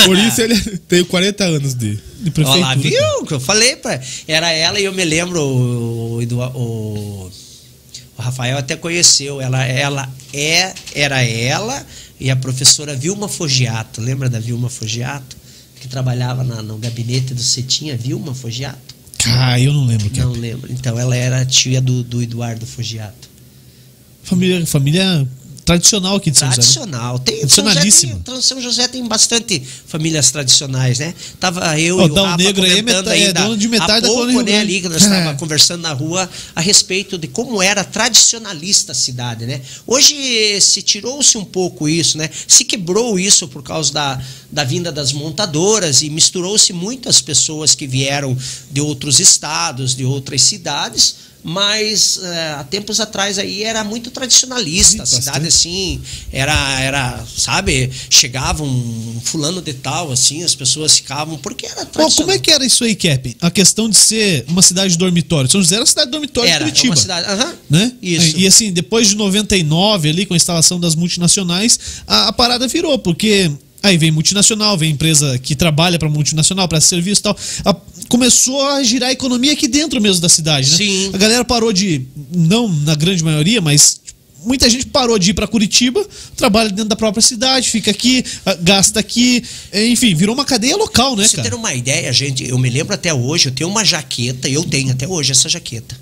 Por 0.05 0.17
isso 0.17 0.41
ele 0.41 0.59
tem 0.87 1.03
40 1.03 1.43
anos 1.43 1.73
de, 1.73 1.95
de 1.95 2.01
Olha 2.23 2.31
prefeitura. 2.31 2.65
lá, 2.67 2.75
viu? 2.75 3.25
Que 3.25 3.33
eu 3.33 3.39
falei 3.39 3.75
pra. 3.75 3.99
Era 4.27 4.51
ela 4.51 4.79
e 4.79 4.85
eu 4.85 4.93
me 4.93 5.03
lembro, 5.03 5.41
o, 5.43 6.21
Edu- 6.21 6.39
o, 6.41 7.31
o 8.21 8.23
Rafael 8.23 8.57
até 8.57 8.75
conheceu. 8.75 9.41
Ela, 9.41 9.65
ela 9.65 10.09
é, 10.33 10.73
era 10.93 11.21
ela 11.23 11.85
e 12.19 12.29
a 12.29 12.35
professora 12.35 12.95
Vilma 12.95 13.27
Fogiato. 13.27 13.99
Lembra 13.99 14.29
da 14.29 14.39
Vilma 14.39 14.69
Fogiato? 14.69 15.35
Que 15.79 15.87
trabalhava 15.87 16.43
na- 16.43 16.61
no 16.61 16.77
gabinete 16.77 17.33
do 17.33 17.41
Cetinha, 17.41 17.97
Vilma 17.97 18.33
Fogiato? 18.35 18.95
Cara, 19.17 19.59
eu 19.59 19.73
não 19.73 19.85
lembro. 19.85 20.09
Não 20.15 20.31
lembro. 20.31 20.71
Então 20.71 20.97
ela 20.97 21.15
era 21.15 21.43
tia 21.45 21.81
do, 21.81 22.03
do 22.03 22.21
Eduardo 22.21 22.65
Fogiato. 22.65 23.29
Família, 24.23 24.63
família 24.65 25.27
tradicional 25.77 26.15
aqui 26.15 26.31
de 26.31 26.37
São 26.37 26.47
José. 26.49 26.61
né? 26.61 26.63
Tradicional. 26.63 27.19
Tem, 27.19 27.35
São, 27.35 27.41
José 27.41 27.49
Tradicionalíssima. 27.49 28.21
tem, 28.23 28.41
São 28.41 28.61
José 28.61 28.87
tem 28.87 29.07
bastante 29.07 29.61
famílias 29.87 30.31
tradicionais, 30.31 30.99
né? 30.99 31.13
Tava 31.39 31.79
eu 31.79 31.97
Ó, 31.97 32.01
e 32.01 32.05
o 32.05 32.13
Dal 32.13 32.25
Rafa 32.25 32.37
Negro 32.43 32.63
aí 32.63 32.71
é 32.71 32.75
comentando 32.77 33.07
é 33.07 33.11
ainda 33.13 33.41
dono 33.43 33.57
de 33.57 33.67
metade 33.67 33.91
há 33.91 33.99
da 33.99 34.07
pouco, 34.07 34.25
Rio 34.27 34.41
né, 34.43 34.59
ali, 34.59 34.81
que 34.81 34.89
nós 34.89 35.01
estávamos 35.01 35.33
É. 35.33 35.37
conversando 35.37 35.81
na 35.81 35.93
rua 35.93 36.29
a 36.55 36.61
respeito 36.61 37.17
de 37.17 37.27
como 37.27 37.61
era 37.61 37.83
tradicionalista 37.83 38.91
a 38.91 38.95
cidade, 38.95 39.45
né? 39.45 39.61
Hoje 39.85 40.59
se 40.61 40.81
tirou-se 40.81 41.37
um 41.37 41.45
pouco 41.45 41.87
isso, 41.87 42.17
né? 42.17 42.29
Se 42.47 42.63
quebrou 42.63 43.17
isso 43.19 43.47
por 43.47 43.63
causa 43.63 43.91
da, 43.93 44.21
da 44.51 44.63
vinda 44.63 44.91
das 44.91 45.11
montadoras 45.13 46.01
e 46.01 46.09
misturou-se 46.09 46.71
muitas 46.73 47.21
pessoas 47.21 47.75
que 47.75 47.87
vieram 47.87 48.37
de 48.71 48.81
outros 48.81 49.19
estados, 49.19 49.95
de 49.95 50.05
outras 50.05 50.41
cidades, 50.41 51.15
mas 51.43 52.19
eh, 52.21 52.55
há 52.59 52.63
tempos 52.63 52.99
atrás 52.99 53.39
aí 53.39 53.63
era 53.63 53.83
muito 53.83 54.11
tradicionalista, 54.11 55.03
a 55.03 55.05
cidade 55.05 55.47
assim, 55.47 56.01
era, 56.31 56.79
era 56.81 57.23
sabe, 57.37 57.89
chegava 58.09 58.63
um 58.63 59.21
fulano 59.23 59.61
de 59.61 59.73
tal, 59.73 60.11
assim, 60.11 60.43
as 60.43 60.53
pessoas 60.55 60.95
ficavam, 60.95 61.37
porque 61.37 61.65
era 61.65 61.85
Pô, 61.85 61.91
tradicional. 61.93 62.11
como 62.27 62.31
é 62.31 62.39
que 62.39 62.51
era 62.51 62.65
isso 62.65 62.83
aí, 62.83 62.95
Cap? 62.95 63.35
A 63.41 63.49
questão 63.49 63.89
de 63.89 63.97
ser 63.97 64.45
uma 64.47 64.61
cidade 64.61 64.91
de 64.91 64.97
dormitório. 64.97 65.49
São 65.49 65.61
José 65.61 65.75
era 65.75 65.81
uma 65.81 65.87
cidade 65.87 66.07
de 66.07 66.11
dormitório 66.11 66.49
era? 66.49 66.65
de 66.65 66.71
Curitiba. 66.71 66.93
Uma 66.93 67.01
cidade, 67.01 67.27
aham, 67.27 67.53
né? 67.69 67.93
Isso. 68.01 68.37
E 68.37 68.47
assim, 68.47 68.71
depois 68.71 69.09
de 69.09 69.15
99 69.15 70.09
ali 70.09 70.25
com 70.25 70.33
a 70.33 70.37
instalação 70.37 70.79
das 70.79 70.95
multinacionais, 70.95 71.79
a, 72.07 72.27
a 72.27 72.33
parada 72.33 72.67
virou, 72.67 72.97
porque 72.99 73.51
aí 73.83 73.97
vem 73.97 74.11
multinacional, 74.11 74.77
vem 74.77 74.91
empresa 74.91 75.37
que 75.39 75.55
trabalha 75.55 75.97
para 75.99 76.09
multinacional, 76.09 76.67
para 76.67 76.79
serviço 76.81 77.21
e 77.21 77.23
tal. 77.23 77.37
A- 77.65 77.75
começou 78.07 78.61
a 78.67 78.83
girar 78.83 79.09
a 79.09 79.11
economia 79.13 79.53
aqui 79.53 79.67
dentro 79.67 80.01
mesmo 80.01 80.21
da 80.21 80.29
cidade, 80.29 80.69
né? 80.71 80.77
Sim. 80.77 81.09
A 81.13 81.17
galera 81.17 81.45
parou 81.45 81.71
de, 81.71 82.05
não 82.35 82.67
na 82.67 82.93
grande 82.95 83.23
maioria, 83.23 83.61
mas 83.61 84.01
muita 84.43 84.69
gente 84.69 84.87
parou 84.87 85.17
de 85.19 85.29
ir 85.29 85.33
para 85.33 85.47
Curitiba, 85.47 86.05
trabalha 86.35 86.69
dentro 86.69 86.85
da 86.89 86.95
própria 86.95 87.21
cidade, 87.21 87.69
fica 87.69 87.91
aqui, 87.91 88.23
gasta 88.61 88.99
aqui, 88.99 89.43
enfim, 89.71 90.13
virou 90.15 90.33
uma 90.35 90.43
cadeia 90.43 90.75
local, 90.75 91.11
né, 91.15 91.23
Pra 91.23 91.29
você 91.29 91.37
ter 91.37 91.43
cara? 91.43 91.55
uma 91.55 91.73
ideia, 91.73 92.11
gente, 92.11 92.43
eu 92.47 92.57
me 92.57 92.69
lembro 92.69 92.93
até 92.93 93.13
hoje, 93.13 93.49
eu 93.49 93.51
tenho 93.51 93.69
uma 93.69 93.85
jaqueta, 93.85 94.49
eu 94.49 94.63
tenho 94.63 94.91
até 94.91 95.07
hoje 95.07 95.31
essa 95.31 95.47
jaqueta. 95.47 95.95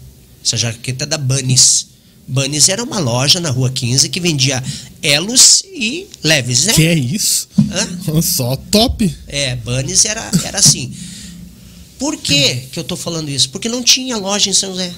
Essa 0.44 0.56
jaqueta 0.58 1.04
é 1.04 1.08
da 1.08 1.18
Bunnies. 1.18 1.89
Bunnies 2.30 2.70
era 2.70 2.84
uma 2.84 3.00
loja 3.00 3.40
na 3.40 3.50
Rua 3.50 3.70
15 3.72 4.08
que 4.10 4.20
vendia 4.20 4.64
elos 5.02 5.64
e 5.66 6.08
leves, 6.24 6.66
né? 6.66 6.74
Que 6.74 6.86
é 6.86 6.94
isso? 6.94 7.50
Hã? 7.72 8.22
Só 8.22 8.56
top. 8.56 9.14
É, 9.28 9.56
Bunnies 9.56 10.06
era, 10.06 10.30
era 10.44 10.60
assim. 10.60 10.94
Por 11.98 12.16
que, 12.18 12.56
que 12.72 12.80
eu 12.80 12.84
tô 12.84 12.96
falando 12.96 13.30
isso? 13.30 13.50
Porque 13.50 13.68
não 13.68 13.84
tinha 13.84 14.16
loja 14.16 14.50
em 14.50 14.54
São 14.54 14.70
José. 14.72 14.94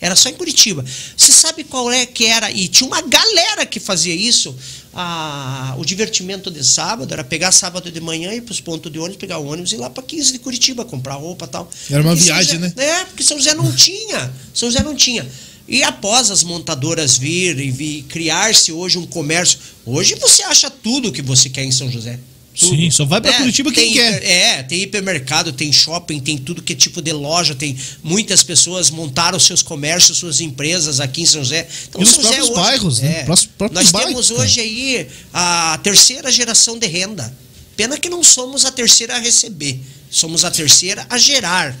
Era 0.00 0.16
só 0.16 0.28
em 0.28 0.34
Curitiba. 0.34 0.84
Você 1.16 1.30
sabe 1.30 1.62
qual 1.62 1.92
é 1.92 2.04
que 2.04 2.24
era? 2.24 2.50
E 2.50 2.66
tinha 2.66 2.88
uma 2.88 3.00
galera 3.02 3.64
que 3.64 3.78
fazia 3.78 4.12
isso. 4.14 4.52
Ah, 4.92 5.74
o 5.78 5.84
divertimento 5.84 6.50
de 6.50 6.64
sábado 6.64 7.12
era 7.14 7.22
pegar 7.22 7.52
sábado 7.52 7.90
de 7.92 8.00
manhã, 8.00 8.32
ir 8.32 8.40
para 8.42 8.50
os 8.52 8.60
pontos 8.60 8.90
de 8.90 8.98
ônibus, 8.98 9.18
pegar 9.18 9.38
o 9.38 9.46
ônibus 9.46 9.70
e 9.70 9.76
ir 9.76 9.78
lá 9.78 9.88
para 9.88 10.02
15 10.02 10.32
de 10.32 10.38
Curitiba, 10.40 10.84
comprar 10.84 11.14
roupa 11.14 11.44
e 11.44 11.48
tal. 11.48 11.70
Era 11.88 12.02
uma 12.02 12.10
Porque 12.12 12.24
viagem, 12.24 12.54
José- 12.58 12.72
né? 12.76 12.84
É, 12.84 13.04
porque 13.04 13.22
São 13.22 13.36
José 13.38 13.54
não 13.54 13.70
tinha. 13.72 14.32
São 14.52 14.68
José 14.70 14.82
não 14.82 14.96
tinha. 14.96 15.24
E 15.68 15.82
após 15.82 16.30
as 16.30 16.42
montadoras 16.42 17.16
virem, 17.16 17.70
vir, 17.70 18.02
criar-se 18.04 18.72
hoje 18.72 18.98
um 18.98 19.06
comércio. 19.06 19.58
Hoje 19.86 20.14
você 20.16 20.42
acha 20.42 20.68
tudo 20.70 21.12
que 21.12 21.22
você 21.22 21.48
quer 21.48 21.64
em 21.64 21.70
São 21.70 21.90
José. 21.90 22.18
Tudo. 22.54 22.76
Sim, 22.76 22.90
só 22.90 23.06
vai 23.06 23.18
pra 23.18 23.32
Curitiba 23.32 23.72
quem 23.72 23.84
tem 23.84 23.92
quer. 23.94 24.22
é, 24.24 24.62
tem 24.62 24.82
hipermercado, 24.82 25.52
tem 25.54 25.72
shopping, 25.72 26.20
tem 26.20 26.36
tudo 26.36 26.60
que 26.60 26.74
é 26.74 26.76
tipo 26.76 27.00
de 27.00 27.10
loja, 27.10 27.54
tem 27.54 27.74
muitas 28.02 28.42
pessoas 28.42 28.90
montaram 28.90 29.40
seus 29.40 29.62
comércios, 29.62 30.18
suas 30.18 30.38
empresas 30.42 31.00
aqui 31.00 31.22
em 31.22 31.26
São 31.26 31.42
José. 31.42 31.66
Então, 31.88 32.02
E 32.02 32.04
São 32.04 32.22
José 32.22 32.34
próprios 32.36 32.50
bairros, 32.54 33.00
né? 33.00 33.24
Prós- 33.24 33.46
próprios 33.56 33.82
Nós 33.84 33.90
bairros, 33.92 34.10
temos 34.12 34.28
cara. 34.28 34.40
hoje 34.42 34.60
aí 34.60 35.08
a 35.32 35.80
terceira 35.82 36.30
geração 36.30 36.78
de 36.78 36.86
renda. 36.86 37.34
Pena 37.74 37.96
que 37.96 38.10
não 38.10 38.22
somos 38.22 38.66
a 38.66 38.70
terceira 38.70 39.16
a 39.16 39.18
receber, 39.18 39.80
somos 40.10 40.44
a 40.44 40.50
terceira 40.50 41.06
a 41.08 41.16
gerar. 41.16 41.74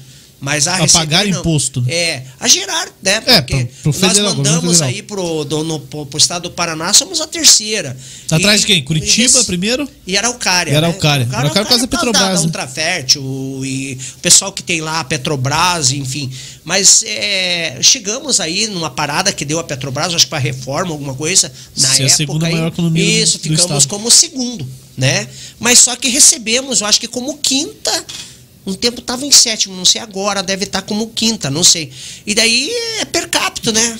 Mas 0.44 0.66
a, 0.66 0.72
A 0.72 0.76
receber, 0.78 0.92
pagar 1.04 1.24
não. 1.24 1.38
imposto. 1.38 1.84
É, 1.86 2.24
a 2.40 2.48
gerar, 2.48 2.86
né? 3.00 3.22
É, 3.26 3.40
Porque 3.42 3.64
pro- 3.80 3.92
pro 3.92 4.00
nós 4.00 4.10
federal, 4.10 4.34
governo 4.34 4.56
mandamos 4.56 4.82
aí 4.82 5.00
pro, 5.00 5.44
do, 5.44 5.62
no, 5.62 5.78
pro, 5.78 6.04
pro 6.04 6.18
estado 6.18 6.42
do 6.42 6.50
Paraná, 6.50 6.92
somos 6.92 7.20
a 7.20 7.28
terceira. 7.28 7.96
Tá 8.26 8.38
atrás 8.38 8.58
E- 8.58 8.60
de 8.62 8.66
quem? 8.66 8.82
Curitiba 8.82 9.38
e- 9.40 9.44
primeiro? 9.44 9.88
e 10.04 10.16
Araucária. 10.16 10.70
E 10.70 10.72
né? 10.72 10.78
Araucária. 10.78 11.28
Araucária 11.30 11.62
por 11.62 11.68
causa 11.68 11.86
da 11.86 11.96
Petrobras, 11.96 12.40
Da? 12.40 12.44
Ultrafértil 12.46 13.22
e 13.64 13.96
o 14.16 14.18
pessoal 14.20 14.52
que 14.52 14.64
tem 14.64 14.80
lá 14.80 14.98
a 14.98 15.04
Petrobras, 15.04 15.92
enfim. 15.92 16.28
Mas 16.64 17.04
é, 17.06 17.78
chegamos 17.80 18.40
aí 18.40 18.66
numa 18.66 18.90
parada 18.90 19.32
que 19.32 19.44
deu 19.44 19.60
a 19.60 19.64
Petrobras, 19.64 20.12
acho 20.12 20.24
que 20.24 20.30
para 20.30 20.40
reforma, 20.40 20.90
alguma 20.90 21.14
coisa. 21.14 21.52
Na 21.76 21.86
Ser 21.86 22.02
a 22.02 22.06
época. 22.06 22.16
segunda 22.16 22.46
aí, 22.48 22.52
maior 22.52 22.66
economia 22.68 23.04
do- 23.04 23.10
Isso, 23.22 23.38
do 23.38 23.42
ficamos 23.42 23.62
estado. 23.62 23.86
como 23.88 24.10
segundo, 24.10 24.66
né? 24.96 25.28
Mas 25.60 25.78
só 25.78 25.94
que 25.94 26.08
recebemos, 26.08 26.80
eu 26.80 26.86
acho 26.88 26.98
que 26.98 27.06
como 27.06 27.38
quinta. 27.38 28.04
Um 28.66 28.74
tempo 28.74 29.00
estava 29.00 29.24
em 29.26 29.30
sétimo, 29.30 29.74
não 29.74 29.84
sei 29.84 30.00
agora, 30.00 30.42
deve 30.42 30.64
estar 30.64 30.82
como 30.82 31.08
quinta, 31.08 31.50
não 31.50 31.64
sei. 31.64 31.90
E 32.26 32.34
daí 32.34 32.70
é 33.00 33.04
per 33.04 33.28
capita, 33.28 33.72
né? 33.72 33.98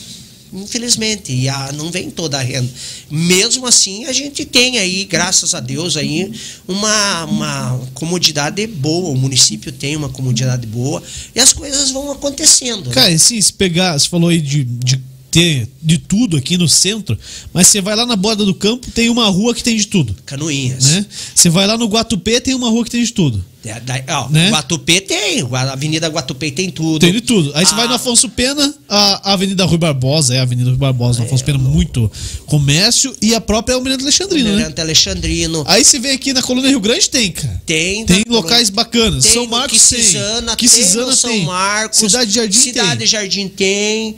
Infelizmente, 0.52 1.32
e 1.32 1.48
a, 1.48 1.72
não 1.72 1.90
vem 1.90 2.10
toda 2.10 2.38
a 2.38 2.42
renda. 2.42 2.70
Mesmo 3.10 3.66
assim, 3.66 4.04
a 4.04 4.12
gente 4.12 4.44
tem 4.44 4.78
aí, 4.78 5.04
graças 5.04 5.54
a 5.54 5.60
Deus, 5.60 5.96
aí 5.96 6.30
uma, 6.68 7.24
uma 7.24 7.80
comodidade 7.94 8.66
boa. 8.66 9.08
O 9.08 9.16
município 9.16 9.72
tem 9.72 9.96
uma 9.96 10.10
comodidade 10.10 10.66
boa 10.66 11.02
e 11.34 11.40
as 11.40 11.54
coisas 11.54 11.90
vão 11.90 12.12
acontecendo. 12.12 12.88
né? 12.88 12.94
Cara, 12.94 13.18
se, 13.18 13.40
se 13.40 13.52
pegar, 13.52 13.98
você 13.98 14.06
falou 14.06 14.28
aí 14.28 14.42
de, 14.42 14.62
de 14.64 15.00
ter 15.32 15.66
de 15.82 15.96
tudo 15.96 16.36
aqui 16.36 16.56
no 16.58 16.68
centro, 16.68 17.18
mas 17.54 17.66
você 17.66 17.80
vai 17.80 17.96
lá 17.96 18.04
na 18.04 18.14
borda 18.14 18.44
do 18.44 18.54
campo, 18.54 18.88
tem 18.92 19.08
uma 19.08 19.26
rua 19.28 19.54
que 19.54 19.64
tem 19.64 19.74
de 19.76 19.86
tudo. 19.86 20.14
Canoinhas. 20.26 20.84
Né? 20.84 21.06
Você 21.34 21.48
vai 21.48 21.66
lá 21.66 21.76
no 21.78 21.86
Guatupê, 21.86 22.38
tem 22.40 22.54
uma 22.54 22.68
rua 22.68 22.84
que 22.84 22.90
tem 22.90 23.02
de 23.02 23.12
tudo. 23.12 23.42
É, 23.64 23.78
daí, 23.80 24.02
ó, 24.08 24.28
Né? 24.28 24.50
Guatupê 24.50 25.00
tem, 25.00 25.40
a 25.52 25.72
Avenida 25.72 26.08
Guatupê 26.08 26.50
tem 26.50 26.68
tudo. 26.68 26.98
Tem 26.98 27.12
de 27.12 27.20
tudo. 27.20 27.52
Aí 27.54 27.64
você 27.64 27.72
Ah. 27.74 27.76
vai 27.76 27.88
no 27.88 27.94
Afonso 27.94 28.28
Pena, 28.28 28.74
a 28.88 29.30
a 29.30 29.32
Avenida 29.34 29.64
Rui 29.64 29.78
Barbosa, 29.78 30.34
é 30.34 30.40
a 30.40 30.42
Avenida 30.42 30.68
Rui 30.68 30.78
Barbosa, 30.78 31.20
no 31.20 31.26
Afonso 31.26 31.44
Pena, 31.44 31.58
muito 31.58 32.10
comércio, 32.46 33.14
e 33.22 33.34
a 33.34 33.40
própria 33.40 33.76
Almirante 33.76 34.02
Alexandrino, 34.02 34.44
né? 34.48 34.50
Almirante 34.54 34.80
Alexandrino. 34.80 35.64
Aí 35.66 35.84
você 35.84 35.98
vem 36.00 36.10
aqui 36.12 36.32
na 36.32 36.42
Colônia 36.42 36.70
Rio 36.70 36.80
Grande, 36.80 37.08
tem, 37.08 37.30
cara. 37.30 37.62
Tem, 37.64 38.04
Tem 38.04 38.24
locais 38.28 38.68
bacanas. 38.68 39.24
Tem 39.24 39.32
São 39.32 39.46
Marcos 39.46 39.88
tem. 39.88 39.98
tem 40.00 40.56
Quissizana 40.56 41.06
no 41.06 41.16
São 41.16 41.30
tem. 41.30 41.44
Marcos. 41.44 41.98
Cidade 41.98 42.32
Jardim 42.32 42.58
Cidade 42.58 42.98
tem. 42.98 43.06
Jardim 43.06 43.48
tem. 43.48 44.16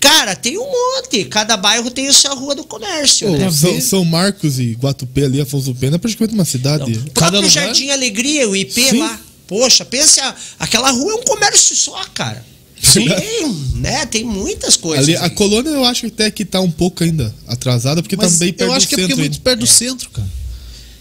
Cara, 0.00 0.34
tem 0.36 0.58
um 0.58 0.64
monte. 0.70 1.24
Cada 1.24 1.56
bairro 1.56 1.90
tem 1.90 2.08
a 2.08 2.12
sua 2.12 2.34
rua 2.34 2.54
do 2.54 2.64
comércio. 2.64 3.28
Pô, 3.28 3.36
né? 3.36 3.50
São, 3.50 3.80
São 3.80 4.04
Marcos 4.04 4.58
e 4.58 4.72
Guatupê 4.72 5.24
ali, 5.24 5.40
Afonso 5.40 5.74
Pena, 5.74 5.96
é 5.96 5.98
praticamente 5.98 6.34
uma 6.34 6.44
cidade. 6.44 6.92
O 6.92 7.10
Cada 7.12 7.32
próprio 7.32 7.36
lugar- 7.40 7.50
Jardim 7.50 7.90
Alegria, 7.90 8.48
o 8.48 8.54
IP 8.56 8.90
Sim. 8.90 8.98
lá. 9.00 9.20
Poxa, 9.46 9.84
pensa, 9.84 10.34
aquela 10.58 10.90
rua 10.90 11.12
é 11.12 11.16
um 11.16 11.22
comércio 11.22 11.76
só, 11.76 12.02
cara. 12.14 12.44
Sim. 12.82 13.06
Tem, 13.08 13.48
né? 13.76 14.06
Tem 14.06 14.24
muitas 14.24 14.76
coisas. 14.76 15.04
Ali, 15.06 15.16
a 15.16 15.30
colônia 15.30 15.70
eu 15.70 15.84
acho 15.84 16.06
até 16.06 16.30
que 16.30 16.44
tá 16.44 16.60
um 16.60 16.70
pouco 16.70 17.04
ainda 17.04 17.32
atrasada, 17.46 18.02
porque 18.02 18.16
Mas 18.16 18.32
tá 18.32 18.38
bem 18.38 18.52
perto 18.52 18.70
eu 18.70 18.74
acho 18.74 18.86
do 18.86 18.88
que 18.88 18.94
é 18.94 18.98
porque 18.98 19.12
é 19.12 19.16
centro 19.16 19.20
muito 19.30 19.40
perto 19.40 19.58
do 19.60 19.66
centro, 19.66 20.10
cara. 20.10 20.28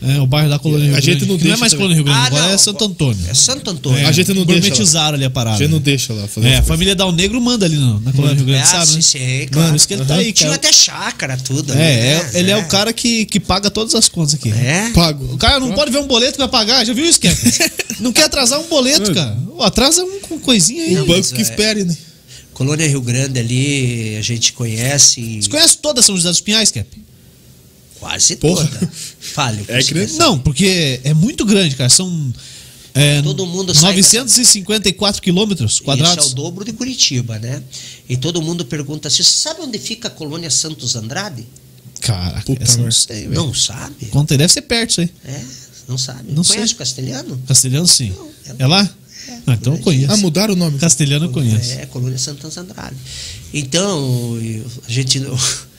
É, 0.03 0.19
o 0.19 0.25
bairro 0.25 0.49
da 0.49 0.57
Colônia 0.57 0.85
Rio 0.87 0.95
A 0.97 0.99
Grande. 0.99 1.19
gente 1.19 1.29
não 1.29 1.37
que 1.37 1.43
não 1.43 1.49
é 1.51 1.53
deixa 1.53 1.59
mais. 1.59 1.73
Colônia 1.75 1.95
Rio 1.95 2.03
Grande, 2.05 2.19
Ah, 2.19 2.23
agora 2.23 2.47
não. 2.47 2.53
é 2.53 2.57
Santo 2.57 2.85
Antônio. 2.85 3.19
É 3.29 3.33
Santo 3.35 3.69
Antônio. 3.69 4.07
A 4.07 4.11
gente 4.11 4.33
não 4.33 4.43
deixa. 4.45 4.61
Gourmetizaram 4.61 5.13
ali 5.15 5.23
a 5.23 5.27
A 5.27 5.29
parada. 5.29 5.57
gente 5.59 5.69
não 5.69 5.79
deixa 5.79 6.11
lá 6.11 6.27
fazer 6.27 6.47
É, 6.47 6.57
a 6.57 6.63
família 6.63 6.95
Dal 6.95 7.11
Negro 7.11 7.39
manda 7.39 7.67
ali 7.67 7.75
no- 7.75 7.99
na 7.99 8.11
Colônia 8.11 8.35
Rio 8.35 8.45
Grande, 8.45 8.63
É, 8.63 8.65
sabe? 8.65 8.87
sim, 8.87 8.95
né? 8.95 9.01
sim, 9.03 9.47
claro. 9.51 9.65
Mano, 9.67 9.77
isso 9.77 9.87
que 9.87 9.93
ele 9.93 10.05
tá 10.05 10.15
aí, 10.15 10.33
Tinha 10.33 10.49
cara. 10.49 10.55
até 10.59 10.73
chácara, 10.73 11.37
tudo. 11.37 11.71
É, 11.73 11.75
né? 11.75 12.31
é, 12.33 12.39
ele 12.39 12.49
é 12.49 12.57
o 12.57 12.65
cara 12.67 12.91
que, 12.91 13.25
que 13.25 13.39
paga 13.39 13.69
todas 13.69 13.93
as 13.93 14.09
contas 14.09 14.33
aqui. 14.33 14.49
É. 14.49 14.89
Pago. 14.91 15.35
O 15.35 15.37
cara 15.37 15.59
não 15.59 15.71
pode 15.73 15.91
ver 15.91 15.99
um 15.99 16.07
boleto 16.07 16.31
que 16.33 16.39
vai 16.39 16.47
pagar, 16.47 16.83
já 16.83 16.93
viu 16.93 17.05
isso, 17.05 17.19
Kevin? 17.19 17.51
não 18.01 18.11
quer 18.11 18.23
atrasar 18.23 18.59
um 18.59 18.67
boleto, 18.67 19.13
cara. 19.13 19.37
Atrasa 19.59 20.03
um 20.03 20.19
com 20.21 20.39
coisinha 20.39 20.83
aí. 20.83 20.95
Não, 20.95 21.03
O 21.03 21.05
banco 21.05 21.27
que 21.29 21.37
é- 21.37 21.41
espere, 21.43 21.83
né? 21.83 21.95
Colônia 22.55 22.87
Rio 22.87 23.01
Grande 23.01 23.39
ali, 23.39 24.15
a 24.17 24.21
gente 24.21 24.53
conhece 24.53 25.41
Você 25.43 25.49
conhece 25.49 25.77
toda 25.77 26.01
São 26.01 26.15
José 26.15 26.29
dos 26.29 26.41
Pinhais, 26.41 26.71
Cap? 26.71 26.87
Quase 28.01 28.35
Porra. 28.35 28.67
toda. 28.67 28.91
Fale. 29.19 29.63
que 29.63 29.71
É 29.71 29.81
grande. 29.83 30.11
quer 30.11 30.17
Não, 30.17 30.37
porque 30.37 30.99
é 31.03 31.13
muito 31.13 31.45
grande, 31.45 31.75
cara. 31.77 31.89
São 31.89 32.33
é, 32.93 33.21
Todo 33.21 33.45
mundo 33.45 33.73
sai 33.73 33.91
954 33.91 35.21
quilômetros 35.21 35.73
Isso 35.75 35.81
é 35.83 35.85
quadrados. 35.85 36.31
o 36.31 36.35
dobro 36.35 36.65
de 36.65 36.73
Curitiba, 36.73 37.39
né? 37.39 37.63
E 38.09 38.17
todo 38.17 38.41
mundo 38.41 38.65
pergunta 38.65 39.07
assim: 39.07 39.23
sabe 39.23 39.61
onde 39.61 39.79
fica 39.79 40.09
a 40.09 40.11
colônia 40.11 40.49
Santos 40.49 40.95
Andrade? 40.97 41.47
Essa 42.59 42.77
não 42.79 42.91
sei. 42.91 43.27
Não 43.27 43.53
sabe? 43.53 44.07
Conta 44.07 44.33
aí, 44.33 44.37
deve 44.39 44.51
ser 44.51 44.63
perto 44.63 44.89
isso 44.89 45.01
aí. 45.01 45.09
É, 45.23 45.41
não 45.87 45.97
sabe. 45.97 46.31
Não 46.33 46.43
Conhece 46.43 46.67
sei. 46.67 46.73
o 46.75 46.77
castelhano? 46.77 47.41
Castelhano, 47.47 47.87
sim. 47.87 48.11
Não, 48.17 48.55
É 48.59 48.67
lá? 48.67 48.89
Ah, 49.47 49.53
então 49.53 49.73
eu 49.73 49.79
conheço. 49.79 50.11
Ah, 50.11 50.17
mudaram 50.17 50.53
o 50.55 50.57
nome. 50.57 50.77
Castelhano 50.79 51.25
eu 51.25 51.31
conheço. 51.31 51.71
É, 51.73 51.85
colônia 51.85 52.17
Santos 52.17 52.57
Andrade. 52.57 52.95
Então, 53.53 54.37
eu- 54.41 54.65
a 54.87 54.91
gente. 54.91 55.21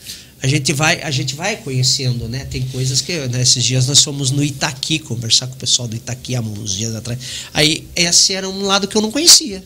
A 0.43 0.47
gente, 0.47 0.73
vai, 0.73 1.01
a 1.01 1.09
gente 1.09 1.35
vai 1.35 1.55
conhecendo, 1.55 2.27
né? 2.27 2.43
Tem 2.43 2.61
coisas 2.63 2.99
que. 2.99 3.13
Né, 3.29 3.41
esses 3.41 3.63
dias 3.63 3.87
nós 3.87 4.03
fomos 4.03 4.29
no 4.29 4.43
Itaqui 4.43 4.99
conversar 4.99 5.47
com 5.47 5.53
o 5.53 5.57
pessoal 5.57 5.87
do 5.87 5.95
Itaqui 5.95 6.35
há 6.35 6.41
uns 6.41 6.73
dias 6.73 6.93
atrás. 6.93 7.17
Aí, 7.53 7.87
esse 7.95 8.33
era 8.33 8.49
um 8.49 8.63
lado 8.63 8.85
que 8.85 8.97
eu 8.97 9.01
não 9.01 9.09
conhecia. 9.09 9.63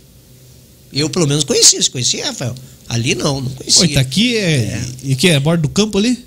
Eu, 0.93 1.09
pelo 1.09 1.25
menos, 1.25 1.43
conhecia. 1.43 1.81
Você 1.81 1.89
conhecia, 1.89 2.27
Rafael? 2.27 2.53
Ali 2.87 3.15
não, 3.15 3.41
não 3.41 3.49
conhecia. 3.49 3.81
Oi, 3.81 3.87
tá 3.89 4.01
aqui 4.01 4.37
é. 4.37 4.85
E 5.03 5.15
que 5.15 5.29
é? 5.29 5.39
Borda 5.39 5.63
do 5.63 5.69
campo 5.69 5.97
ali? 5.97 6.23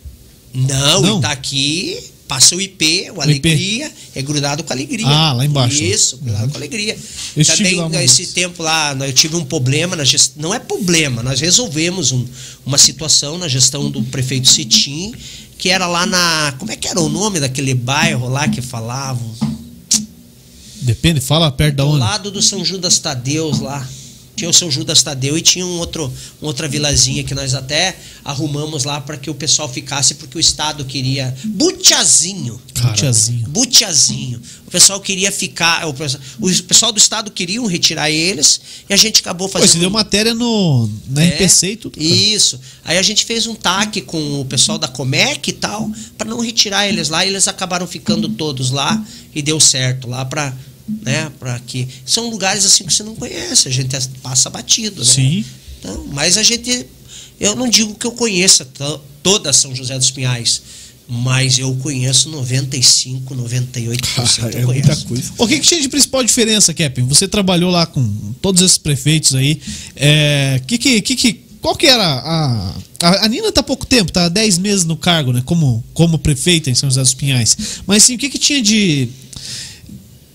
Não, 0.52 1.00
Não? 1.00 1.18
Itaqui 1.18 2.09
passa 2.30 2.54
o 2.54 2.60
IP, 2.60 3.10
o 3.10 3.18
O 3.18 3.28
IP. 3.28 3.48
Alegria, 3.48 3.92
é 4.14 4.22
grudado 4.22 4.62
com 4.62 4.72
Alegria. 4.72 5.04
Ah, 5.04 5.32
lá 5.32 5.44
embaixo. 5.44 5.82
Isso, 5.82 6.16
grudado 6.18 6.48
com 6.52 6.56
Alegria. 6.58 6.96
Eu 7.36 7.44
Também, 7.44 7.74
lá 7.74 7.88
nesse 7.88 8.28
tempo 8.28 8.62
lá, 8.62 8.96
eu 9.00 9.12
tive 9.12 9.34
um 9.34 9.44
problema, 9.44 9.96
na 9.96 10.04
não 10.36 10.54
é 10.54 10.60
problema, 10.60 11.24
nós 11.24 11.40
resolvemos 11.40 12.12
um- 12.12 12.24
uma 12.64 12.78
situação 12.78 13.36
na 13.36 13.48
gestão 13.48 13.90
do 13.90 14.00
prefeito 14.04 14.46
Citim, 14.48 15.12
que 15.58 15.70
era 15.70 15.88
lá 15.88 16.06
na. 16.06 16.54
Como 16.56 16.70
é 16.70 16.76
que 16.76 16.86
era 16.86 17.00
o 17.00 17.08
nome 17.08 17.40
daquele 17.40 17.74
bairro 17.74 18.28
lá 18.28 18.46
que 18.46 18.62
falavam? 18.62 19.28
Depende, 20.82 21.20
fala 21.20 21.50
perto 21.50 21.74
da 21.76 21.82
Do 21.84 21.90
onde. 21.90 21.98
lado 22.00 22.30
do 22.30 22.40
São 22.40 22.64
Judas 22.64 22.98
Tadeus 23.00 23.58
lá. 23.58 23.86
Tinha 24.40 24.48
o 24.48 24.54
São 24.54 24.70
Judas 24.70 25.02
Tadeu 25.02 25.36
e 25.36 25.42
tinha 25.42 25.66
um 25.66 25.78
outro, 25.80 26.10
uma 26.40 26.48
outra 26.48 26.66
vilazinha 26.66 27.22
que 27.22 27.34
nós 27.34 27.52
até 27.52 27.94
arrumamos 28.24 28.84
lá 28.84 28.98
para 28.98 29.18
que 29.18 29.28
o 29.28 29.34
pessoal 29.34 29.68
ficasse, 29.68 30.14
porque 30.14 30.38
o 30.38 30.40
Estado 30.40 30.82
queria. 30.82 31.36
Butiazinho. 31.44 32.58
Butiazinho. 32.80 33.48
Butiazinho. 33.50 34.40
O 34.66 34.70
pessoal 34.70 34.98
queria 34.98 35.30
ficar. 35.30 35.86
O 35.86 35.92
pessoal, 35.92 36.22
o 36.40 36.62
pessoal 36.62 36.90
do 36.90 36.96
Estado 36.96 37.30
queriam 37.30 37.66
retirar 37.66 38.10
eles 38.10 38.62
e 38.88 38.94
a 38.94 38.96
gente 38.96 39.20
acabou 39.20 39.46
Pô, 39.46 39.58
fazendo. 39.58 39.72
você 39.72 39.78
deu 39.78 39.90
matéria 39.90 40.32
no, 40.32 40.88
na 41.10 41.22
É, 41.22 41.28
RPC 41.34 41.72
e 41.72 41.76
tudo. 41.76 42.02
Isso. 42.02 42.58
Aí 42.82 42.96
a 42.96 43.02
gente 43.02 43.26
fez 43.26 43.46
um 43.46 43.54
TAC 43.54 44.00
com 44.00 44.40
o 44.40 44.44
pessoal 44.46 44.78
da 44.78 44.88
Comec 44.88 45.50
e 45.50 45.52
tal, 45.52 45.90
para 46.16 46.26
não 46.26 46.40
retirar 46.40 46.88
eles 46.88 47.10
lá, 47.10 47.26
e 47.26 47.28
eles 47.28 47.46
acabaram 47.46 47.86
ficando 47.86 48.26
todos 48.26 48.70
lá 48.70 49.04
e 49.34 49.42
deu 49.42 49.60
certo 49.60 50.08
lá 50.08 50.24
para 50.24 50.56
né, 51.02 51.30
para 51.38 51.58
que 51.60 51.86
são 52.04 52.28
lugares 52.30 52.64
assim 52.64 52.84
que 52.84 52.92
você 52.92 53.02
não 53.02 53.14
conhece, 53.14 53.68
a 53.68 53.70
gente 53.70 53.96
passa 54.22 54.48
batido, 54.50 55.00
né? 55.04 55.10
Sim. 55.10 55.44
Então, 55.78 56.06
mas 56.12 56.36
a 56.36 56.42
gente 56.42 56.86
eu 57.38 57.56
não 57.56 57.68
digo 57.68 57.94
que 57.94 58.06
eu 58.06 58.12
conheça 58.12 58.64
to- 58.64 59.00
toda 59.22 59.52
São 59.52 59.74
José 59.74 59.96
dos 59.98 60.10
Pinhais, 60.10 60.60
mas 61.08 61.58
eu 61.58 61.74
conheço 61.76 62.28
95, 62.28 63.34
98% 63.34 63.98
Ah, 64.44 64.50
é 64.58 64.64
muita 64.64 64.88
conheço. 64.88 65.06
coisa. 65.06 65.32
O 65.38 65.48
que, 65.48 65.58
que 65.58 65.66
tinha 65.66 65.80
de 65.80 65.88
principal 65.88 66.22
diferença, 66.22 66.72
Kevin? 66.74 67.06
Você 67.06 67.26
trabalhou 67.26 67.70
lá 67.70 67.86
com 67.86 68.02
todos 68.42 68.62
esses 68.62 68.78
prefeitos 68.78 69.34
aí. 69.34 69.60
É, 69.96 70.60
que, 70.66 70.78
que, 70.78 71.00
que, 71.02 71.16
que- 71.16 71.40
qual 71.60 71.74
que 71.76 71.86
era 71.86 72.02
a, 72.04 72.70
a. 73.02 73.24
A 73.24 73.28
Nina 73.28 73.50
tá 73.52 73.60
há 73.60 73.64
pouco 73.64 73.84
tempo, 73.86 74.12
tá 74.12 74.26
há 74.26 74.28
10 74.28 74.58
meses 74.58 74.84
no 74.84 74.96
cargo, 74.96 75.32
né? 75.32 75.42
Como, 75.44 75.82
como 75.94 76.18
prefeita 76.18 76.70
em 76.70 76.74
São 76.74 76.88
José 76.88 77.00
dos 77.02 77.12
Pinhais. 77.14 77.56
Mas 77.86 78.02
assim, 78.04 78.14
o 78.14 78.18
que, 78.18 78.28
que 78.30 78.38
tinha 78.38 78.62
de. 78.62 79.08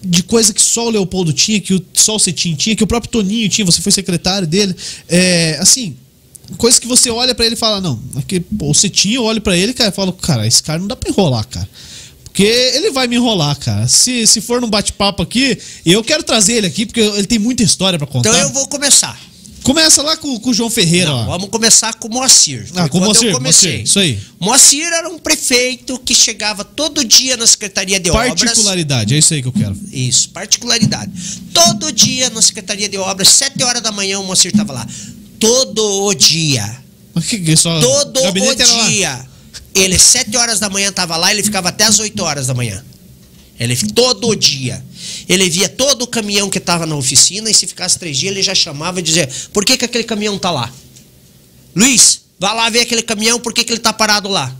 De 0.05 0.23
coisa 0.23 0.53
que 0.53 0.61
só 0.61 0.87
o 0.87 0.89
Leopoldo 0.89 1.33
tinha, 1.33 1.59
que 1.59 1.83
só 1.93 2.15
o 2.15 2.19
Cetim 2.19 2.55
tinha, 2.55 2.75
que 2.75 2.83
o 2.83 2.87
próprio 2.87 3.11
Toninho 3.11 3.49
tinha, 3.49 3.65
você 3.65 3.81
foi 3.81 3.91
secretário 3.91 4.47
dele. 4.47 4.75
É, 5.09 5.57
assim, 5.59 5.95
coisa 6.57 6.79
que 6.79 6.87
você 6.87 7.09
olha 7.09 7.33
pra 7.33 7.45
ele 7.45 7.55
e 7.55 7.57
fala, 7.57 7.81
não, 7.81 7.99
aqui, 8.15 8.39
pô, 8.39 8.69
o 8.69 8.73
Cetim, 8.73 9.13
eu 9.13 9.23
olho 9.23 9.41
pra 9.41 9.57
ele, 9.57 9.73
cara, 9.73 9.89
e 9.89 9.93
falo, 9.93 10.13
cara, 10.13 10.45
esse 10.47 10.61
cara 10.61 10.79
não 10.79 10.87
dá 10.87 10.95
pra 10.95 11.09
enrolar, 11.09 11.47
cara. 11.47 11.67
Porque 12.23 12.43
ele 12.43 12.91
vai 12.91 13.07
me 13.07 13.15
enrolar, 13.15 13.57
cara. 13.57 13.87
Se, 13.87 14.27
se 14.27 14.41
for 14.41 14.59
num 14.59 14.69
bate-papo 14.69 15.23
aqui, 15.23 15.57
eu 15.85 16.03
quero 16.03 16.21
trazer 16.21 16.53
ele 16.53 16.67
aqui, 16.67 16.85
porque 16.85 16.99
ele 16.99 17.25
tem 17.25 17.39
muita 17.39 17.63
história 17.63 17.97
pra 17.97 18.05
contar. 18.05 18.29
Então 18.29 18.41
eu 18.41 18.53
vou 18.53 18.67
começar. 18.67 19.17
Começa 19.65 20.03
lá 20.03 20.15
com, 20.15 20.39
com 20.39 20.51
o 20.51 20.53
João 20.53 20.69
Ferreira, 20.69 21.09
Não, 21.09 21.25
vamos 21.25 21.49
começar 21.49 21.91
com 21.95 22.07
o 22.07 22.11
Moacir. 22.11 22.67
Ah, 22.75 22.87
com 22.87 22.99
o 22.99 23.01
Moacir, 23.01 23.29
eu 23.29 23.33
comecei. 23.33 23.77
Moacir, 23.77 23.83
isso 23.83 23.99
aí. 23.99 24.19
Moacir 24.39 24.85
era 24.85 25.09
um 25.09 25.17
prefeito 25.17 25.97
que 25.97 26.13
chegava 26.13 26.63
todo 26.63 27.03
dia 27.03 27.35
na 27.35 27.47
Secretaria 27.47 27.99
de 27.99 28.11
Obras. 28.11 28.39
Particularidade, 28.41 29.15
é 29.15 29.17
isso 29.17 29.33
aí 29.33 29.41
que 29.41 29.47
eu 29.47 29.51
quero. 29.51 29.75
Isso, 29.91 30.29
particularidade. 30.29 31.11
Todo 31.51 31.91
dia 31.91 32.29
na 32.29 32.43
Secretaria 32.43 32.87
de 32.87 32.97
Obras, 32.99 33.29
sete 33.29 33.63
horas 33.63 33.81
da 33.81 33.91
manhã, 33.91 34.19
o 34.19 34.23
Moacir 34.23 34.51
estava 34.51 34.71
lá. 34.71 34.87
Todo 35.39 36.05
o 36.05 36.13
dia. 36.13 36.77
Que, 37.27 37.39
que 37.39 37.57
só, 37.57 37.79
Todo 37.79 38.19
o 38.21 38.55
dia. 38.55 39.25
Ele, 39.73 39.97
sete 39.97 40.37
horas 40.37 40.59
da 40.59 40.69
manhã, 40.69 40.89
estava 40.89 41.17
lá, 41.17 41.31
ele 41.31 41.41
ficava 41.41 41.69
até 41.69 41.85
as 41.85 41.99
8 41.99 42.23
horas 42.23 42.45
da 42.47 42.53
manhã. 42.53 42.83
Ele 43.59 43.75
todo 43.93 44.29
o 44.29 44.35
dia. 44.35 44.83
Ele 45.27 45.49
via 45.49 45.67
todo 45.67 46.03
o 46.03 46.07
caminhão 46.07 46.49
que 46.49 46.57
estava 46.57 46.85
na 46.85 46.95
oficina 46.95 47.49
e 47.49 47.53
se 47.53 47.65
ficasse 47.65 47.97
três 47.97 48.17
dias, 48.17 48.31
ele 48.31 48.43
já 48.43 48.53
chamava 48.53 48.99
e 48.99 49.03
dizia: 49.03 49.29
por 49.51 49.65
que, 49.65 49.77
que 49.77 49.85
aquele 49.85 50.03
caminhão 50.03 50.37
tá 50.37 50.51
lá? 50.51 50.71
Luiz, 51.75 52.21
vá 52.39 52.53
lá 52.53 52.69
ver 52.69 52.81
aquele 52.81 53.01
caminhão, 53.01 53.39
por 53.39 53.53
que, 53.53 53.63
que 53.63 53.73
ele 53.73 53.79
tá 53.79 53.91
parado 53.91 54.29
lá? 54.29 54.55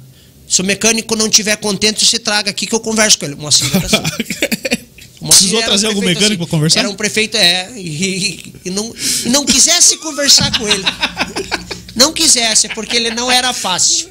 Se 0.47 0.61
o 0.61 0.65
mecânico 0.65 1.15
não 1.15 1.29
tiver 1.29 1.55
contente, 1.57 2.05
se 2.05 2.19
traga 2.19 2.51
aqui 2.51 2.67
que 2.67 2.75
eu 2.75 2.79
converso 2.79 3.17
com 3.17 3.25
ele. 3.25 3.35
Moacir 3.35 3.69
era 3.73 3.85
assim. 3.85 3.97
Moacir 5.21 5.49
Precisou 5.49 5.57
era 5.57 5.65
um 5.65 5.69
trazer 5.69 5.87
algum 5.87 6.01
mecânico 6.01 6.45
pra 6.45 6.51
conversar? 6.51 6.79
Era 6.81 6.89
um 6.89 6.95
prefeito, 6.95 7.35
é, 7.35 7.71
e, 7.75 8.53
e 8.65 8.69
não, 8.69 8.93
e 9.25 9.29
não 9.29 9.45
quisesse 9.45 9.97
conversar 9.97 10.55
com 10.57 10.67
ele. 10.67 10.83
Não 11.95 12.11
quisesse, 12.11 12.67
porque 12.69 12.95
ele 12.95 13.11
não 13.11 13.31
era 13.31 13.53
fácil, 13.53 14.09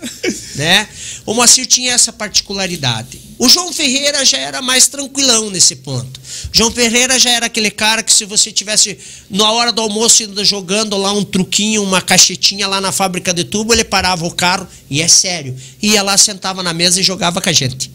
né? 0.56 0.89
O 1.27 1.35
Moacir 1.35 1.66
tinha 1.66 1.93
essa 1.93 2.12
particularidade. 2.12 3.20
O 3.39 3.48
João 3.48 3.73
Ferreira 3.73 4.24
já 4.24 4.39
era 4.39 4.62
mais 4.62 4.89
tranquilão 4.89 5.51
nesse 5.51 5.77
ponto. 5.77 6.19
O 6.19 6.56
João 6.56 6.70
Ferreira 6.70 7.19
já 7.19 7.31
era 7.31 7.47
aquele 7.47 7.70
cara 7.70 8.02
que 8.02 8.12
se 8.12 8.24
você 8.24 8.51
tivesse 8.51 8.97
na 9.28 9.51
hora 9.51 9.70
do 9.70 9.82
almoço 9.82 10.24
jogando 10.44 10.97
lá 10.97 11.12
um 11.12 11.24
truquinho, 11.24 11.82
uma 11.82 12.01
caixetinha 12.01 12.66
lá 12.66 12.81
na 12.81 12.90
fábrica 12.90 13.35
de 13.35 13.44
tubo, 13.44 13.74
ele 13.74 13.85
parava 13.85 14.24
o 14.27 14.35
carro, 14.35 14.66
e 14.89 15.02
é 15.02 15.09
sério, 15.09 15.55
ia 15.82 16.02
lá, 16.02 16.16
sentava 16.16 16.62
na 16.62 16.73
mesa 16.73 17.01
e 17.01 17.02
jogava 17.02 17.40
com 17.40 17.48
a 17.51 17.52
gente 17.52 17.90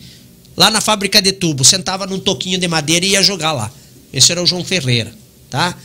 lá 0.60 0.70
na 0.70 0.82
fábrica 0.82 1.22
de 1.22 1.32
tubo, 1.32 1.64
sentava 1.64 2.06
num 2.06 2.20
toquinho 2.20 2.60
de 2.60 2.68
madeira 2.68 3.06
e 3.06 3.12
ia 3.12 3.24
jogar 3.24 3.54
lá. 3.54 3.72
Esse 4.12 4.34
era 4.34 4.44
o 4.44 4.46
João 4.46 4.66
Ferreira. 4.66 5.14
Tá? 5.50 5.76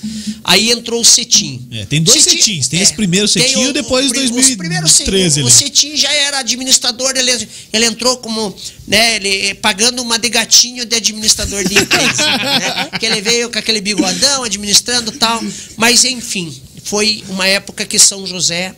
Aí 0.45 0.71
entrou 0.71 1.01
o 1.01 1.05
Cetim. 1.05 1.67
É, 1.71 1.87
tem 1.87 2.03
dois 2.03 2.23
Cetim- 2.23 2.37
Cetins. 2.39 2.69
Tem 2.69 2.81
é, 2.81 2.83
esse 2.83 2.93
primeiro 2.95 3.27
Cetim 3.27 3.57
o- 3.57 3.71
e 3.71 3.73
depois 3.73 4.07
o 4.07 4.11
prim- 4.11 4.25
os 4.25 4.31
2013 4.31 4.57
primeiros 4.57 4.93
Cetim. 4.93 5.11
ali. 5.11 5.43
O 5.43 5.51
Cetim 5.51 5.97
já 5.97 6.13
era 6.13 6.39
administrador, 6.41 7.13
ele, 7.17 7.49
ele 7.73 7.85
entrou 7.87 8.19
como, 8.19 8.55
né, 8.87 9.17
ele 9.17 9.55
pagando 9.55 10.03
uma 10.03 10.19
de 10.19 10.29
gatinho 10.29 10.85
de 10.85 10.95
administrador 10.97 11.67
de 11.67 11.75
empresa, 11.79 12.27
né? 12.39 12.91
Que 12.99 13.07
ele 13.07 13.21
veio 13.21 13.51
com 13.51 13.59
aquele 13.59 13.81
bigodão 13.81 14.45
administrando 14.45 15.13
e 15.15 15.19
tal, 15.19 15.43
mas 15.77 16.05
enfim, 16.05 16.55
foi 16.85 17.25
uma 17.29 17.47
época 17.47 17.87
que 17.87 17.99
São 17.99 18.27
José 18.27 18.75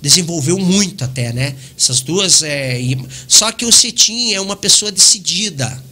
desenvolveu 0.00 0.58
muito 0.58 1.04
até, 1.04 1.32
né? 1.32 1.54
Essas 1.78 2.00
duas 2.00 2.42
é, 2.42 2.80
e- 2.80 2.98
só 3.28 3.52
que 3.52 3.64
o 3.64 3.70
Cetim 3.72 4.32
é 4.32 4.40
uma 4.40 4.56
pessoa 4.56 4.90
decidida. 4.90 5.82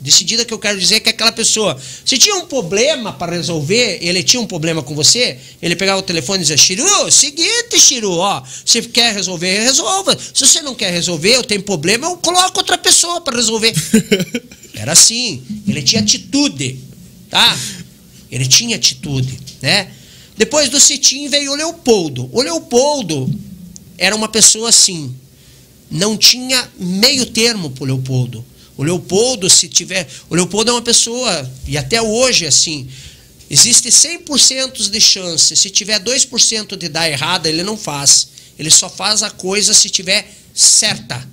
Decidida 0.00 0.44
que 0.44 0.54
eu 0.54 0.58
quero 0.60 0.78
dizer 0.78 1.00
que 1.00 1.08
aquela 1.08 1.32
pessoa, 1.32 1.76
se 2.04 2.16
tinha 2.16 2.36
um 2.36 2.46
problema 2.46 3.12
para 3.12 3.34
resolver, 3.34 3.98
ele 4.00 4.22
tinha 4.22 4.40
um 4.40 4.46
problema 4.46 4.80
com 4.80 4.94
você, 4.94 5.36
ele 5.60 5.74
pegava 5.74 5.98
o 5.98 6.02
telefone 6.02 6.38
e 6.38 6.42
dizia, 6.42 6.56
Chiru, 6.56 7.10
seguinte, 7.10 7.80
Chiru, 7.80 8.12
ó, 8.12 8.42
você 8.64 8.80
quer 8.82 9.12
resolver, 9.12 9.64
resolva. 9.64 10.16
Se 10.16 10.46
você 10.46 10.62
não 10.62 10.74
quer 10.74 10.92
resolver, 10.92 11.34
eu 11.34 11.42
tenho 11.42 11.62
problema, 11.62 12.06
eu 12.06 12.16
coloco 12.16 12.58
outra 12.58 12.78
pessoa 12.78 13.20
para 13.20 13.36
resolver. 13.36 13.74
Era 14.74 14.92
assim, 14.92 15.42
ele 15.66 15.82
tinha 15.82 16.00
atitude, 16.00 16.78
tá? 17.28 17.58
Ele 18.30 18.46
tinha 18.46 18.76
atitude, 18.76 19.36
né? 19.60 19.90
Depois 20.36 20.68
do 20.68 20.78
Cetim 20.78 21.28
veio 21.28 21.50
o 21.50 21.56
Leopoldo. 21.56 22.30
O 22.32 22.40
Leopoldo 22.40 23.28
era 23.98 24.14
uma 24.14 24.28
pessoa 24.28 24.68
assim, 24.68 25.12
não 25.90 26.16
tinha 26.16 26.70
meio 26.78 27.26
termo 27.26 27.70
pro 27.70 27.84
Leopoldo. 27.84 28.44
O 28.78 28.84
Leopoldo, 28.84 29.50
se 29.50 29.68
tiver. 29.68 30.08
O 30.30 30.36
Leopoldo 30.36 30.70
é 30.70 30.74
uma 30.74 30.82
pessoa, 30.82 31.50
e 31.66 31.76
até 31.76 32.00
hoje 32.00 32.46
assim. 32.46 32.88
Existe 33.50 33.88
100% 33.88 34.90
de 34.90 35.00
chance. 35.00 35.56
Se 35.56 35.70
tiver 35.70 35.98
2% 36.00 36.76
de 36.76 36.88
dar 36.88 37.10
errada, 37.10 37.48
ele 37.48 37.62
não 37.62 37.76
faz. 37.78 38.28
Ele 38.58 38.70
só 38.70 38.88
faz 38.90 39.22
a 39.22 39.30
coisa 39.30 39.72
se 39.72 39.88
tiver 39.88 40.30
certa. 40.54 41.26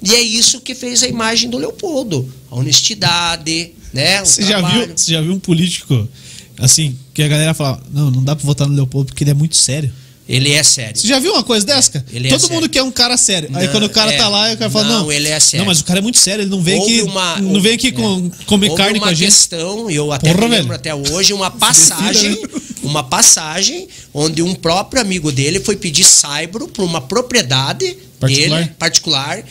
E 0.00 0.14
é 0.14 0.20
isso 0.20 0.60
que 0.60 0.74
fez 0.74 1.02
a 1.02 1.08
imagem 1.08 1.50
do 1.50 1.58
Leopoldo. 1.58 2.32
A 2.50 2.54
honestidade, 2.54 3.72
né? 3.92 4.24
Você 4.24 4.42
já, 4.42 4.60
viu, 4.60 4.96
você 4.96 5.12
já 5.12 5.20
viu 5.20 5.32
um 5.32 5.40
político, 5.40 6.08
assim, 6.56 6.96
que 7.12 7.22
a 7.22 7.28
galera 7.28 7.52
fala, 7.52 7.82
não, 7.90 8.10
não 8.10 8.22
dá 8.22 8.36
pra 8.36 8.46
votar 8.46 8.68
no 8.68 8.74
Leopoldo 8.74 9.06
porque 9.06 9.24
ele 9.24 9.32
é 9.32 9.34
muito 9.34 9.56
sério. 9.56 9.92
Ele 10.28 10.52
é 10.52 10.62
sério. 10.62 10.94
Você 10.94 11.08
já 11.08 11.18
viu 11.18 11.32
uma 11.32 11.42
coisa 11.42 11.64
dessa, 11.64 11.90
cara? 11.92 12.04
ele 12.12 12.26
é 12.26 12.30
Todo 12.30 12.40
sério. 12.42 12.54
mundo 12.56 12.68
quer 12.68 12.82
um 12.82 12.90
cara 12.90 13.16
sério. 13.16 13.48
Aí 13.54 13.64
Não, 13.64 13.72
quando 13.72 13.84
o 13.84 13.88
cara 13.90 14.12
é. 14.12 14.16
tá 14.18 14.28
lá, 14.28 14.52
o 14.52 14.56
cara 14.58 14.70
fala, 14.70 14.84
não. 14.88 14.98
Não, 15.04 15.12
ele 15.12 15.26
é 15.28 15.40
sério. 15.40 15.60
Não, 15.60 15.66
mas 15.66 15.80
o 15.80 15.84
cara 15.84 16.00
é 16.00 16.02
muito 16.02 16.18
sério, 16.18 16.42
ele 16.42 16.50
não 16.50 16.60
vem 16.62 16.82
aqui. 16.82 17.00
uma- 17.02 17.38
não 17.40 17.60
vem 17.62 17.72
aqui 17.74 17.90
com, 17.92 18.30
comer 18.44 18.74
carne 18.74 18.98
com 19.00 19.06
a 19.06 19.14
gente. 19.14 19.24
questão, 19.24 19.90
eu 19.90 20.12
até 20.12 20.34
Porra, 20.34 20.46
lembro 20.48 20.68
velho. 20.68 20.74
até 20.74 20.94
hoje, 20.94 21.32
uma 21.32 21.48
passagem, 21.50 22.30
né? 22.32 22.36
uma 22.82 23.02
passagem 23.02 23.88
onde 24.12 24.42
um 24.42 24.54
próprio 24.54 25.00
amigo 25.00 25.32
dele 25.32 25.60
foi 25.60 25.76
pedir 25.76 26.04
saibro 26.04 26.68
para 26.68 26.84
uma 26.84 27.00
propriedade 27.00 27.96
Particular? 28.20 28.60
dele, 28.64 28.74
particular. 28.78 29.42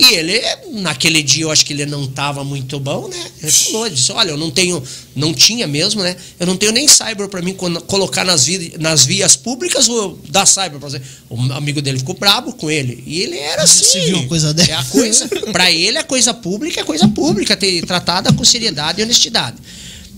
E 0.00 0.14
ele, 0.14 0.40
naquele 0.80 1.20
dia, 1.24 1.42
eu 1.42 1.50
acho 1.50 1.66
que 1.66 1.72
ele 1.72 1.84
não 1.84 2.04
estava 2.04 2.44
muito 2.44 2.78
bom, 2.78 3.08
né? 3.08 3.30
Ele 3.42 3.50
falou, 3.50 3.84
ele 3.84 3.96
disse, 3.96 4.12
olha, 4.12 4.30
eu 4.30 4.36
não 4.36 4.48
tenho, 4.48 4.80
não 5.16 5.34
tinha 5.34 5.66
mesmo, 5.66 6.04
né? 6.04 6.14
Eu 6.38 6.46
não 6.46 6.56
tenho 6.56 6.70
nem 6.70 6.86
cyber 6.86 7.26
para 7.28 7.42
mim 7.42 7.52
colocar 7.52 8.24
nas, 8.24 8.44
vi, 8.44 8.74
nas 8.78 9.04
vias 9.04 9.34
públicas 9.34 9.88
ou 9.88 10.16
dar 10.28 10.46
cyber 10.46 10.78
para 10.78 10.88
você. 10.88 11.02
O 11.28 11.36
amigo 11.52 11.82
dele 11.82 11.98
ficou 11.98 12.14
brabo 12.14 12.52
com 12.52 12.70
ele. 12.70 13.02
E 13.04 13.22
ele 13.22 13.38
era 13.38 13.64
assim. 13.64 13.84
Você 13.84 14.00
viu 14.06 14.18
uma 14.18 14.28
coisa 14.28 14.54
dessa? 14.54 14.70
É 14.70 14.74
a 14.74 14.84
coisa, 14.84 15.28
para 15.52 15.68
ele, 15.72 15.98
a 15.98 16.04
coisa 16.04 16.32
pública 16.32 16.80
é 16.80 16.84
coisa 16.84 17.08
pública, 17.08 17.56
ter 17.56 17.84
tratada 17.84 18.32
com 18.32 18.44
seriedade 18.44 19.00
e 19.00 19.04
honestidade. 19.04 19.56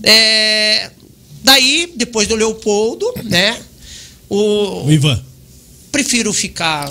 É, 0.03 0.91
daí, 1.43 1.91
depois 1.95 2.27
do 2.27 2.35
Leopoldo, 2.35 3.11
né? 3.23 3.59
O, 4.29 4.85
O 4.85 4.91
Ivan. 4.91 5.19
prefiro 5.91 6.31
ficar. 6.31 6.87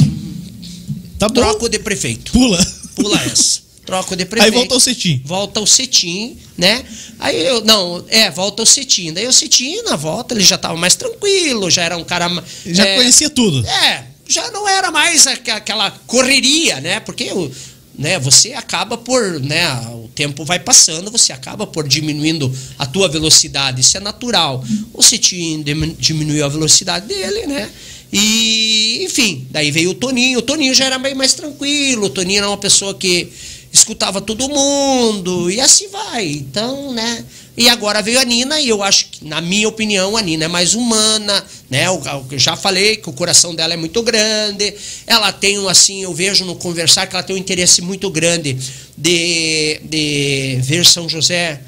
Tá 1.21 1.29
bom. 1.29 1.35
Troco 1.35 1.69
de 1.69 1.79
prefeito. 1.79 2.33
Pula. 2.33 2.80
Pula 3.03 3.23
essa. 3.25 3.61
Troco 3.87 4.15
de 4.15 4.23
Aí 4.23 4.29
prefeito. 4.29 4.55
volta 4.55 4.75
o 4.77 4.81
cetim. 4.81 5.23
Volta 5.25 5.61
o 5.61 5.67
cetim, 5.67 6.37
né? 6.57 6.85
Aí 7.19 7.45
eu. 7.45 7.65
Não, 7.65 8.05
é, 8.09 8.31
volta 8.31 8.63
o 8.63 8.67
cetim. 8.67 9.13
Daí 9.13 9.27
o 9.27 9.33
cetim, 9.33 9.83
na 9.83 9.97
volta, 9.97 10.35
ele 10.35 10.45
já 10.45 10.57
tava 10.59 10.77
mais 10.77 10.95
tranquilo, 10.95 11.71
já 11.71 11.83
era 11.83 11.97
um 11.97 12.05
cara. 12.05 12.31
Já 12.67 12.87
é, 12.87 12.97
conhecia 12.97 13.31
tudo. 13.31 13.67
É, 13.67 14.05
já 14.29 14.51
não 14.53 14.69
era 14.69 14.91
mais 14.93 15.27
aquela 15.27 15.91
correria, 16.07 16.81
né? 16.81 17.01
Porque 17.01 17.33
o, 17.33 17.51
né, 17.99 18.19
você 18.19 18.53
acaba 18.53 18.97
por, 18.97 19.41
né, 19.41 19.69
o 19.93 20.09
tempo 20.15 20.45
vai 20.45 20.59
passando, 20.61 21.11
você 21.11 21.33
acaba 21.33 21.67
por 21.67 21.89
diminuindo 21.89 22.55
a 22.79 22.87
tua 22.87 23.09
velocidade, 23.09 23.81
isso 23.81 23.97
é 23.97 24.01
natural. 24.01 24.65
O 24.95 25.03
Cetim 25.03 25.63
dimin- 25.63 25.97
diminuiu 25.99 26.45
a 26.45 26.49
velocidade 26.49 27.07
dele, 27.07 27.47
né? 27.47 27.69
E, 28.13 29.05
enfim, 29.05 29.47
daí 29.51 29.71
veio 29.71 29.91
o 29.91 29.95
Toninho. 29.95 30.39
O 30.41 30.43
Toninho 30.43 30.75
já 30.75 30.87
era 30.87 30.99
bem 30.99 31.15
mais 31.15 31.35
tranquilo, 31.35 32.07
o 32.07 32.11
Toninho 32.11 32.39
era 32.39 32.49
uma 32.49 32.59
pessoa 32.59 32.95
que 32.95 33.29
escutava 33.73 34.21
todo 34.21 34.49
mundo, 34.49 35.51
e 35.51 35.61
assim 35.61 35.89
vai. 35.89 36.27
Então, 36.27 36.93
né? 36.93 37.25
E 37.57 37.69
agora 37.69 38.03
veio 38.03 38.19
a 38.19 38.25
Nina, 38.25 38.61
e 38.61 38.69
eu 38.69 38.83
acho 38.83 39.07
que, 39.07 39.25
na 39.25 39.41
minha 39.41 39.69
opinião, 39.69 40.17
a 40.17 40.23
Nina 40.23 40.47
é 40.47 40.49
mais 40.49 40.75
humana, 40.75 41.45
né? 41.69 41.87
Eu, 41.87 42.03
eu 42.31 42.39
já 42.39 42.57
falei 42.57 42.97
que 42.97 43.09
o 43.09 43.13
coração 43.13 43.55
dela 43.55 43.75
é 43.75 43.77
muito 43.77 44.03
grande. 44.03 44.75
Ela 45.07 45.31
tem, 45.31 45.59
um, 45.59 45.69
assim, 45.69 46.03
eu 46.03 46.13
vejo 46.13 46.45
no 46.45 46.57
conversar 46.57 47.07
que 47.07 47.15
ela 47.15 47.23
tem 47.23 47.37
um 47.37 47.39
interesse 47.39 47.83
muito 47.83 48.11
grande 48.11 48.57
de, 48.97 49.81
de 49.85 50.59
ver 50.63 50.85
São 50.87 51.09
José 51.09 51.61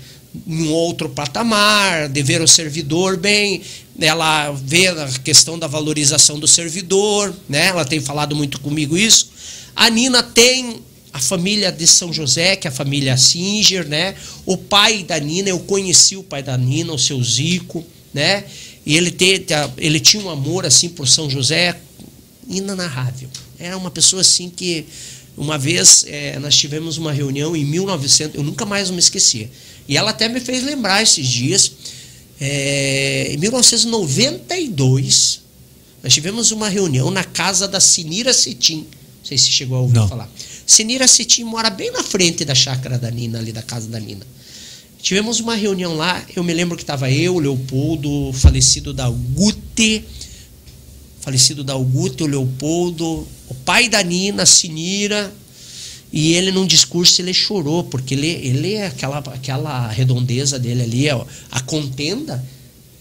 em 0.46 0.62
um 0.62 0.72
outro 0.72 1.08
patamar, 1.10 2.08
de 2.08 2.22
ver 2.22 2.40
o 2.40 2.48
servidor 2.48 3.16
bem, 3.18 3.60
ela 4.00 4.52
vê 4.52 4.88
a 4.88 5.08
questão 5.22 5.58
da 5.58 5.66
valorização 5.66 6.38
do 6.38 6.46
servidor, 6.46 7.34
né? 7.48 7.66
Ela 7.66 7.84
tem 7.84 8.00
falado 8.00 8.34
muito 8.34 8.60
comigo 8.60 8.96
isso. 8.96 9.30
A 9.76 9.90
Nina 9.90 10.22
tem 10.22 10.80
a 11.12 11.20
família 11.20 11.70
de 11.70 11.86
São 11.86 12.12
José, 12.12 12.56
que 12.56 12.66
é 12.66 12.70
a 12.70 12.72
família 12.72 13.16
Singer, 13.16 13.86
né? 13.86 14.14
O 14.46 14.56
pai 14.56 15.02
da 15.02 15.18
Nina, 15.18 15.50
eu 15.50 15.60
conheci 15.60 16.16
o 16.16 16.22
pai 16.22 16.42
da 16.42 16.56
Nina, 16.56 16.92
o 16.92 16.98
seu 16.98 17.22
Zico, 17.22 17.84
né? 18.14 18.44
E 18.84 18.96
ele, 18.96 19.10
te, 19.10 19.44
ele 19.76 20.00
tinha 20.00 20.22
um 20.22 20.30
amor 20.30 20.64
assim 20.64 20.88
por 20.88 21.06
São 21.06 21.28
José 21.28 21.78
inenarrável. 22.48 23.28
Era 23.58 23.76
uma 23.76 23.90
pessoa 23.90 24.22
assim 24.22 24.48
que 24.48 24.86
uma 25.36 25.56
vez 25.56 26.04
eh, 26.08 26.38
nós 26.40 26.56
tivemos 26.56 26.98
uma 26.98 27.12
reunião 27.12 27.54
em 27.56 27.64
1900, 27.64 28.36
eu 28.36 28.42
nunca 28.42 28.66
mais 28.66 28.90
me 28.90 28.98
esqueci. 28.98 29.48
E 29.88 29.96
ela 29.96 30.10
até 30.10 30.28
me 30.28 30.40
fez 30.40 30.62
lembrar 30.62 31.02
esses 31.02 31.26
dias. 31.26 31.72
Eh, 32.44 33.34
em 33.34 33.36
1992, 33.36 35.42
nós 36.02 36.12
tivemos 36.12 36.50
uma 36.50 36.68
reunião 36.68 37.08
na 37.08 37.22
casa 37.22 37.68
da 37.68 37.78
Sinira 37.78 38.34
Cetim. 38.34 38.78
Não 38.78 39.24
sei 39.24 39.38
se 39.38 39.48
chegou 39.48 39.78
a 39.78 39.82
ouvir 39.82 39.94
Não. 39.94 40.08
falar. 40.08 40.28
Sinira 40.66 41.06
Cetim 41.06 41.44
mora 41.44 41.70
bem 41.70 41.92
na 41.92 42.02
frente 42.02 42.44
da 42.44 42.52
chácara 42.52 42.98
da 42.98 43.08
Nina, 43.12 43.38
ali 43.38 43.52
da 43.52 43.62
casa 43.62 43.86
da 43.86 44.00
Nina. 44.00 44.26
Tivemos 45.00 45.38
uma 45.38 45.54
reunião 45.54 45.94
lá, 45.94 46.20
eu 46.34 46.42
me 46.42 46.52
lembro 46.52 46.76
que 46.76 46.82
estava 46.82 47.08
eu, 47.08 47.36
o 47.36 47.38
Leopoldo, 47.38 48.32
falecido 48.32 48.92
da 48.92 49.08
Gute, 49.08 50.04
falecido 51.20 51.62
da 51.62 51.74
Augusto, 51.74 52.24
o 52.24 52.26
Leopoldo, 52.26 53.24
o 53.48 53.54
pai 53.64 53.88
da 53.88 54.02
Nina, 54.02 54.44
Sinira, 54.46 55.32
e 56.12 56.34
ele 56.34 56.50
num 56.52 56.66
discurso 56.66 57.20
ele 57.22 57.32
chorou, 57.32 57.84
porque 57.84 58.14
ele, 58.14 58.28
ele 58.28 58.74
é 58.74 58.86
aquela, 58.86 59.18
aquela 59.18 59.88
redondeza 59.88 60.58
dele 60.58 60.82
ali, 60.82 61.10
ó, 61.10 61.24
a 61.50 61.60
contenda, 61.60 62.44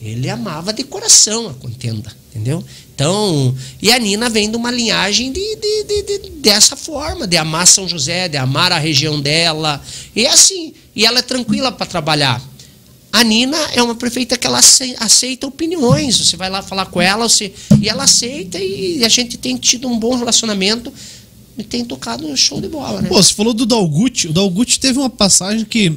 ele 0.01 0.29
amava 0.29 0.71
de 0.71 0.83
coração 0.83 1.49
a 1.49 1.53
contenda, 1.53 2.11
entendeu? 2.29 2.63
Então, 2.95 3.53
e 3.81 3.91
a 3.91 3.99
Nina 3.99 4.29
vem 4.29 4.49
de 4.49 4.55
uma 4.55 4.71
linhagem 4.71 5.31
de, 5.31 5.55
de, 5.57 5.83
de- 5.83 6.19
de- 6.19 6.29
dessa 6.39 6.75
forma, 6.75 7.27
de 7.27 7.35
amar 7.37 7.67
São 7.67 7.87
José, 7.87 8.27
de 8.29 8.37
amar 8.37 8.71
a 8.71 8.77
região 8.79 9.19
dela, 9.19 9.81
e 10.15 10.25
assim, 10.25 10.73
e 10.95 11.05
ela 11.05 11.19
é 11.19 11.21
tranquila 11.21 11.71
para 11.71 11.85
trabalhar. 11.85 12.41
A 13.13 13.23
Nina 13.25 13.57
é 13.73 13.83
uma 13.83 13.93
prefeita 13.95 14.37
que 14.37 14.47
ela 14.47 14.59
ace- 14.59 14.95
aceita 14.97 15.45
opiniões. 15.45 16.17
Você 16.17 16.37
vai 16.37 16.49
lá 16.49 16.61
falar 16.61 16.85
com 16.85 17.01
ela, 17.01 17.27
você, 17.27 17.51
e 17.81 17.89
ela 17.89 18.05
aceita, 18.05 18.57
e 18.57 19.03
a 19.03 19.09
gente 19.09 19.37
tem 19.37 19.57
tido 19.57 19.87
um 19.89 19.99
bom 19.99 20.15
relacionamento 20.15 20.93
e 21.57 21.63
tem 21.63 21.83
tocado 21.85 22.25
um 22.25 22.35
show 22.35 22.59
de 22.61 22.67
bola, 22.67 23.01
né? 23.01 23.09
Pô, 23.09 23.21
você 23.21 23.33
falou 23.33 23.53
do 23.53 23.65
Dalguti. 23.65 24.27
O 24.27 24.33
Dalguti 24.33 24.79
teve 24.79 24.97
uma 24.99 25.09
passagem 25.09 25.65
que. 25.65 25.91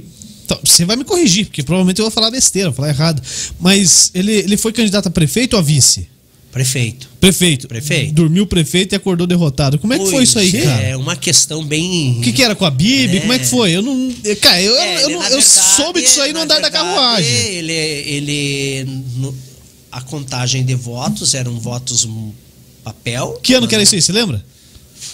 tá, 0.47 0.59
Você 0.64 0.85
vai 0.85 0.97
me 0.97 1.05
corrigir, 1.05 1.47
porque 1.47 1.62
provavelmente 1.62 1.98
eu 2.01 2.05
vou 2.05 2.10
falar 2.12 2.31
besteira, 2.31 2.70
vou 2.70 2.76
falar 2.76 2.89
errado. 2.89 3.22
Mas 3.60 4.10
ele, 4.14 4.32
ele 4.32 4.56
foi 4.56 4.72
candidato 4.72 5.06
a 5.06 5.10
prefeito 5.10 5.55
ou 5.55 5.59
a 5.60 5.62
vice? 5.62 6.09
Prefeito. 6.52 7.09
Prefeito. 7.20 7.66
Prefeito. 7.66 8.12
Dormiu 8.12 8.47
prefeito 8.47 8.93
e 8.93 8.97
acordou 8.97 9.26
derrotado. 9.26 9.76
Como 9.76 9.93
é 9.93 9.98
que 9.98 10.05
foi 10.05 10.12
Pois 10.12 10.28
isso 10.28 10.39
aí, 10.39 10.56
é, 10.56 10.62
cara? 10.62 10.82
É 10.82 10.97
uma 10.97 11.16
questão 11.16 11.64
bem. 11.64 12.18
O 12.18 12.20
que, 12.22 12.32
que 12.32 12.44
era 12.44 12.55
com 12.55 12.64
a 12.64 12.70
Bibi? 12.70 13.16
É. 13.16 13.20
Como 13.20 13.32
é 13.32 13.39
que 13.40 13.47
foi? 13.47 13.72
Eu 13.72 13.82
não. 13.82 14.12
Cara, 14.40 14.62
eu, 14.62 14.76
É, 14.76 15.02
eu, 15.05 15.10
não- 15.10 15.18
na 15.18 15.24
eu 15.31 15.40
verdade, 15.40 15.43
soube 15.76 16.01
disso 16.01 16.20
aí 16.20 16.32
no 16.32 16.40
andar 16.43 16.60
da 16.60 16.68
verdade, 16.68 16.85
carruagem. 16.94 17.28
Ele, 17.28 17.72
ele 17.72 18.85
no- 19.16 19.35
a 19.90 20.01
contagem 20.01 20.64
de 20.64 20.74
votos 20.76 21.35
eram 21.35 21.59
votos 21.59 22.06
papel. 22.85 23.40
Que 23.43 23.55
ano 23.55 23.66
que 23.66 23.74
era 23.74 23.82
isso 23.82 23.94
aí, 23.97 24.02
você 24.02 24.12
lembra? 24.12 24.44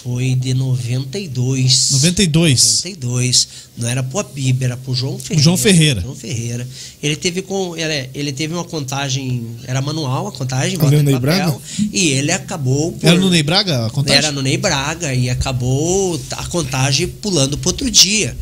Foi 0.03 0.33
de 0.33 0.53
92. 0.55 1.91
92. 1.91 2.63
92. 2.83 3.47
Não 3.77 3.87
era 3.87 4.01
pro 4.01 4.19
Abib, 4.19 4.63
era 4.63 4.75
pro 4.75 4.95
João 4.95 5.19
Ferreira. 5.19 5.43
João 5.43 5.57
Ferreira. 5.57 6.01
João 6.01 6.15
Ferreira. 6.15 6.67
Ele 7.03 7.15
teve 7.15 7.41
com 7.43 7.75
ele, 7.77 8.09
ele 8.13 8.31
teve 8.31 8.53
uma 8.53 8.63
contagem, 8.63 9.45
era 9.65 9.79
manual 9.81 10.27
a 10.27 10.31
contagem, 10.31 10.69
Ali 10.69 10.77
bota 10.77 11.03
no 11.03 11.11
papel, 11.11 11.19
Braga? 11.19 11.57
e 11.91 12.07
ele 12.09 12.31
acabou 12.31 12.91
por- 12.93 13.05
Era 13.07 13.19
no 13.19 13.29
Ney 13.29 13.43
Braga 13.43 13.85
a 13.85 13.89
contagem? 13.91 14.17
era 14.17 14.31
no 14.31 14.41
Ney 14.41 14.57
Braga 14.57 15.13
e 15.13 15.29
acabou 15.29 16.19
a 16.31 16.45
contagem 16.47 17.07
pulando 17.07 17.57
pro 17.57 17.69
outro 17.69 17.89
dia. 17.91 18.35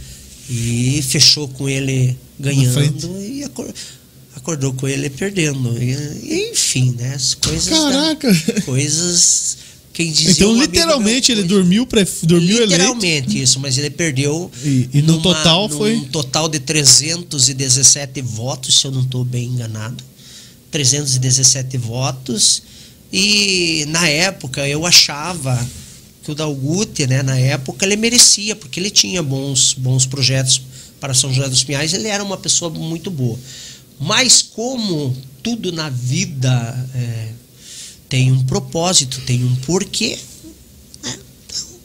E 0.50 1.04
fechou 1.08 1.48
com 1.48 1.68
ele 1.70 2.18
ganhando 2.40 3.22
e 3.22 3.44
acor- 3.44 3.72
acordou 4.36 4.74
com 4.74 4.88
ele 4.88 5.10
perdendo. 5.10 5.78
E, 5.82 6.50
enfim, 6.52 6.96
né? 6.98 7.14
As 7.16 7.34
coisas. 7.36 7.70
da- 7.70 7.92
Caraca. 7.92 8.62
coisas. 8.66 9.58
Quem 10.00 10.14
dizia 10.14 10.32
Então, 10.32 10.52
um 10.54 10.62
literalmente, 10.62 11.30
meu, 11.34 11.42
ele 11.42 11.48
dormiu, 11.50 11.86
pre... 11.86 12.08
dormiu 12.24 12.56
eleito. 12.56 12.72
Literalmente 12.72 13.42
isso, 13.42 13.60
mas 13.60 13.78
ele 13.78 13.90
perdeu. 13.90 14.50
E- 14.64 14.88
e 14.94 15.02
no 15.02 15.18
numa- 15.18 15.22
total 15.24 15.68
num 15.68 15.78
foi? 15.78 16.00
total 16.10 16.48
de 16.48 16.58
317 16.58 18.22
votos, 18.22 18.80
se 18.80 18.86
eu 18.88 18.92
não 18.92 19.02
estou 19.02 19.26
bem 19.26 19.50
enganado. 19.50 20.02
317 20.72 21.78
votos. 21.78 22.64
E 23.12 23.84
na 23.90 24.08
época 24.08 24.66
eu 24.70 24.86
achava 24.86 25.68
que 26.24 26.32
o 26.32 26.36
Dalguti, 26.36 27.06
né, 27.06 27.22
na 27.22 27.38
época, 27.38 27.86
ele 27.86 27.98
merecia, 27.98 28.56
porque 28.56 28.80
ele 28.80 28.90
tinha 28.92 29.22
bons, 29.22 29.74
bons 29.74 30.06
projetos 30.06 30.62
para 31.00 31.14
São 31.14 31.34
José 31.34 31.50
dos 31.50 31.62
Pinhais, 31.64 31.94
ele 31.94 32.08
era 32.08 32.24
uma 32.24 32.38
pessoa 32.38 32.72
muito 32.72 33.12
boa. 33.12 33.38
Mas 34.00 34.42
como 34.42 35.14
tudo 35.44 35.74
na 35.74 35.90
vida 35.90 36.90
é, 36.96 37.30
tem 38.10 38.32
um 38.32 38.44
propósito, 38.44 39.22
tem 39.22 39.44
um 39.46 39.56
porquê, 39.58 40.18
né, 41.04 41.16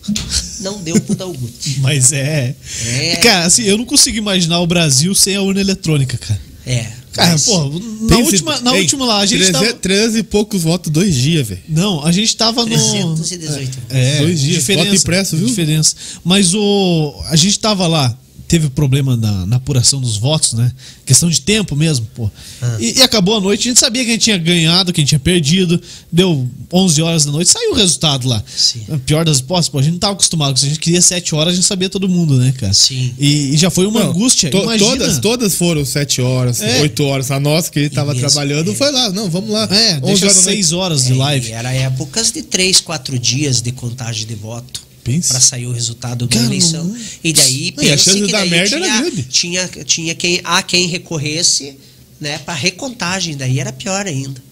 então, 0.09 0.23
não 0.61 0.83
deu 0.83 1.01
pro 1.01 1.15
Dalguti. 1.15 1.79
Mas 1.85 2.13
é... 2.13 2.57
É. 2.87 3.17
Cara, 3.17 3.45
assim, 3.47 3.63
eu 3.65 3.77
não 3.79 3.85
consigo 3.85 4.17
imaginar 4.17 4.59
o 4.61 4.67
Brasil 4.67 5.15
sem 5.15 5.37
a 5.37 5.43
urna 5.43 5.61
eletrônica, 5.61 6.17
cara. 6.19 6.41
É. 6.67 7.05
Cara, 7.13 7.31
mas- 7.31 7.45
pô, 7.45 7.69
na 8.01 8.09
Tem 8.17 8.25
última, 8.25 8.61
na 8.61 8.75
Ei, 8.75 8.81
última 8.81 9.05
lá, 9.05 9.19
a 9.21 9.27
gente 9.27 9.39
13 9.39 9.53
tava... 9.53 9.73
13 9.75 10.19
e 10.19 10.23
poucos 10.25 10.61
votos, 10.63 10.91
dois 10.91 11.15
dias, 11.15 11.47
velho. 11.47 11.61
Não, 11.69 12.05
a 12.05 12.11
gente 12.11 12.35
tava 12.37 12.63
no. 12.67 13.15
318 13.15 13.79
É, 13.89 14.19
Dois 14.19 14.41
dias, 14.41 14.57
diferença, 14.57 14.85
voto 14.89 14.97
impresso, 15.01 15.37
viu? 15.37 15.47
Diferença. 15.47 15.95
Mas 16.25 16.55
o. 16.55 17.15
A 17.29 17.37
gente 17.37 17.57
tava 17.61 17.87
lá, 17.87 18.19
teve 18.55 18.69
problema 18.71 19.17
na, 19.17 19.45
na 19.47 19.57
apuração 19.57 20.01
dos 20.01 20.17
votos, 20.17 20.53
né? 20.53 20.71
Questão 21.05 21.29
de 21.29 21.41
tempo 21.41 21.75
mesmo, 21.75 22.07
pô. 22.15 22.31
Ah. 22.63 22.77
E, 22.79 22.99
e 22.99 23.03
acabou 23.03 23.37
a 23.37 23.41
noite, 23.41 23.67
a 23.69 23.71
gente 23.73 23.81
sabia 23.81 24.05
que 24.05 24.11
a 24.11 24.13
gente 24.13 24.23
tinha 24.23 24.39
ganhado, 24.39 24.93
que 24.93 25.01
a 25.01 25.03
gente 25.03 25.09
tinha 25.09 25.19
perdido. 25.19 25.81
Deu 26.13 26.49
11 26.73 27.03
horas 27.03 27.25
da 27.25 27.33
noite, 27.33 27.51
saiu 27.51 27.73
o 27.73 27.75
resultado 27.75 28.29
lá. 28.29 28.41
Sim. 28.47 28.83
A 28.93 28.99
Pior 28.99 29.25
das 29.25 29.41
hipóteses, 29.41 29.69
pô, 29.69 29.81
a 29.81 29.83
gente 29.83 29.95
não 29.95 29.99
tava 29.99 30.13
acostumado. 30.13 30.57
Se 30.57 30.67
a 30.67 30.69
gente 30.69 30.79
queria 30.79 31.03
7 31.03 31.35
horas, 31.35 31.53
a 31.53 31.57
gente 31.57 31.67
sabia 31.67 31.91
todo 31.91 32.09
mundo, 32.09 32.37
né, 32.37 32.53
cara? 32.57 32.73
Sim. 32.73 33.13
E, 33.19 33.55
e 33.55 33.57
já 33.57 33.71
foi 33.71 33.87
uma 33.87 33.99
Não, 34.05 34.11
angústia. 34.11 34.51
to- 34.53 34.59
Imagina. 34.63 34.91
todas, 34.91 35.19
todas 35.19 35.55
foram 35.57 35.85
7 35.85 36.23
horas, 36.23 36.63
É. 36.63 36.81
8 36.83 37.03
horas. 37.03 37.31
A 37.33 37.41
nossa, 37.41 37.69
que 37.73 37.81
ele 37.81 37.91
tava 37.91 38.13
mesmo, 38.15 38.29
trabalhando, 38.29 38.71
é. 38.71 38.75
foi 38.77 38.93
lá. 38.93 39.11
Não, 39.11 39.29
vamos 39.29 39.51
lá. 39.51 39.65
É, 39.69 39.95
11 39.97 40.01
deixa 40.01 40.27
horas 40.27 40.37
da 40.37 40.43
6 40.43 40.73
horas 40.73 41.05
de 41.07 41.13
É, 41.13 41.17
live. 41.17 41.51
Era 41.53 41.73
épocas 41.73 42.31
de 42.31 42.43
três, 42.43 42.81
quatro 42.81 43.19
dias 43.19 43.61
de 43.61 43.73
contagem 43.73 44.27
de 44.29 44.35
voto. 44.37 44.85
Para 45.29 45.41
sair 45.41 45.67
o 45.67 45.73
resultado 45.73 46.27
da 46.27 46.37
eleição. 46.43 46.85
não- 46.85 46.97
E 47.23 47.33
daí, 47.33 47.75
Não, 47.77 47.85
e 47.85 47.87
a 47.89 47.91
pense 47.93 48.05
chance 48.05 48.19
que 48.21 48.27
de 48.27 48.33
dar 48.33 48.39
daí 48.41 48.51
merda 48.51 48.77
era 48.77 48.85
tinha, 48.87 49.01
grande. 49.01 49.23
tinha, 49.25 49.69
tinha 49.85 50.15
quem, 50.15 50.41
a 50.43 50.63
quem 50.63 50.89
recorresse 50.89 51.77
né, 52.21 52.39
para 52.39 52.55
recontagem. 52.55 53.37
Daí 53.37 53.59
era 53.61 53.73
pior 53.73 54.07
ainda. 54.07 54.43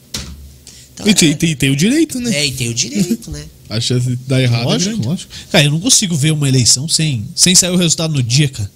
Então, 0.94 1.08
E 1.08 1.14
tem, 1.14 1.28
era- 1.30 1.38
tem, 1.38 1.56
tem 1.56 1.70
o 1.70 1.76
direito, 1.76 2.20
né? 2.20 2.34
É, 2.36 2.46
e 2.46 2.52
tem 2.52 2.68
o 2.68 2.74
direito, 2.74 3.30
né? 3.30 3.44
A 3.70 3.80
chance 3.80 4.06
de 4.06 4.16
dar 4.16 4.42
errado 4.42 4.62
é 4.62 4.64
Lógico, 4.66 4.90
grande. 4.96 5.08
lógico. 5.08 5.32
Cara, 5.50 5.64
eu 5.64 5.70
não 5.70 5.80
consigo 5.80 6.14
ver 6.14 6.30
uma 6.32 6.46
eleição 6.46 6.86
sem, 6.86 7.26
sem 7.34 7.54
sair 7.54 7.70
o 7.70 7.76
resultado 7.76 8.12
no 8.12 8.22
dia, 8.22 8.48
cara. 8.50 8.70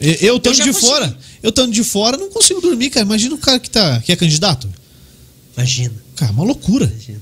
Eu, 0.00 0.14
eu 0.14 0.36
estando 0.38 0.56
de 0.56 0.62
consigo. 0.72 0.80
fora, 0.80 1.18
eu 1.40 1.50
estando 1.50 1.72
de 1.72 1.84
fora, 1.84 2.16
não 2.16 2.28
consigo 2.28 2.60
dormir, 2.60 2.90
cara. 2.90 3.06
Imagina 3.06 3.36
o 3.36 3.38
cara 3.38 3.60
que, 3.60 3.70
tá, 3.70 4.00
que 4.00 4.10
é 4.10 4.16
candidato. 4.16 4.68
Imagina. 5.56 5.94
Cara, 6.16 6.32
uma 6.32 6.42
loucura. 6.42 6.86
imagina. 6.86 7.20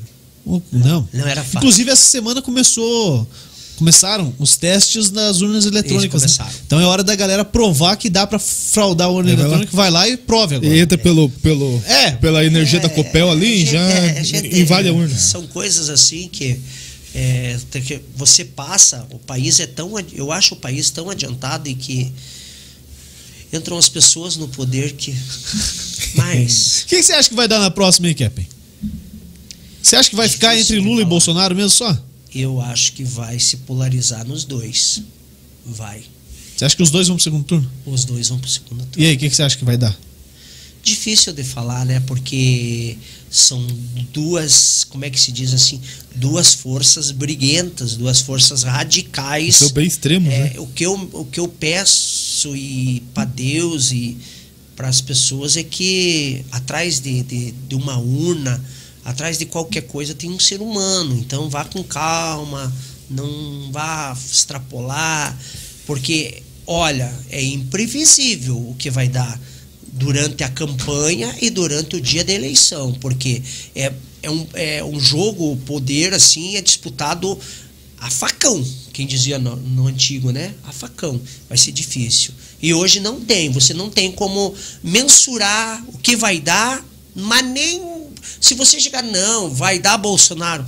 Não. 0.73 1.07
Não 1.13 1.27
era 1.27 1.43
fácil. 1.45 1.59
Inclusive, 1.59 1.91
essa 1.91 2.09
semana 2.11 2.41
começou. 2.41 3.29
Começaram 3.81 4.35
os 4.39 4.59
testes 4.59 5.09
das 5.09 5.41
urnas 5.41 5.65
eletrônicas. 5.65 6.21
né? 6.23 6.29
começaram. 6.29 6.51
Então 6.67 6.79
é 6.79 6.85
hora 6.85 7.03
da 7.03 7.15
galera 7.17 7.47
provar 7.47 7.97
que 7.97 8.11
dá 8.11 8.27
pra 8.27 8.39
fraudar 8.39 9.07
a 9.09 9.11
urna 9.11 9.31
É, 9.31 9.35
vai 9.35 9.43
lá. 9.45 9.49
eletrônica. 9.49 9.75
Vai 9.77 9.91
lá 9.91 10.07
e 10.07 10.17
prove 10.19 10.57
agora. 10.57 10.75
E 10.75 10.79
entra 10.81 10.99
pelo, 10.99 11.31
pelo, 11.31 11.83
É. 11.87 12.11
pela 12.11 12.45
energia 12.45 12.79
da 12.79 12.91
Copel 12.91 13.31
ali 13.31 13.47
e 13.47 13.59
gente- 13.61 13.73
já 13.73 13.81
é, 13.81 14.23
gente- 14.23 14.61
invade 14.61 14.87
a 14.89 14.93
urna. 14.93 15.17
São 15.19 15.47
coisas 15.47 15.89
assim 15.89 16.29
que, 16.29 16.61
é, 17.15 17.57
tem 17.71 17.81
que 17.81 18.03
você 18.15 18.45
passa, 18.45 19.07
o 19.11 19.19
país 19.19 19.59
é 19.61 19.67
tão. 19.67 19.95
Eu 20.13 20.31
acho 20.31 20.53
o 20.53 20.59
país 20.59 20.91
tão 20.91 21.09
adiantado 21.09 21.67
e 21.67 21.75
que 21.75 22.13
entram 23.51 23.79
as 23.79 23.89
pessoas 23.89 24.37
no 24.37 24.47
poder 24.47 24.93
que. 24.93 25.17
Mas. 26.17 26.83
O 26.83 26.87
que, 26.87 27.03
você 27.03 27.15
acha 27.15 27.31
que 27.31 27.35
vai 27.35 27.49
dar 27.49 27.59
na 27.61 27.71
próxima 27.71 28.13
Kepin? 28.13 28.47
Você 29.83 29.97
acha 29.97 30.11
que 30.11 30.17
vai 30.17 30.29
ficar 30.29 30.55
entre 30.55 30.79
Lula 30.79 31.01
e. 31.01 31.05
Bolsonaro 31.07 31.57
mesmo 31.57 31.71
só? 31.71 31.99
Eu 32.35 32.61
acho 32.61 32.93
que 32.93 33.05
vai 33.05 33.39
se 33.39 33.59
polarizar 33.59 34.27
nos 34.27 34.45
dois. 34.45 35.03
Vai. 35.67 36.03
Você 36.57 36.65
acha 36.65 36.77
que 36.77 36.83
os 36.83 36.91
dois 36.91 37.09
vão 37.09 37.17
pro 37.17 37.25
segundo 37.25 37.45
turno? 37.45 37.71
Os 37.87 38.05
dois 38.05 38.29
vão 38.29 38.39
pro 38.39 38.51
segundo 38.51 38.85
turno. 38.87 39.03
E 39.03 39.07
aí, 39.07 39.17
o 39.17 39.19
que, 39.19 39.29
que 39.29 39.35
você 39.35 39.43
acha 39.43 39.57
que 39.57 39.65
vai 39.65 39.77
dar? 39.77 39.99
Difícil 40.83 41.33
de 41.33 41.45
falar, 41.45 41.85
né? 41.85 42.01
Porque 42.01 42.97
são 43.31 43.65
duas, 44.13 44.85
como 44.85 45.05
é 45.05 45.11
que 45.11 45.21
se 45.21 45.31
diz 45.31 45.55
assim? 45.55 45.81
Duas 46.17 46.55
forças 46.55 47.11
briguentas, 47.13 47.97
duas 47.97 48.21
forças 48.21 48.63
radicais. 48.63 49.57
São 49.57 49.71
bem 49.71 49.87
extremos, 49.87 50.29
né? 50.29 50.53
É, 50.55 50.61
o, 50.61 50.67
que 50.67 50.85
eu, 50.85 50.95
o 51.13 51.25
que 51.25 51.39
eu 51.39 51.49
peço 51.49 52.57
e 52.57 53.03
para 53.15 53.25
Deus 53.25 53.93
e 53.93 54.17
para 54.75 54.89
as 54.89 55.01
pessoas 55.01 55.57
é 55.57 55.63
que 55.63 56.45
atrás 56.51 57.01
de, 57.01 57.23
de, 57.23 57.53
de 57.53 57.75
uma 57.75 57.99
urna, 57.99 58.63
atrás 59.11 59.39
de 59.39 59.47
qualquer 59.47 59.83
coisa 59.83 60.15
tem 60.15 60.31
um 60.31 60.41
ser 60.41 60.61
humano. 60.61 61.17
Então 61.17 61.49
vá 61.49 61.65
com 61.65 61.83
calma, 61.83 62.73
não 63.09 63.71
vá 63.73 64.17
extrapolar, 64.33 65.39
porque 65.87 66.43
olha, 66.67 67.13
é 67.29 67.43
imprevisível 67.43 68.57
o 68.57 68.75
que 68.77 68.91
vai 68.91 69.09
dar 69.09 69.41
durante 69.93 70.45
a 70.45 70.49
campanha 70.49 71.35
e 71.41 71.51
durante 71.51 71.97
o 71.97 72.01
dia 72.01 72.25
da 72.25 72.33
eleição, 72.33 72.93
porque 72.95 73.43
é, 73.75 73.93
é, 74.23 74.31
um, 74.31 74.47
é 74.55 74.85
um 74.85 74.99
jogo, 74.99 75.53
o 75.53 75.57
poder 75.57 76.15
assim 76.15 76.57
é 76.57 76.63
disputado 76.63 77.39
a 77.99 78.09
facão, 78.09 78.65
quem 78.93 79.07
dizia 79.07 79.39
no, 79.39 79.57
no 79.57 79.87
antigo, 79.87 80.31
né? 80.31 80.55
A 80.65 80.73
facão. 80.73 81.21
Vai 81.49 81.59
ser 81.59 81.73
difícil. 81.73 82.33
E 82.63 82.73
hoje 82.73 82.99
não 82.99 83.21
tem, 83.21 83.51
você 83.51 83.75
não 83.75 83.91
tem 83.91 84.11
como 84.11 84.55
mensurar 84.83 85.85
o 85.89 85.99
que 85.99 86.17
vai 86.17 86.41
dar, 86.41 86.85
mas 87.15 87.45
nem 87.45 87.81
se 88.41 88.55
você 88.55 88.81
chegar, 88.81 89.03
não, 89.03 89.55
vai 89.55 89.79
dar 89.79 89.97
Bolsonaro. 89.99 90.65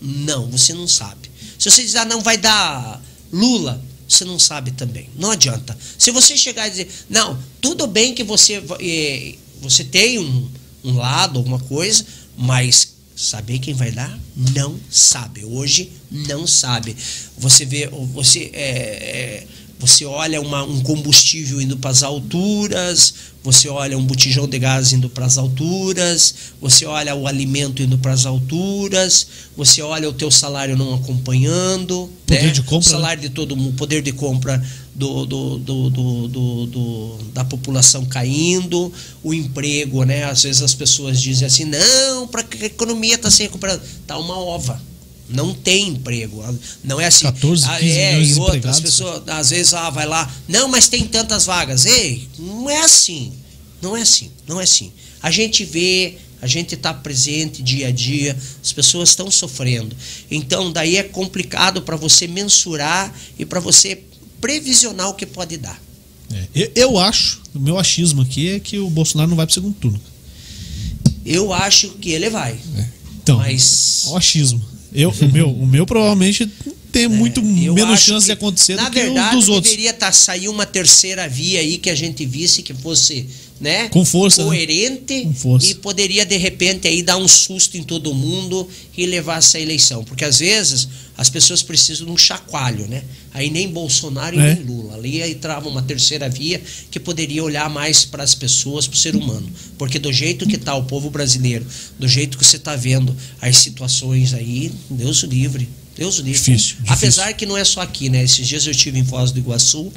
Não, 0.00 0.48
você 0.48 0.72
não 0.72 0.88
sabe. 0.88 1.30
Se 1.58 1.70
você 1.70 1.82
dizer, 1.82 1.98
ah, 1.98 2.04
não, 2.04 2.20
vai 2.20 2.38
dar 2.38 3.02
Lula, 3.32 3.82
você 4.08 4.24
não 4.24 4.38
sabe 4.38 4.72
também. 4.72 5.08
Não 5.16 5.30
adianta. 5.30 5.76
Se 5.98 6.10
você 6.10 6.36
chegar 6.36 6.66
e 6.66 6.70
dizer, 6.70 6.90
não, 7.08 7.38
tudo 7.60 7.86
bem 7.86 8.14
que 8.14 8.24
você, 8.24 8.62
eh, 8.80 9.34
você 9.60 9.84
tem 9.84 10.18
um, 10.18 10.48
um 10.82 10.96
lado, 10.96 11.38
alguma 11.38 11.58
coisa, 11.58 12.04
mas 12.36 12.94
saber 13.14 13.58
quem 13.58 13.74
vai 13.74 13.90
dar? 13.90 14.18
Não 14.34 14.80
sabe. 14.90 15.44
Hoje 15.44 15.92
não 16.10 16.46
sabe. 16.46 16.96
Você 17.38 17.64
vê, 17.64 17.88
você 18.12 18.50
é, 18.52 18.62
é, 18.62 19.46
você 19.80 20.04
olha 20.04 20.42
uma, 20.42 20.62
um 20.62 20.82
combustível 20.82 21.58
indo 21.58 21.74
para 21.78 21.90
as 21.90 22.02
alturas, 22.02 23.14
você 23.42 23.66
olha 23.66 23.96
um 23.96 24.04
botijão 24.04 24.46
de 24.46 24.58
gás 24.58 24.92
indo 24.92 25.08
para 25.08 25.24
as 25.24 25.38
alturas, 25.38 26.34
você 26.60 26.84
olha 26.84 27.14
o 27.14 27.26
alimento 27.26 27.82
indo 27.82 27.96
para 27.96 28.12
as 28.12 28.26
alturas, 28.26 29.26
você 29.56 29.80
olha 29.80 30.06
o 30.06 30.12
teu 30.12 30.30
salário 30.30 30.76
não 30.76 30.94
acompanhando, 30.94 32.10
Poder 32.26 32.42
né? 32.42 32.50
de 32.50 32.62
compra, 32.62 32.78
o 32.78 32.82
salário 32.82 33.22
de 33.22 33.30
todo 33.30 33.56
mundo, 33.56 33.74
poder 33.74 34.02
de 34.02 34.12
compra 34.12 34.62
do, 34.94 35.24
do, 35.24 35.58
do, 35.58 35.88
do, 35.88 37.18
da 37.32 37.42
população 37.42 38.04
caindo, 38.04 38.92
o 39.22 39.32
emprego, 39.32 40.04
né? 40.04 40.24
Às 40.24 40.42
vezes 40.42 40.60
as 40.60 40.74
pessoas 40.74 41.22
dizem 41.22 41.46
assim, 41.46 41.64
não, 41.64 42.28
para 42.28 42.42
que 42.42 42.62
a 42.64 42.66
economia 42.66 43.14
está 43.14 43.30
se 43.30 43.44
recuperando, 43.44 43.80
tá 44.06 44.18
uma 44.18 44.38
ova. 44.38 44.89
Não 45.30 45.54
tem 45.54 45.88
emprego. 45.88 46.42
Não 46.82 47.00
é 47.00 47.06
assim. 47.06 47.24
14, 47.24 47.66
15 47.66 47.70
Ah, 47.70 47.80
é, 47.84 48.12
milhões 48.12 48.26
e 48.26 48.34
desempregados. 48.34 48.80
pessoas, 48.80 49.22
às 49.28 49.50
vezes, 49.50 49.72
ah, 49.74 49.88
vai 49.90 50.06
lá, 50.06 50.30
não, 50.48 50.68
mas 50.68 50.88
tem 50.88 51.06
tantas 51.06 51.46
vagas. 51.46 51.86
Ei, 51.86 52.28
não 52.38 52.68
é 52.68 52.80
assim. 52.82 53.32
Não 53.80 53.96
é 53.96 54.02
assim. 54.02 54.30
Não 54.46 54.60
é 54.60 54.64
assim. 54.64 54.92
A 55.22 55.30
gente 55.30 55.64
vê, 55.64 56.16
a 56.42 56.46
gente 56.46 56.74
está 56.74 56.92
presente 56.92 57.62
dia 57.62 57.88
a 57.88 57.90
dia, 57.90 58.36
as 58.62 58.72
pessoas 58.72 59.10
estão 59.10 59.30
sofrendo. 59.30 59.94
Então, 60.30 60.72
daí 60.72 60.96
é 60.96 61.02
complicado 61.02 61.82
para 61.82 61.96
você 61.96 62.26
mensurar 62.26 63.14
e 63.38 63.44
para 63.46 63.60
você 63.60 64.02
previsionar 64.40 65.08
o 65.10 65.14
que 65.14 65.26
pode 65.26 65.56
dar. 65.58 65.80
É, 66.32 66.46
eu, 66.54 66.72
eu 66.74 66.98
acho, 66.98 67.40
o 67.54 67.58
meu 67.58 67.78
achismo 67.78 68.22
aqui 68.22 68.48
é 68.50 68.60
que 68.60 68.78
o 68.78 68.88
Bolsonaro 68.90 69.28
não 69.30 69.36
vai 69.36 69.46
pro 69.46 69.54
segundo 69.54 69.74
turno. 69.74 70.00
Eu 71.24 71.52
acho 71.52 71.90
que 72.00 72.10
ele 72.10 72.30
vai. 72.30 72.58
Então, 73.22 73.38
Mas- 73.38 74.04
o 74.06 74.16
achismo. 74.16 74.62
Eu, 74.92 75.10
o, 75.10 75.32
meu, 75.32 75.50
o 75.50 75.66
meu 75.66 75.86
provavelmente 75.86 76.50
tem 76.90 77.08
muito 77.08 77.40
Eu 77.40 77.74
menos 77.74 78.00
chance 78.00 78.26
de 78.26 78.32
acontecer 78.32 78.74
na 78.76 78.84
do 78.84 78.90
que 78.90 79.00
verdade, 79.02 79.36
os 79.36 79.46
dos 79.46 79.48
outros. 79.54 79.70
deveria 79.70 79.92
tá, 79.92 80.10
sair 80.12 80.48
uma 80.48 80.66
terceira 80.66 81.28
via 81.28 81.60
aí 81.60 81.78
que 81.78 81.88
a 81.90 81.94
gente 81.94 82.24
visse 82.26 82.62
que 82.62 82.74
fosse, 82.74 83.26
né? 83.60 83.88
Com 83.88 84.04
força, 84.04 84.42
né? 84.42 84.48
Coerente 84.48 85.22
Com 85.22 85.34
força. 85.34 85.66
e 85.66 85.74
poderia, 85.74 86.24
de 86.26 86.36
repente, 86.36 86.88
aí 86.88 87.02
dar 87.02 87.16
um 87.16 87.28
susto 87.28 87.76
em 87.76 87.82
todo 87.82 88.12
mundo 88.14 88.68
e 88.96 89.06
levar 89.06 89.38
essa 89.38 89.58
eleição. 89.58 90.02
Porque 90.04 90.24
às 90.24 90.38
vezes 90.38 90.88
as 91.16 91.28
pessoas 91.28 91.62
precisam 91.62 92.06
de 92.06 92.12
um 92.12 92.16
chacoalho, 92.16 92.86
né? 92.88 93.02
Aí 93.32 93.50
nem 93.50 93.68
Bolsonaro 93.68 94.34
e 94.34 94.38
É. 94.40 94.54
nem 94.54 94.64
Lula. 94.64 94.94
Ali 94.94 95.22
aí 95.22 95.34
trava 95.34 95.68
uma 95.68 95.82
terceira 95.82 96.28
via 96.28 96.60
que 96.90 96.98
poderia 96.98 97.44
olhar 97.44 97.68
mais 97.70 98.04
para 98.04 98.22
as 98.24 98.34
pessoas, 98.34 98.86
para 98.86 98.94
o 98.96 98.98
ser 98.98 99.14
humano. 99.14 99.48
Porque 99.78 99.98
do 99.98 100.12
jeito 100.12 100.46
que 100.46 100.56
está 100.56 100.74
o 100.74 100.84
povo 100.84 101.10
brasileiro, 101.10 101.64
do 101.98 102.08
jeito 102.08 102.36
que 102.38 102.44
você 102.44 102.56
está 102.56 102.74
vendo 102.74 103.14
as 103.40 103.56
situações 103.58 104.32
aí, 104.34 104.72
Deus 104.88 105.22
o 105.22 105.26
livre. 105.26 105.68
Deus 106.00 106.16
livre. 106.16 106.32
Difícil, 106.32 106.76
difícil. 106.76 106.84
Apesar 106.88 107.32
que 107.34 107.44
não 107.44 107.58
é 107.58 107.62
só 107.64 107.82
aqui, 107.82 108.08
né? 108.08 108.24
Esses 108.24 108.48
dias 108.48 108.64
eu 108.64 108.70
estive 108.72 108.98
em 108.98 109.04
Foz 109.04 109.32
do 109.32 109.38
Iguaçu 109.38 109.92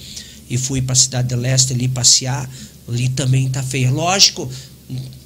e 0.50 0.58
fui 0.58 0.82
para 0.82 0.92
a 0.92 0.96
cidade 0.98 1.30
de 1.30 1.36
Leste 1.36 1.72
ali 1.72 1.88
passear. 1.88 2.50
Ali 2.90 3.08
também 3.08 3.48
tá 3.50 3.64
feio. 3.64 3.94
Lógico, 3.94 4.52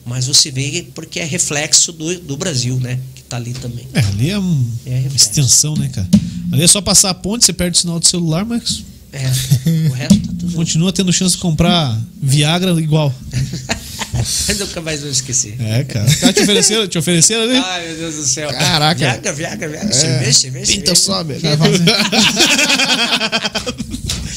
mas 0.05 0.27
você 0.27 0.51
vê 0.51 0.85
porque 0.93 1.19
é 1.19 1.25
reflexo 1.25 1.91
do, 1.91 2.19
do 2.19 2.37
Brasil, 2.37 2.79
né? 2.79 2.99
Que 3.15 3.23
tá 3.23 3.37
ali 3.37 3.53
também. 3.53 3.87
É, 3.91 3.99
ali 4.01 4.29
é 4.29 4.37
um- 4.37 4.71
É 4.85 4.99
uma 5.07 5.15
extensão, 5.15 5.75
né, 5.75 5.89
cara? 5.89 6.07
Ali 6.51 6.61
é 6.61 6.67
só 6.67 6.79
passar 6.79 7.09
a 7.09 7.13
ponte, 7.15 7.43
você 7.43 7.53
perde 7.53 7.75
o 7.79 7.81
sinal 7.81 7.99
do 7.99 8.05
celular, 8.05 8.45
mas 8.45 8.83
É, 9.11 9.25
o 9.89 9.93
resto 9.93 10.19
tá 10.19 10.33
tudo. 10.37 10.53
continua 10.53 10.93
tendo 10.93 11.11
chance 11.11 11.35
de 11.35 11.41
comprar 11.41 11.99
Viagra 12.21 12.79
igual. 12.79 13.11
Nunca 14.59 14.81
mais 14.81 15.01
vou 15.01 15.09
esquecer. 15.09 15.55
É, 15.59 15.83
cara. 15.83 16.05
Os 16.05 16.15
caras 16.21 16.35
te 16.35 16.41
ofereceram, 16.41 16.87
te 16.87 16.97
ofereceram 16.97 17.43
ali? 17.43 17.57
Ai, 17.57 17.87
meu 17.87 17.97
Deus 17.97 18.15
do 18.15 18.23
céu. 18.25 18.49
Caraca. 18.49 18.99
Viagra, 18.99 19.33
Viagra, 19.33 19.67
Viagra. 19.69 19.93
Cerveja, 19.93 20.33
cerveja. 20.39 20.71
Pinta 20.71 20.95
cerveja. 20.95 20.95
sobe. 20.95 21.35
Cara. 21.39 21.57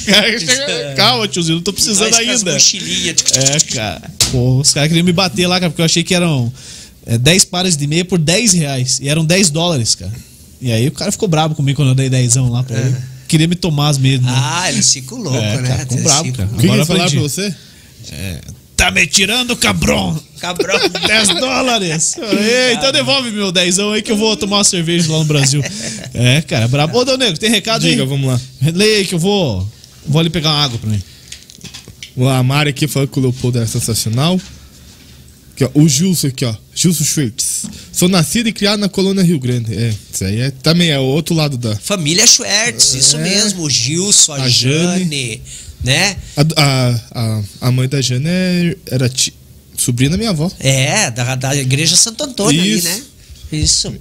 Cara, 0.06 0.38
chega- 0.38 0.94
Calma, 0.96 1.28
tiozinho, 1.28 1.56
não 1.56 1.62
tô 1.62 1.72
precisando 1.72 2.14
ainda. 2.14 2.56
É, 2.56 3.60
cara. 3.74 4.10
Pô, 4.32 4.60
os 4.60 4.72
caras 4.72 4.88
queriam 4.88 5.04
me 5.04 5.12
bater 5.12 5.46
lá, 5.46 5.60
cara, 5.60 5.70
porque 5.70 5.80
eu 5.82 5.86
achei 5.86 6.02
que 6.02 6.14
eram 6.14 6.52
é, 7.06 7.18
10 7.18 7.44
pares 7.46 7.76
de 7.76 7.86
meia 7.86 8.04
por 8.04 8.18
10 8.18 8.52
reais. 8.54 8.98
E 9.02 9.08
eram 9.08 9.24
10 9.24 9.50
dólares, 9.50 9.94
cara. 9.94 10.12
E 10.60 10.70
aí 10.72 10.88
o 10.88 10.92
cara 10.92 11.10
ficou 11.12 11.28
bravo 11.28 11.54
comigo 11.54 11.76
quando 11.76 11.90
eu 11.90 11.94
dei 11.94 12.08
10 12.10 12.36
lá 12.36 12.62
pra 12.62 12.78
ele. 12.78 12.96
Queria 13.28 13.46
me 13.46 13.54
tomar 13.54 13.88
as 13.90 13.98
meias. 13.98 14.20
né? 14.20 14.28
Ah, 14.34 14.70
eles 14.72 14.92
ficam 14.92 15.18
loucos, 15.18 15.40
É, 15.40 15.60
né? 15.60 15.68
cara, 15.68 15.84
bravos, 16.02 16.26
ficam 16.32 16.46
cara. 16.48 16.62
Agora 16.64 16.86
falaram 16.86 17.06
aprendi. 17.06 17.16
pra 17.16 17.22
você? 17.22 17.54
Tá 18.80 18.90
me 18.90 19.06
tirando, 19.06 19.54
cabrão! 19.54 20.18
Cabrão. 20.40 20.78
10 21.06 21.28
dólares! 21.38 22.16
"Ei, 22.16 22.72
então 22.72 22.90
devolve 22.90 23.30
meu 23.30 23.52
10 23.52 23.78
aí 23.78 24.00
que 24.00 24.10
eu 24.10 24.16
vou 24.16 24.34
tomar 24.38 24.56
uma 24.56 24.64
cerveja 24.64 25.12
lá 25.12 25.18
no 25.18 25.26
Brasil. 25.26 25.62
É, 26.14 26.40
cara, 26.42 26.66
brabo. 26.66 26.98
Ô, 26.98 27.04
Dão 27.04 27.16
Negro, 27.18 27.38
tem 27.38 27.50
recado 27.50 27.82
Diga, 27.82 28.02
aí? 28.02 28.08
vamos 28.08 28.26
lá. 28.26 28.40
Leia 28.74 28.96
aí 28.98 29.06
que 29.06 29.14
eu 29.14 29.18
vou. 29.18 29.66
Vou 30.06 30.18
ali 30.18 30.28
pegar 30.30 30.48
uma 30.50 30.64
água 30.64 30.78
pra 30.78 30.88
mim. 30.90 31.00
A 32.28 32.42
Mari 32.42 32.70
aqui 32.70 32.88
falou 32.88 33.06
que 33.06 33.18
o 33.18 33.22
Leopoldo 33.22 33.58
era 33.58 33.66
sensacional. 33.66 34.40
Aqui, 35.54 35.64
ó, 35.64 35.70
o 35.74 35.88
Gilson 35.88 36.28
aqui, 36.28 36.44
ó. 36.46 36.54
Gilson 36.74 37.04
Schwartz. 37.04 37.66
Sou 37.92 38.08
nascido 38.08 38.48
e 38.48 38.52
criado 38.52 38.80
na 38.80 38.88
colônia 38.88 39.22
Rio 39.22 39.38
Grande. 39.38 39.72
É, 39.74 39.94
isso 40.12 40.24
aí 40.24 40.40
é, 40.40 40.50
também 40.50 40.88
é 40.90 40.98
o 40.98 41.02
outro 41.04 41.34
lado 41.34 41.56
da. 41.58 41.76
Família 41.76 42.26
Schwertz, 42.26 42.94
isso 42.94 43.16
É. 43.18 43.22
mesmo. 43.22 43.62
O 43.62 43.70
Gilson, 43.70 44.32
a, 44.32 44.42
A 44.42 44.48
Jane. 44.48 44.98
Jane, 45.04 45.42
né? 45.82 46.16
A, 46.36 47.00
a, 47.12 47.42
a, 47.60 47.70
mãe 47.72 47.88
da 47.88 48.00
Jana 48.00 48.28
era 48.86 49.08
ti- 49.08 49.34
sobrinha 49.76 50.10
da 50.10 50.16
minha 50.16 50.30
avó. 50.30 50.50
É, 50.58 51.10
da, 51.10 51.34
da 51.34 51.56
Igreja 51.56 51.96
Santo 51.96 52.22
Antônio 52.24 52.62
Isso. 52.62 52.88
ali, 52.88 52.96
né? 52.96 53.02
Isso. 53.52 53.94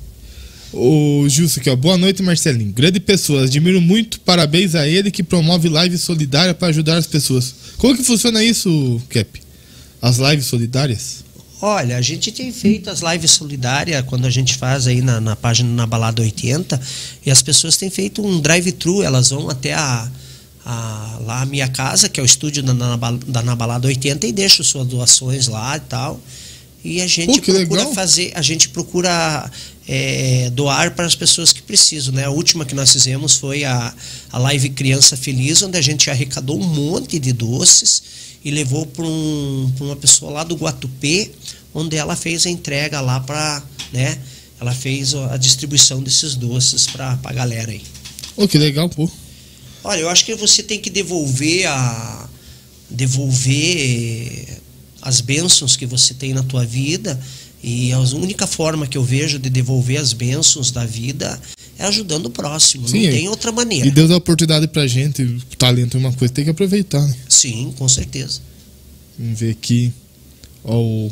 O 0.71 1.27
Gilson 1.27 1.59
aqui, 1.59 1.69
ó. 1.69 1.75
Boa 1.75 1.97
noite, 1.97 2.21
Marcelinho. 2.21 2.71
Grande 2.71 2.99
pessoa, 2.99 3.43
admiro 3.43 3.81
muito. 3.81 4.19
Parabéns 4.19 4.75
a 4.75 4.87
ele 4.87 5.09
que 5.09 5.23
promove 5.23 5.67
live 5.67 5.97
solidária 5.97 6.53
para 6.53 6.67
ajudar 6.67 6.97
as 6.97 7.07
pessoas. 7.07 7.55
Como 7.77 7.97
que 7.97 8.03
funciona 8.03 8.43
isso, 8.43 9.01
Cap? 9.09 9.41
As 10.01 10.17
lives 10.17 10.45
solidárias? 10.45 11.23
Olha, 11.61 11.97
a 11.97 12.01
gente 12.01 12.31
tem 12.31 12.53
feito 12.53 12.89
as 12.89 13.01
lives 13.01 13.31
solidárias 13.31 14.05
quando 14.05 14.25
a 14.25 14.29
gente 14.29 14.55
faz 14.55 14.87
aí 14.87 15.01
na, 15.01 15.19
na 15.19 15.35
página 15.35 15.69
na 15.69 15.85
Balada 15.85 16.21
80 16.21 16.79
e 17.25 17.31
as 17.31 17.41
pessoas 17.41 17.75
têm 17.75 17.89
feito 17.89 18.25
um 18.25 18.39
drive-thru, 18.39 19.03
elas 19.03 19.29
vão 19.31 19.49
até 19.49 19.73
a, 19.73 20.09
a- 20.71 21.17
lá 21.25 21.41
a 21.41 21.45
minha 21.45 21.67
casa, 21.67 22.07
que 22.07 22.19
é 22.19 22.23
o 22.23 22.25
estúdio 22.25 22.61
da, 22.61 22.73
da 23.27 23.41
Na 23.41 23.55
Balada 23.55 23.87
80 23.87 24.27
e 24.27 24.31
deixam 24.31 24.63
suas 24.63 24.85
doações 24.87 25.47
lá 25.47 25.75
e 25.77 25.79
tal. 25.81 26.19
E 26.83 27.01
a 27.01 27.07
gente 27.07 27.41
Pô, 27.41 27.41
procura 27.41 27.79
legal. 27.81 27.93
fazer, 27.93 28.31
a 28.35 28.41
gente 28.41 28.69
procura 28.69 29.51
é, 29.87 30.49
doar 30.51 30.91
para 30.95 31.05
as 31.07 31.15
pessoas 31.15 31.51
que 31.51 31.61
precisam, 31.61 32.13
né? 32.13 32.25
A 32.25 32.29
última 32.29 32.63
que 32.63 32.75
nós 32.75 32.91
fizemos 32.93 33.35
foi 33.35 33.63
a, 33.65 33.93
a 34.31 34.37
live 34.37 34.69
Criança 34.69 35.17
Feliz, 35.17 35.61
onde 35.63 35.77
a 35.77 35.81
gente 35.81 36.09
arrecadou 36.09 36.57
um 36.61 36.65
monte 36.67 37.17
de 37.19 37.33
doces 37.33 38.03
e 38.45 38.51
levou 38.51 38.85
para 38.85 39.03
um, 39.05 39.73
uma 39.81 39.95
pessoa 39.95 40.31
lá 40.31 40.43
do 40.43 40.55
Guatupê, 40.55 41.31
onde 41.73 41.97
ela 41.97 42.15
fez 42.15 42.45
a 42.45 42.49
entrega 42.49 43.01
lá 43.01 43.19
para, 43.19 43.61
né? 43.91 44.17
Ela 44.61 44.73
fez 44.73 45.15
a 45.15 45.35
distribuição 45.37 46.01
desses 46.03 46.35
doces 46.35 46.85
para 46.87 47.17
a 47.23 47.33
galera 47.33 47.71
aí. 47.71 47.81
Ô, 48.37 48.47
que 48.47 48.57
legal, 48.57 48.87
pô. 48.89 49.09
Olha, 49.83 49.99
eu 50.01 50.09
acho 50.09 50.25
que 50.25 50.35
você 50.35 50.61
tem 50.61 50.79
que 50.79 50.89
devolver 50.89 51.67
a 51.67 52.29
devolver 52.89 54.59
as 55.01 55.21
bênçãos 55.21 55.75
que 55.75 55.85
você 55.85 56.13
tem 56.13 56.33
na 56.33 56.43
tua 56.43 56.65
vida 56.65 57.19
e 57.63 57.91
a 57.91 57.99
única 57.99 58.47
forma 58.47 58.87
que 58.87 58.97
eu 58.97 59.03
vejo 59.03 59.37
de 59.37 59.49
devolver 59.49 59.99
as 59.99 60.13
bênçãos 60.13 60.71
da 60.71 60.85
vida 60.85 61.39
é 61.77 61.85
ajudando 61.85 62.25
o 62.25 62.29
próximo, 62.29 62.87
Sim, 62.87 63.01
não 63.03 63.07
é. 63.07 63.11
tem 63.11 63.29
outra 63.29 63.51
maneira. 63.51 63.87
E 63.87 63.91
Deus 63.91 64.09
dá 64.09 64.17
oportunidade 64.17 64.67
pra 64.67 64.85
gente. 64.87 65.23
O 65.23 65.41
talento 65.57 65.95
é 65.95 65.99
uma 65.99 66.11
coisa, 66.11 66.33
tem 66.33 66.43
que 66.43 66.49
aproveitar, 66.49 67.01
né? 67.05 67.15
Sim, 67.27 67.73
com 67.77 67.87
certeza. 67.87 68.41
Vamos 69.17 69.39
ver 69.39 69.51
aqui. 69.51 69.93
Ó, 70.63 70.77
o, 70.77 71.11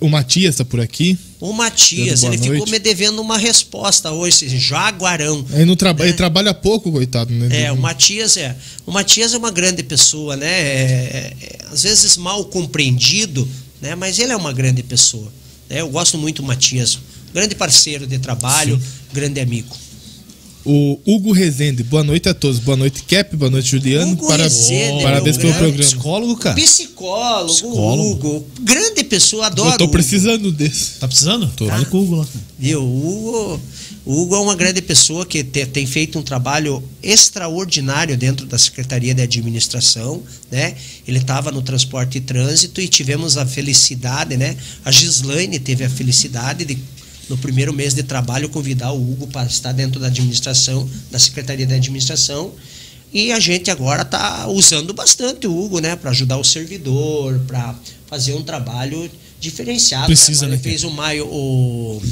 o 0.00 0.08
Matias 0.08 0.56
tá 0.56 0.64
por 0.64 0.80
aqui. 0.80 1.16
O 1.40 1.52
Matias, 1.52 2.22
ele 2.22 2.38
ficou 2.38 2.56
noite. 2.58 2.70
me 2.70 2.78
devendo 2.78 3.20
uma 3.20 3.36
resposta 3.36 4.10
hoje, 4.12 4.48
Jaguarão. 4.58 5.44
Ele, 5.52 5.64
não 5.64 5.74
traba 5.76 6.04
ele 6.04 6.12
trabalha 6.12 6.54
pouco, 6.54 6.90
coitado, 6.92 7.32
né? 7.32 7.64
É, 7.64 7.72
o 7.72 7.76
Matias 7.76 8.36
é. 8.36 8.56
O 8.86 8.92
Matias 8.92 9.34
é 9.34 9.38
uma 9.38 9.50
grande 9.50 9.82
pessoa, 9.82 10.36
né? 10.36 10.46
É- 10.46 11.34
é- 11.40 11.58
às 11.72 11.82
vezes 11.82 12.16
mal 12.16 12.44
compreendido, 12.44 13.48
né? 13.80 13.94
Mas 13.94 14.18
ele 14.18 14.32
é 14.32 14.36
uma 14.36 14.52
grande 14.52 14.82
pessoa. 14.82 15.32
né? 15.68 15.80
Eu 15.80 15.88
gosto 15.88 16.16
muito 16.18 16.42
do 16.42 16.46
Matias. 16.48 16.98
Grande 17.34 17.54
parceiro 17.54 18.06
de 18.06 18.18
trabalho, 18.18 18.80
grande 19.12 19.40
amigo. 19.40 19.74
O 20.64 21.00
Hugo 21.04 21.32
Rezende, 21.32 21.82
boa 21.82 22.04
noite 22.04 22.28
a 22.28 22.34
todos. 22.34 22.60
Boa 22.60 22.76
noite, 22.76 23.02
Cap. 23.02 23.34
Boa 23.36 23.50
noite, 23.50 23.68
Juliano. 23.70 24.12
Hugo 24.12 24.28
Para- 24.28 24.44
Rezende, 24.44 25.02
Parabéns 25.02 25.36
pelo 25.36 25.52
programa. 25.54 25.78
Psicólogo, 25.82 26.36
cara. 26.36 26.54
Psicólogo, 26.54 27.52
Psicólogo. 27.52 28.10
Hugo. 28.36 28.46
Grande 28.60 29.02
pessoa, 29.02 29.46
adoro. 29.46 29.70
Eu 29.72 29.78
tô 29.78 29.84
Hugo. 29.84 29.92
precisando 29.92 30.52
desse. 30.52 31.00
Tá 31.00 31.08
precisando? 31.08 31.48
Tô. 31.56 31.66
Fala 31.66 31.84
com 31.86 31.96
o 31.98 32.02
Hugo 32.04 32.14
lá. 32.16 32.26
Viu? 32.58 32.80
O 32.80 33.08
Hugo, 33.08 33.60
o 34.06 34.22
Hugo 34.22 34.34
é 34.36 34.38
uma 34.38 34.54
grande 34.54 34.80
pessoa 34.80 35.26
que 35.26 35.42
te- 35.42 35.66
tem 35.66 35.84
feito 35.84 36.16
um 36.16 36.22
trabalho 36.22 36.80
extraordinário 37.02 38.16
dentro 38.16 38.46
da 38.46 38.56
Secretaria 38.56 39.12
de 39.16 39.22
Administração, 39.22 40.22
né? 40.48 40.74
Ele 41.08 41.18
estava 41.18 41.50
no 41.50 41.60
transporte 41.60 42.18
e 42.18 42.20
trânsito 42.20 42.80
e 42.80 42.86
tivemos 42.86 43.36
a 43.36 43.44
felicidade, 43.44 44.36
né? 44.36 44.56
A 44.84 44.92
Gislaine 44.92 45.58
teve 45.58 45.82
a 45.82 45.90
felicidade 45.90 46.64
de 46.64 46.78
no 47.32 47.38
primeiro 47.38 47.72
mês 47.72 47.94
de 47.94 48.02
trabalho 48.02 48.50
convidar 48.50 48.92
o 48.92 49.00
Hugo 49.00 49.26
para 49.26 49.46
estar 49.46 49.72
dentro 49.72 49.98
da 49.98 50.08
administração, 50.08 50.88
da 51.10 51.18
Secretaria 51.18 51.64
de 51.64 51.72
Administração. 51.72 52.52
E 53.10 53.32
a 53.32 53.40
gente 53.40 53.70
agora 53.70 54.02
está 54.02 54.46
usando 54.48 54.92
bastante 54.92 55.46
o 55.46 55.58
Hugo, 55.58 55.80
né, 55.80 55.96
para 55.96 56.10
ajudar 56.10 56.36
o 56.36 56.44
servidor, 56.44 57.40
para 57.46 57.74
fazer 58.06 58.34
um 58.34 58.42
trabalho 58.42 59.10
diferenciado. 59.40 60.06
Precisa, 60.06 60.42
né? 60.46 60.52
né, 60.52 60.54
Ele 60.56 60.62
fez 60.62 60.84
o 60.84 60.90
maio, 60.90 61.26
o, 61.26 62.02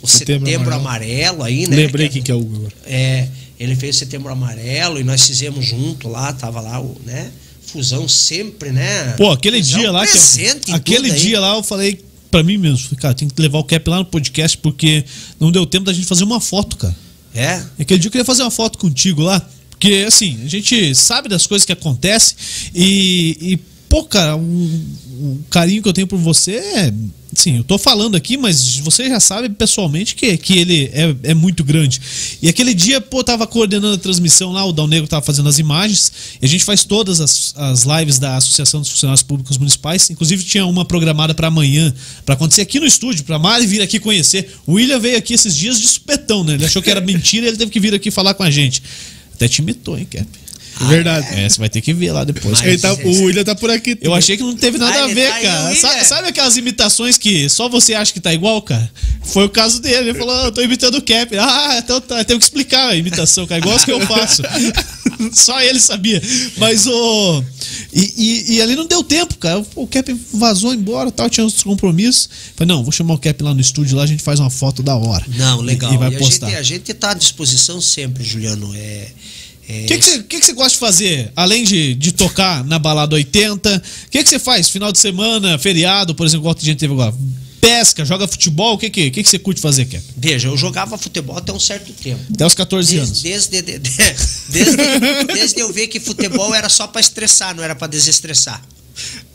o 0.00 0.06
Setembro 0.06 0.46
setembro, 0.46 0.72
Amarelo. 0.72 1.42
amarelo. 1.42 1.42
aí, 1.42 1.68
né? 1.68 1.76
Lembrei 1.76 2.08
que 2.08 2.14
quem 2.14 2.22
que 2.22 2.32
é 2.32 2.34
o 2.34 2.38
Hugo 2.38 2.56
agora. 2.56 2.74
é, 2.86 3.28
ele 3.58 3.76
fez 3.76 3.96
setembro 3.96 4.32
amarelo 4.32 4.98
e 4.98 5.04
nós 5.04 5.26
fizemos 5.26 5.64
junto 5.64 6.08
lá, 6.08 6.32
tava 6.32 6.62
lá 6.62 6.80
o, 6.80 6.98
né? 7.04 7.30
Fusão 7.66 8.08
sempre, 8.08 8.72
né? 8.72 9.14
Pô, 9.18 9.30
aquele 9.30 9.62
Fusão 9.62 9.78
dia 9.78 9.92
lá 9.92 10.06
que. 10.06 10.72
Aquele 10.72 11.08
tudo 11.08 11.12
aí. 11.12 11.20
dia 11.20 11.40
lá 11.40 11.56
eu 11.56 11.62
falei 11.62 12.02
pra 12.30 12.42
mim 12.42 12.56
mesmo, 12.56 12.78
falei, 12.78 12.98
cara, 13.00 13.14
tem 13.14 13.28
que 13.28 13.40
levar 13.40 13.58
o 13.58 13.64
Cap 13.64 13.88
lá 13.88 13.98
no 13.98 14.04
podcast 14.04 14.56
porque 14.58 15.04
não 15.38 15.50
deu 15.50 15.66
tempo 15.66 15.84
da 15.84 15.92
gente 15.92 16.06
fazer 16.06 16.24
uma 16.24 16.40
foto, 16.40 16.76
cara. 16.76 16.96
É. 17.34 17.62
Aquele 17.78 18.00
dia 18.00 18.08
eu 18.08 18.12
queria 18.12 18.24
fazer 18.24 18.42
uma 18.42 18.50
foto 18.50 18.78
contigo 18.78 19.22
lá, 19.22 19.40
porque 19.70 20.04
assim, 20.06 20.38
a 20.44 20.48
gente 20.48 20.94
sabe 20.94 21.28
das 21.28 21.46
coisas 21.46 21.64
que 21.64 21.72
acontecem 21.72 22.36
e, 22.74 23.36
e 23.40 23.60
pô, 23.90 24.04
cara, 24.04 24.36
o, 24.36 25.40
carinho 25.50 25.82
que 25.82 25.88
eu 25.88 25.92
tenho 25.92 26.06
por 26.06 26.18
você 26.18 26.52
é. 26.52 26.94
Sim, 27.32 27.58
eu 27.58 27.64
tô 27.64 27.78
falando 27.78 28.16
aqui, 28.16 28.36
mas 28.36 28.76
você 28.78 29.08
já 29.08 29.20
sabe 29.20 29.48
pessoalmente 29.50 30.16
que, 30.16 30.36
que 30.36 30.58
ele 30.58 30.90
é, 30.92 31.14
é 31.30 31.34
muito 31.34 31.62
grande. 31.62 32.00
E 32.42 32.48
aquele 32.48 32.74
dia, 32.74 33.00
pô, 33.00 33.22
tava 33.22 33.46
coordenando 33.46 33.94
a 33.94 33.98
transmissão 33.98 34.52
lá, 34.52 34.64
o 34.64 34.72
Dal 34.72 34.88
Negro 34.88 35.06
tava 35.06 35.24
fazendo 35.24 35.48
as 35.48 35.58
imagens, 35.58 36.12
e 36.40 36.44
a 36.44 36.48
gente 36.48 36.64
faz 36.64 36.84
todas 36.84 37.20
as, 37.20 37.54
as 37.56 37.84
lives 37.84 38.18
da 38.18 38.36
Associação 38.36 38.80
dos 38.80 38.90
Funcionários 38.90 39.22
Públicos 39.22 39.58
Municipais. 39.58 40.10
Inclusive, 40.10 40.42
tinha 40.42 40.66
uma 40.66 40.84
programada 40.84 41.34
para 41.34 41.48
amanhã, 41.48 41.94
para 42.26 42.34
acontecer 42.34 42.62
aqui 42.62 42.80
no 42.80 42.86
estúdio, 42.86 43.24
pra 43.24 43.38
Mari 43.38 43.66
vir 43.66 43.80
aqui 43.80 44.00
conhecer. 44.00 44.52
O 44.66 44.72
William 44.72 44.98
veio 44.98 45.16
aqui 45.16 45.34
esses 45.34 45.56
dias 45.56 45.80
de 45.80 45.86
supetão, 45.86 46.42
né? 46.42 46.54
Ele 46.54 46.64
achou 46.64 46.82
que 46.82 46.90
era 46.90 47.00
mentira 47.00 47.46
e 47.46 47.48
ele 47.50 47.56
teve 47.56 47.70
que 47.70 47.78
vir 47.78 47.94
aqui 47.94 48.10
falar 48.10 48.34
com 48.34 48.42
a 48.42 48.50
gente. 48.50 48.82
Até 49.34 49.46
te 49.46 49.60
imitou, 49.60 49.96
hein, 49.96 50.06
Cap? 50.10 50.26
Verdade. 50.88 51.26
É, 51.38 51.48
você 51.48 51.58
vai 51.58 51.68
ter 51.68 51.80
que 51.80 51.92
ver 51.92 52.12
lá 52.12 52.24
depois. 52.24 52.60
Ele 52.62 52.78
tá- 52.78 52.92
o 52.94 53.24
William 53.24 53.44
tá 53.44 53.54
por 53.54 53.70
aqui. 53.70 53.96
Eu 54.00 54.14
achei 54.14 54.36
que 54.36 54.42
não 54.42 54.56
teve 54.56 54.78
nada 54.78 55.00
Ah, 55.00 55.04
a 55.04 55.06
ver, 55.08 55.28
tá 55.30 55.40
cara. 55.40 55.64
William. 55.68 55.80
Sa- 55.80 56.04
Sabe, 56.04 56.28
aquelas 56.28 56.56
imitações 56.56 57.18
que 57.18 57.48
só 57.48 57.68
você 57.68 57.94
acha 57.94 58.12
que 58.12 58.20
tá 58.20 58.32
igual, 58.32 58.60
cara? 58.62 58.90
Foi 59.24 59.44
o 59.44 59.48
caso 59.50 59.80
dele. 59.80 60.10
Ele 60.10 60.18
falou, 60.18 60.34
ah, 60.34 60.44
eu 60.46 60.52
tô 60.52 60.62
imitando 60.62 60.96
o 60.96 61.02
Cap. 61.02 61.36
Ah, 61.38 61.78
então 61.78 62.00
tá, 62.00 62.24
tenho 62.24 62.38
que 62.38 62.44
explicar 62.44 62.88
a 62.88 62.96
imitação, 62.96 63.46
cara. 63.46 63.60
Igual 63.60 63.76
as 63.76 63.84
que 63.84 63.92
eu 63.92 64.00
faço. 64.06 64.42
só 65.32 65.60
ele 65.60 65.78
sabia. 65.80 66.20
Mas 66.56 66.86
o. 66.86 67.44
E, 67.92 68.14
e- 68.16 68.54
e 68.54 68.62
ali 68.62 68.74
não 68.76 68.86
deu 68.86 69.02
tempo, 69.04 69.36
cara. 69.38 69.64
O 69.74 69.86
Cap 69.86 70.12
vazou 70.32 70.72
embora 70.72 71.10
tal, 71.10 71.28
tinha 71.28 71.44
outros 71.44 71.62
compromissos. 71.62 72.28
Falei, 72.56 72.74
não, 72.74 72.82
vou 72.82 72.92
chamar 72.92 73.14
o 73.14 73.18
Cap 73.18 73.42
lá 73.42 73.52
no 73.54 73.60
estúdio, 73.60 73.96
lá 73.96 74.04
a 74.04 74.06
gente 74.06 74.22
faz 74.22 74.40
uma 74.40 74.50
foto 74.50 74.82
da 74.82 74.96
hora. 74.96 75.24
Não, 75.36 75.60
legal. 75.60 75.92
E, 75.92 75.94
e 75.94 75.98
vai 75.98 76.14
a, 76.14 76.18
postar. 76.18 76.46
gente, 76.48 76.58
a 76.58 76.62
gente 76.62 76.94
tá 76.94 77.10
à 77.10 77.14
disposição 77.14 77.80
sempre, 77.80 78.24
Juliano. 78.24 78.72
É, 78.74 79.08
O 79.70 79.86
que, 79.86 79.98
que, 79.98 80.04
você, 80.04 80.22
que, 80.24 80.40
que 80.40 80.46
você 80.46 80.52
gosta 80.52 80.72
de 80.72 80.78
fazer? 80.78 81.32
Além 81.36 81.64
de, 81.64 81.94
de 81.94 82.12
tocar 82.12 82.64
na 82.64 82.78
balada 82.78 83.14
80, 83.14 83.82
o 84.06 84.10
que, 84.10 84.22
que 84.22 84.28
você 84.28 84.38
faz? 84.38 84.68
Final 84.68 84.90
de 84.92 84.98
semana, 84.98 85.58
feriado, 85.58 86.14
por 86.14 86.26
exemplo, 86.26 86.42
igual 86.42 86.56
a 86.60 86.64
gente 86.64 86.78
teve 86.78 86.92
agora. 86.92 87.14
Pesca, 87.60 88.04
joga 88.06 88.26
futebol, 88.26 88.74
o 88.74 88.78
que, 88.78 88.88
que, 88.88 89.10
que, 89.10 89.22
que 89.22 89.28
você 89.28 89.38
curte 89.38 89.60
fazer, 89.60 89.84
Cap? 89.84 90.02
Veja, 90.16 90.48
eu 90.48 90.56
jogava 90.56 90.96
futebol 90.96 91.36
até 91.36 91.52
um 91.52 91.60
certo 91.60 91.92
tempo. 91.92 92.20
Até 92.32 92.46
os 92.46 92.54
14 92.54 92.96
Desde, 92.96 93.06
anos. 93.06 93.22
desde, 93.22 93.62
de- 93.62 93.78
de- 93.78 93.90
desde, 94.48 94.76
desde 95.34 95.60
eu 95.60 95.70
ver 95.72 95.86
que 95.88 96.00
futebol 96.00 96.54
era 96.54 96.68
só 96.70 96.86
pra 96.86 97.00
estressar, 97.00 97.54
não 97.54 97.62
era 97.62 97.74
pra 97.74 97.86
desestressar. 97.86 98.62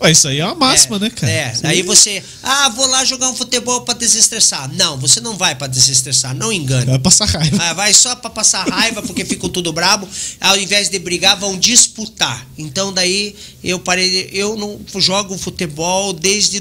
Ué, 0.01 0.11
isso 0.11 0.27
aí 0.27 0.39
é 0.39 0.45
uma 0.45 0.55
máxima, 0.55 0.97
é, 0.97 0.99
né, 0.99 1.09
cara? 1.09 1.31
É, 1.31 1.53
daí 1.61 1.81
você, 1.81 2.21
ah, 2.43 2.69
vou 2.69 2.85
lá 2.87 3.05
jogar 3.05 3.29
um 3.29 3.35
futebol 3.35 3.81
pra 3.81 3.93
desestressar. 3.93 4.69
Não, 4.75 4.97
você 4.97 5.21
não 5.21 5.37
vai 5.37 5.55
pra 5.55 5.67
desestressar, 5.67 6.35
não 6.35 6.51
engane. 6.51 6.85
Vai 6.85 6.99
passar 6.99 7.25
raiva. 7.25 7.57
Ah, 7.61 7.73
vai 7.73 7.93
só 7.93 8.13
pra 8.15 8.29
passar 8.29 8.67
raiva 8.67 9.01
porque 9.01 9.23
ficam 9.23 9.49
tudo 9.49 9.71
brabo. 9.71 10.07
Ao 10.41 10.57
invés 10.57 10.89
de 10.89 10.99
brigar, 10.99 11.39
vão 11.39 11.57
disputar. 11.57 12.45
Então 12.57 12.91
daí 12.93 13.35
eu 13.63 13.79
parei. 13.79 14.09
de- 14.29 14.37
Eu 14.37 14.55
não 14.57 14.79
jogo 14.99 15.37
futebol 15.37 16.11
desde 16.13 16.59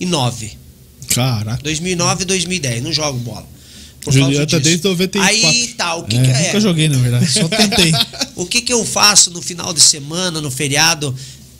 2009. 0.00 0.56
Caraca. 1.08 1.62
2009 1.62 2.22
e 2.22 2.26
2010. 2.26 2.82
Não 2.82 2.92
jogo 2.92 3.18
bola. 3.20 3.46
Por 4.06 4.12
disso. 4.12 4.60
desde 4.60 4.88
94. 4.88 5.48
Aí 5.48 5.68
tá, 5.76 5.94
o 5.96 6.04
que, 6.04 6.16
É, 6.16 6.22
que 6.22 6.30
é? 6.30 6.46
Nunca 6.46 6.60
joguei, 6.60 6.88
na 6.88 6.98
verdade. 6.98 7.30
Só 7.30 7.48
tentei. 7.48 7.92
O 8.36 8.44
que, 8.44 8.60
que 8.60 8.72
eu 8.72 8.84
faço 8.84 9.30
no 9.30 9.40
final 9.40 9.72
de 9.72 9.80
semana, 9.80 10.42
no 10.42 10.50
feriado? 10.50 11.14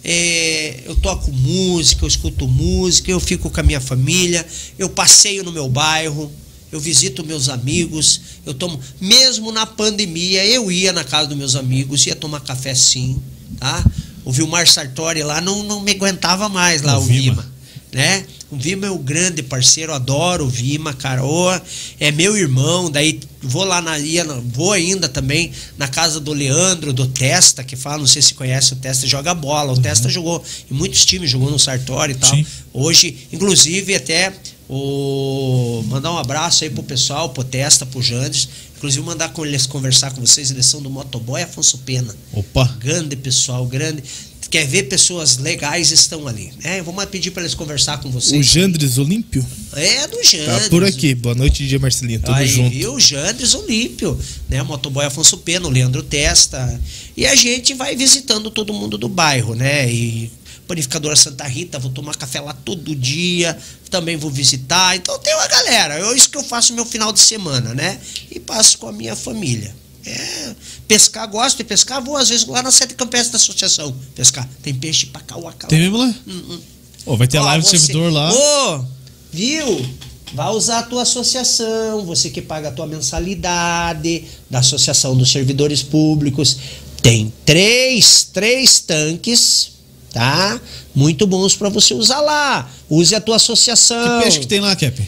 É, 0.05 0.83
eu 0.85 0.95
toco 0.95 1.33
música, 1.33 2.05
eu 2.05 2.09
escuto 2.09 2.47
música, 2.47 3.11
eu 3.11 3.19
fico 3.19 3.49
com 3.49 3.61
a 3.61 3.63
minha 3.63 3.81
família, 3.81 4.47
eu 4.79 4.91
passeio 4.91 5.43
no 5.43 5.51
meu 5.51 5.71
bairro, 5.71 6.31
eu 6.71 6.79
visito 6.79 7.25
meus 7.25 7.49
amigos, 7.49 8.21
eu 8.45 8.53
tomo. 8.53 8.79
Mesmo 9.01 9.51
na 9.51 9.65
pandemia, 9.65 10.45
eu 10.45 10.71
ia 10.71 10.93
na 10.93 11.03
casa 11.03 11.29
dos 11.29 11.37
meus 11.39 11.57
amigos, 11.57 12.07
ia 12.07 12.15
tomar 12.15 12.41
café 12.41 12.75
sim, 12.75 13.19
tá? 13.59 13.83
O 14.23 14.31
Vilmar 14.31 14.69
Sartori 14.69 15.23
lá 15.23 15.41
não, 15.41 15.63
não 15.63 15.81
me 15.81 15.93
aguentava 15.93 16.47
mais 16.49 16.83
lá, 16.83 16.99
O 16.99 17.01
o, 17.03 17.05
Vima. 17.05 17.43
Vima 17.43 17.57
né? 17.97 18.27
O 18.49 18.57
Vima 18.57 18.87
é 18.87 18.91
o 18.91 18.99
grande 18.99 19.43
parceiro, 19.43 19.93
adoro 19.93 20.45
o 20.45 20.49
Vima, 20.49 20.93
cara. 20.95 21.25
Ô, 21.25 21.51
é 21.99 22.13
meu 22.13 22.37
irmão, 22.37 22.89
daí 22.89 23.19
vou 23.43 23.65
lá 23.65 23.81
na 23.81 23.99
ia, 23.99 24.25
vou 24.25 24.73
ainda 24.73 25.09
também 25.09 25.51
na 25.77 25.89
casa 25.89 26.21
do 26.21 26.33
Leandro, 26.33 26.93
do 26.93 27.09
Testa, 27.09 27.65
que 27.65 27.75
fala, 27.75 27.99
não 27.99 28.07
sei 28.07 28.23
se 28.23 28.35
conhece 28.35 28.73
o 28.73 28.77
Testa, 28.77 29.05
joga 29.05 29.35
bola. 29.35 29.73
O 29.73 29.81
Testa 29.81 30.09
jogou 30.09 30.43
em 30.71 30.75
muitos 30.75 31.05
times, 31.05 31.29
jogou 31.29 31.51
no 31.51 31.59
Sartori 31.59 32.13
e 32.13 32.17
tal. 32.17 32.31
Sim. 32.31 32.47
Hoje, 32.73 33.17
inclusive, 33.33 33.97
até 33.97 34.33
o 34.69 35.83
mandar 35.87 36.13
um 36.13 36.19
abraço 36.19 36.65
aí 36.65 36.71
pro 36.71 36.83
pessoal, 36.83 37.31
pro 37.31 37.43
Testa, 37.43 37.85
pro 37.85 38.01
Jandes. 38.01 38.49
Inclusive, 38.77 39.03
mandar 39.05 39.31
com 39.31 39.45
eles 39.45 39.67
conversar 39.67 40.13
com 40.13 40.21
vocês, 40.21 40.51
eles 40.51 40.67
são 40.67 40.83
do 40.83 40.91
Motoboy 40.91 41.43
Afonso 41.43 41.79
Pena 41.79 42.15
Opa. 42.33 42.65
grande 42.79 43.17
pessoal, 43.17 43.65
grande. 43.67 44.05
Quer 44.51 44.67
ver 44.67 44.85
pessoas 44.85 45.39
legais 45.39 45.91
estão 45.91 46.27
ali. 46.29 46.53
né? 46.63 46.83
Mais 46.83 47.09
pedir 47.09 47.31
para 47.31 47.43
eles 47.43 47.55
conversar 47.55 47.99
com 48.01 48.09
O 48.09 48.13
vocês. 48.13 48.47
Jandres 48.47 48.97
Olímpio 48.97 49.45
É 49.73 50.07
do 50.07 50.17
tá 50.17 50.23
Jandres. 50.23 50.69
por 50.69 50.85
aqui. 50.85 51.15
Boa 51.15 51.35
noite, 51.35 51.67
dia 51.67 51.79
Marcelinho. 51.79 52.21
Tudo 52.21 52.35
Aí, 52.35 52.47
junto. 52.47 52.75
E 52.75 52.87
o 52.87 52.99
Jandres 52.99 53.55
Olímpio, 53.55 54.19
né? 54.49 54.63
O 54.63 54.67
motoboy 54.67 55.05
Afonso 55.05 55.39
Pena, 55.39 55.67
o 55.67 55.71
Leandro 55.71 56.03
Testa. 56.03 56.81
E 57.17 57.27
a 57.27 57.35
gente 57.35 57.75
vai 57.75 57.97
visitando 57.97 58.51
todo 58.51 58.73
mundo 58.73 58.97
do 58.97 59.09
bairro, 59.09 59.55
né? 59.55 59.91
E 59.93 60.31
Panificadora 60.67 61.15
Santa 61.17 61.45
Rita, 61.47 61.79
vou 61.79 61.91
tomar 61.91 62.17
café 62.17 62.41
lá 62.41 62.53
todo 62.53 62.95
dia, 62.95 63.57
também 63.91 64.17
vou 64.17 64.31
visitar. 64.31 64.97
Então 64.97 65.19
tem 65.19 65.35
uma 65.35 65.47
galera. 65.47 65.99
É 65.99 66.17
isso 66.17 66.29
que 66.31 66.37
eu 66.37 66.43
faço 66.43 66.73
no 66.73 66.77
meu 66.77 66.87
final 66.87 67.13
de 67.13 67.21
semana, 67.21 67.75
né? 67.75 67.99
E 68.31 68.41
passo 68.41 68.79
com 68.79 68.89
a 68.89 68.93
minha 68.93 69.15
família. 69.15 69.75
É, 70.07 70.55
pescar, 70.87 71.29
gosto 71.29 71.57
de 71.59 71.65
pescar, 71.65 72.01
vou 72.03 72.17
às 72.17 72.29
vezes 72.29 72.47
lá 72.47 72.63
na 72.63 72.71
sede 72.71 72.95
campestre 72.95 73.33
da 73.33 73.37
associação 73.39 73.95
pescar. 74.15 74.49
Tem 74.63 74.73
peixe 74.73 75.07
pra 75.07 75.21
cá, 75.21 75.37
uacá. 75.37 75.67
Tem 75.67 75.81
mesmo 75.81 75.97
lá? 75.99 76.15
Hum, 76.29 76.43
hum. 76.51 76.61
Ô, 77.07 77.17
vai 77.17 77.27
ter 77.27 77.39
a 77.39 77.43
live 77.43 77.65
do 77.65 77.69
você- 77.69 77.79
servidor 77.79 78.13
lá. 78.13 78.33
Ô, 78.33 78.85
viu? 79.33 79.85
Vai 80.33 80.49
usar 80.51 80.81
a 80.81 80.83
tua 80.83 81.03
associação, 81.03 82.05
você 82.05 82.31
que 82.31 82.43
paga 82.43 82.69
a 82.69 82.73
tua 82.73 82.87
mensalidade 82.87 84.25
da 84.51 84.59
Associação 84.59 85.17
dos 85.17 85.31
Servidores 85.31 85.83
Públicos. 85.83 86.57
Tem 87.01 87.33
três, 87.45 88.29
três 88.33 88.81
tanques, 88.81 89.71
tá? 90.13 90.61
Muito 90.95 91.27
bons 91.27 91.55
para 91.55 91.69
você 91.69 91.95
usar 91.95 92.21
lá. 92.21 92.69
Use 92.91 93.15
a 93.15 93.21
tua 93.21 93.37
associação. 93.37 94.19
Que 94.19 94.25
peixe 94.25 94.41
que 94.41 94.47
tem 94.47 94.61
lá, 94.61 94.75
Cap? 94.75 95.01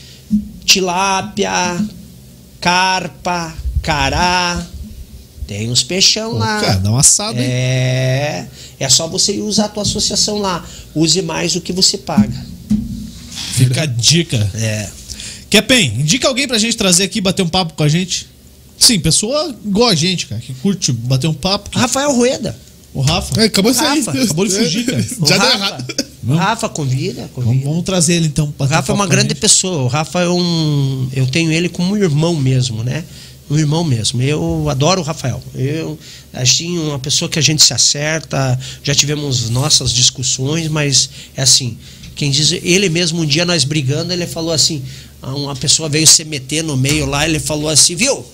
Tilápia, 0.65 1.85
carpa, 2.61 3.55
cará. 3.83 4.65
Tem 5.49 5.69
uns 5.71 5.83
peixão 5.83 6.33
Pô, 6.33 6.37
lá. 6.39 6.61
cara, 6.61 6.77
dá 6.79 6.93
um 6.93 6.97
assado, 6.99 7.39
hein? 7.39 7.45
É, 7.49 8.47
é 8.79 8.89
só 8.89 9.09
você 9.09 9.33
usar 9.41 9.65
a 9.65 9.69
tua 9.69 9.83
associação 9.83 10.39
lá. 10.39 10.65
Use 10.95 11.23
mais 11.23 11.55
do 11.55 11.61
que 11.63 11.73
você 11.73 11.97
paga. 11.99 12.47
Fica 13.55 13.83
a 13.83 13.87
dica. 13.87 14.37
É. 14.55 14.89
Capem, 15.51 15.87
indica 16.01 16.29
alguém 16.29 16.47
pra 16.47 16.59
gente 16.59 16.77
trazer 16.77 17.05
aqui 17.05 17.21
bater 17.21 17.43
um 17.43 17.49
papo 17.49 17.73
com 17.75 17.83
a 17.83 17.89
gente. 17.89 18.27
Sim, 18.79 19.01
pessoa 19.01 19.57
igual 19.65 19.89
a 19.89 19.95
gente, 19.95 20.27
cara, 20.27 20.41
que 20.41 20.53
curte 20.55 20.93
bater 20.93 21.27
um 21.27 21.35
papo. 21.35 21.71
que- 21.71 21.79
Rafael 21.79 22.15
Rueda. 22.15 22.55
O 22.95 23.01
Rafa. 23.01 23.41
É, 23.41 23.45
acabou 23.47 23.71
de 23.73 23.79
sair. 23.79 24.01
Rafa, 24.05 24.23
acabou 24.23 24.47
de 24.47 24.55
fugir, 24.55 24.85
cara. 24.85 25.05
O 25.21 25.27
Já 25.27 25.39
deu 25.39 25.47
Rafa. 25.47 25.57
errado. 25.65 25.95
O 26.29 26.35
Rafa 26.35 26.69
convida, 26.69 27.23
Vamos, 27.35 27.35
convida. 27.35 27.65
vamos 27.71 27.85
trazer 27.85 28.15
ele 28.15 28.27
então. 28.27 28.53
O 28.59 28.65
Rafa 28.65 28.93
é 28.93 28.95
uma 28.95 29.07
grande 29.07 29.35
pessoa. 29.35 29.83
O 29.83 29.89
Rafa 29.89 30.21
é 30.21 30.29
um. 30.29 31.09
Eu 31.15 31.27
tenho 31.27 31.51
ele 31.51 31.69
como 31.71 31.95
um 31.95 31.97
irmão 31.97 32.35
mesmo, 32.35 32.85
né? 32.85 33.03
Um 33.51 33.59
irmão 33.59 33.83
mesmo. 33.83 34.23
Eu 34.23 34.69
adoro 34.69 35.01
o 35.01 35.05
Rafael. 35.05 35.43
Eu 35.55 35.99
assim, 36.33 36.79
uma 36.79 36.99
pessoa 36.99 37.29
que 37.29 37.39
a 37.39 37.43
gente 37.43 37.63
se 37.63 37.73
acerta. 37.73 38.59
Já 38.83 38.95
tivemos 38.95 39.49
nossas 39.51 39.93
discussões, 39.93 40.69
mas 40.69 41.11
é 41.37 41.43
assim. 41.43 41.77
Quem 42.15 42.31
diz, 42.31 42.53
ele 42.53 42.89
mesmo 42.89 43.23
um 43.23 43.27
dia 43.27 43.45
nós 43.45 43.65
brigando, 43.65 44.13
ele 44.13 44.27
falou 44.27 44.53
assim: 44.53 44.83
uma 45.23 45.55
pessoa 45.57 45.89
veio 45.89 46.07
se 46.07 46.25
meter 46.25 46.63
no 46.63 46.77
meio 46.77 47.07
lá, 47.07 47.27
ele 47.29 47.39
falou 47.39 47.69
assim, 47.69 47.95
viu? 47.95 48.25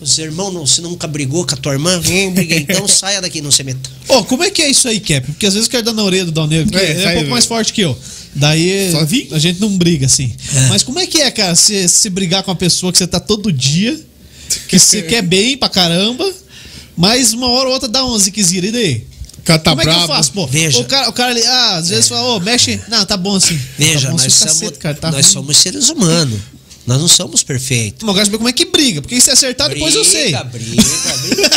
Os 0.00 0.16
irmãos, 0.16 0.52
não, 0.52 0.64
você 0.64 0.80
nunca 0.80 1.08
brigou 1.08 1.44
com 1.44 1.54
a 1.54 1.56
tua 1.56 1.72
irmã? 1.72 1.98
Vem, 1.98 2.32
briguei, 2.32 2.58
então 2.58 2.86
saia 2.86 3.20
daqui, 3.20 3.40
não 3.40 3.50
se 3.50 3.64
meta. 3.64 3.90
Ô, 4.06 4.22
como 4.24 4.44
é 4.44 4.50
que 4.50 4.62
é 4.62 4.70
isso 4.70 4.86
aí, 4.86 5.00
Cap? 5.00 5.26
Porque 5.26 5.44
às 5.44 5.54
vezes 5.54 5.66
eu 5.66 5.70
quero 5.72 5.84
dar 5.84 5.92
na 5.92 6.04
orelha 6.04 6.24
do 6.24 6.30
Dal 6.30 6.46
Negro, 6.46 6.70
que 6.70 6.78
É, 6.78 6.90
ele 6.90 7.00
é 7.00 7.02
sai, 7.02 7.12
um 7.14 7.18
pouco 7.18 7.30
mais 7.30 7.46
forte 7.46 7.72
que 7.72 7.80
eu. 7.80 7.98
Daí 8.34 8.92
a 9.32 9.38
gente 9.38 9.60
não 9.60 9.76
briga 9.76 10.06
assim. 10.06 10.32
É. 10.54 10.68
Mas 10.68 10.84
como 10.84 11.00
é 11.00 11.06
que 11.06 11.20
é, 11.20 11.30
cara, 11.32 11.56
se, 11.56 11.88
se 11.88 12.08
brigar 12.10 12.44
com 12.44 12.50
uma 12.52 12.56
pessoa 12.56 12.92
que 12.92 12.98
você 12.98 13.06
tá 13.08 13.18
todo 13.18 13.50
dia, 13.50 13.98
que 14.68 14.78
você 14.78 15.02
quer 15.02 15.22
bem 15.22 15.56
pra 15.56 15.68
caramba, 15.68 16.30
mas 16.96 17.32
uma 17.32 17.48
hora 17.48 17.68
ou 17.68 17.74
outra 17.74 17.88
dá 17.88 18.04
uma 18.04 18.18
ziquezira, 18.18 18.66
e 18.66 18.72
daí? 18.72 19.06
O 19.38 19.42
cara 19.42 19.58
tá 19.58 19.70
como 19.70 19.82
é 19.82 19.84
que 19.84 19.90
eu 19.90 20.06
faço, 20.06 20.32
pô? 20.32 20.46
Veja. 20.46 20.78
O 20.78 20.84
cara, 20.84 21.08
o 21.08 21.12
cara 21.12 21.30
ali, 21.30 21.42
ah, 21.44 21.76
às 21.76 21.88
vezes 21.88 22.08
fala, 22.08 22.22
ô, 22.34 22.40
mexe. 22.40 22.80
Não, 22.88 23.04
tá 23.06 23.16
bom 23.16 23.36
assim. 23.36 23.58
Veja, 23.78 24.00
tá 24.02 24.06
bom 24.08 24.12
nós, 24.18 24.26
assim, 24.26 24.30
somos, 24.38 24.60
cacete, 24.60 24.78
cara, 24.78 24.94
tá 24.94 25.10
nós 25.10 25.24
ruim. 25.26 25.32
somos 25.32 25.56
seres 25.56 25.88
humanos. 25.88 26.38
Nós 26.86 26.98
não 26.98 27.08
somos 27.08 27.42
perfeitos. 27.42 27.98
Mas 28.00 28.08
eu 28.08 28.14
quero 28.14 28.26
saber 28.26 28.36
como 28.38 28.48
é 28.48 28.52
que 28.52 28.64
briga, 28.64 29.02
porque 29.02 29.20
se 29.20 29.30
acertar, 29.30 29.68
depois 29.68 29.94
eu 29.94 30.04
sei. 30.04 30.32
Briga, 30.32 30.44
briga, 30.44 30.82
briga. 31.18 31.50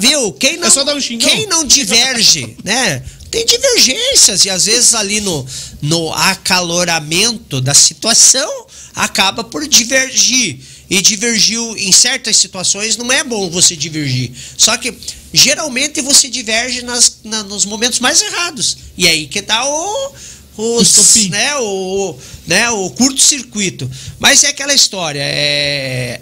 Viu? 0.00 0.32
Quem 0.32 0.56
não, 0.56 0.66
É 0.66 0.70
só 0.70 0.82
dar 0.82 0.94
um 0.96 1.00
xingão? 1.00 1.28
quem 1.28 1.46
não 1.46 1.64
diverge, 1.64 2.56
né? 2.64 3.00
Tem 3.30 3.46
divergências 3.46 4.44
e 4.44 4.50
às 4.50 4.66
vezes 4.66 4.94
ali 4.94 5.20
no, 5.20 5.46
no 5.82 6.12
acaloramento 6.12 7.60
da 7.60 7.74
situação 7.74 8.66
acaba 8.94 9.42
por 9.42 9.66
divergir. 9.66 10.58
E 10.88 11.00
divergiu 11.00 11.76
em 11.76 11.92
certas 11.92 12.36
situações, 12.36 12.96
não 12.96 13.10
é 13.10 13.24
bom 13.24 13.48
você 13.50 13.74
divergir. 13.76 14.32
Só 14.56 14.76
que 14.76 14.94
geralmente 15.32 16.00
você 16.02 16.28
diverge 16.28 16.82
nas, 16.82 17.18
na, 17.24 17.42
nos 17.42 17.64
momentos 17.64 18.00
mais 18.00 18.20
errados. 18.20 18.76
E 18.96 19.08
aí 19.08 19.26
que 19.26 19.42
dá 19.42 19.66
o. 19.66 20.12
Os, 20.56 21.16
né, 21.30 21.56
o, 21.56 22.16
né, 22.46 22.70
o 22.70 22.88
curto-circuito. 22.90 23.90
Mas 24.20 24.44
é 24.44 24.50
aquela 24.50 24.72
história. 24.72 25.20
É, 25.20 26.20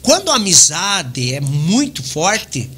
quando 0.00 0.30
a 0.30 0.36
amizade 0.36 1.34
é 1.34 1.40
muito 1.40 2.02
forte, 2.02 2.70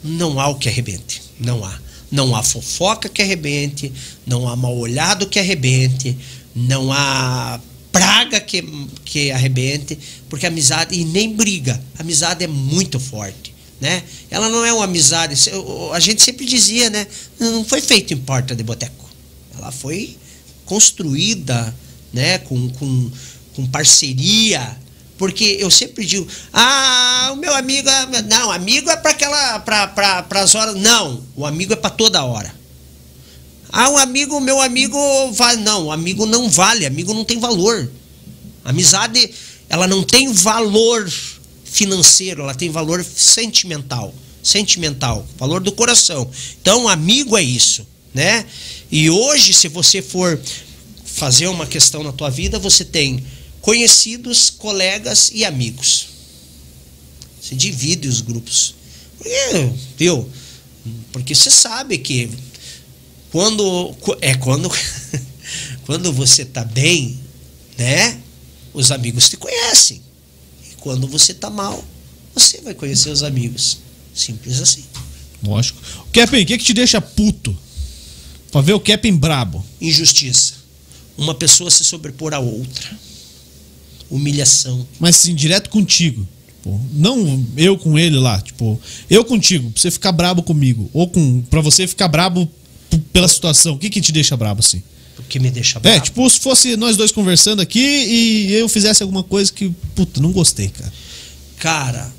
não 0.00 0.38
há 0.38 0.46
o 0.46 0.54
que 0.54 0.68
arrebente. 0.68 1.22
Não 1.40 1.64
há. 1.64 1.76
Não 2.08 2.36
há 2.36 2.42
fofoca 2.44 3.08
que 3.08 3.20
arrebente, 3.20 3.92
não 4.24 4.48
há 4.48 4.54
mal 4.54 4.76
olhado 4.76 5.26
que 5.26 5.40
arrebente, 5.40 6.16
não 6.54 6.92
há 6.92 7.58
praga 7.94 8.40
que, 8.40 8.60
que 9.04 9.30
arrebente, 9.30 9.96
porque 10.28 10.46
amizade, 10.46 10.98
e 10.98 11.04
nem 11.04 11.32
briga, 11.32 11.80
amizade 11.96 12.42
é 12.42 12.48
muito 12.48 12.98
forte. 12.98 13.54
Né? 13.80 14.02
Ela 14.30 14.48
não 14.48 14.64
é 14.64 14.72
uma 14.72 14.84
amizade, 14.84 15.36
a 15.92 16.00
gente 16.00 16.20
sempre 16.20 16.44
dizia, 16.44 16.90
né? 16.90 17.06
Não 17.38 17.64
foi 17.64 17.80
feito 17.80 18.12
em 18.12 18.16
porta 18.16 18.56
de 18.56 18.64
boteco. 18.64 19.08
Ela 19.56 19.70
foi 19.70 20.16
construída, 20.64 21.74
né? 22.12 22.38
Com, 22.38 22.68
com, 22.70 23.10
com 23.54 23.66
parceria, 23.66 24.76
porque 25.16 25.58
eu 25.60 25.70
sempre 25.70 26.04
digo, 26.04 26.26
ah, 26.52 27.30
o 27.32 27.36
meu 27.36 27.54
amigo, 27.54 27.88
é, 27.88 28.22
não, 28.22 28.50
amigo 28.50 28.90
é 28.90 28.96
para 28.96 29.12
aquela, 29.12 29.58
para 29.60 30.40
as 30.40 30.54
horas, 30.54 30.74
não, 30.74 31.22
o 31.36 31.46
amigo 31.46 31.72
é 31.72 31.76
para 31.76 31.90
toda 31.90 32.24
hora. 32.24 32.54
Ah, 33.76 33.90
o 33.90 33.96
amigo, 33.96 34.40
meu 34.40 34.60
amigo 34.60 34.96
vai. 35.32 35.56
Não, 35.56 35.90
amigo 35.90 36.26
não 36.26 36.48
vale, 36.48 36.86
amigo 36.86 37.12
não 37.12 37.24
tem 37.24 37.40
valor. 37.40 37.90
amizade, 38.64 39.28
ela 39.68 39.88
não 39.88 40.04
tem 40.04 40.32
valor 40.32 41.12
financeiro, 41.64 42.42
ela 42.42 42.54
tem 42.54 42.70
valor 42.70 43.04
sentimental. 43.04 44.14
Sentimental, 44.40 45.26
valor 45.36 45.60
do 45.60 45.72
coração. 45.72 46.30
Então, 46.62 46.88
amigo 46.88 47.36
é 47.36 47.42
isso, 47.42 47.84
né? 48.14 48.46
E 48.92 49.10
hoje, 49.10 49.52
se 49.52 49.66
você 49.66 50.00
for 50.00 50.40
fazer 51.04 51.48
uma 51.48 51.66
questão 51.66 52.04
na 52.04 52.12
tua 52.12 52.30
vida, 52.30 52.60
você 52.60 52.84
tem 52.84 53.26
conhecidos, 53.60 54.50
colegas 54.50 55.32
e 55.34 55.44
amigos. 55.44 56.06
Você 57.42 57.56
divide 57.56 58.06
os 58.06 58.20
grupos. 58.20 58.76
Porque, 59.18 59.70
viu? 59.96 60.30
Porque 61.10 61.34
você 61.34 61.50
sabe 61.50 61.98
que 61.98 62.30
quando 63.34 63.92
é 64.20 64.36
quando 64.36 64.70
quando 65.84 66.12
você 66.12 66.42
está 66.42 66.64
bem, 66.64 67.18
né? 67.76 68.16
Os 68.72 68.92
amigos 68.92 69.28
te 69.28 69.36
conhecem. 69.36 70.00
E 70.70 70.76
quando 70.76 71.08
você 71.08 71.32
está 71.32 71.50
mal, 71.50 71.84
você 72.32 72.60
vai 72.60 72.74
conhecer 72.74 73.10
os 73.10 73.24
amigos. 73.24 73.78
Simples 74.14 74.60
assim. 74.60 74.84
Lógico. 75.42 75.82
Kevin, 76.12 76.42
o 76.42 76.46
que, 76.46 76.58
que 76.58 76.64
te 76.64 76.72
deixa 76.72 77.00
puto? 77.00 77.58
Pra 78.52 78.60
ver 78.60 78.74
o 78.74 78.78
Kevin 78.78 79.16
brabo. 79.16 79.66
Injustiça. 79.80 80.54
Uma 81.18 81.34
pessoa 81.34 81.72
se 81.72 81.82
sobrepor 81.84 82.34
a 82.34 82.38
outra. 82.38 82.88
Humilhação. 84.08 84.86
Mas 85.00 85.16
sim, 85.16 85.34
direto 85.34 85.70
contigo. 85.70 86.24
Tipo, 86.46 86.80
não 86.92 87.44
eu 87.56 87.76
com 87.76 87.98
ele 87.98 88.16
lá, 88.16 88.40
tipo, 88.40 88.80
eu 89.10 89.24
contigo, 89.24 89.72
pra 89.72 89.82
você 89.82 89.90
ficar 89.90 90.12
brabo 90.12 90.40
comigo. 90.40 90.88
Ou 90.92 91.08
com. 91.08 91.42
para 91.42 91.60
você 91.60 91.84
ficar 91.88 92.06
brabo 92.06 92.48
pela 92.98 93.28
situação, 93.28 93.74
o 93.74 93.78
que 93.78 93.90
que 93.90 94.00
te 94.00 94.12
deixa 94.12 94.36
brabo 94.36 94.60
assim? 94.60 94.82
O 95.18 95.22
que 95.22 95.38
me 95.38 95.50
deixa 95.50 95.78
é, 95.78 95.80
brabo? 95.80 95.96
É, 95.96 96.00
tipo, 96.00 96.28
se 96.28 96.40
fosse 96.40 96.76
nós 96.76 96.96
dois 96.96 97.12
conversando 97.12 97.60
aqui 97.60 97.80
e 97.80 98.52
eu 98.52 98.68
fizesse 98.68 99.02
alguma 99.02 99.22
coisa 99.22 99.52
que, 99.52 99.70
puta, 99.94 100.20
não 100.20 100.32
gostei, 100.32 100.68
cara. 100.68 100.92
Cara, 101.58 102.12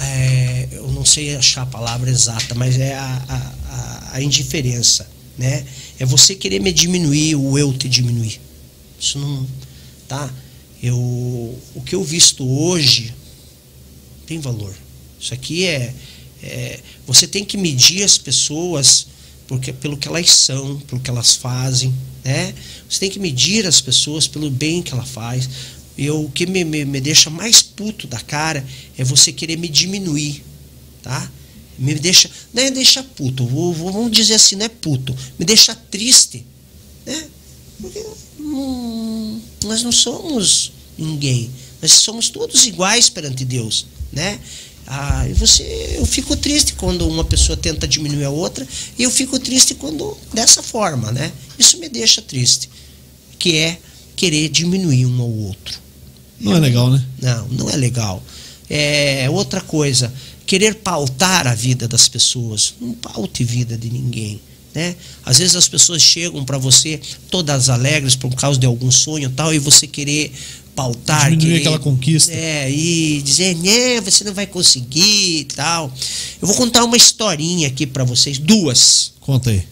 é, 0.00 0.68
eu 0.72 0.90
não 0.92 1.04
sei 1.04 1.34
achar 1.34 1.62
a 1.62 1.66
palavra 1.66 2.10
exata, 2.10 2.54
mas 2.54 2.78
é 2.78 2.94
a, 2.94 3.24
a, 3.28 4.10
a, 4.14 4.22
indiferença, 4.22 5.08
né? 5.36 5.64
É 5.98 6.06
você 6.06 6.34
querer 6.34 6.60
me 6.60 6.72
diminuir, 6.72 7.34
o 7.34 7.58
eu 7.58 7.72
te 7.72 7.88
diminuir. 7.88 8.40
Isso 8.98 9.18
não. 9.18 9.46
Tá? 10.06 10.32
Eu, 10.82 10.96
o 10.96 11.82
que 11.84 11.94
eu 11.94 12.04
visto 12.04 12.48
hoje 12.48 13.12
tem 14.26 14.38
valor. 14.38 14.74
Isso 15.20 15.34
aqui 15.34 15.66
é, 15.66 15.92
é 16.42 16.80
você 17.06 17.26
tem 17.26 17.44
que 17.44 17.56
medir 17.56 18.04
as 18.04 18.16
pessoas 18.16 19.08
porque 19.48 19.72
pelo 19.72 19.96
que 19.96 20.06
elas 20.06 20.30
são, 20.30 20.78
pelo 20.80 21.00
que 21.00 21.10
elas 21.10 21.34
fazem, 21.34 21.92
né? 22.22 22.54
Você 22.88 23.00
tem 23.00 23.10
que 23.10 23.18
medir 23.18 23.66
as 23.66 23.80
pessoas 23.80 24.28
pelo 24.28 24.50
bem 24.50 24.82
que 24.82 24.92
ela 24.92 25.04
faz. 25.04 25.48
Eu, 25.96 26.24
o 26.24 26.30
que 26.30 26.46
me, 26.46 26.62
me, 26.62 26.84
me 26.84 27.00
deixa 27.00 27.30
mais 27.30 27.62
puto 27.62 28.06
da 28.06 28.20
cara 28.20 28.64
é 28.96 29.02
você 29.02 29.32
querer 29.32 29.56
me 29.56 29.66
diminuir, 29.66 30.44
tá? 31.02 31.32
Me 31.78 31.94
deixa, 31.94 32.30
não 32.52 32.62
é 32.62 32.70
deixa 32.70 33.02
puto, 33.02 33.46
vou, 33.46 33.72
vou, 33.72 33.90
vamos 33.92 34.12
dizer 34.12 34.34
assim, 34.34 34.56
não 34.56 34.66
é 34.66 34.68
puto, 34.68 35.16
me 35.38 35.44
deixa 35.44 35.74
triste, 35.74 36.44
né? 37.06 37.28
Porque 37.80 38.04
hum, 38.38 39.40
nós 39.64 39.82
não 39.82 39.92
somos 39.92 40.72
ninguém, 40.96 41.50
nós 41.80 41.92
somos 41.92 42.28
todos 42.28 42.66
iguais 42.66 43.08
perante 43.08 43.44
Deus, 43.44 43.86
né? 44.12 44.38
Ah, 44.90 45.26
você, 45.34 45.96
eu 45.98 46.06
fico 46.06 46.34
triste 46.34 46.72
quando 46.72 47.06
uma 47.06 47.22
pessoa 47.22 47.58
tenta 47.58 47.86
diminuir 47.86 48.24
a 48.24 48.30
outra 48.30 48.66
e 48.98 49.02
eu 49.02 49.10
fico 49.10 49.38
triste 49.38 49.74
quando 49.74 50.16
dessa 50.32 50.62
forma, 50.62 51.12
né? 51.12 51.30
Isso 51.58 51.76
me 51.76 51.90
deixa 51.90 52.22
triste, 52.22 52.70
que 53.38 53.58
é 53.58 53.78
querer 54.16 54.48
diminuir 54.48 55.04
um 55.04 55.20
ao 55.20 55.30
outro. 55.30 55.78
Não 56.40 56.56
é 56.56 56.58
legal, 56.58 56.88
né? 56.90 57.04
Não, 57.20 57.48
não 57.48 57.70
é 57.70 57.76
legal. 57.76 58.22
É 58.70 59.28
outra 59.28 59.60
coisa, 59.60 60.10
querer 60.46 60.76
pautar 60.76 61.46
a 61.46 61.54
vida 61.54 61.86
das 61.86 62.08
pessoas. 62.08 62.72
Não 62.80 62.94
paute 62.94 63.44
vida 63.44 63.76
de 63.76 63.90
ninguém. 63.90 64.40
Né? 64.74 64.96
Às 65.24 65.38
vezes 65.38 65.56
as 65.56 65.68
pessoas 65.68 66.00
chegam 66.00 66.44
para 66.44 66.56
você 66.56 67.00
todas 67.30 67.68
alegres 67.68 68.16
por 68.16 68.34
causa 68.34 68.58
de 68.58 68.66
algum 68.66 68.90
sonho 68.90 69.28
tal 69.30 69.52
e 69.52 69.58
você 69.58 69.86
querer 69.86 70.32
pautar. 70.78 71.30
Diminuir 71.30 71.54
que, 71.54 71.58
aquela 71.58 71.78
conquista. 71.80 72.32
É, 72.32 72.70
e 72.70 73.20
dizer, 73.22 73.56
né, 73.56 74.00
você 74.00 74.22
não 74.22 74.32
vai 74.32 74.46
conseguir 74.46 75.40
e 75.40 75.44
tal. 75.44 75.92
Eu 76.40 76.46
vou 76.46 76.56
contar 76.56 76.84
uma 76.84 76.96
historinha 76.96 77.66
aqui 77.66 77.84
para 77.84 78.04
vocês, 78.04 78.38
duas. 78.38 79.12
Conta 79.20 79.50
aí. 79.50 79.64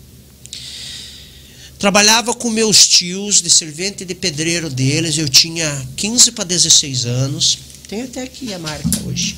Trabalhava 1.78 2.34
com 2.34 2.50
meus 2.50 2.88
tios 2.88 3.40
de 3.40 3.48
servente 3.48 4.04
de 4.04 4.14
pedreiro 4.16 4.68
deles, 4.68 5.16
eu 5.16 5.28
tinha 5.28 5.86
15 5.94 6.32
para 6.32 6.42
16 6.42 7.06
anos. 7.06 7.58
Tem 7.86 8.02
até 8.02 8.22
aqui 8.22 8.52
a 8.52 8.58
marca 8.58 8.88
hoje. 9.06 9.36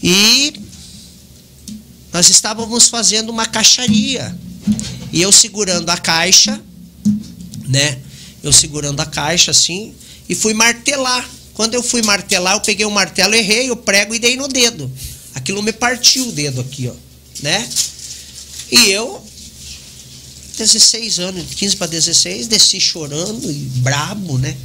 E 0.00 0.52
nós 2.12 2.30
estávamos 2.30 2.86
fazendo 2.88 3.30
uma 3.30 3.46
caixaria. 3.46 4.36
E 5.12 5.20
eu 5.20 5.32
segurando 5.32 5.90
a 5.90 5.96
caixa, 5.96 6.60
né? 7.66 7.98
Eu 8.48 8.52
segurando 8.52 9.00
a 9.00 9.06
caixa 9.06 9.50
assim, 9.50 9.94
e 10.28 10.34
fui 10.34 10.54
martelar. 10.54 11.28
Quando 11.54 11.74
eu 11.74 11.82
fui 11.82 12.02
martelar, 12.02 12.54
eu 12.54 12.60
peguei 12.60 12.84
o 12.84 12.90
martelo, 12.90 13.34
errei 13.34 13.70
o 13.70 13.76
prego 13.76 14.14
e 14.14 14.18
dei 14.18 14.36
no 14.36 14.46
dedo. 14.46 14.90
Aquilo 15.34 15.62
me 15.62 15.72
partiu 15.72 16.28
o 16.28 16.32
dedo 16.32 16.60
aqui, 16.60 16.88
ó, 16.88 16.94
né? 17.42 17.66
E 18.70 18.90
eu, 18.90 19.22
16 20.56 21.18
anos, 21.18 21.54
15 21.54 21.76
para 21.76 21.86
16, 21.86 22.46
desci 22.46 22.80
chorando 22.80 23.50
e 23.50 23.54
brabo, 23.54 24.38
né? 24.38 24.56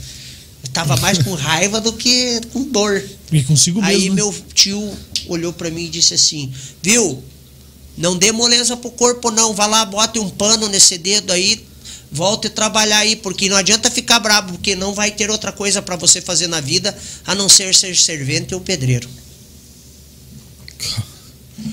Eu 0.63 0.69
tava 0.69 0.97
mais 0.97 1.17
com 1.19 1.33
raiva 1.35 1.79
do 1.79 1.93
que 1.93 2.41
com 2.51 2.63
dor. 2.63 3.03
E 3.31 3.43
consigo 3.43 3.81
mesmo. 3.81 3.95
Aí 3.95 4.09
né? 4.09 4.15
meu 4.15 4.33
tio 4.53 4.97
olhou 5.27 5.53
para 5.53 5.69
mim 5.69 5.85
e 5.85 5.89
disse 5.89 6.13
assim: 6.13 6.51
"Viu? 6.81 7.23
Não 7.97 8.17
dê 8.17 8.31
moleza 8.31 8.75
pro 8.77 8.89
corpo 8.91 9.29
não, 9.29 9.53
vá 9.53 9.65
lá, 9.65 9.85
bote 9.85 10.17
um 10.17 10.29
pano 10.29 10.67
nesse 10.69 10.97
dedo 10.97 11.31
aí, 11.31 11.63
Volte 12.11 12.47
a 12.47 12.49
trabalhar 12.49 12.99
aí, 12.99 13.15
porque 13.15 13.47
não 13.47 13.55
adianta 13.55 13.89
ficar 13.89 14.19
bravo, 14.19 14.53
porque 14.53 14.75
não 14.75 14.93
vai 14.93 15.11
ter 15.11 15.31
outra 15.31 15.51
coisa 15.51 15.81
para 15.81 15.95
você 15.95 16.21
fazer 16.21 16.47
na 16.47 16.59
vida 16.59 16.95
a 17.25 17.33
não 17.33 17.47
ser 17.47 17.73
ser 17.73 17.95
servente 17.95 18.53
ou 18.53 18.59
pedreiro. 18.59 19.09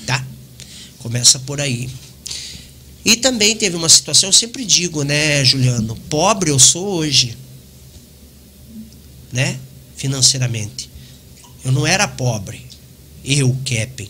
Tá? 0.05 0.25
Começa 0.99 1.39
por 1.39 1.59
aí. 1.59 1.89
E 3.03 3.17
também 3.17 3.55
teve 3.55 3.75
uma 3.75 3.89
situação, 3.89 4.29
eu 4.29 4.33
sempre 4.33 4.63
digo, 4.63 5.03
né, 5.03 5.43
Juliano, 5.43 5.95
pobre 6.09 6.51
eu 6.51 6.59
sou 6.59 6.85
hoje, 6.85 7.37
né, 9.31 9.59
financeiramente. 9.95 10.89
Eu 11.65 11.71
não 11.71 11.87
era 11.87 12.07
pobre, 12.07 12.65
eu, 13.25 13.55
Keppen. 13.65 14.09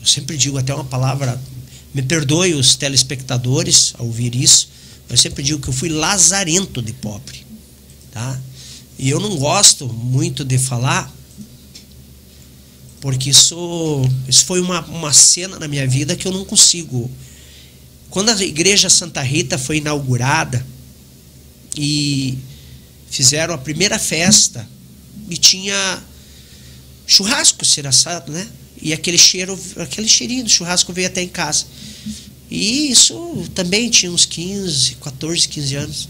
Eu 0.00 0.06
sempre 0.06 0.36
digo 0.36 0.58
até 0.58 0.74
uma 0.74 0.84
palavra, 0.84 1.40
me 1.92 2.02
perdoe 2.02 2.54
os 2.54 2.74
telespectadores 2.74 3.92
ao 3.98 4.06
ouvir 4.06 4.34
isso, 4.34 4.68
eu 5.08 5.16
sempre 5.16 5.42
digo 5.42 5.60
que 5.60 5.68
eu 5.68 5.72
fui 5.72 5.88
lazarento 5.88 6.82
de 6.82 6.92
pobre, 6.92 7.44
tá? 8.10 8.40
E 8.98 9.08
eu 9.08 9.20
não 9.20 9.36
gosto 9.36 9.86
muito 9.86 10.44
de 10.44 10.58
falar, 10.58 11.12
porque 13.00 13.30
isso, 13.30 14.02
isso 14.26 14.44
foi 14.46 14.60
uma, 14.60 14.80
uma 14.86 15.12
cena 15.12 15.58
na 15.58 15.68
minha 15.68 15.86
vida 15.86 16.16
que 16.16 16.26
eu 16.26 16.32
não 16.32 16.44
consigo. 16.44 17.10
Quando 18.10 18.30
a 18.30 18.42
igreja 18.42 18.88
Santa 18.88 19.22
Rita 19.22 19.58
foi 19.58 19.78
inaugurada 19.78 20.66
e 21.76 22.38
fizeram 23.10 23.54
a 23.54 23.58
primeira 23.58 23.98
festa 23.98 24.66
e 25.28 25.36
tinha 25.36 26.02
churrasco 27.06 27.64
ser 27.64 27.86
assado, 27.86 28.32
né? 28.32 28.48
E 28.80 28.92
aquele 28.92 29.18
cheiro, 29.18 29.58
aquele 29.76 30.08
cheirinho 30.08 30.44
do 30.44 30.50
churrasco 30.50 30.92
veio 30.92 31.06
até 31.06 31.22
em 31.22 31.28
casa. 31.28 31.66
E 32.50 32.90
isso 32.90 33.44
também 33.54 33.90
tinha 33.90 34.10
uns 34.10 34.24
15, 34.24 34.96
14, 34.96 35.48
15 35.48 35.74
anos. 35.74 36.08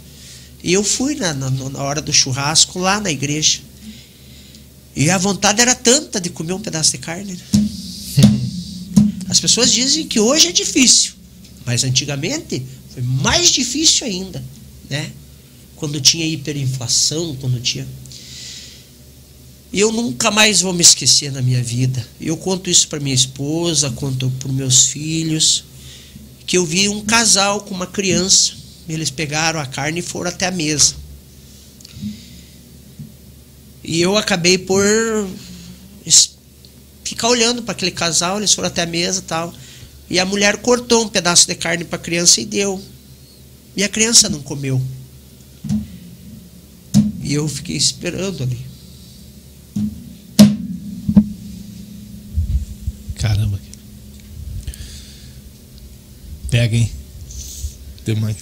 E 0.63 0.73
eu 0.73 0.83
fui 0.85 1.15
na, 1.15 1.33
na, 1.33 1.51
na 1.51 1.83
hora 1.83 2.01
do 2.01 2.13
churrasco 2.13 2.79
lá 2.79 3.01
na 3.01 3.11
igreja. 3.11 3.61
E 4.95 5.11
a 5.11 5.19
vontade 5.19 5.61
era 5.61 5.75
tanta 5.75 6.21
de 6.21 6.31
comer 6.31 6.53
um 6.53 6.61
pedaço 6.61 6.93
de 6.93 6.99
carne. 6.99 7.33
Né? 7.33 7.41
As 9.29 9.41
pessoas 9.41 9.73
dizem 9.73 10.07
que 10.07 10.19
hoje 10.21 10.49
é 10.49 10.53
difícil, 10.53 11.13
mas 11.65 11.85
antigamente 11.85 12.63
foi 12.93 13.03
mais 13.03 13.49
difícil 13.49 14.07
ainda, 14.07 14.43
né? 14.89 15.11
Quando 15.75 16.01
tinha 16.01 16.25
hiperinflação, 16.25 17.37
quando 17.37 17.61
tinha 17.61 17.87
eu 19.73 19.93
nunca 19.93 20.31
mais 20.31 20.63
vou 20.63 20.73
me 20.73 20.81
esquecer 20.81 21.31
na 21.31 21.43
minha 21.43 21.63
vida. 21.63 22.07
Eu 22.19 22.37
conto 22.37 22.71
isso 22.71 22.89
para 22.89 22.99
minha 22.99 23.15
esposa, 23.15 23.91
conto 23.91 24.31
para 24.39 24.51
meus 24.51 24.87
filhos, 24.87 25.65
que 26.47 26.57
eu 26.57 26.65
vi 26.65 26.89
um 26.89 27.05
casal 27.05 27.61
com 27.63 27.75
uma 27.75 27.87
criança. 27.87 28.53
Eles 28.89 29.11
pegaram 29.11 29.59
a 29.59 29.67
carne 29.67 29.99
e 29.99 30.03
foram 30.03 30.31
até 30.31 30.47
a 30.47 30.51
mesa. 30.51 30.95
E 33.83 34.01
eu 34.01 34.17
acabei 34.17 34.57
por 34.57 34.85
ficar 37.05 37.29
olhando 37.29 37.63
para 37.63 37.73
aquele 37.73 37.93
casal, 37.93 38.39
eles 38.39 38.53
foram 38.53 38.69
até 38.69 38.83
a 38.83 38.87
mesa 38.87 39.23
tal. 39.23 39.53
E 40.09 40.19
a 40.21 40.25
mulher 40.25 40.59
cortou 40.59 41.05
um 41.05 41.09
pedaço 41.09 41.47
de 41.47 41.55
carne 41.55 41.85
para 41.85 41.99
a 41.99 42.03
criança 42.03 42.41
e 42.41 42.45
deu. 42.45 42.83
E 43.77 43.83
a 43.83 43.89
criança 43.89 44.29
não 44.29 44.41
comeu. 44.41 44.81
E 47.23 47.35
eu 47.35 47.49
fiquei 47.49 47.77
esperando 47.77 48.45
ali. 48.45 48.65
Caramba. 53.17 53.66
Pega, 56.51 56.77
hein? 56.77 56.91
Demais. 58.05 58.37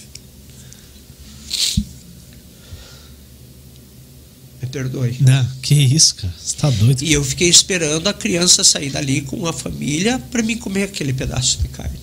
Me 4.61 4.67
perdoe. 4.67 5.17
Não, 5.21 5.45
que 5.61 5.73
isso, 5.73 6.15
cara. 6.15 6.33
Você 6.37 6.55
tá 6.55 6.69
doido. 6.69 7.03
E 7.03 7.13
eu 7.13 7.23
fiquei 7.23 7.49
esperando 7.49 8.07
a 8.07 8.13
criança 8.13 8.63
sair 8.63 8.89
dali 8.89 9.21
com 9.21 9.45
a 9.47 9.53
família 9.53 10.19
para 10.31 10.43
mim 10.43 10.57
comer 10.57 10.83
aquele 10.83 11.13
pedaço 11.13 11.59
de 11.59 11.67
carne. 11.69 11.99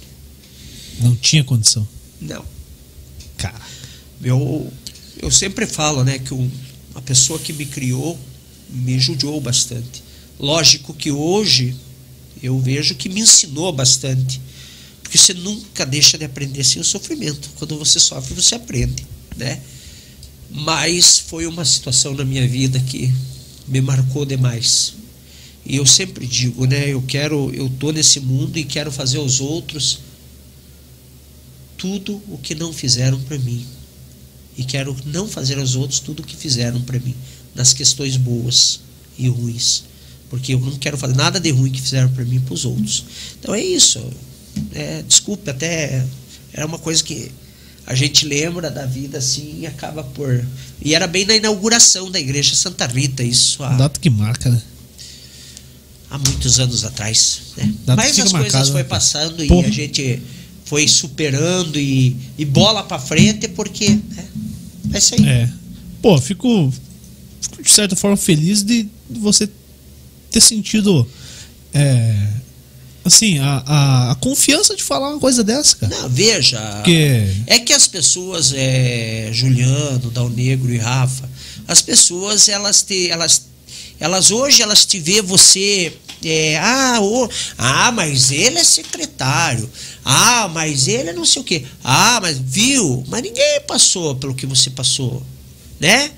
Não 1.00 1.16
tinha 1.16 1.42
condição. 1.42 1.86
Não. 2.20 2.44
Cara. 3.36 3.60
Eu, 4.22 4.72
eu 5.20 5.30
sempre 5.30 5.66
falo, 5.66 6.04
né, 6.04 6.18
que 6.18 6.32
um, 6.32 6.50
a 6.94 7.00
pessoa 7.00 7.38
que 7.38 7.52
me 7.52 7.66
criou 7.66 8.18
me 8.70 8.98
judiou 8.98 9.40
bastante. 9.40 10.02
Lógico 10.38 10.94
que 10.94 11.10
hoje 11.10 11.74
eu 12.42 12.58
vejo 12.58 12.94
que 12.94 13.08
me 13.08 13.20
ensinou 13.20 13.72
bastante. 13.72 14.40
Porque 15.12 15.18
você 15.18 15.34
nunca 15.34 15.84
deixa 15.84 16.16
de 16.16 16.24
aprender 16.24 16.64
sem 16.64 16.80
o 16.80 16.84
sofrimento. 16.84 17.51
Quando 17.56 17.76
você 17.76 18.01
sofre, 18.01 18.32
você 18.32 18.55
aprende, 18.55 19.06
né? 19.36 19.60
Mas 20.51 21.18
foi 21.18 21.47
uma 21.47 21.66
situação 21.66 22.14
na 22.14 22.24
minha 22.24 22.48
vida 22.48 22.80
que 22.80 23.12
me 23.68 23.82
marcou 23.82 24.24
demais. 24.24 24.94
E 25.66 25.76
eu 25.76 25.84
sempre 25.84 26.26
digo, 26.26 26.64
né, 26.64 26.89
eu 26.89 27.02
quero, 27.02 27.52
eu 27.52 27.68
tô 27.78 27.93
nesse 27.93 28.20
mundo 28.20 28.56
e 28.56 28.64
quero 28.64 28.90
fazer 28.90 29.18
aos 29.18 29.39
outros 29.39 29.98
tudo 31.76 32.14
o 32.28 32.39
que 32.39 32.55
não 32.55 32.72
fizeram 32.72 33.20
para 33.20 33.39
mim. 33.39 33.66
E 34.56 34.64
quero 34.64 34.97
não 35.05 35.28
fazer 35.28 35.59
aos 35.59 35.74
outros 35.74 36.01
tudo 36.01 36.20
o 36.20 36.26
que 36.26 36.34
fizeram 36.34 36.80
para 36.80 36.98
mim, 36.98 37.14
nas 37.55 37.74
questões 37.74 38.16
boas 38.16 38.80
e 39.18 39.28
ruins 39.28 39.84
porque 40.30 40.55
eu 40.55 40.60
não 40.60 40.78
quero 40.78 40.97
fazer 40.97 41.14
nada 41.14 41.39
de 41.39 41.51
ruim 41.51 41.70
que 41.70 41.82
fizeram 41.82 42.09
para 42.09 42.24
mim 42.24 42.40
para 42.40 42.55
os 42.55 42.64
outros. 42.64 43.05
Então 43.39 43.55
é 43.55 43.62
isso. 43.62 44.02
É, 44.74 45.02
desculpe, 45.02 45.48
até 45.50 46.04
era 46.52 46.66
uma 46.66 46.78
coisa 46.78 47.02
que 47.02 47.30
a 47.86 47.94
gente 47.94 48.24
lembra 48.26 48.70
da 48.70 48.86
vida 48.86 49.18
assim 49.18 49.60
e 49.60 49.66
acaba 49.66 50.04
por. 50.04 50.44
E 50.80 50.94
era 50.94 51.06
bem 51.06 51.24
na 51.24 51.34
inauguração 51.34 52.10
da 52.10 52.20
igreja 52.20 52.54
Santa 52.54 52.86
Rita, 52.86 53.22
isso. 53.22 53.62
Há, 53.62 53.70
Data 53.70 53.98
que 53.98 54.08
marca, 54.10 54.50
né? 54.50 54.62
Há 56.10 56.18
muitos 56.18 56.60
anos 56.60 56.84
atrás. 56.84 57.40
Né? 57.56 57.74
Mas 57.86 58.18
as 58.18 58.32
coisas 58.32 58.68
né, 58.68 58.72
foi 58.72 58.84
passando 58.84 59.44
Porra. 59.46 59.66
e 59.66 59.70
a 59.70 59.72
gente 59.72 60.22
foi 60.64 60.86
superando 60.86 61.78
e, 61.78 62.16
e 62.38 62.44
bola 62.44 62.82
para 62.82 62.98
frente 62.98 63.48
porque. 63.48 63.90
Né? 63.90 64.28
É 64.92 64.98
isso 64.98 65.14
aí. 65.14 65.26
É. 65.26 65.50
Pô, 66.00 66.20
fico, 66.20 66.72
fico 67.40 67.62
de 67.62 67.70
certa 67.70 67.96
forma 67.96 68.16
feliz 68.16 68.62
de 68.62 68.86
você 69.10 69.48
ter 70.30 70.40
sentido. 70.40 71.08
É, 71.74 72.28
assim, 73.04 73.38
a, 73.38 73.62
a, 73.66 74.10
a, 74.12 74.14
confiança 74.16 74.76
de 74.76 74.82
falar 74.82 75.10
uma 75.10 75.18
coisa 75.18 75.42
dessa, 75.42 75.76
cara. 75.76 75.96
Não, 75.96 76.08
veja. 76.08 76.60
Porque... 76.76 77.26
É 77.46 77.58
que 77.58 77.72
as 77.72 77.86
pessoas, 77.86 78.52
é, 78.54 79.30
Juliano, 79.32 80.10
Dal 80.10 80.28
Negro 80.28 80.72
e 80.72 80.78
Rafa, 80.78 81.28
as 81.66 81.82
pessoas, 81.82 82.48
elas 82.48 82.82
te, 82.82 83.10
elas, 83.10 83.46
elas 83.98 84.30
hoje 84.30 84.62
elas 84.62 84.84
te 84.84 84.98
vê 84.98 85.22
você. 85.22 85.92
É, 86.24 86.56
ah, 86.58 86.98
oh, 87.00 87.28
ah, 87.58 87.90
mas 87.90 88.30
ele 88.30 88.58
é 88.58 88.64
secretário. 88.64 89.68
Ah, 90.04 90.48
mas 90.52 90.86
ele 90.86 91.10
é 91.10 91.12
não 91.12 91.24
sei 91.24 91.42
o 91.42 91.44
quê. 91.44 91.64
Ah, 91.82 92.20
mas 92.22 92.38
viu? 92.38 93.04
Mas 93.08 93.22
ninguém 93.22 93.60
passou 93.66 94.14
pelo 94.14 94.34
que 94.34 94.46
você 94.46 94.70
passou, 94.70 95.22
né? 95.80 96.12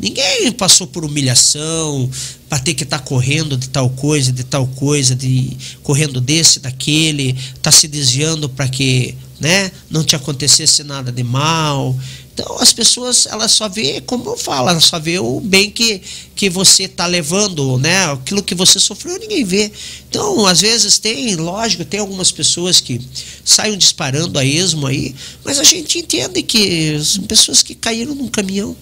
Ninguém 0.00 0.50
passou 0.52 0.86
por 0.86 1.04
humilhação, 1.04 2.08
para 2.48 2.58
ter 2.58 2.74
que 2.74 2.84
estar 2.84 2.98
tá 2.98 3.04
correndo 3.04 3.56
de 3.56 3.68
tal 3.68 3.90
coisa, 3.90 4.32
de 4.32 4.42
tal 4.42 4.66
coisa, 4.66 5.14
de 5.14 5.56
correndo 5.82 6.20
desse, 6.20 6.58
daquele, 6.58 7.36
tá 7.60 7.70
se 7.70 7.86
desviando 7.86 8.48
para 8.48 8.66
que, 8.66 9.14
né, 9.38 9.70
não 9.90 10.02
te 10.02 10.16
acontecesse 10.16 10.82
nada 10.82 11.12
de 11.12 11.22
mal. 11.22 11.94
Então 12.32 12.58
as 12.58 12.72
pessoas 12.72 13.26
elas 13.26 13.52
só 13.52 13.68
vê, 13.68 14.00
como 14.00 14.30
eu 14.30 14.36
falo, 14.38 14.70
elas 14.70 14.84
só 14.84 14.98
vê 14.98 15.18
o 15.18 15.38
bem 15.40 15.70
que, 15.70 16.00
que 16.34 16.48
você 16.48 16.88
tá 16.88 17.04
levando, 17.04 17.76
né? 17.76 18.06
Aquilo 18.06 18.42
que 18.42 18.54
você 18.54 18.80
sofreu, 18.80 19.18
ninguém 19.18 19.44
vê. 19.44 19.70
Então, 20.08 20.46
às 20.46 20.62
vezes 20.62 20.98
tem, 20.98 21.36
lógico, 21.36 21.84
tem 21.84 22.00
algumas 22.00 22.32
pessoas 22.32 22.80
que 22.80 22.98
saem 23.44 23.76
disparando 23.76 24.38
a 24.38 24.44
esmo 24.44 24.86
aí, 24.86 25.14
mas 25.44 25.58
a 25.58 25.64
gente 25.64 25.98
entende 25.98 26.42
que 26.42 26.98
são 27.04 27.24
pessoas 27.24 27.62
que 27.62 27.74
caíram 27.74 28.14
num 28.14 28.28
caminhão 28.28 28.74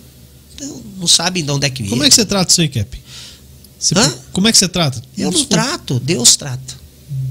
não 0.99 1.07
sabem 1.07 1.45
de 1.45 1.51
onde 1.51 1.67
é 1.67 1.71
que 1.71 1.83
vem. 1.83 1.91
Como 1.91 2.05
é 2.05 2.09
que 2.09 2.15
você 2.15 2.25
trata 2.25 2.51
isso 2.51 2.61
aí, 2.61 2.69
Cap? 2.69 3.03
Você, 3.79 3.95
como 4.33 4.49
é 4.49 4.53
que 4.53 4.59
você 4.59 4.69
trata? 4.69 5.03
Eu 5.17 5.31
não 5.31 5.45
trato, 5.45 6.01
Deus 6.01 6.37
trata. 6.37 6.75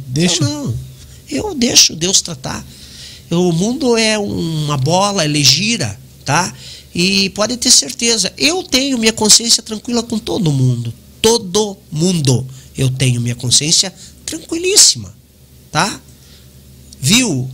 Deixa? 0.07 0.43
Eu 0.43 0.49
não. 0.49 0.77
Eu 1.29 1.55
deixo 1.55 1.95
Deus 1.95 2.21
tratar. 2.21 2.65
O 3.29 3.51
mundo 3.51 3.97
é 3.97 4.17
uma 4.17 4.77
bola, 4.77 5.25
ele 5.25 5.43
gira, 5.43 5.99
tá? 6.23 6.53
E 6.95 7.29
pode 7.31 7.57
ter 7.57 7.69
certeza, 7.69 8.33
eu 8.37 8.63
tenho 8.63 8.97
minha 8.97 9.11
consciência 9.11 9.61
tranquila 9.61 10.01
com 10.01 10.17
todo 10.17 10.51
mundo. 10.51 10.93
Todo 11.21 11.77
mundo. 11.91 12.47
Eu 12.77 12.89
tenho 12.89 13.19
minha 13.19 13.35
consciência 13.35 13.93
tranquilíssima, 14.25 15.13
tá? 15.71 15.99
Viu? 17.01 17.49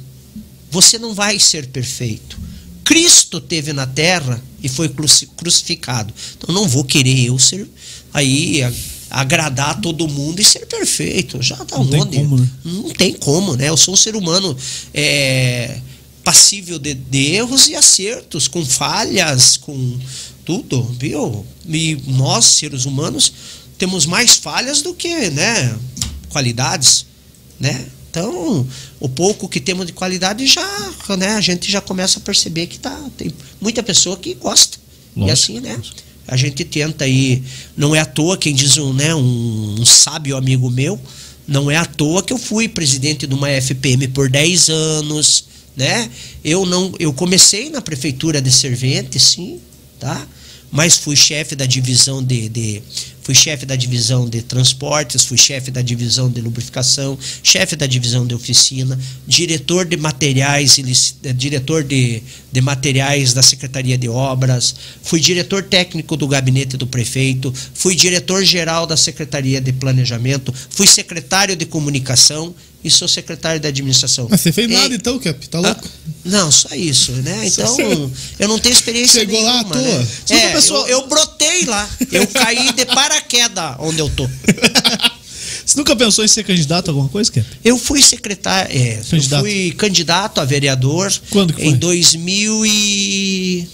Você 0.70 1.00
não 1.00 1.14
vai 1.14 1.40
ser 1.40 1.68
perfeito. 1.68 2.40
Cristo 2.84 3.40
teve 3.40 3.74
na 3.74 3.88
terra 3.88 4.44
e 4.62 4.70
foi 4.70 4.90
crucificado. 5.38 6.14
Então 6.38 6.54
não 6.54 6.68
vou 6.68 6.84
querer 6.84 7.26
eu 7.26 7.40
ser 7.40 7.68
aí 8.14 8.62
agradar 9.10 9.80
todo 9.80 10.08
mundo 10.08 10.42
e 10.42 10.44
ser 10.44 10.66
perfeito. 10.66 11.42
Já 11.42 11.58
tá 11.58 11.78
não 11.78 12.02
onde? 12.02 12.18
Tem 12.18 12.24
como, 12.24 12.38
né? 12.38 12.50
Não 12.64 12.90
tem 12.90 13.14
como, 13.14 13.56
né? 13.56 13.70
Eu 13.70 13.78
sou 13.78 13.94
um 13.94 13.98
ser 13.98 14.16
humano 14.16 14.58
é, 14.94 15.80
passível 16.24 16.80
de, 16.80 16.96
de, 16.96 17.34
erros 17.34 17.68
e 17.68 17.76
acertos, 17.76 18.48
com 18.48 18.66
falhas, 18.66 19.58
com 19.58 20.00
tudo, 20.46 20.84
viu? 21.00 21.46
E 21.68 21.96
nós, 22.08 22.46
seres 22.46 22.86
humanos, 22.86 23.32
temos 23.78 24.06
mais 24.06 24.36
falhas 24.36 24.82
do 24.82 24.94
que, 24.94 25.30
né, 25.30 25.78
qualidades, 26.30 27.06
né? 27.60 27.86
Então, 28.14 28.68
o 29.00 29.10
pouco 29.10 29.50
que 29.50 29.60
temos 29.60 29.88
de 29.88 29.92
qualidade 29.92 30.46
já, 30.46 30.94
né, 31.18 31.30
a 31.30 31.42
gente 31.42 31.72
já 31.72 31.82
começa 31.82 32.20
a 32.20 32.22
perceber 32.22 32.68
que 32.68 32.78
tá, 32.78 32.96
tem 33.18 33.32
muita 33.60 33.82
pessoa 33.82 34.16
que 34.16 34.36
gosta. 34.36 34.78
Lógico. 35.18 35.30
E 35.30 35.32
assim, 35.32 35.60
né? 35.60 35.82
A 36.28 36.38
gente 36.38 36.64
tenta 36.64 37.06
aí, 37.06 37.42
não 37.76 37.96
é 37.96 38.00
à 38.00 38.06
toa 38.06 38.38
quem 38.38 38.54
diz 38.54 38.78
um, 38.78 38.94
né, 38.94 39.16
um, 39.16 39.78
um 39.80 39.86
sábio 39.86 40.38
amigo 40.38 40.70
meu, 40.70 41.02
não 41.48 41.72
é 41.72 41.76
à 41.76 41.86
toa 41.86 42.22
que 42.22 42.32
eu 42.32 42.38
fui 42.38 42.68
presidente 42.68 43.26
de 43.26 43.34
uma 43.34 43.50
FPM 43.50 44.08
por 44.10 44.30
10 44.30 44.70
anos, 44.70 45.46
né? 45.76 46.08
Eu 46.44 46.68
não, 46.68 46.94
eu 47.00 47.12
comecei 47.14 47.72
na 47.72 47.82
prefeitura 47.82 48.40
de 48.40 48.52
Servente, 48.52 49.20
sim, 49.20 49.60
tá? 50.00 50.28
Mas 50.72 50.98
fui 50.98 51.16
chefe 51.16 51.56
da 51.56 51.66
divisão 51.66 52.24
de, 52.24 52.48
de 52.48 52.84
fui 53.24 53.34
chefe 53.34 53.66
da 53.66 53.76
divisão 53.76 54.30
de 54.30 54.42
transportes, 54.42 55.24
fui 55.24 55.38
chefe 55.38 55.72
da 55.72 55.82
divisão 55.82 56.30
de 56.30 56.42
lubrificação, 56.42 57.18
chefe 57.42 57.76
da 57.76 57.88
divisão 57.88 58.28
de 58.28 58.36
oficina, 58.36 59.00
diretor 59.26 59.86
de 59.86 59.96
materiais, 59.96 60.78
eh, 61.24 61.34
diretor 61.34 61.84
de, 61.84 62.22
de 62.52 62.62
materiais 62.62 63.34
da 63.34 63.42
Secretaria 63.42 63.98
de 63.98 64.10
Obras, 64.10 64.76
fui 65.02 65.20
diretor 65.20 65.64
técnico 65.64 66.18
do 66.18 66.28
gabinete 66.28 66.76
do 66.76 66.86
prefeito, 66.86 67.54
fui 67.74 67.96
diretor 67.96 68.44
geral 68.44 68.86
da 68.86 68.98
Secretaria 68.98 69.62
de 69.62 69.72
Planejamento, 69.72 70.54
fui 70.70 70.86
secretário 70.86 71.56
de 71.56 71.66
comunicação 71.66 72.54
e 72.84 72.92
sou 72.92 73.08
secretário 73.08 73.62
da 73.62 73.70
administração. 73.70 74.28
Mas 74.30 74.42
você 74.42 74.52
fez 74.52 74.70
nada 74.70 74.94
então, 74.94 75.18
Cap? 75.18 75.48
Tá 75.48 75.60
louco? 75.60 75.82
Ah, 75.86 76.10
não, 76.26 76.52
só 76.52 76.76
isso, 76.76 77.12
né? 77.14 77.48
Então, 77.48 78.12
eu 78.40 78.48
não 78.48 78.60
tenho 78.60 78.74
experiência 78.74 79.22
Chegou 79.22 79.36
nenhuma, 79.36 79.54
lá 79.54 79.62
à 79.62 79.64
toa? 79.64 79.82
Né? 79.82 80.08
É, 80.30 80.52
pessoa... 80.54 80.88
eu, 80.90 81.00
eu 81.00 81.08
brotei 81.08 81.66
lá. 81.66 81.90
Eu 82.12 82.28
caí 82.28 82.74
de 82.74 82.86
paraquedas 82.86 83.76
onde 83.80 84.00
eu 84.00 84.10
tô. 84.10 84.28
Você 85.66 85.78
nunca 85.78 85.96
pensou 85.96 86.26
em 86.26 86.28
ser 86.28 86.44
candidato 86.44 86.90
a 86.90 86.92
alguma 86.92 87.08
coisa, 87.08 87.32
Cap? 87.32 87.48
Eu 87.64 87.78
fui 87.78 88.02
secretário, 88.02 88.76
é, 88.76 89.02
candidato. 89.10 89.46
eu 89.46 89.52
fui 89.52 89.72
candidato 89.72 90.42
a 90.42 90.46
vereador 90.46 91.12
Quando 91.30 91.54
que 91.54 91.62
foi? 91.62 91.72
em 91.72 91.76
2000 91.76 92.66
e 92.66 93.68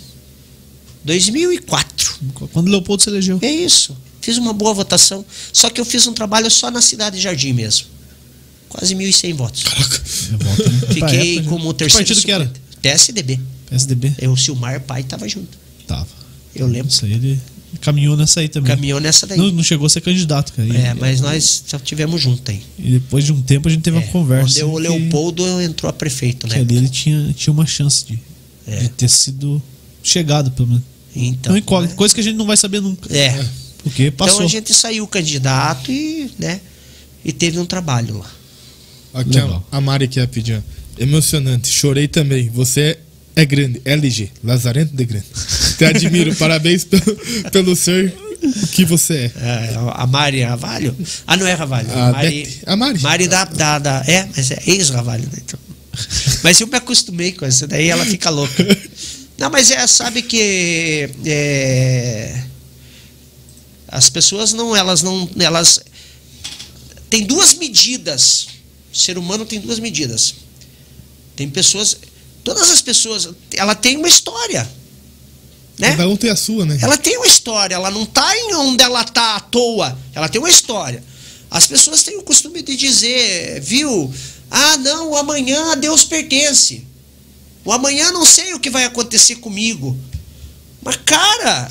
2004. 1.03 2.19
Quando 2.53 2.69
Leopoldo 2.69 3.01
se 3.01 3.09
elegeu. 3.09 3.39
É 3.41 3.51
isso. 3.51 3.97
Fiz 4.21 4.37
uma 4.37 4.53
boa 4.53 4.73
votação, 4.73 5.25
só 5.51 5.69
que 5.69 5.81
eu 5.81 5.85
fiz 5.85 6.05
um 6.05 6.13
trabalho 6.13 6.51
só 6.51 6.69
na 6.69 6.81
cidade 6.81 7.15
de 7.15 7.23
Jardim 7.23 7.53
mesmo. 7.53 7.87
Quase 8.69 8.95
1.100 8.95 9.33
votos. 9.33 9.63
Caraca. 9.63 9.97
É 9.97 10.31
né? 10.31 10.93
Fiquei 10.93 11.37
época, 11.37 11.49
como 11.49 11.73
terceiro. 11.73 12.05
Que 12.05 12.13
partido 12.13 12.25
que 12.25 12.31
era? 12.31 12.51
PSDB. 12.81 13.39
PSDB. 13.69 14.13
Eu, 14.19 14.31
o 14.31 14.37
Silmar 14.37 14.81
pai 14.81 15.03
tava 15.03 15.27
junto. 15.27 15.57
Tava. 15.87 16.07
Eu 16.55 16.67
lembro. 16.67 16.89
Isso 16.89 17.05
aí 17.05 17.13
ele 17.13 17.39
caminhou 17.81 18.15
nessa 18.15 18.39
aí 18.39 18.47
também. 18.47 18.75
Caminhou 18.75 18.99
nessa 18.99 19.27
daí. 19.27 19.37
Não, 19.37 19.51
não 19.51 19.63
chegou 19.63 19.85
a 19.85 19.89
ser 19.89 20.01
candidato, 20.01 20.53
cara. 20.53 20.75
É, 20.75 20.93
mas 20.93 21.21
nós 21.21 21.63
só 21.67 21.77
tivemos 21.79 22.21
junto 22.21 22.49
aí. 22.49 22.61
E 22.77 22.91
depois 22.91 23.25
de 23.25 23.31
um 23.31 23.41
tempo 23.41 23.67
a 23.67 23.71
gente 23.71 23.81
teve 23.81 23.97
é, 23.97 23.99
uma 24.01 24.07
conversa. 24.07 24.59
Quando 24.59 24.73
o 24.73 24.77
Leopoldo 24.77 25.61
entrou 25.61 25.89
a 25.89 25.93
prefeito, 25.93 26.47
né? 26.47 26.55
Que 26.55 26.61
ali 26.61 26.77
ele 26.77 26.89
tinha, 26.89 27.33
tinha 27.33 27.53
uma 27.53 27.65
chance 27.65 28.05
de, 28.05 28.19
é. 28.67 28.77
de 28.81 28.89
ter 28.89 29.09
sido 29.09 29.61
chegado, 30.03 30.51
pelo 30.51 30.67
menos. 30.67 30.83
Então. 31.15 31.53
Não, 31.53 31.81
né? 31.81 31.87
Coisa 31.95 32.13
que 32.13 32.21
a 32.21 32.23
gente 32.23 32.35
não 32.35 32.45
vai 32.45 32.57
saber 32.57 32.81
nunca. 32.81 33.15
É. 33.15 33.45
Porque 33.83 34.11
passou. 34.11 34.37
Então 34.37 34.47
a 34.47 34.49
gente 34.49 34.73
saiu 34.73 35.07
candidato 35.07 35.91
e, 35.91 36.31
né? 36.37 36.61
E 37.23 37.31
teve 37.31 37.59
um 37.59 37.65
trabalho 37.65 38.19
lá. 38.19 38.38
Aqui 39.13 39.29
Legal. 39.29 39.65
a 39.71 39.81
Mari 39.81 40.07
que 40.07 40.19
é 40.19 40.27
pedindo. 40.27 40.63
Emocionante, 40.97 41.69
chorei 41.69 42.07
também. 42.07 42.49
Você 42.49 42.97
é 43.35 43.45
grande, 43.45 43.81
LG, 43.85 44.31
Lazarento 44.43 44.95
de 44.95 45.05
Grande. 45.05 45.25
Te 45.77 45.85
admiro, 45.85 46.35
parabéns 46.37 46.83
pelo, 46.83 47.15
pelo 47.51 47.75
ser 47.75 48.13
que 48.71 48.85
você 48.85 49.31
é. 49.35 49.71
é. 49.73 49.75
A 49.93 50.05
Mari 50.07 50.41
Ravalho? 50.41 50.95
Ah, 51.25 51.37
não 51.37 51.47
é 51.47 51.53
Ravalho. 51.53 51.91
A 51.91 52.11
Mari. 52.11 52.59
A 52.65 52.75
Mari. 52.75 52.99
Mari 52.99 53.27
da, 53.27 53.45
da, 53.45 53.79
da 53.79 54.03
É, 54.07 54.27
mas 54.35 54.51
é 54.51 54.61
ex-Ravalho, 54.67 55.23
né? 55.23 55.39
Então. 55.43 55.59
Mas 56.43 56.61
eu 56.61 56.67
me 56.67 56.77
acostumei 56.77 57.33
com 57.33 57.45
isso, 57.45 57.67
daí 57.67 57.89
ela 57.89 58.05
fica 58.05 58.29
louca. 58.29 58.65
Não, 59.37 59.49
mas 59.49 59.69
é, 59.71 59.85
sabe 59.87 60.21
que. 60.21 61.09
É, 61.25 62.41
as 63.87 64.09
pessoas 64.09 64.53
não, 64.53 64.75
elas 64.75 65.01
não. 65.01 65.29
Elas. 65.37 65.81
Tem 67.09 67.25
duas 67.25 67.55
medidas 67.55 68.47
o 68.91 68.97
ser 68.97 69.17
humano 69.17 69.45
tem 69.45 69.59
duas 69.59 69.79
medidas. 69.79 70.35
Tem 71.35 71.49
pessoas. 71.49 71.97
Todas 72.43 72.69
as 72.69 72.81
pessoas. 72.81 73.29
Ela 73.53 73.75
tem 73.75 73.97
uma 73.97 74.07
história. 74.07 74.69
Né? 75.77 75.91
Cada 75.91 76.09
um 76.09 76.17
tem 76.17 76.29
a 76.29 76.35
sua, 76.35 76.65
né? 76.65 76.77
Ela 76.81 76.97
tem 76.97 77.17
uma 77.17 77.27
história. 77.27 77.75
Ela 77.75 77.89
não 77.89 78.03
está 78.03 78.35
em 78.37 78.53
onde 78.55 78.83
ela 78.83 79.01
está 79.01 79.35
à 79.35 79.39
toa. 79.39 79.97
Ela 80.13 80.27
tem 80.27 80.39
uma 80.39 80.49
história. 80.49 81.03
As 81.49 81.65
pessoas 81.65 82.03
têm 82.03 82.17
o 82.17 82.23
costume 82.23 82.61
de 82.61 82.75
dizer, 82.75 83.61
viu? 83.61 84.13
Ah, 84.51 84.77
não, 84.77 85.11
o 85.11 85.17
amanhã 85.17 85.71
a 85.71 85.75
Deus 85.75 86.03
pertence. 86.03 86.85
O 87.63 87.71
amanhã 87.71 88.11
não 88.11 88.25
sei 88.25 88.53
o 88.53 88.59
que 88.59 88.69
vai 88.69 88.83
acontecer 88.83 89.35
comigo. 89.35 89.97
Mas, 90.81 90.97
cara, 91.05 91.69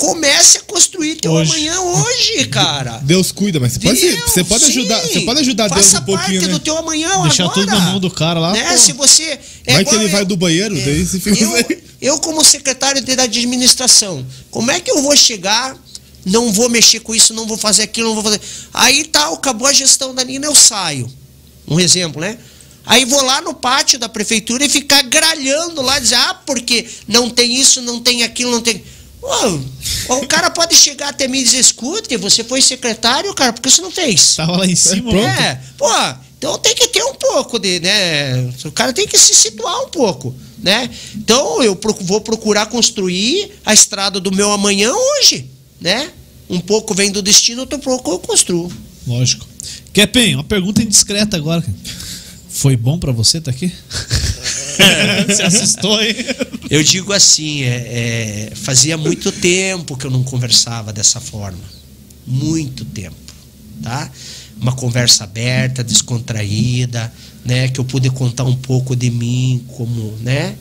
Comece 0.00 0.56
a 0.56 0.62
construir 0.62 1.16
teu 1.16 1.32
hoje. 1.32 1.50
amanhã 1.50 1.78
hoje, 1.78 2.46
cara. 2.46 2.98
Deus 3.02 3.30
cuida, 3.30 3.60
mas 3.60 3.74
você 3.74 3.80
pode, 3.80 4.00
Deus, 4.00 4.32
você 4.32 4.44
pode 4.44 4.64
ajudar, 4.64 5.00
você 5.02 5.20
pode 5.20 5.40
ajudar 5.40 5.68
Deus 5.68 5.94
um 5.94 6.00
pouquinho, 6.00 6.16
parte 6.16 6.46
né? 6.46 6.48
do 6.54 6.58
teu 6.58 6.76
amanhã 6.78 7.22
Deixar 7.22 7.44
agora. 7.44 7.60
tudo 7.60 7.66
na 7.66 7.80
mão 7.80 8.00
do 8.00 8.10
cara 8.10 8.40
lá. 8.40 8.52
Né? 8.52 8.78
Se 8.78 8.92
você 8.92 9.38
é 9.66 9.74
vai 9.74 9.84
que 9.84 9.94
ele 9.94 10.06
eu, 10.06 10.10
vai 10.10 10.24
do 10.24 10.38
banheiro, 10.38 10.74
é, 10.74 10.80
daí 10.80 11.04
você 11.04 11.20
fica 11.20 11.38
eu, 11.38 11.82
eu 12.00 12.18
como 12.18 12.42
secretário 12.42 13.02
de 13.02 13.12
administração, 13.12 14.26
como 14.50 14.70
é 14.70 14.80
que 14.80 14.90
eu 14.90 15.02
vou 15.02 15.14
chegar 15.14 15.76
não 16.24 16.52
vou 16.52 16.68
mexer 16.68 17.00
com 17.00 17.14
isso, 17.14 17.32
não 17.32 17.46
vou 17.46 17.56
fazer 17.56 17.82
aquilo, 17.82 18.08
não 18.08 18.14
vou 18.14 18.24
fazer. 18.24 18.40
Aí 18.72 19.04
tá, 19.04 19.28
acabou 19.32 19.66
a 19.66 19.72
gestão 19.72 20.14
da 20.14 20.24
Nina, 20.24 20.46
eu 20.46 20.54
saio. 20.54 21.10
Um 21.66 21.78
exemplo, 21.78 22.20
né? 22.20 22.38
Aí 22.84 23.04
vou 23.04 23.22
lá 23.22 23.40
no 23.40 23.54
pátio 23.54 23.98
da 23.98 24.08
prefeitura 24.08 24.64
e 24.64 24.68
ficar 24.68 25.02
gralhando 25.02 25.82
lá, 25.82 25.98
dizer, 25.98 26.16
ah, 26.16 26.34
porque 26.46 26.86
não 27.06 27.30
tem 27.30 27.54
isso, 27.54 27.80
não 27.82 28.00
tem 28.00 28.22
aquilo, 28.22 28.50
não 28.50 28.60
tem. 28.60 28.82
Pô, 29.20 30.16
o 30.16 30.26
cara 30.26 30.50
pode 30.50 30.74
chegar 30.74 31.10
até 31.10 31.28
mim 31.28 31.40
e 31.40 31.44
dizer, 31.44 31.58
escute, 31.58 32.16
você 32.16 32.42
foi 32.42 32.62
secretário, 32.62 33.32
cara, 33.34 33.52
por 33.52 33.60
que 33.60 33.70
você 33.70 33.82
não 33.82 33.90
fez? 33.90 34.36
Tava 34.36 34.56
lá 34.56 34.66
em 34.66 34.74
cima, 34.74 35.12
É, 35.14 35.60
pô, 35.76 35.86
então 36.38 36.58
tem 36.58 36.74
que 36.74 36.88
ter 36.88 37.02
um 37.04 37.14
pouco 37.14 37.58
de, 37.58 37.80
né? 37.80 38.50
O 38.64 38.72
cara 38.72 38.92
tem 38.92 39.06
que 39.06 39.18
se 39.18 39.34
situar 39.34 39.82
um 39.82 39.88
pouco, 39.88 40.34
né? 40.58 40.88
Então 41.14 41.62
eu 41.62 41.78
vou 42.00 42.20
procurar 42.22 42.66
construir 42.66 43.52
a 43.64 43.74
estrada 43.74 44.18
do 44.18 44.32
meu 44.32 44.50
amanhã 44.50 44.90
hoje, 44.92 45.50
né? 45.80 46.10
Um 46.48 46.58
pouco 46.58 46.94
vem 46.94 47.12
do 47.12 47.22
destino, 47.22 47.60
outro 47.60 47.78
pouco 47.78 48.10
eu 48.10 48.18
construo. 48.18 48.72
Lógico. 49.06 49.46
Kepem, 49.92 50.34
uma 50.34 50.44
pergunta 50.44 50.82
indiscreta 50.82 51.36
agora. 51.36 51.64
Foi 52.48 52.76
bom 52.76 52.98
para 52.98 53.12
você 53.12 53.38
estar 53.38 53.52
tá 53.52 53.56
aqui? 53.56 53.72
Se 55.34 55.42
assustou, 55.42 56.00
hein? 56.00 56.14
Eu 56.68 56.82
digo 56.82 57.12
assim, 57.12 57.62
é, 57.62 58.48
é, 58.50 58.52
fazia 58.54 58.96
muito 58.96 59.32
tempo 59.32 59.96
que 59.96 60.06
eu 60.06 60.10
não 60.10 60.22
conversava 60.22 60.92
dessa 60.92 61.20
forma. 61.20 61.58
Muito 62.26 62.84
tempo, 62.84 63.16
tá? 63.82 64.10
Uma 64.60 64.72
conversa 64.72 65.24
aberta, 65.24 65.82
descontraída, 65.82 67.12
né? 67.44 67.68
Que 67.68 67.80
eu 67.80 67.84
pude 67.84 68.10
contar 68.10 68.44
um 68.44 68.56
pouco 68.56 68.94
de 68.94 69.10
mim 69.10 69.64
como, 69.68 70.16
né? 70.20 70.54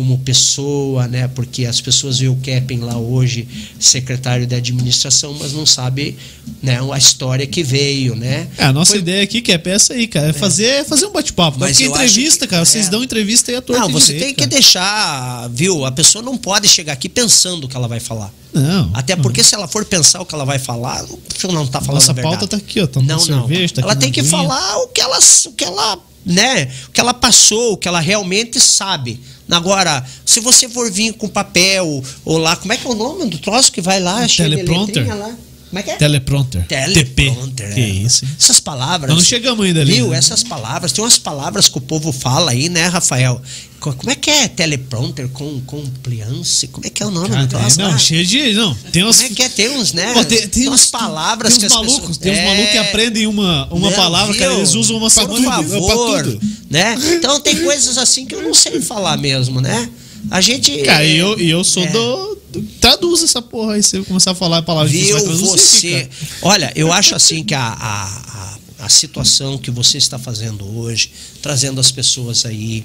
Como 0.00 0.16
pessoa, 0.16 1.06
né? 1.06 1.28
Porque 1.28 1.66
as 1.66 1.78
pessoas 1.78 2.18
veem 2.18 2.32
o 2.32 2.36
Keppen 2.36 2.78
lá 2.80 2.96
hoje, 2.96 3.46
secretário 3.78 4.46
de 4.46 4.54
administração, 4.54 5.36
mas 5.38 5.52
não 5.52 5.66
sabe, 5.66 6.16
né, 6.62 6.78
a 6.90 6.96
história 6.96 7.46
que 7.46 7.62
veio, 7.62 8.16
né? 8.16 8.48
É, 8.56 8.64
a 8.64 8.72
nossa 8.72 8.92
Foi... 8.92 9.00
ideia 9.00 9.22
aqui, 9.22 9.42
Keppen, 9.42 9.74
é 9.74 9.76
essa 9.76 9.92
aí, 9.92 10.06
cara, 10.06 10.28
é, 10.28 10.30
é. 10.30 10.32
fazer, 10.32 10.86
fazer 10.86 11.04
um 11.04 11.12
bate-papo. 11.12 11.58
Mas 11.60 11.76
porque 11.76 11.90
entrevista, 11.90 12.46
que, 12.46 12.50
cara, 12.50 12.62
é... 12.62 12.64
vocês 12.64 12.88
dão 12.88 13.04
entrevista 13.04 13.52
e 13.52 13.56
a 13.56 13.62
Não, 13.68 13.90
você 13.90 14.14
direito, 14.14 14.24
tem 14.24 14.34
que 14.34 14.40
cara. 14.40 14.50
deixar, 14.50 15.48
viu? 15.50 15.84
A 15.84 15.92
pessoa 15.92 16.24
não 16.24 16.38
pode 16.38 16.66
chegar 16.66 16.94
aqui 16.94 17.10
pensando 17.10 17.64
o 17.64 17.68
que 17.68 17.76
ela 17.76 17.86
vai 17.86 18.00
falar. 18.00 18.32
Não. 18.54 18.90
Até 18.94 19.14
porque 19.16 19.42
não. 19.42 19.48
se 19.48 19.54
ela 19.54 19.68
for 19.68 19.84
pensar 19.84 20.22
o 20.22 20.24
que 20.24 20.34
ela 20.34 20.46
vai 20.46 20.58
falar, 20.58 21.04
não 21.44 21.64
está 21.64 21.82
falando 21.82 22.00
Nossa 22.00 22.12
a 22.12 22.14
pauta 22.14 22.46
tá 22.46 22.56
aqui, 22.56 22.80
ó. 22.80 22.86
Tá 22.86 23.00
não, 23.00 23.18
não. 23.26 23.46
Cerveja, 23.46 23.74
tá 23.74 23.82
ela 23.82 23.94
tem 23.94 24.10
que 24.10 24.22
falar 24.22 24.78
o 24.78 24.88
que 24.88 25.00
ela, 25.02 25.18
o 25.18 25.52
que 25.52 25.64
ela, 25.64 25.98
né? 26.24 26.70
O 26.88 26.90
que 26.90 27.00
ela 27.00 27.14
passou, 27.14 27.72
o 27.72 27.76
que 27.76 27.88
ela 27.88 28.00
realmente 28.00 28.60
sabe. 28.60 29.20
Agora, 29.50 30.04
se 30.24 30.40
você 30.40 30.68
for 30.68 30.90
vir 30.90 31.12
com 31.14 31.28
papel 31.28 32.02
ou 32.24 32.38
lá, 32.38 32.54
como 32.56 32.72
é 32.72 32.76
que 32.76 32.86
é 32.86 32.90
o 32.90 32.94
nome 32.94 33.26
do 33.26 33.38
troço 33.38 33.72
que 33.72 33.80
vai 33.80 33.98
lá? 34.00 34.26
Teleprompter. 34.28 35.16
Lá? 35.16 35.34
Como 35.70 35.78
é 35.78 35.82
que 35.84 35.90
é? 35.92 35.96
Teleprompter. 35.96 36.66
Teleprompter. 36.66 37.68
TP. 37.68 37.74
Que 37.74 37.80
é. 37.80 37.88
isso. 37.88 38.26
Essas 38.36 38.58
palavras. 38.58 39.08
Nós 39.08 39.18
não 39.20 39.24
chegamos 39.24 39.64
ainda 39.64 39.80
ali. 39.80 39.94
Viu? 39.94 40.08
Né? 40.08 40.18
Essas 40.18 40.42
palavras. 40.42 40.90
Tem 40.90 41.02
umas 41.02 41.16
palavras 41.16 41.68
que 41.68 41.78
o 41.78 41.80
povo 41.80 42.10
fala 42.10 42.50
aí, 42.50 42.68
né, 42.68 42.88
Rafael? 42.88 43.40
Como 43.78 44.10
é 44.10 44.14
que 44.14 44.28
é 44.28 44.48
teleprompter 44.48 45.28
com 45.28 45.60
compliance? 45.62 46.66
Como 46.68 46.86
é 46.86 46.90
que 46.90 47.02
é 47.02 47.06
o 47.06 47.10
nome 47.10 47.30
Cara, 47.30 47.46
do 47.46 47.48
troço? 47.48 47.78
Não, 47.78 47.98
cheio 47.98 48.26
de. 48.26 48.52
Não, 48.52 48.74
tem 48.92 49.04
umas. 49.04 49.16
Como 49.16 49.32
é 49.32 49.34
que 49.34 49.42
é? 49.42 49.48
Tem 49.48 49.70
uns, 49.70 49.92
né? 49.92 50.12
Pô, 50.12 50.24
tem, 50.24 50.48
tem, 50.48 50.68
umas 50.68 50.82
uns, 50.82 50.90
palavras 50.90 51.56
tem 51.56 51.66
uns 51.66 51.72
que 51.72 51.78
malucos, 51.78 51.94
as 51.94 52.00
pessoas... 52.00 52.18
Tem 52.18 52.32
uns 52.32 52.38
é... 52.38 52.44
malucos 52.44 52.70
que 52.72 52.78
aprendem 52.78 53.26
uma, 53.26 53.66
uma 53.72 53.90
não, 53.90 53.96
palavra, 53.96 54.32
viu? 54.32 54.42
cara, 54.42 54.54
eles 54.54 54.74
usam 54.74 54.96
uma 54.96 55.08
Por 55.08 55.10
semana. 55.10 55.50
favor, 55.50 56.38
né? 56.68 56.94
Então 57.14 57.40
tem 57.40 57.62
coisas 57.62 57.96
assim 57.96 58.26
que 58.26 58.34
eu 58.34 58.42
não 58.42 58.52
sei 58.52 58.82
falar 58.82 59.16
mesmo, 59.16 59.60
né? 59.60 59.88
A 60.30 60.40
gente. 60.40 60.76
Cara, 60.82 61.04
e 61.04 61.16
eu, 61.16 61.38
eu 61.38 61.64
sou 61.64 61.84
é. 61.84 61.86
do, 61.86 62.38
Traduz 62.80 63.22
essa 63.22 63.40
porra 63.40 63.74
aí, 63.74 63.82
se 63.82 63.96
eu 63.96 64.04
começar 64.04 64.32
a 64.32 64.34
falar 64.34 64.58
a 64.58 64.62
palavra 64.62 64.90
Viu 64.90 65.18
você, 65.18 65.26
você. 65.34 66.08
Olha, 66.42 66.72
eu 66.74 66.92
acho 66.92 67.14
assim 67.14 67.44
que 67.44 67.54
a, 67.54 67.62
a, 67.62 68.58
a, 68.80 68.88
situação 68.88 69.58
que 69.58 69.70
você 69.70 69.98
está 69.98 70.18
fazendo 70.18 70.64
hoje, 70.78 71.10
trazendo 71.42 71.80
as 71.80 71.90
pessoas 71.90 72.44
aí, 72.44 72.84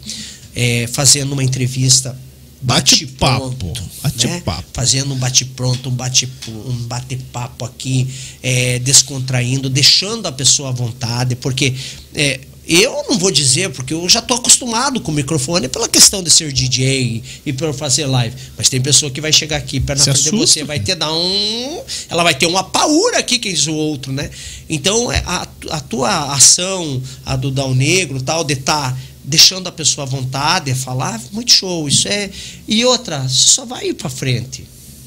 é, 0.56 0.88
fazendo 0.88 1.34
uma 1.34 1.44
entrevista. 1.44 2.18
Bate-papo. 2.62 3.74
Bate-papo. 4.02 4.62
Né? 4.62 4.74
Fazendo 4.74 5.14
um 5.14 5.18
bate-pronto, 5.18 5.90
um 5.90 5.92
bate-papo 5.92 6.52
um 6.52 6.88
bate 6.88 7.18
aqui, 7.64 8.08
é, 8.42 8.80
descontraindo, 8.80 9.70
deixando 9.70 10.26
a 10.26 10.32
pessoa 10.32 10.70
à 10.70 10.72
vontade, 10.72 11.36
porque 11.36 11.76
é, 12.16 12.40
Eu 12.68 13.06
não 13.08 13.20
vou 13.20 13.30
dizer, 13.30 13.70
porque 13.70 13.94
eu 13.94 14.10
já 14.10 14.22
tô 14.22 14.34
acostumado 14.34 15.00
com 15.00 15.12
o 15.12 15.14
microfone 15.14 15.68
pela 15.68 15.88
questão 15.88 16.24
de 16.24 16.32
ser 16.32 16.52
DJ 16.52 17.22
e 17.46 17.54
por 17.54 17.74
fazer 17.74 18.08
live. 18.08 18.36
Mas 18.58 18.70
tem 18.70 18.82
pessoa 18.82 19.12
que 19.12 19.22
vai 19.22 19.32
chegar 19.32 19.58
aqui 19.58 19.80
perto 19.80 20.00
na 20.00 20.14
frente 20.14 20.32
de 20.32 20.32
você, 20.32 20.64
vai 20.64 20.80
ter 20.80 20.96
dar 20.96 21.14
um. 21.14 21.82
Ela 22.10 22.24
vai 22.24 22.34
ter 22.34 22.48
uma 22.48 22.64
paura 22.64 23.20
aqui, 23.20 23.38
quem 23.38 23.54
diz 23.54 23.68
o 23.68 23.74
outro, 23.74 24.12
né? 24.12 24.32
Então, 24.68 25.12
é, 25.12 25.22
a, 25.28 25.48
a 25.70 25.80
tua 25.80 26.34
ação, 26.34 27.02
a 27.24 27.36
do 27.36 27.52
Dal 27.52 27.76
Negro, 27.76 28.22
tal, 28.22 28.44
de 28.44 28.54
estar 28.54 28.98
deixando 29.24 29.68
a 29.68 29.72
pessoa 29.72 30.06
à 30.06 30.10
vontade, 30.10 30.72
é 30.72 30.76
falar, 30.76 31.22
muito 31.32 31.52
show. 31.52 31.88
Isso 31.88 32.08
é. 32.08 32.30
E 32.68 32.84
outra, 32.84 33.28
você 33.28 33.50
só 33.50 33.66
vai 33.66 33.90
ir 33.90 33.94
pra 33.94 34.10
frente. 34.10 34.66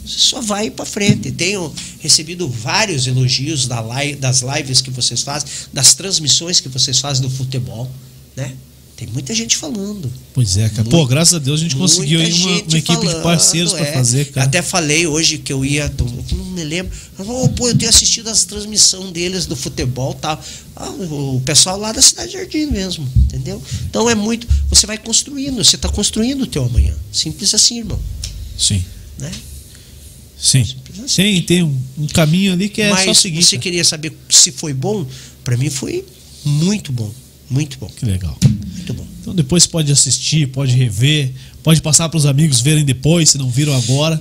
Você 0.08 0.18
só 0.18 0.40
vai 0.40 0.70
para 0.70 0.86
frente. 0.86 1.30
Tenho 1.30 1.72
recebido 2.00 2.48
vários 2.48 3.06
elogios 3.06 3.66
da 3.66 3.80
live, 3.80 4.16
das 4.16 4.40
lives 4.42 4.80
que 4.80 4.90
vocês 4.90 5.20
fazem, 5.22 5.48
das 5.72 5.94
transmissões 5.94 6.60
que 6.60 6.68
vocês 6.68 6.98
fazem 6.98 7.22
do 7.22 7.30
futebol, 7.30 7.90
né? 8.34 8.54
Tem 8.96 9.06
muita 9.12 9.32
gente 9.32 9.56
falando. 9.56 10.10
Pois 10.34 10.56
é, 10.56 10.68
cara. 10.70 10.82
Pô, 10.88 10.96
Muito- 10.96 11.10
graças 11.10 11.34
a 11.34 11.38
Deus 11.38 11.60
a 11.60 11.62
gente 11.62 11.76
conseguiu 11.76 12.18
aí 12.18 12.32
uma, 12.32 12.50
uma 12.50 12.78
equipe 12.78 12.82
de 12.82 13.06
falando, 13.06 13.22
parceiros 13.22 13.72
pra 13.72 13.86
é. 13.86 13.92
fazer, 13.92 14.24
cara. 14.32 14.46
Até 14.48 14.60
falei 14.60 15.06
hoje 15.06 15.38
que 15.38 15.52
eu 15.52 15.64
ia, 15.64 15.92
não 16.32 16.44
me 16.46 16.64
lembro. 16.64 16.90
"Ô, 17.16 17.48
pô, 17.50 17.68
eu 17.68 17.76
tenho 17.78 17.88
assistido 17.90 18.28
as 18.28 18.42
transmissões 18.42 19.12
deles 19.12 19.46
do 19.46 19.54
futebol 19.54 20.14
e 20.18 20.20
tal. 20.20 20.42
Ah, 20.74 20.88
o 20.90 21.40
pessoal 21.44 21.78
lá 21.78 21.92
da 21.92 22.02
Cidade 22.02 22.32
Jardim 22.32 22.66
mesmo, 22.66 23.06
entendeu? 23.16 23.62
Então 23.88 24.10
é 24.10 24.16
muito. 24.16 24.48
Você 24.68 24.84
vai 24.84 24.98
construindo, 24.98 25.62
você 25.62 25.76
está 25.76 25.88
construindo 25.88 26.42
o 26.42 26.46
teu 26.48 26.64
amanhã. 26.64 26.94
Simples 27.12 27.54
assim, 27.54 27.78
irmão. 27.78 28.00
Sim. 28.58 28.84
Né? 29.16 29.30
Sim. 30.38 30.64
Assim. 31.04 31.42
Tem, 31.42 31.62
um, 31.62 31.76
um 31.98 32.06
caminho 32.06 32.52
ali 32.52 32.68
que 32.68 32.80
é 32.80 32.90
Mas 32.90 33.04
só 33.04 33.14
seguir. 33.14 33.42
você 33.42 33.56
cara. 33.56 33.62
queria 33.62 33.84
saber 33.84 34.12
se 34.30 34.52
foi 34.52 34.72
bom? 34.72 35.06
Para 35.42 35.56
mim 35.56 35.68
foi 35.68 36.04
muito 36.44 36.92
bom. 36.92 37.12
Muito 37.50 37.78
bom. 37.78 37.90
Que 37.96 38.04
legal. 38.04 38.38
Muito 38.46 38.94
bom. 38.94 39.06
Então 39.20 39.34
depois 39.34 39.66
pode 39.66 39.90
assistir, 39.90 40.48
pode 40.48 40.72
rever, 40.72 41.32
pode 41.68 41.82
passar 41.82 42.08
para 42.08 42.16
os 42.16 42.24
amigos 42.24 42.62
verem 42.62 42.82
depois, 42.82 43.28
se 43.28 43.36
não 43.36 43.50
viram 43.50 43.76
agora. 43.76 44.18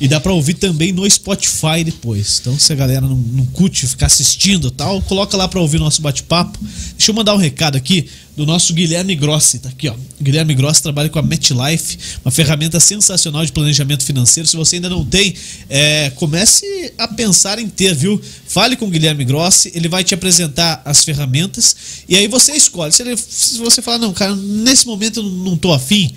E 0.00 0.08
dá 0.08 0.18
para 0.18 0.32
ouvir 0.32 0.54
também 0.54 0.90
no 0.90 1.08
Spotify 1.10 1.84
depois. 1.84 2.38
Então 2.40 2.58
se 2.58 2.72
a 2.72 2.76
galera 2.76 3.02
não, 3.02 3.14
não 3.16 3.44
curte 3.46 3.86
ficar 3.86 4.06
assistindo 4.06 4.70
tal, 4.70 5.02
coloca 5.02 5.36
lá 5.36 5.46
para 5.46 5.60
ouvir 5.60 5.78
nosso 5.78 6.00
bate-papo. 6.00 6.58
Deixa 6.96 7.10
eu 7.10 7.14
mandar 7.14 7.34
um 7.34 7.38
recado 7.38 7.76
aqui 7.76 8.06
do 8.34 8.46
nosso 8.46 8.72
Guilherme 8.72 9.14
Grossi, 9.16 9.58
tá 9.58 9.68
aqui 9.68 9.86
ó. 9.88 9.94
Guilherme 10.20 10.54
Grossi 10.54 10.82
trabalha 10.82 11.10
com 11.10 11.18
a 11.18 11.22
MetLife, 11.22 11.98
uma 12.24 12.30
ferramenta 12.30 12.80
sensacional 12.80 13.44
de 13.44 13.52
planejamento 13.52 14.02
financeiro. 14.02 14.48
Se 14.48 14.56
você 14.56 14.76
ainda 14.76 14.88
não 14.88 15.04
tem, 15.04 15.34
é, 15.68 16.10
comece 16.16 16.64
a 16.96 17.06
pensar 17.06 17.58
em 17.58 17.68
ter, 17.68 17.94
viu? 17.94 18.18
Fale 18.46 18.76
com 18.76 18.86
o 18.86 18.90
Guilherme 18.90 19.24
Grossi, 19.26 19.70
ele 19.74 19.88
vai 19.88 20.02
te 20.04 20.14
apresentar 20.14 20.80
as 20.86 21.04
ferramentas 21.04 21.76
e 22.08 22.16
aí 22.16 22.26
você 22.28 22.52
escolhe. 22.52 22.92
Se, 22.92 23.02
ele- 23.02 23.16
se 23.16 23.58
você 23.58 23.82
falar, 23.82 23.98
não, 23.98 24.14
cara, 24.14 24.34
nesse 24.34 24.86
momento 24.86 25.20
eu 25.20 25.24
não 25.24 25.56
tô 25.56 25.70
afim, 25.72 26.10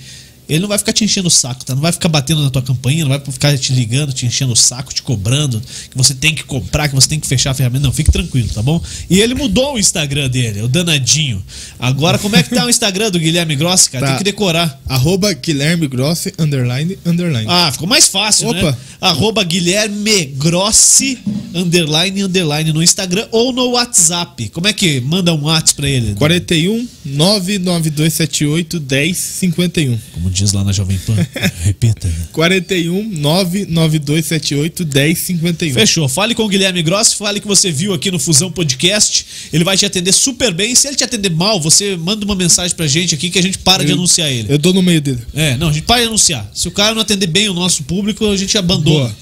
ele 0.48 0.60
não 0.60 0.68
vai 0.68 0.78
ficar 0.78 0.94
te 0.94 1.04
enchendo 1.04 1.28
o 1.28 1.32
saco, 1.32 1.64
tá? 1.64 1.74
Não 1.74 1.82
vai 1.82 1.92
ficar 1.92 2.10
batendo 2.10 2.44
na 2.44 2.50
tua 2.50 2.62
campainha, 2.62 3.06
não 3.06 3.10
vai 3.10 3.20
ficar 3.20 3.58
te 3.58 3.74
ligando, 3.74 4.12
te 4.12 4.26
enchendo 4.26 4.54
o 4.54 4.56
saco, 4.56 4.94
te 4.94 5.02
cobrando, 5.02 5.62
que 5.62 5.98
você 5.98 6.14
tem 6.14 6.36
que 6.36 6.44
comprar, 6.44 6.90
que 6.90 6.96
você 6.96 7.08
tem 7.08 7.20
que 7.20 7.28
fechar 7.28 7.52
a 7.52 7.54
ferramenta. 7.54 7.86
Não, 7.86 7.94
fique 7.94 8.12
tranquilo, 8.12 8.50
tá 8.50 8.62
bom? 8.62 8.82
E 9.10 9.20
ele 9.20 9.34
mudou 9.34 9.76
o 9.76 9.80
Instagram 9.80 10.30
dele, 10.30 10.62
o 10.62 10.68
danadinho. 10.68 11.44
Agora, 11.80 12.18
como 12.18 12.36
é 12.36 12.44
que 12.44 12.54
tá 12.54 12.66
o 12.66 12.70
Instagram 12.70 13.12
do 13.12 13.20
Guilherme 13.20 13.56
Grossi, 13.56 13.90
cara? 13.90 14.06
Tá. 14.06 14.12
Tem 14.12 14.18
que 14.18 14.24
decorar. 14.24 14.82
Arroba 14.88 15.34
Guilherme 15.34 15.88
Grossi, 15.88 16.34
underline, 16.38 16.98
underline. 17.06 17.48
Ah, 17.50 17.72
ficou 17.72 17.88
mais 17.88 18.08
fácil, 18.08 18.52
né? 18.52 18.62
Opa. 18.64 18.78
Arroba 19.00 19.44
Guilherme 19.44 20.26
Grossi, 20.38 21.18
underline, 21.54 22.24
underline 22.24 22.72
no 22.74 22.84
Instagram 22.84 23.28
ou 23.32 23.52
no 23.54 23.72
WhatsApp. 23.72 24.50
Como 24.50 24.68
é 24.68 24.74
que 24.74 25.00
manda 25.02 25.34
um 25.34 25.44
WhatsApp 25.44 25.76
pra 25.76 25.90
ele? 25.90 26.14
41 26.16 26.88
99278 27.06 28.80
1051. 28.80 29.98
Como 30.14 30.30
diz 30.30 30.41
lá 30.54 30.64
na 30.64 30.72
Jovem 30.72 30.98
Pan. 31.06 31.16
Repita. 31.64 32.10
41 32.34 33.04
99278 33.10 34.86
1051. 34.86 35.74
Fechou. 35.74 36.08
Fale 36.10 36.34
com 36.36 36.44
o 36.44 36.48
Guilherme 36.48 36.82
Grossi, 36.82 37.16
fale 37.16 37.40
que 37.40 37.48
você 37.48 37.72
viu 37.72 37.94
aqui 37.94 38.10
no 38.12 38.18
Fusão 38.20 38.52
Podcast. 38.52 39.26
Ele 39.54 39.64
vai 39.64 39.78
te 39.78 39.86
atender 39.86 40.12
super 40.12 40.54
bem. 40.54 40.74
Se 40.76 40.88
ele 40.88 40.96
te 40.96 41.04
atender 41.04 41.30
mal, 41.30 41.60
você 41.62 41.96
manda 41.96 42.26
uma 42.26 42.36
mensagem 42.36 42.76
pra 42.76 42.88
gente 42.88 43.14
aqui 43.16 43.30
que 43.30 43.38
a 43.40 43.44
gente 43.44 43.58
para 43.60 43.84
de 43.84 43.92
Eu- 43.92 43.98
anunciar 43.98 44.30
ele. 44.32 44.52
Eu 44.52 44.58
dou 44.58 44.74
no 44.74 44.82
meio 44.82 45.02
dele. 45.02 45.20
É, 45.34 45.56
não, 45.58 45.70
a 45.70 45.72
gente 45.74 45.84
para 45.84 46.02
de 46.02 46.08
anunciar. 46.08 46.50
Se 46.54 46.68
o 46.68 46.72
cara 46.72 46.94
não 46.96 47.02
atender 47.02 47.28
bem 47.28 47.48
o 47.50 47.54
nosso 47.54 47.84
público, 47.84 48.26
a 48.30 48.36
gente 48.38 48.58
abandona. 48.58 49.14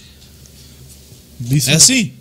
Boa. 1.39 1.57
Isso. 1.57 1.69
É 1.69 1.73
assim? 1.75 2.11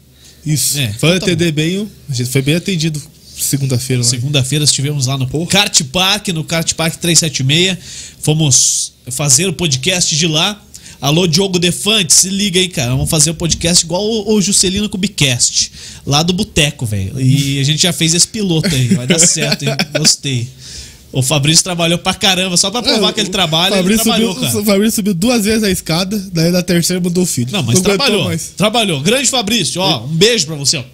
Isso. 0.46 0.78
É, 0.78 0.92
Foi 0.94 1.10
então 1.10 1.20
tá 1.20 1.26
atender 1.26 1.52
bem, 1.52 1.78
o- 1.78 1.90
a 2.08 2.14
gente 2.14 2.30
foi 2.30 2.40
bem 2.42 2.54
atendido 2.54 3.00
segunda-feira 3.42 4.02
lá. 4.02 4.08
Segunda-feira 4.08 4.64
estivemos 4.64 5.06
lá 5.06 5.16
no 5.16 5.46
Kart 5.46 5.82
Park, 5.84 6.28
no 6.28 6.44
Kart 6.44 6.72
Park 6.74 6.96
376. 6.96 7.78
Fomos 8.20 8.92
fazer 9.10 9.46
o 9.48 9.52
podcast 9.52 10.14
de 10.14 10.26
lá. 10.26 10.60
Alô, 11.00 11.28
Diogo 11.28 11.60
Defante, 11.60 12.12
se 12.12 12.28
liga 12.28 12.58
aí, 12.58 12.68
cara. 12.68 12.90
Vamos 12.90 13.08
fazer 13.08 13.30
o 13.30 13.34
podcast 13.34 13.84
igual 13.84 14.02
o, 14.02 14.34
o 14.34 14.42
Juscelino 14.42 14.88
Kubicast, 14.88 15.70
lá 16.04 16.24
do 16.24 16.32
Boteco, 16.32 16.84
velho. 16.84 17.20
E 17.20 17.60
a 17.60 17.62
gente 17.62 17.80
já 17.80 17.92
fez 17.92 18.14
esse 18.14 18.26
piloto 18.26 18.74
aí, 18.74 18.88
vai 18.88 19.06
dar 19.06 19.20
certo, 19.20 19.62
hein? 19.62 19.76
Gostei. 19.96 20.48
O 21.12 21.22
Fabrício 21.22 21.62
trabalhou 21.64 21.98
pra 21.98 22.12
caramba, 22.14 22.56
só 22.56 22.70
pra 22.70 22.82
provar 22.82 23.10
É, 23.10 23.12
que 23.12 23.20
ele 23.20 23.30
trabalha, 23.30 23.74
ele 23.74 23.82
Fabrício 23.82 24.04
trabalhou, 24.04 24.34
subiu, 24.34 24.48
cara. 24.48 24.60
O 24.60 24.64
Fabrício 24.64 24.96
subiu 24.96 25.14
duas 25.14 25.44
vezes 25.44 25.62
a 25.62 25.70
escada, 25.70 26.18
daí 26.32 26.50
na 26.50 26.62
terceira 26.62 27.00
mudou 27.00 27.22
o 27.22 27.26
filho. 27.26 27.48
Não, 27.52 27.62
mas 27.62 27.76
aguentou 27.76 27.96
trabalhou. 27.96 28.38
Trabalhou. 28.56 29.00
Grande 29.00 29.28
Fabrício, 29.28 29.80
ó, 29.80 30.04
um 30.04 30.08
beijo 30.08 30.46
pra 30.46 30.56
você, 30.56 30.78
ó. 30.78 30.84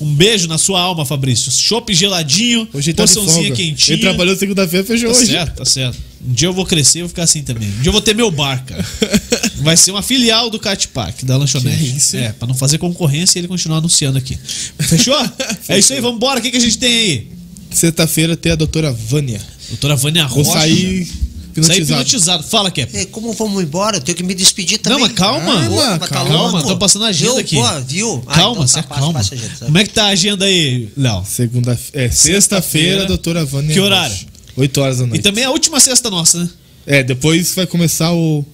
Um 0.00 0.14
beijo 0.14 0.48
na 0.48 0.56
sua 0.58 0.80
alma, 0.80 1.04
Fabrício. 1.04 1.50
Chopp 1.52 1.92
geladinho, 1.94 2.66
Hoje 2.72 2.92
tá 2.92 3.06
folga. 3.06 3.50
quentinha. 3.52 3.94
Ele 3.94 4.02
trabalhou 4.02 4.34
segunda-feira, 4.36 4.86
fechou 4.86 5.12
Tá 5.12 5.18
hoje. 5.18 5.30
certo, 5.32 5.56
tá 5.56 5.64
certo. 5.64 5.98
Um 6.26 6.32
dia 6.32 6.48
eu 6.48 6.52
vou 6.52 6.64
crescer 6.66 6.98
e 6.98 7.02
vou 7.02 7.08
ficar 7.08 7.22
assim 7.24 7.42
também. 7.42 7.68
Um 7.68 7.80
dia 7.82 7.88
eu 7.88 7.92
vou 7.92 8.00
ter 8.00 8.14
meu 8.14 8.30
bar, 8.30 8.64
cara. 8.64 8.84
Vai 9.56 9.76
ser 9.76 9.90
uma 9.90 10.02
filial 10.02 10.48
do 10.50 10.58
Cat 10.58 10.88
Park, 10.88 11.22
da 11.24 11.36
lanchonete. 11.36 11.96
Isso, 11.96 12.16
é, 12.16 12.32
pra 12.32 12.46
não 12.48 12.54
fazer 12.54 12.78
concorrência 12.78 13.38
e 13.38 13.40
ele 13.40 13.48
continuar 13.48 13.78
anunciando 13.78 14.16
aqui. 14.18 14.38
Fechou? 14.78 15.14
é 15.68 15.78
isso 15.78 15.92
aí, 15.92 16.00
vambora. 16.00 16.38
O 16.40 16.42
que, 16.42 16.50
que 16.50 16.56
a 16.56 16.60
gente 16.60 16.78
tem 16.78 16.94
aí? 16.94 17.26
Sexta-feira 17.70 18.36
tem 18.36 18.52
a 18.52 18.56
doutora 18.56 18.92
Vânia. 18.92 19.40
Doutora 19.68 19.96
Vânia 19.96 20.26
Vou 20.26 20.42
Rocha. 20.42 20.58
sair 20.60 21.06
Sair 21.06 21.08
hipnotizado. 21.50 22.00
hipnotizado. 22.00 22.42
Fala, 22.44 22.70
Cap. 22.70 22.96
É, 22.96 23.04
como 23.06 23.32
vamos 23.32 23.62
embora? 23.62 23.96
Eu 23.96 24.00
tenho 24.00 24.16
que 24.16 24.22
me 24.22 24.34
despedir 24.34 24.78
também. 24.78 24.98
Não, 24.98 25.06
mas 25.06 25.16
calma. 25.16 25.40
Calma, 25.46 25.98
mas 26.00 26.08
calma, 26.08 26.30
Calma, 26.30 26.62
tô 26.62 26.76
passando 26.78 27.04
a 27.04 27.08
agenda 27.08 27.32
Viu? 27.32 27.40
aqui. 27.40 27.56
Pô, 27.56 27.80
viu? 27.86 28.22
Ah, 28.26 28.34
Calma, 28.34 28.52
então 28.52 28.66
você 28.68 28.74
tá, 28.74 28.82
passa, 28.84 29.00
calma. 29.00 29.12
passa 29.18 29.34
agenda, 29.34 29.54
tá? 29.58 29.66
Como 29.66 29.78
é 29.78 29.84
que 29.84 29.90
tá 29.90 30.04
a 30.04 30.08
agenda 30.08 30.44
aí, 30.44 30.88
Léo? 30.96 31.24
Segunda, 31.26 31.72
é, 31.72 31.76
Sexta-feira. 31.76 32.12
sexta-feira, 32.12 33.06
doutora 33.06 33.44
Vânia. 33.44 33.72
Que 33.72 33.80
horário? 33.80 34.16
8 34.56 34.80
horas 34.80 34.98
da 34.98 35.04
E 35.04 35.08
noite. 35.08 35.22
também 35.22 35.44
é 35.44 35.46
a 35.46 35.50
última 35.50 35.78
sexta 35.80 36.10
nossa, 36.10 36.38
né? 36.42 36.50
É, 36.86 37.02
depois 37.02 37.54
vai 37.54 37.66
começar 37.66 38.12
o 38.12 38.44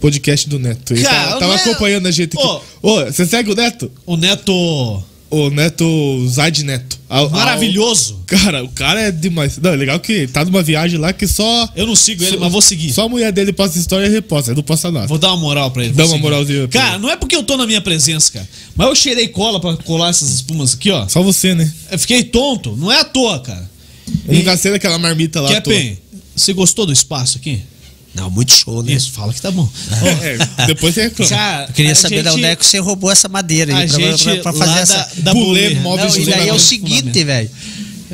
podcast 0.00 0.48
do 0.48 0.58
Neto. 0.58 0.94
Cara, 1.02 1.32
tá- 1.32 1.38
tava 1.38 1.52
Neto- 1.56 1.70
acompanhando 1.70 2.06
a 2.06 2.10
gente 2.10 2.36
aqui. 2.36 2.46
Ô. 2.46 2.60
Ô, 2.82 3.04
você 3.04 3.24
segue 3.26 3.50
o 3.50 3.54
Neto? 3.54 3.90
O 4.06 4.16
Neto 4.16 5.02
O 5.30 5.50
Neto 5.50 6.26
Zaid 6.28 6.64
Neto. 6.64 6.98
Ao- 7.06 7.28
maravilhoso. 7.28 8.14
ao- 8.14 8.20
Cara, 8.38 8.64
o 8.64 8.68
cara 8.70 9.00
é 9.00 9.10
demais. 9.10 9.58
Não, 9.58 9.70
é 9.72 9.76
legal 9.76 10.00
que 10.00 10.26
tá 10.26 10.42
numa 10.44 10.62
viagem 10.62 10.98
lá 10.98 11.12
que 11.12 11.26
só. 11.26 11.68
Eu 11.76 11.86
não 11.86 11.94
sigo 11.94 12.22
ele, 12.24 12.32
só- 12.36 12.40
mas 12.40 12.50
vou 12.52 12.62
seguir. 12.62 12.92
Só 12.92 13.04
a 13.04 13.08
mulher 13.10 13.30
dele 13.30 13.52
posta 13.52 13.78
história 13.78 14.06
e 14.06 14.10
reposta. 14.10 14.50
Ele 14.50 14.56
não 14.56 14.62
posta 14.62 14.90
nada. 14.90 15.06
Vou 15.06 15.18
dar 15.18 15.28
uma 15.28 15.36
moral 15.36 15.70
pra 15.70 15.84
ele. 15.84 15.92
Dá 15.92 16.04
uma 16.04 16.10
seguir. 16.12 16.22
moralzinha 16.22 16.68
Cara, 16.68 16.94
ele. 16.94 17.02
não 17.02 17.10
é 17.10 17.16
porque 17.16 17.36
eu 17.36 17.42
tô 17.42 17.58
na 17.58 17.66
minha 17.66 17.80
presença, 17.82 18.32
cara. 18.32 18.48
Mas 18.74 18.86
eu 18.88 18.94
cheirei 18.94 19.28
cola 19.28 19.60
pra 19.60 19.76
colar 19.76 20.08
essas 20.08 20.30
espumas 20.30 20.72
aqui, 20.74 20.90
ó. 20.90 21.06
Só 21.08 21.22
você, 21.22 21.54
né? 21.54 21.70
Eu 21.90 21.98
fiquei 21.98 22.24
tonto. 22.24 22.74
Não 22.76 22.90
é 22.90 23.00
à 23.00 23.04
toa, 23.04 23.38
cara. 23.40 23.68
Eu 24.26 24.34
nunca 24.34 24.56
sei 24.56 24.70
daquela 24.70 24.98
marmita 24.98 25.40
lá. 25.42 25.50
Kepem, 25.50 25.98
você 26.34 26.54
gostou 26.54 26.86
do 26.86 26.92
espaço 26.92 27.36
aqui? 27.36 27.60
Não, 28.20 28.30
muito 28.30 28.52
show, 28.52 28.82
né? 28.82 28.92
Isso, 28.92 29.12
fala 29.12 29.32
que 29.32 29.40
tá 29.40 29.50
bom. 29.50 29.68
É, 30.60 30.66
depois 30.66 30.94
você 30.94 31.02
reclama. 31.04 31.30
Cara, 31.30 31.66
Eu 31.68 31.74
queria 31.74 31.94
saber 31.94 32.22
da 32.22 32.30
gente- 32.30 32.38
onde 32.40 32.46
é 32.48 32.56
que 32.56 32.66
você 32.66 32.78
roubou 32.78 33.10
essa 33.10 33.28
madeira 33.28 33.74
A 33.74 33.78
aí 33.78 33.88
pra, 33.88 33.98
gente 33.98 34.24
pra- 34.24 34.36
pra 34.42 34.52
fazer 34.52 34.78
essa. 34.80 34.96
da, 35.16 35.32
da 35.32 35.34
Bulê. 35.34 35.74
Móveis 35.76 36.14
Não, 36.16 36.22
e 36.22 36.26
daí 36.26 36.48
é 36.48 36.52
o 36.54 36.58
seguinte, 36.58 37.24
velho. 37.24 37.50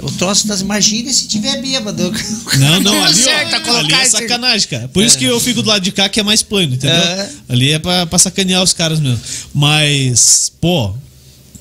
O 0.03 0.11
troço 0.11 0.49
das 0.49 0.61
imagina 0.61 1.13
se 1.13 1.29
tiver 1.29 1.63
bêbado. 1.63 2.13
Não, 2.59 2.81
não, 2.81 3.05
ali, 3.05 3.21
Acerta, 3.21 3.57
ó, 3.59 3.61
colocar 3.61 3.79
ali 3.81 3.95
é 3.95 4.05
sacanagem, 4.11 4.69
cara. 4.69 4.89
Por 4.89 5.05
isso 5.05 5.17
que 5.17 5.25
eu 5.25 5.39
fico 5.39 5.63
do 5.63 5.69
lado 5.69 5.83
de 5.83 5.93
cá, 5.93 6.09
que 6.09 6.19
é 6.19 6.23
mais 6.23 6.43
plano, 6.43 6.75
entendeu? 6.75 6.97
É. 6.97 7.31
Ali 7.49 7.71
é 7.73 7.79
pra, 7.79 8.05
pra 8.05 8.19
sacanear 8.19 8.61
os 8.63 8.73
caras 8.73 8.99
mesmo. 8.99 9.21
Mas, 9.55 10.51
pô, 10.61 10.93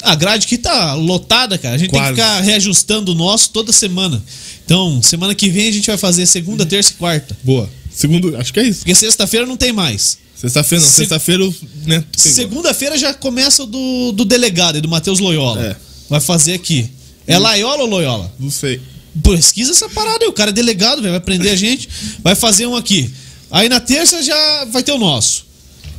a 0.02 0.16
grade 0.16 0.46
aqui 0.48 0.58
tá 0.58 0.94
lotada, 0.96 1.58
cara. 1.60 1.76
A 1.76 1.78
gente 1.78 1.92
tem 1.92 2.00
Quase. 2.00 2.16
que 2.16 2.22
ficar 2.22 2.42
reajustando 2.42 3.12
o 3.12 3.16
nosso 3.16 3.52
toda 3.52 3.72
semana. 3.72 4.22
Então, 4.66 5.00
semana 5.02 5.36
que 5.36 5.48
vem 5.50 5.70
a 5.70 5.72
gente 5.72 5.86
vai 5.88 5.98
fazer 5.98 6.26
segunda, 6.26 6.66
terça 6.66 6.90
e 6.92 6.94
quarta. 6.96 7.38
Boa. 7.44 7.70
Segundo, 7.96 8.36
acho 8.38 8.52
que 8.54 8.60
é 8.60 8.64
isso. 8.64 8.80
Porque 8.80 8.96
sexta-feira 8.96 9.46
não 9.46 9.58
tem 9.58 9.72
mais. 9.72 10.18
Sexta-feira 10.36 10.84
não. 10.84 10.90
Se- 10.90 10.96
Sexta-feira 10.98 11.44
pegou. 11.44 12.06
Segunda-feira 12.18 12.98
já 12.98 13.14
começa 13.14 13.64
o 13.64 13.66
do, 13.66 14.12
do 14.12 14.26
delegado 14.26 14.78
e 14.78 14.82
do 14.82 14.88
Matheus 14.90 15.20
Loyola. 15.20 15.66
É. 15.68 15.76
Vai 16.10 16.20
fazer 16.20 16.54
aqui. 16.54 16.90
É 17.26 17.38
Laiola 17.38 17.84
ou 17.84 17.90
Loyola? 17.90 18.34
Não 18.40 18.50
sei. 18.52 18.82
Pesquisa 19.24 19.72
essa 19.72 19.88
parada 19.90 20.26
aí. 20.26 20.30
O 20.30 20.34
cara 20.34 20.50
é 20.50 20.54
delegado, 20.54 21.02
velho, 21.02 21.12
vai 21.12 21.22
prender 21.22 21.52
a 21.52 21.56
gente. 21.56 21.88
Vai 22.24 22.36
fazer 22.36 22.66
um 22.66 22.76
aqui. 22.76 23.10
Aí 23.52 23.70
na 23.70 23.80
terça 23.80 24.22
já 24.24 24.66
vai 24.66 24.84
ter 24.84 24.92
o 24.92 24.98
nosso. 24.98 25.46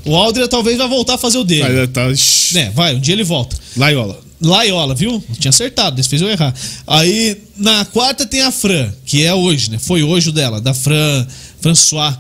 O 0.05 0.15
Aldria 0.15 0.47
talvez 0.49 0.77
vai 0.77 0.89
voltar 0.89 1.15
a 1.15 1.19
fazer 1.19 1.39
o 1.39 1.45
dele. 1.45 1.63
Mas, 1.63 1.91
tá. 1.91 2.59
É, 2.61 2.71
vai, 2.71 2.95
um 2.95 3.01
dia 3.01 3.15
ele 3.15 3.25
volta. 3.25 3.57
Laiola. 3.77 4.21
Laiola, 4.45 4.95
viu? 4.95 5.23
Tinha 5.39 5.51
acertado, 5.51 5.97
desse 5.97 6.09
fez 6.09 6.23
eu 6.23 6.29
errar. 6.29 6.55
Aí, 6.87 7.37
na 7.57 7.85
quarta 7.87 8.27
tem 8.27 8.41
a 8.43 8.53
Fran, 8.53 8.93
que 9.05 9.23
é 9.25 9.35
hoje, 9.35 9.71
né? 9.71 9.79
Foi 9.79 10.03
hoje 10.03 10.29
o 10.29 10.33
dela, 10.33 10.61
da 10.61 10.75
Fran 10.75 11.27
François, 11.61 12.15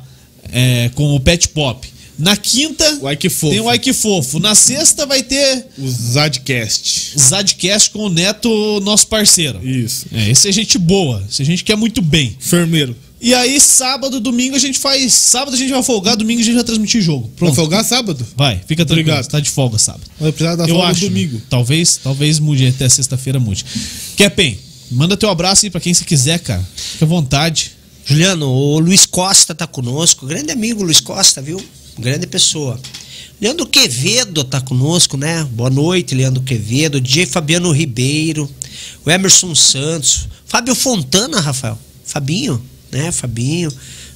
é, 0.52 0.90
com 0.94 1.14
o 1.14 1.20
Pet 1.20 1.48
Pop. 1.50 1.86
Na 2.16 2.36
quinta 2.36 2.98
O 3.02 3.10
Ike 3.10 3.28
Fofo. 3.28 3.50
tem 3.52 3.60
o 3.60 3.72
Ike 3.72 3.92
Fofo. 3.92 4.38
Na 4.38 4.54
sexta 4.54 5.04
vai 5.04 5.22
ter 5.22 5.66
O 5.76 5.88
Zadcast. 5.88 7.18
Zadcast 7.18 7.90
com 7.90 8.00
o 8.06 8.08
Neto, 8.08 8.80
nosso 8.84 9.06
parceiro. 9.08 9.60
Isso. 9.66 10.06
É, 10.12 10.30
esse 10.30 10.48
é 10.48 10.52
gente 10.52 10.78
boa, 10.78 11.22
esse 11.28 11.42
é 11.42 11.44
gente 11.44 11.64
que 11.64 11.72
é 11.72 11.76
muito 11.76 12.00
bem. 12.00 12.36
Enfermeiro. 12.40 12.96
E 13.24 13.32
aí, 13.32 13.58
sábado, 13.58 14.20
domingo 14.20 14.54
a 14.54 14.58
gente 14.58 14.78
faz. 14.78 15.14
Sábado 15.14 15.54
a 15.54 15.56
gente 15.56 15.70
vai 15.72 15.82
folgar, 15.82 16.14
domingo 16.14 16.42
a 16.42 16.44
gente 16.44 16.56
vai 16.56 16.62
transmitir 16.64 17.00
jogo. 17.00 17.22
Vai 17.28 17.36
Pronto. 17.36 17.54
folgar 17.54 17.82
sábado? 17.82 18.22
Vai, 18.36 18.56
fica 18.66 18.84
tranquilo. 18.84 19.08
Obrigado. 19.08 19.26
Tá 19.30 19.40
de 19.40 19.48
folga 19.48 19.78
sábado. 19.78 20.04
Vai 20.20 20.30
precisar 20.30 20.56
da 20.56 20.64
Eu 20.64 20.74
folga 20.74 20.90
acho. 20.90 21.00
domingo. 21.00 21.40
Talvez, 21.48 21.96
talvez 21.96 22.38
mude 22.38 22.66
até 22.66 22.86
sexta-feira 22.86 23.40
mude. 23.40 23.64
Kepem, 24.14 24.58
manda 24.90 25.16
teu 25.16 25.30
abraço 25.30 25.64
aí 25.64 25.70
pra 25.70 25.80
quem 25.80 25.94
você 25.94 26.04
quiser, 26.04 26.38
cara. 26.40 26.62
Fica 26.76 27.06
à 27.06 27.08
vontade. 27.08 27.72
Juliano, 28.04 28.46
o 28.46 28.78
Luiz 28.78 29.06
Costa 29.06 29.54
tá 29.54 29.66
conosco, 29.66 30.26
grande 30.26 30.50
amigo 30.50 30.82
Luiz 30.82 31.00
Costa, 31.00 31.40
viu? 31.40 31.58
Grande 31.98 32.26
pessoa. 32.26 32.78
Leandro 33.40 33.64
Quevedo 33.66 34.44
tá 34.44 34.60
conosco, 34.60 35.16
né? 35.16 35.48
Boa 35.50 35.70
noite, 35.70 36.14
Leandro 36.14 36.42
Quevedo, 36.42 37.00
DJ 37.00 37.24
Fabiano 37.24 37.70
Ribeiro, 37.72 38.50
o 39.02 39.10
Emerson 39.10 39.54
Santos, 39.54 40.28
Fábio 40.44 40.74
Fontana, 40.74 41.40
Rafael, 41.40 41.78
Fabinho, 42.04 42.62
né? 42.94 43.12
Fabinho, 43.12 43.70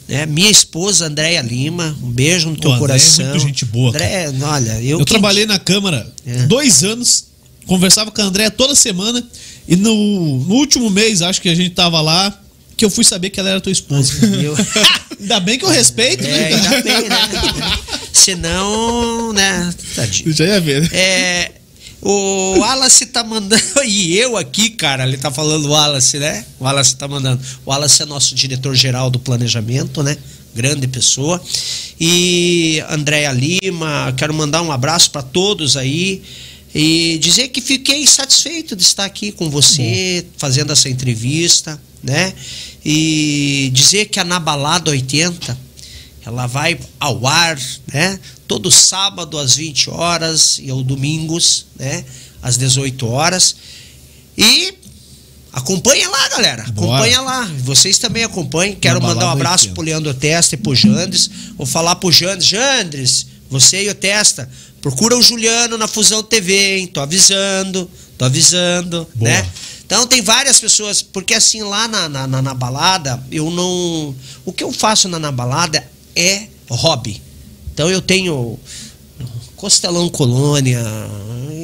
né? 0.09 0.25
Minha 0.27 0.51
esposa 0.51 1.07
Andréia 1.07 1.43
Lima, 1.43 1.97
um 2.03 2.11
beijo 2.11 2.49
no 2.49 2.57
teu 2.57 2.71
André 2.71 2.77
é 2.77 2.81
coração. 2.81 3.27
muito 3.27 3.41
gente 3.41 3.65
boa, 3.65 3.91
André, 3.91 4.33
olha, 4.43 4.83
eu, 4.83 4.99
Eu, 5.01 5.05
trabalhei 5.05 5.45
na 5.47 5.59
Câmara 5.59 6.11
É. 6.27 6.47
dois 6.47 6.83
anos, 6.85 7.25
conversava 7.67 8.11
com 8.11 8.21
a 8.23 8.25
Andréa 8.25 8.51
toda 8.51 8.75
semana. 8.75 9.23
E 9.67 9.77
no, 9.77 9.93
no 10.45 10.55
último 10.55 10.89
mês, 10.89 11.21
acho 11.21 11.43
que 11.43 11.49
a 11.51 11.55
gente 11.55 11.71
tava 11.75 12.01
lá, 12.01 12.35
que 12.75 12.83
eu 12.85 12.89
fui 12.91 13.05
saber 13.05 13.29
que 13.29 13.39
ela 13.39 13.51
era 13.51 13.61
tua 13.61 13.73
esposa. 13.73 14.15
Eu- 14.43 14.57
Ainda 15.21 15.41
bem 15.41 15.59
que 15.59 15.65
eu 15.65 15.69
respeito, 15.69 16.25
É, 16.25 16.29
né? 16.31 16.55
ainda 16.55 16.83
bem, 16.83 17.09
né? 17.09 17.79
Senão, 18.13 19.33
né? 19.33 19.75
Tadinho. 19.95 20.33
Já 20.33 20.45
ia 20.45 20.61
ver, 20.61 20.83
né? 20.83 20.89
É, 20.93 21.53
o 22.01 22.59
Wallace 22.59 23.07
tá 23.07 23.25
mandando. 23.25 23.63
E 23.85 24.17
eu 24.17 24.37
aqui, 24.37 24.71
cara, 24.71 25.07
ele 25.07 25.17
tá 25.17 25.31
falando 25.31 25.67
o 25.67 25.71
Wallace, 25.71 26.19
né? 26.19 26.45
O 26.59 26.65
Wallace 26.65 26.97
tá 26.97 27.09
mandando. 27.09 27.43
O 27.65 27.71
Wallace 27.71 28.03
é 28.03 28.07
nosso 28.07 28.35
diretor-geral 28.35 29.11
do 29.11 29.19
planejamento, 29.19 30.03
né? 30.03 30.17
Grande 30.55 30.87
pessoa. 30.87 31.43
E 32.01 32.83
Andréia 32.89 33.33
Lima, 33.33 34.13
quero 34.17 34.33
mandar 34.35 34.63
um 34.63 34.71
abraço 34.71 35.11
para 35.11 35.23
todos 35.23 35.77
aí. 35.77 36.23
E 36.75 37.19
dizer 37.19 37.49
que 37.49 37.61
fiquei 37.61 38.07
satisfeito 38.07 38.77
de 38.77 38.83
estar 38.83 39.05
aqui 39.05 39.33
com 39.33 39.49
você, 39.49 40.25
fazendo 40.37 40.73
essa 40.73 40.89
entrevista, 40.89 41.81
né? 42.03 42.33
E 42.85 43.71
dizer 43.73 44.07
que 44.07 44.21
a 44.21 44.25
Na 44.25 44.39
Balada 44.39 44.91
80 44.91 45.68
ela 46.29 46.47
vai 46.47 46.79
ao 47.01 47.27
ar, 47.27 47.59
né? 47.93 48.21
Todo 48.47 48.71
sábado 48.71 49.39
às 49.39 49.57
20 49.57 49.91
horas 49.91 50.59
e 50.63 50.71
aos 50.71 50.85
domingos, 50.85 51.67
né? 51.79 52.05
Às 52.43 52.57
18 52.57 53.07
horas. 53.09 53.57
E 54.37 54.75
acompanha 55.53 56.09
lá, 56.09 56.29
galera. 56.29 56.65
Bora. 56.71 56.89
Acompanha 56.97 57.21
lá. 57.23 57.51
Vocês 57.61 57.99
também 57.99 58.25
acompanhem. 58.25 58.77
Quero 58.77 59.01
mandar 59.03 59.27
um 59.27 59.31
abraço 59.31 59.65
80. 59.65 59.75
pro 59.75 59.85
Leandro 59.85 60.15
Testa 60.15 60.55
e 60.55 60.59
pro 60.59 60.75
Jandres. 60.75 61.31
Vou 61.57 61.67
falar 61.67 61.97
pro 61.97 62.13
Jandres. 62.13 62.47
Jandres, 62.47 63.27
você 63.51 63.85
e 63.85 63.89
o 63.89 63.95
Testa, 63.95 64.49
procura 64.83 65.17
o 65.17 65.23
Juliano 65.23 65.79
na 65.79 65.89
Fusão 65.89 66.23
TV, 66.23 66.79
hein? 66.79 66.87
Tô 66.87 67.01
avisando, 67.01 67.91
tô 68.19 68.25
avisando, 68.27 69.09
Boa. 69.15 69.31
né? 69.31 69.49
Então 69.87 70.07
tem 70.07 70.21
várias 70.21 70.61
pessoas, 70.61 71.01
porque 71.01 71.33
assim, 71.33 71.63
lá 71.63 71.89
na, 71.89 72.11
na, 72.11 72.27
na- 72.27 72.43
na 72.43 72.53
balada, 72.55 73.19
eu 73.33 73.51
não. 73.51 74.15
O 74.45 74.53
que 74.53 74.63
eu 74.63 74.71
faço 74.71 75.09
na, 75.09 75.19
na 75.19 75.33
balada 75.33 75.83
é 76.19 76.49
hobby. 76.69 77.23
Então 77.73 77.89
eu 77.89 78.03
tenho 78.03 78.59
Costelão 79.57 80.09
Colônia, 80.09 80.85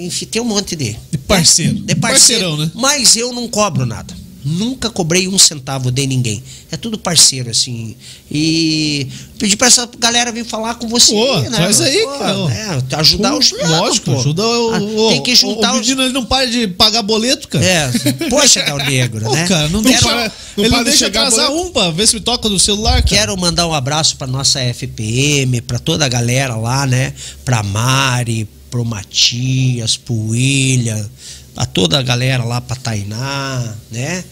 enfim, 0.02 0.26
tem 0.26 0.40
um 0.40 0.44
monte 0.44 0.76
de. 0.76 0.96
De 1.10 1.18
parceiro. 1.18 1.74
De 1.74 1.94
parceiro. 1.94 2.44
Parceirão, 2.44 2.56
né? 2.56 2.70
Mas 2.74 3.16
eu 3.16 3.32
não 3.32 3.48
cobro 3.48 3.84
nada. 3.84 4.14
Nunca 4.44 4.90
cobrei 4.90 5.26
um 5.26 5.38
centavo 5.38 5.90
de 5.90 6.06
ninguém. 6.06 6.42
É 6.70 6.76
tudo 6.76 6.98
parceiro, 6.98 7.50
assim. 7.50 7.96
E 8.30 9.06
pedi 9.38 9.56
pra 9.56 9.68
essa 9.68 9.88
galera 9.98 10.30
vir 10.30 10.44
falar 10.44 10.74
com 10.74 10.86
você. 10.86 11.12
Pô, 11.12 11.40
né? 11.40 11.50
traz 11.50 11.80
aí, 11.80 12.02
Pô, 12.02 12.18
cara. 12.18 12.44
né? 12.46 12.82
Ajudar 12.98 13.34
o 13.36 13.40
Juliano. 13.40 13.76
Lógico, 13.78 14.10
pô. 14.12 14.18
ajuda 14.20 14.42
o, 14.46 14.74
Ah, 14.74 14.80
o- 14.82 15.08
Tem 15.10 15.22
que 15.22 15.34
juntar 15.34 15.72
o, 15.72 15.76
o 15.76 15.80
os. 15.80 15.86
menino 15.86 16.02
ele 16.02 16.12
não 16.12 16.24
para 16.26 16.46
de 16.46 16.68
pagar 16.68 17.02
boleto, 17.02 17.48
cara. 17.48 17.64
É, 17.64 17.90
poxa, 18.28 18.60
Gal 18.62 18.78
Negro, 18.78 19.24
Pô, 19.24 19.32
né? 19.32 19.46
cara, 19.48 19.68
não 19.68 19.82
Quero- 19.82 19.92
deixa, 19.94 20.08
para- 20.08 20.32
não 20.56 20.64
ele 20.64 20.68
para 20.68 20.78
não 20.78 20.84
de 20.84 20.90
deixa 20.90 21.06
atrasar 21.06 21.46
boleto. 21.48 21.68
um 21.68 21.72
pra 21.72 21.90
ver 21.90 22.06
se 22.06 22.14
me 22.14 22.20
toca 22.20 22.48
no 22.48 22.58
celular, 22.58 22.94
cara. 23.02 23.06
Quero 23.06 23.36
mandar 23.38 23.66
um 23.66 23.72
abraço 23.72 24.16
para 24.16 24.26
nossa 24.26 24.60
FPM, 24.60 25.60
para 25.62 25.78
toda 25.78 26.04
a 26.04 26.08
galera 26.08 26.54
lá, 26.56 26.86
né? 26.86 27.14
Pra 27.44 27.62
Mari, 27.62 28.46
pro 28.70 28.84
Matias, 28.84 29.96
pro 29.96 30.14
William, 30.14 31.08
a 31.56 31.66
toda 31.66 31.98
a 31.98 32.02
galera 32.02 32.44
lá, 32.44 32.60
pra 32.60 32.76
Tainá, 32.76 33.76
né? 33.90 34.24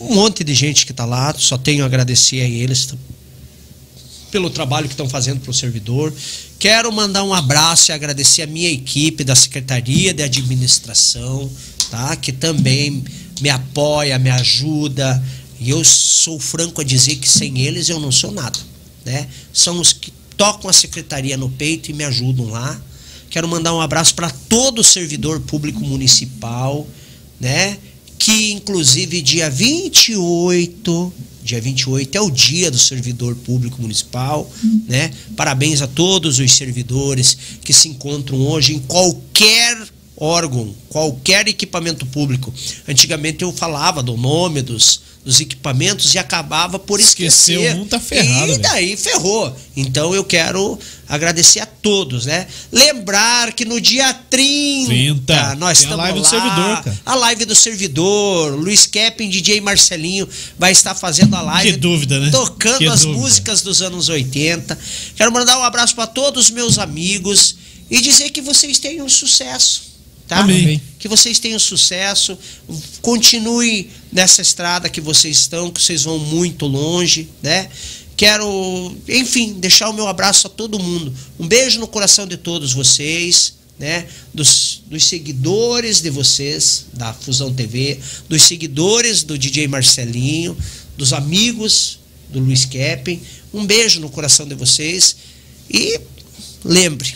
Um 0.00 0.14
monte 0.14 0.42
de 0.42 0.54
gente 0.54 0.86
que 0.86 0.92
tá 0.92 1.04
lá, 1.04 1.34
só 1.36 1.58
tenho 1.58 1.82
a 1.82 1.86
agradecer 1.86 2.40
a 2.40 2.48
eles 2.48 2.94
pelo 4.30 4.50
trabalho 4.50 4.88
que 4.88 4.94
estão 4.94 5.08
fazendo 5.08 5.40
pro 5.40 5.54
servidor. 5.54 6.12
Quero 6.58 6.90
mandar 6.90 7.22
um 7.22 7.32
abraço 7.32 7.90
e 7.90 7.92
agradecer 7.92 8.42
a 8.42 8.46
minha 8.46 8.68
equipe 8.68 9.22
da 9.22 9.36
Secretaria 9.36 10.12
de 10.12 10.22
Administração, 10.22 11.48
tá? 11.90 12.16
Que 12.16 12.32
também 12.32 13.04
me 13.40 13.48
apoia, 13.48 14.18
me 14.18 14.30
ajuda. 14.30 15.22
E 15.60 15.70
eu 15.70 15.84
sou 15.84 16.40
franco 16.40 16.80
a 16.80 16.84
dizer 16.84 17.16
que 17.16 17.28
sem 17.28 17.60
eles 17.60 17.88
eu 17.88 18.00
não 18.00 18.10
sou 18.10 18.32
nada, 18.32 18.58
né? 19.04 19.28
São 19.52 19.78
os 19.78 19.92
que 19.92 20.12
tocam 20.36 20.68
a 20.68 20.72
secretaria 20.72 21.36
no 21.36 21.48
peito 21.48 21.90
e 21.90 21.94
me 21.94 22.02
ajudam 22.02 22.46
lá. 22.46 22.80
Quero 23.34 23.48
mandar 23.48 23.74
um 23.74 23.80
abraço 23.80 24.14
para 24.14 24.30
todo 24.30 24.78
o 24.78 24.84
servidor 24.84 25.40
público 25.40 25.80
municipal, 25.80 26.86
né? 27.40 27.76
Que 28.16 28.52
inclusive 28.52 29.20
dia 29.20 29.50
28, 29.50 31.12
dia 31.42 31.60
28 31.60 32.16
é 32.16 32.20
o 32.20 32.30
dia 32.30 32.70
do 32.70 32.78
servidor 32.78 33.34
público 33.34 33.82
municipal, 33.82 34.48
né? 34.86 35.10
Parabéns 35.34 35.82
a 35.82 35.88
todos 35.88 36.38
os 36.38 36.52
servidores 36.52 37.36
que 37.64 37.72
se 37.72 37.88
encontram 37.88 38.38
hoje 38.38 38.72
em 38.72 38.78
qualquer 38.78 39.84
órgão, 40.16 40.72
qualquer 40.88 41.48
equipamento 41.48 42.06
público. 42.06 42.54
Antigamente 42.86 43.42
eu 43.42 43.52
falava 43.52 44.00
do 44.00 44.16
nome 44.16 44.62
dos, 44.62 45.00
dos 45.24 45.40
equipamentos 45.40 46.14
e 46.14 46.18
acabava 46.18 46.78
por 46.78 47.00
Esqueceu 47.00 47.60
esquecer. 47.60 47.80
um, 47.80 47.86
tá 47.86 47.98
ferrado, 47.98 48.52
E 48.52 48.58
daí 48.58 48.94
ferrou. 48.96 49.56
Então 49.74 50.14
eu 50.14 50.22
quero 50.22 50.78
agradecer 51.08 51.60
a 51.60 51.66
todos, 51.66 52.26
né? 52.26 52.46
Lembrar 52.70 53.52
que 53.54 53.64
no 53.64 53.80
dia 53.80 54.12
30, 54.12 54.86
30, 54.90 55.54
nós 55.54 55.78
tem 55.78 55.86
a 55.88 55.90
estamos 55.90 55.96
live 55.96 56.18
do 56.18 56.22
lá, 56.24 56.28
servidor, 56.28 56.82
cara. 56.84 57.00
A 57.06 57.14
live 57.14 57.44
do 57.46 57.54
servidor, 57.54 58.54
Luiz 58.54 58.86
Kepping, 58.86 59.30
DJ 59.30 59.60
Marcelinho 59.62 60.28
vai 60.58 60.72
estar 60.72 60.94
fazendo 60.94 61.34
a 61.36 61.40
live. 61.40 61.72
Que 61.72 61.78
dúvida, 61.78 62.20
né? 62.20 62.30
Tocando 62.30 62.78
Que 62.78 62.86
as 62.88 63.00
dúvida. 63.00 63.20
músicas 63.20 63.62
dos 63.62 63.80
anos 63.80 64.10
80. 64.10 64.78
Quero 65.16 65.32
mandar 65.32 65.58
um 65.58 65.62
abraço 65.62 65.94
para 65.94 66.06
todos 66.06 66.44
os 66.46 66.50
meus 66.50 66.78
amigos 66.78 67.56
e 67.90 68.00
dizer 68.00 68.28
que 68.30 68.42
vocês 68.42 68.78
tenham 68.78 69.08
sucesso. 69.08 69.93
Tá? 70.26 70.38
Amém. 70.38 70.80
Que 70.98 71.06
vocês 71.06 71.38
tenham 71.38 71.58
sucesso. 71.58 72.38
Continue 73.02 73.90
nessa 74.10 74.40
estrada 74.40 74.88
que 74.88 75.00
vocês 75.00 75.38
estão, 75.38 75.70
que 75.70 75.82
vocês 75.82 76.04
vão 76.04 76.18
muito 76.18 76.66
longe, 76.66 77.28
né? 77.42 77.68
Quero, 78.16 78.96
enfim, 79.08 79.54
deixar 79.54 79.90
o 79.90 79.92
meu 79.92 80.06
abraço 80.06 80.46
a 80.46 80.50
todo 80.50 80.78
mundo. 80.78 81.12
Um 81.38 81.46
beijo 81.46 81.80
no 81.80 81.88
coração 81.88 82.26
de 82.26 82.36
todos 82.36 82.72
vocês, 82.72 83.54
né? 83.78 84.06
Dos, 84.32 84.82
dos 84.86 85.04
seguidores 85.04 86.00
de 86.00 86.10
vocês, 86.10 86.86
da 86.92 87.12
Fusão 87.12 87.52
TV, 87.52 87.98
dos 88.28 88.42
seguidores 88.42 89.22
do 89.24 89.36
DJ 89.36 89.66
Marcelinho, 89.66 90.56
dos 90.96 91.12
amigos 91.12 91.98
do 92.30 92.38
Luiz 92.38 92.64
Keppen. 92.64 93.20
Um 93.52 93.66
beijo 93.66 94.00
no 94.00 94.08
coração 94.08 94.46
de 94.46 94.54
vocês. 94.54 95.16
E 95.68 96.00
lembre, 96.64 97.14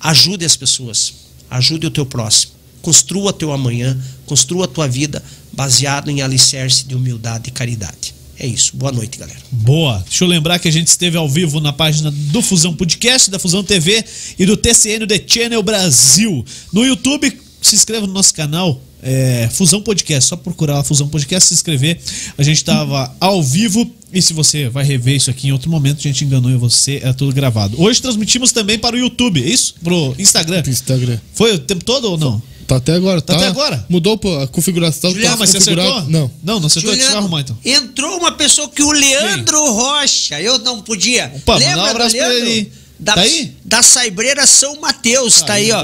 ajude 0.00 0.44
as 0.44 0.56
pessoas, 0.56 1.12
ajude 1.56 1.86
o 1.86 1.90
teu 1.90 2.04
próximo, 2.04 2.52
construa 2.82 3.32
teu 3.32 3.52
amanhã, 3.52 3.96
construa 4.26 4.64
a 4.64 4.68
tua 4.68 4.88
vida 4.88 5.22
baseado 5.52 6.10
em 6.10 6.20
alicerce 6.20 6.84
de 6.84 6.94
humildade 6.94 7.48
e 7.48 7.52
caridade. 7.52 8.14
É 8.38 8.46
isso. 8.46 8.76
Boa 8.76 8.90
noite, 8.90 9.16
galera. 9.16 9.38
Boa. 9.50 10.02
Deixa 10.08 10.24
eu 10.24 10.28
lembrar 10.28 10.58
que 10.58 10.66
a 10.66 10.72
gente 10.72 10.88
esteve 10.88 11.16
ao 11.16 11.28
vivo 11.28 11.60
na 11.60 11.72
página 11.72 12.10
do 12.10 12.42
Fusão 12.42 12.74
Podcast, 12.74 13.30
da 13.30 13.38
Fusão 13.38 13.62
TV 13.62 14.04
e 14.36 14.44
do 14.44 14.56
TCN 14.56 15.06
The 15.06 15.22
Channel 15.24 15.62
Brasil. 15.62 16.44
No 16.72 16.84
YouTube, 16.84 17.32
se 17.68 17.74
inscreva 17.76 18.06
no 18.06 18.12
nosso 18.12 18.34
canal. 18.34 18.80
É, 19.06 19.50
Fusão 19.52 19.82
Podcast, 19.82 20.30
só 20.30 20.36
procurar 20.36 20.74
lá 20.76 20.82
Fusão 20.84 21.06
Podcast, 21.08 21.48
se 21.48 21.54
inscrever. 21.54 21.98
A 22.38 22.42
gente 22.42 22.56
estava 22.56 23.14
ao 23.20 23.42
vivo 23.42 23.90
e 24.10 24.22
se 24.22 24.32
você 24.32 24.68
vai 24.70 24.82
rever 24.82 25.16
isso 25.16 25.28
aqui 25.30 25.48
em 25.48 25.52
outro 25.52 25.68
momento, 25.70 25.98
a 25.98 26.02
gente 26.02 26.24
enganou 26.24 26.58
você, 26.58 27.00
é 27.04 27.12
tudo 27.12 27.30
gravado. 27.34 27.80
Hoje 27.80 28.00
transmitimos 28.00 28.50
também 28.50 28.78
para 28.78 28.96
o 28.96 28.98
YouTube, 28.98 29.42
é 29.42 29.46
isso? 29.46 29.74
Pro 29.82 30.14
Instagram. 30.18 30.62
Instagram. 30.66 31.18
Foi 31.34 31.52
o 31.54 31.58
tempo 31.58 31.84
todo 31.84 32.10
ou 32.12 32.16
não? 32.16 32.42
Tá 32.66 32.76
até 32.76 32.94
agora, 32.94 33.20
Tá 33.20 33.34
tá? 33.34 33.40
até 33.40 33.48
agora? 33.48 33.84
Mudou 33.90 34.16
pô, 34.16 34.38
a 34.38 34.48
configuração. 34.48 35.10
Juliano, 35.10 35.34
tá 35.34 35.38
mas 35.38 35.50
você 35.50 35.58
configurado- 35.58 35.90
acertou? 35.90 36.10
Não. 36.10 36.30
Não, 36.42 36.60
não 36.60 36.66
acertou, 36.68 36.92
deixa 36.96 37.12
eu 37.12 37.18
arrumar 37.18 37.40
então. 37.42 37.58
Entrou 37.62 38.16
uma 38.16 38.32
pessoa 38.32 38.70
que 38.70 38.82
o 38.82 38.90
Leandro 38.90 39.70
Rocha, 39.70 40.40
eu 40.40 40.58
não 40.60 40.80
podia. 40.80 41.30
Opa, 41.36 41.56
Lembra 41.56 41.76
um 41.82 41.84
abraço 41.84 42.16
do 42.16 42.18
pra 42.22 42.32
ele. 42.34 42.72
Da, 43.04 43.14
Tá 43.14 43.20
aí? 43.20 43.54
da 43.62 43.82
Saibreira 43.82 44.46
São 44.46 44.80
Mateus, 44.80 45.42
tá 45.42 45.52
Aí, 45.54 45.70
aí, 45.70 45.72
um 45.72 45.76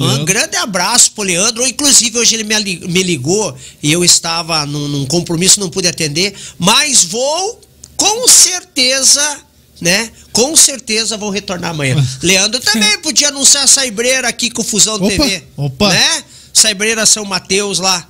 ó. 0.00 0.14
Um 0.14 0.24
grande 0.24 0.56
abraço 0.56 1.10
pro 1.10 1.24
Leandro. 1.24 1.66
Inclusive, 1.66 2.16
hoje 2.18 2.36
ele 2.36 2.44
me 2.44 3.02
ligou 3.02 3.56
e 3.82 3.90
eu 3.90 4.04
estava 4.04 4.64
num, 4.64 4.86
num 4.86 5.04
compromisso, 5.06 5.58
não 5.58 5.68
pude 5.68 5.88
atender, 5.88 6.34
mas 6.56 7.02
vou, 7.04 7.60
com 7.96 8.28
certeza, 8.28 9.38
né? 9.80 10.08
Com 10.32 10.54
certeza 10.54 11.16
vou 11.16 11.30
retornar 11.30 11.70
amanhã. 11.72 11.96
Leandro 12.22 12.60
também 12.60 12.98
podia 13.00 13.28
anunciar 13.28 13.64
a 13.64 13.66
Saibreira 13.66 14.28
aqui 14.28 14.48
com 14.48 14.62
o 14.62 14.64
Fusão 14.64 14.94
Opa, 14.94 15.08
TV. 15.08 15.42
opa. 15.56 15.88
Né? 15.92 16.24
Saibreira 16.52 17.04
São 17.06 17.24
Mateus 17.24 17.80
lá. 17.80 18.08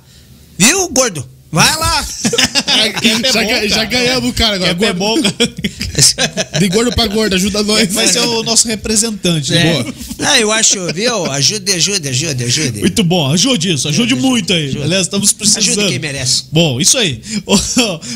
Viu, 0.59 0.87
gordo? 0.89 1.27
Vai 1.51 1.75
lá. 1.77 2.05
é 2.67 3.31
já, 3.33 3.41
bom, 3.41 3.49
ga- 3.49 3.67
já 3.67 3.75
cara. 3.75 3.85
ganhamos 3.85 4.29
o 4.29 4.33
cara 4.33 4.55
agora. 4.55 4.71
É 4.71 4.73
Gordo- 4.75 4.97
bom, 4.97 5.21
cara. 5.21 6.59
De 6.59 6.67
gordo 6.69 6.91
pra 6.93 7.07
gordo, 7.07 7.35
ajuda 7.35 7.63
nós. 7.63 7.91
Vai 7.91 8.07
ser 8.07 8.19
o 8.19 8.43
nosso 8.43 8.67
representante. 8.67 9.53
É. 9.53 9.83
Boa. 9.83 9.93
Ah, 10.19 10.39
eu 10.39 10.51
acho, 10.51 10.77
viu? 10.93 11.25
Ajude, 11.31 11.71
ajude, 11.71 12.07
ajude, 12.09 12.43
ajude. 12.43 12.79
Muito 12.79 13.03
bom, 13.03 13.31
ajude 13.31 13.73
isso, 13.73 13.87
ajude 13.87 14.13
muito 14.15 14.53
aí. 14.53 14.65
ajude. 14.69 14.83
Aliás, 14.83 15.07
estamos 15.07 15.33
precisando. 15.33 15.63
Ajude 15.63 15.87
quem 15.89 15.99
merece. 15.99 16.43
Bom, 16.51 16.79
isso 16.79 16.97
aí. 16.97 17.21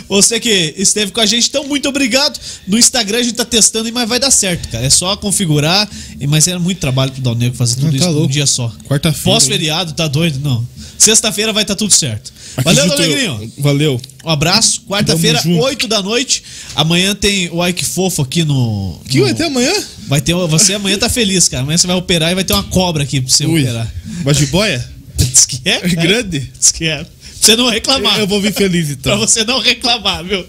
Você 0.08 0.40
que 0.40 0.74
esteve 0.78 1.12
com 1.12 1.20
a 1.22 1.26
gente, 1.26 1.48
então 1.48 1.64
muito 1.68 1.88
obrigado. 1.90 2.40
No 2.68 2.78
Instagram 2.78 3.20
a 3.20 3.24
gente 3.24 3.34
tá 3.36 3.46
testando, 3.46 3.92
mas 3.92 4.08
vai 4.08 4.20
dar 4.20 4.32
certo, 4.32 4.68
cara. 4.70 4.86
É 4.86 4.90
só 4.90 5.16
configurar, 5.18 5.90
e- 6.20 6.28
mas 6.28 6.48
era 6.48 6.60
muito 6.60 6.78
trabalho 6.80 7.12
pro 7.12 7.22
Dal 7.22 7.36
Negro 7.36 7.58
fazer 7.58 7.76
tudo 7.76 7.88
Ah, 7.88 7.96
isso 7.96 8.00
tá 8.06 8.12
num 8.12 8.18
louco. 8.20 8.32
dia 8.34 8.46
só. 8.46 8.72
Quarta-feira, 8.88 9.24
Pós-feriado, 9.24 9.94
tá 9.94 10.08
doido? 10.08 10.40
Não. 10.44 10.66
Sexta-feira 10.98 11.52
vai 11.52 11.64
estar 11.64 11.76
tudo 11.76 11.92
certo. 11.94 12.32
Valeu, 12.64 12.88
Dal 12.88 12.98
Negrinho. 13.28 13.52
eu. 13.58 13.64
Valeu. 13.64 14.02
Um 14.26 14.30
abraço. 14.30 14.82
Quarta-feira, 14.88 15.42
Tamo 15.42 15.54
junto. 15.56 15.66
8 15.66 15.88
da 15.88 16.02
noite. 16.02 16.44
Amanhã 16.76 17.14
tem 17.16 17.50
o 17.52 17.66
Ike 17.66 17.84
Fofo 17.86 18.22
aqui 18.22 18.44
no. 18.44 19.00
Que 19.10 19.20
no- 19.20 19.26
vai 19.26 19.34
ter 19.34 19.44
amanhã? 19.46 19.74
Vai 20.08 20.22
ter. 20.22 20.34
Você 20.34 20.74
amanhã 20.74 20.98
tá 20.98 21.10
feliz, 21.10 21.48
cara. 21.48 21.64
Amanhã 21.64 21.78
você 21.78 21.88
vai 21.88 21.96
operar 21.96 22.32
e 22.32 22.36
vai 22.36 22.44
ter 22.44 22.54
uma 22.54 22.64
cobra 22.64 23.04
aqui 23.04 23.20
pra 23.22 23.30
você 23.30 23.46
Ui. 23.46 23.62
operar. 23.62 23.94
Mas 24.24 24.38
de 24.38 24.46
boia? 24.48 24.88
Diz 25.18 25.46
que 25.46 25.60
é? 25.66 25.76
É 25.76 25.88
grande? 25.90 26.40
Diz 26.60 26.72
que 26.72 26.86
é. 26.86 26.98
Pra 27.04 27.08
você 27.40 27.56
não 27.58 27.70
reclamar. 27.70 28.20
Eu 28.20 28.28
vou 28.28 28.40
vir 28.42 28.54
feliz 28.54 28.88
Pra 29.02 29.14
então. 29.16 29.20
você 29.20 29.44
não 29.44 29.60
reclamar, 29.60 30.24
viu? 30.24 30.46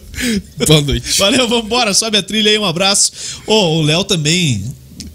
Boa 0.66 0.80
noite. 0.80 1.18
Valeu, 1.18 1.48
vambora. 1.48 1.92
Sobe 1.92 2.18
a 2.18 2.22
trilha 2.22 2.50
aí, 2.50 2.58
um 2.58 2.64
abraço. 2.64 3.10
Ô, 3.46 3.78
o 3.78 3.82
Léo 3.82 4.04
também 4.04 4.64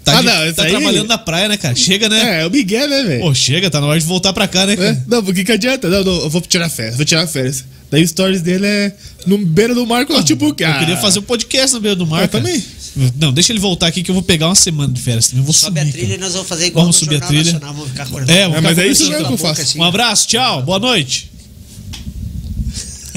tá, 0.04 0.18
Ah, 0.18 0.20
de- 0.20 0.26
não, 0.26 0.44
esse 0.46 0.54
tá 0.54 0.62
aí- 0.64 0.70
trabalhando 0.70 1.08
na 1.08 1.18
praia, 1.18 1.48
né, 1.48 1.56
cara? 1.56 1.74
Chega, 1.74 2.08
né? 2.08 2.38
É, 2.38 2.42
é 2.42 2.46
o 2.46 2.50
Miguel, 2.50 2.88
né, 2.88 3.02
velho? 3.02 3.20
Pô, 3.22 3.34
chega, 3.34 3.70
tá 3.70 3.80
na 3.80 3.86
hora 3.86 3.98
de 4.00 4.06
voltar 4.06 4.32
pra 4.32 4.46
cá, 4.48 4.66
né, 4.66 4.76
cara? 4.76 4.90
É? 4.90 5.02
Não, 5.06 5.22
porque 5.24 5.44
que 5.44 5.52
adianta? 5.52 5.88
Não, 5.88 6.04
não, 6.04 6.22
eu 6.22 6.30
vou 6.30 6.40
tirar 6.40 6.68
férias, 6.68 6.96
vou 6.96 7.04
tirar 7.04 7.26
férias. 7.26 7.64
Daí 7.90 8.04
o 8.04 8.08
stories 8.08 8.40
dele 8.40 8.66
é 8.66 8.92
no 9.26 9.36
beira 9.38 9.74
do 9.74 9.84
mar 9.84 10.06
com 10.06 10.12
o 10.12 10.16
notebook. 10.16 10.62
Eu 10.62 10.78
queria 10.78 10.96
fazer 10.96 11.18
um 11.18 11.22
podcast 11.22 11.74
no 11.74 11.80
meio 11.80 11.96
do 11.96 12.06
mar, 12.06 12.22
Eu 12.22 12.28
cara. 12.28 12.44
também. 12.44 12.62
Não, 13.18 13.32
deixa 13.32 13.52
ele 13.52 13.58
voltar 13.60 13.86
aqui 13.88 14.02
que 14.02 14.10
eu 14.10 14.14
vou 14.14 14.22
pegar 14.22 14.46
uma 14.46 14.54
semana 14.54 14.92
de 14.92 15.00
férias 15.00 15.26
também. 15.28 15.40
Eu 15.40 15.44
vou 15.44 15.52
Sobe 15.54 15.78
a 15.80 15.82
subir, 15.82 15.92
trilha 15.92 16.06
cara. 16.08 16.18
e 16.18 16.20
nós 16.20 16.32
vamos 16.32 16.48
fazer 16.48 16.66
igual 16.66 16.84
Vamos 16.84 16.96
no 16.96 17.04
subir 17.04 17.16
a 17.16 17.26
trilha. 17.26 17.44
Nacional, 17.52 17.74
vamos 17.74 17.90
ficar 17.90 18.02
acordando. 18.04 18.30
É, 18.32 18.42
vamos 18.42 18.58
É, 18.58 18.60
mas 18.60 18.78
é 18.78 18.86
isso 18.86 19.08
mesmo 19.08 19.26
que 19.26 19.30
eu 19.32 19.34
a 19.34 19.38
faço. 19.38 19.60
assim. 19.62 19.78
Um 19.78 19.84
abraço, 19.84 20.26
tchau, 20.28 20.62
boa 20.62 20.78
noite. 20.78 21.30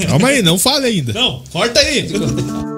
Calma 0.08 0.28
aí, 0.28 0.42
não 0.42 0.58
fale 0.58 0.86
ainda. 0.86 1.12
Não, 1.12 1.42
corta 1.52 1.78
aí. 1.80 2.08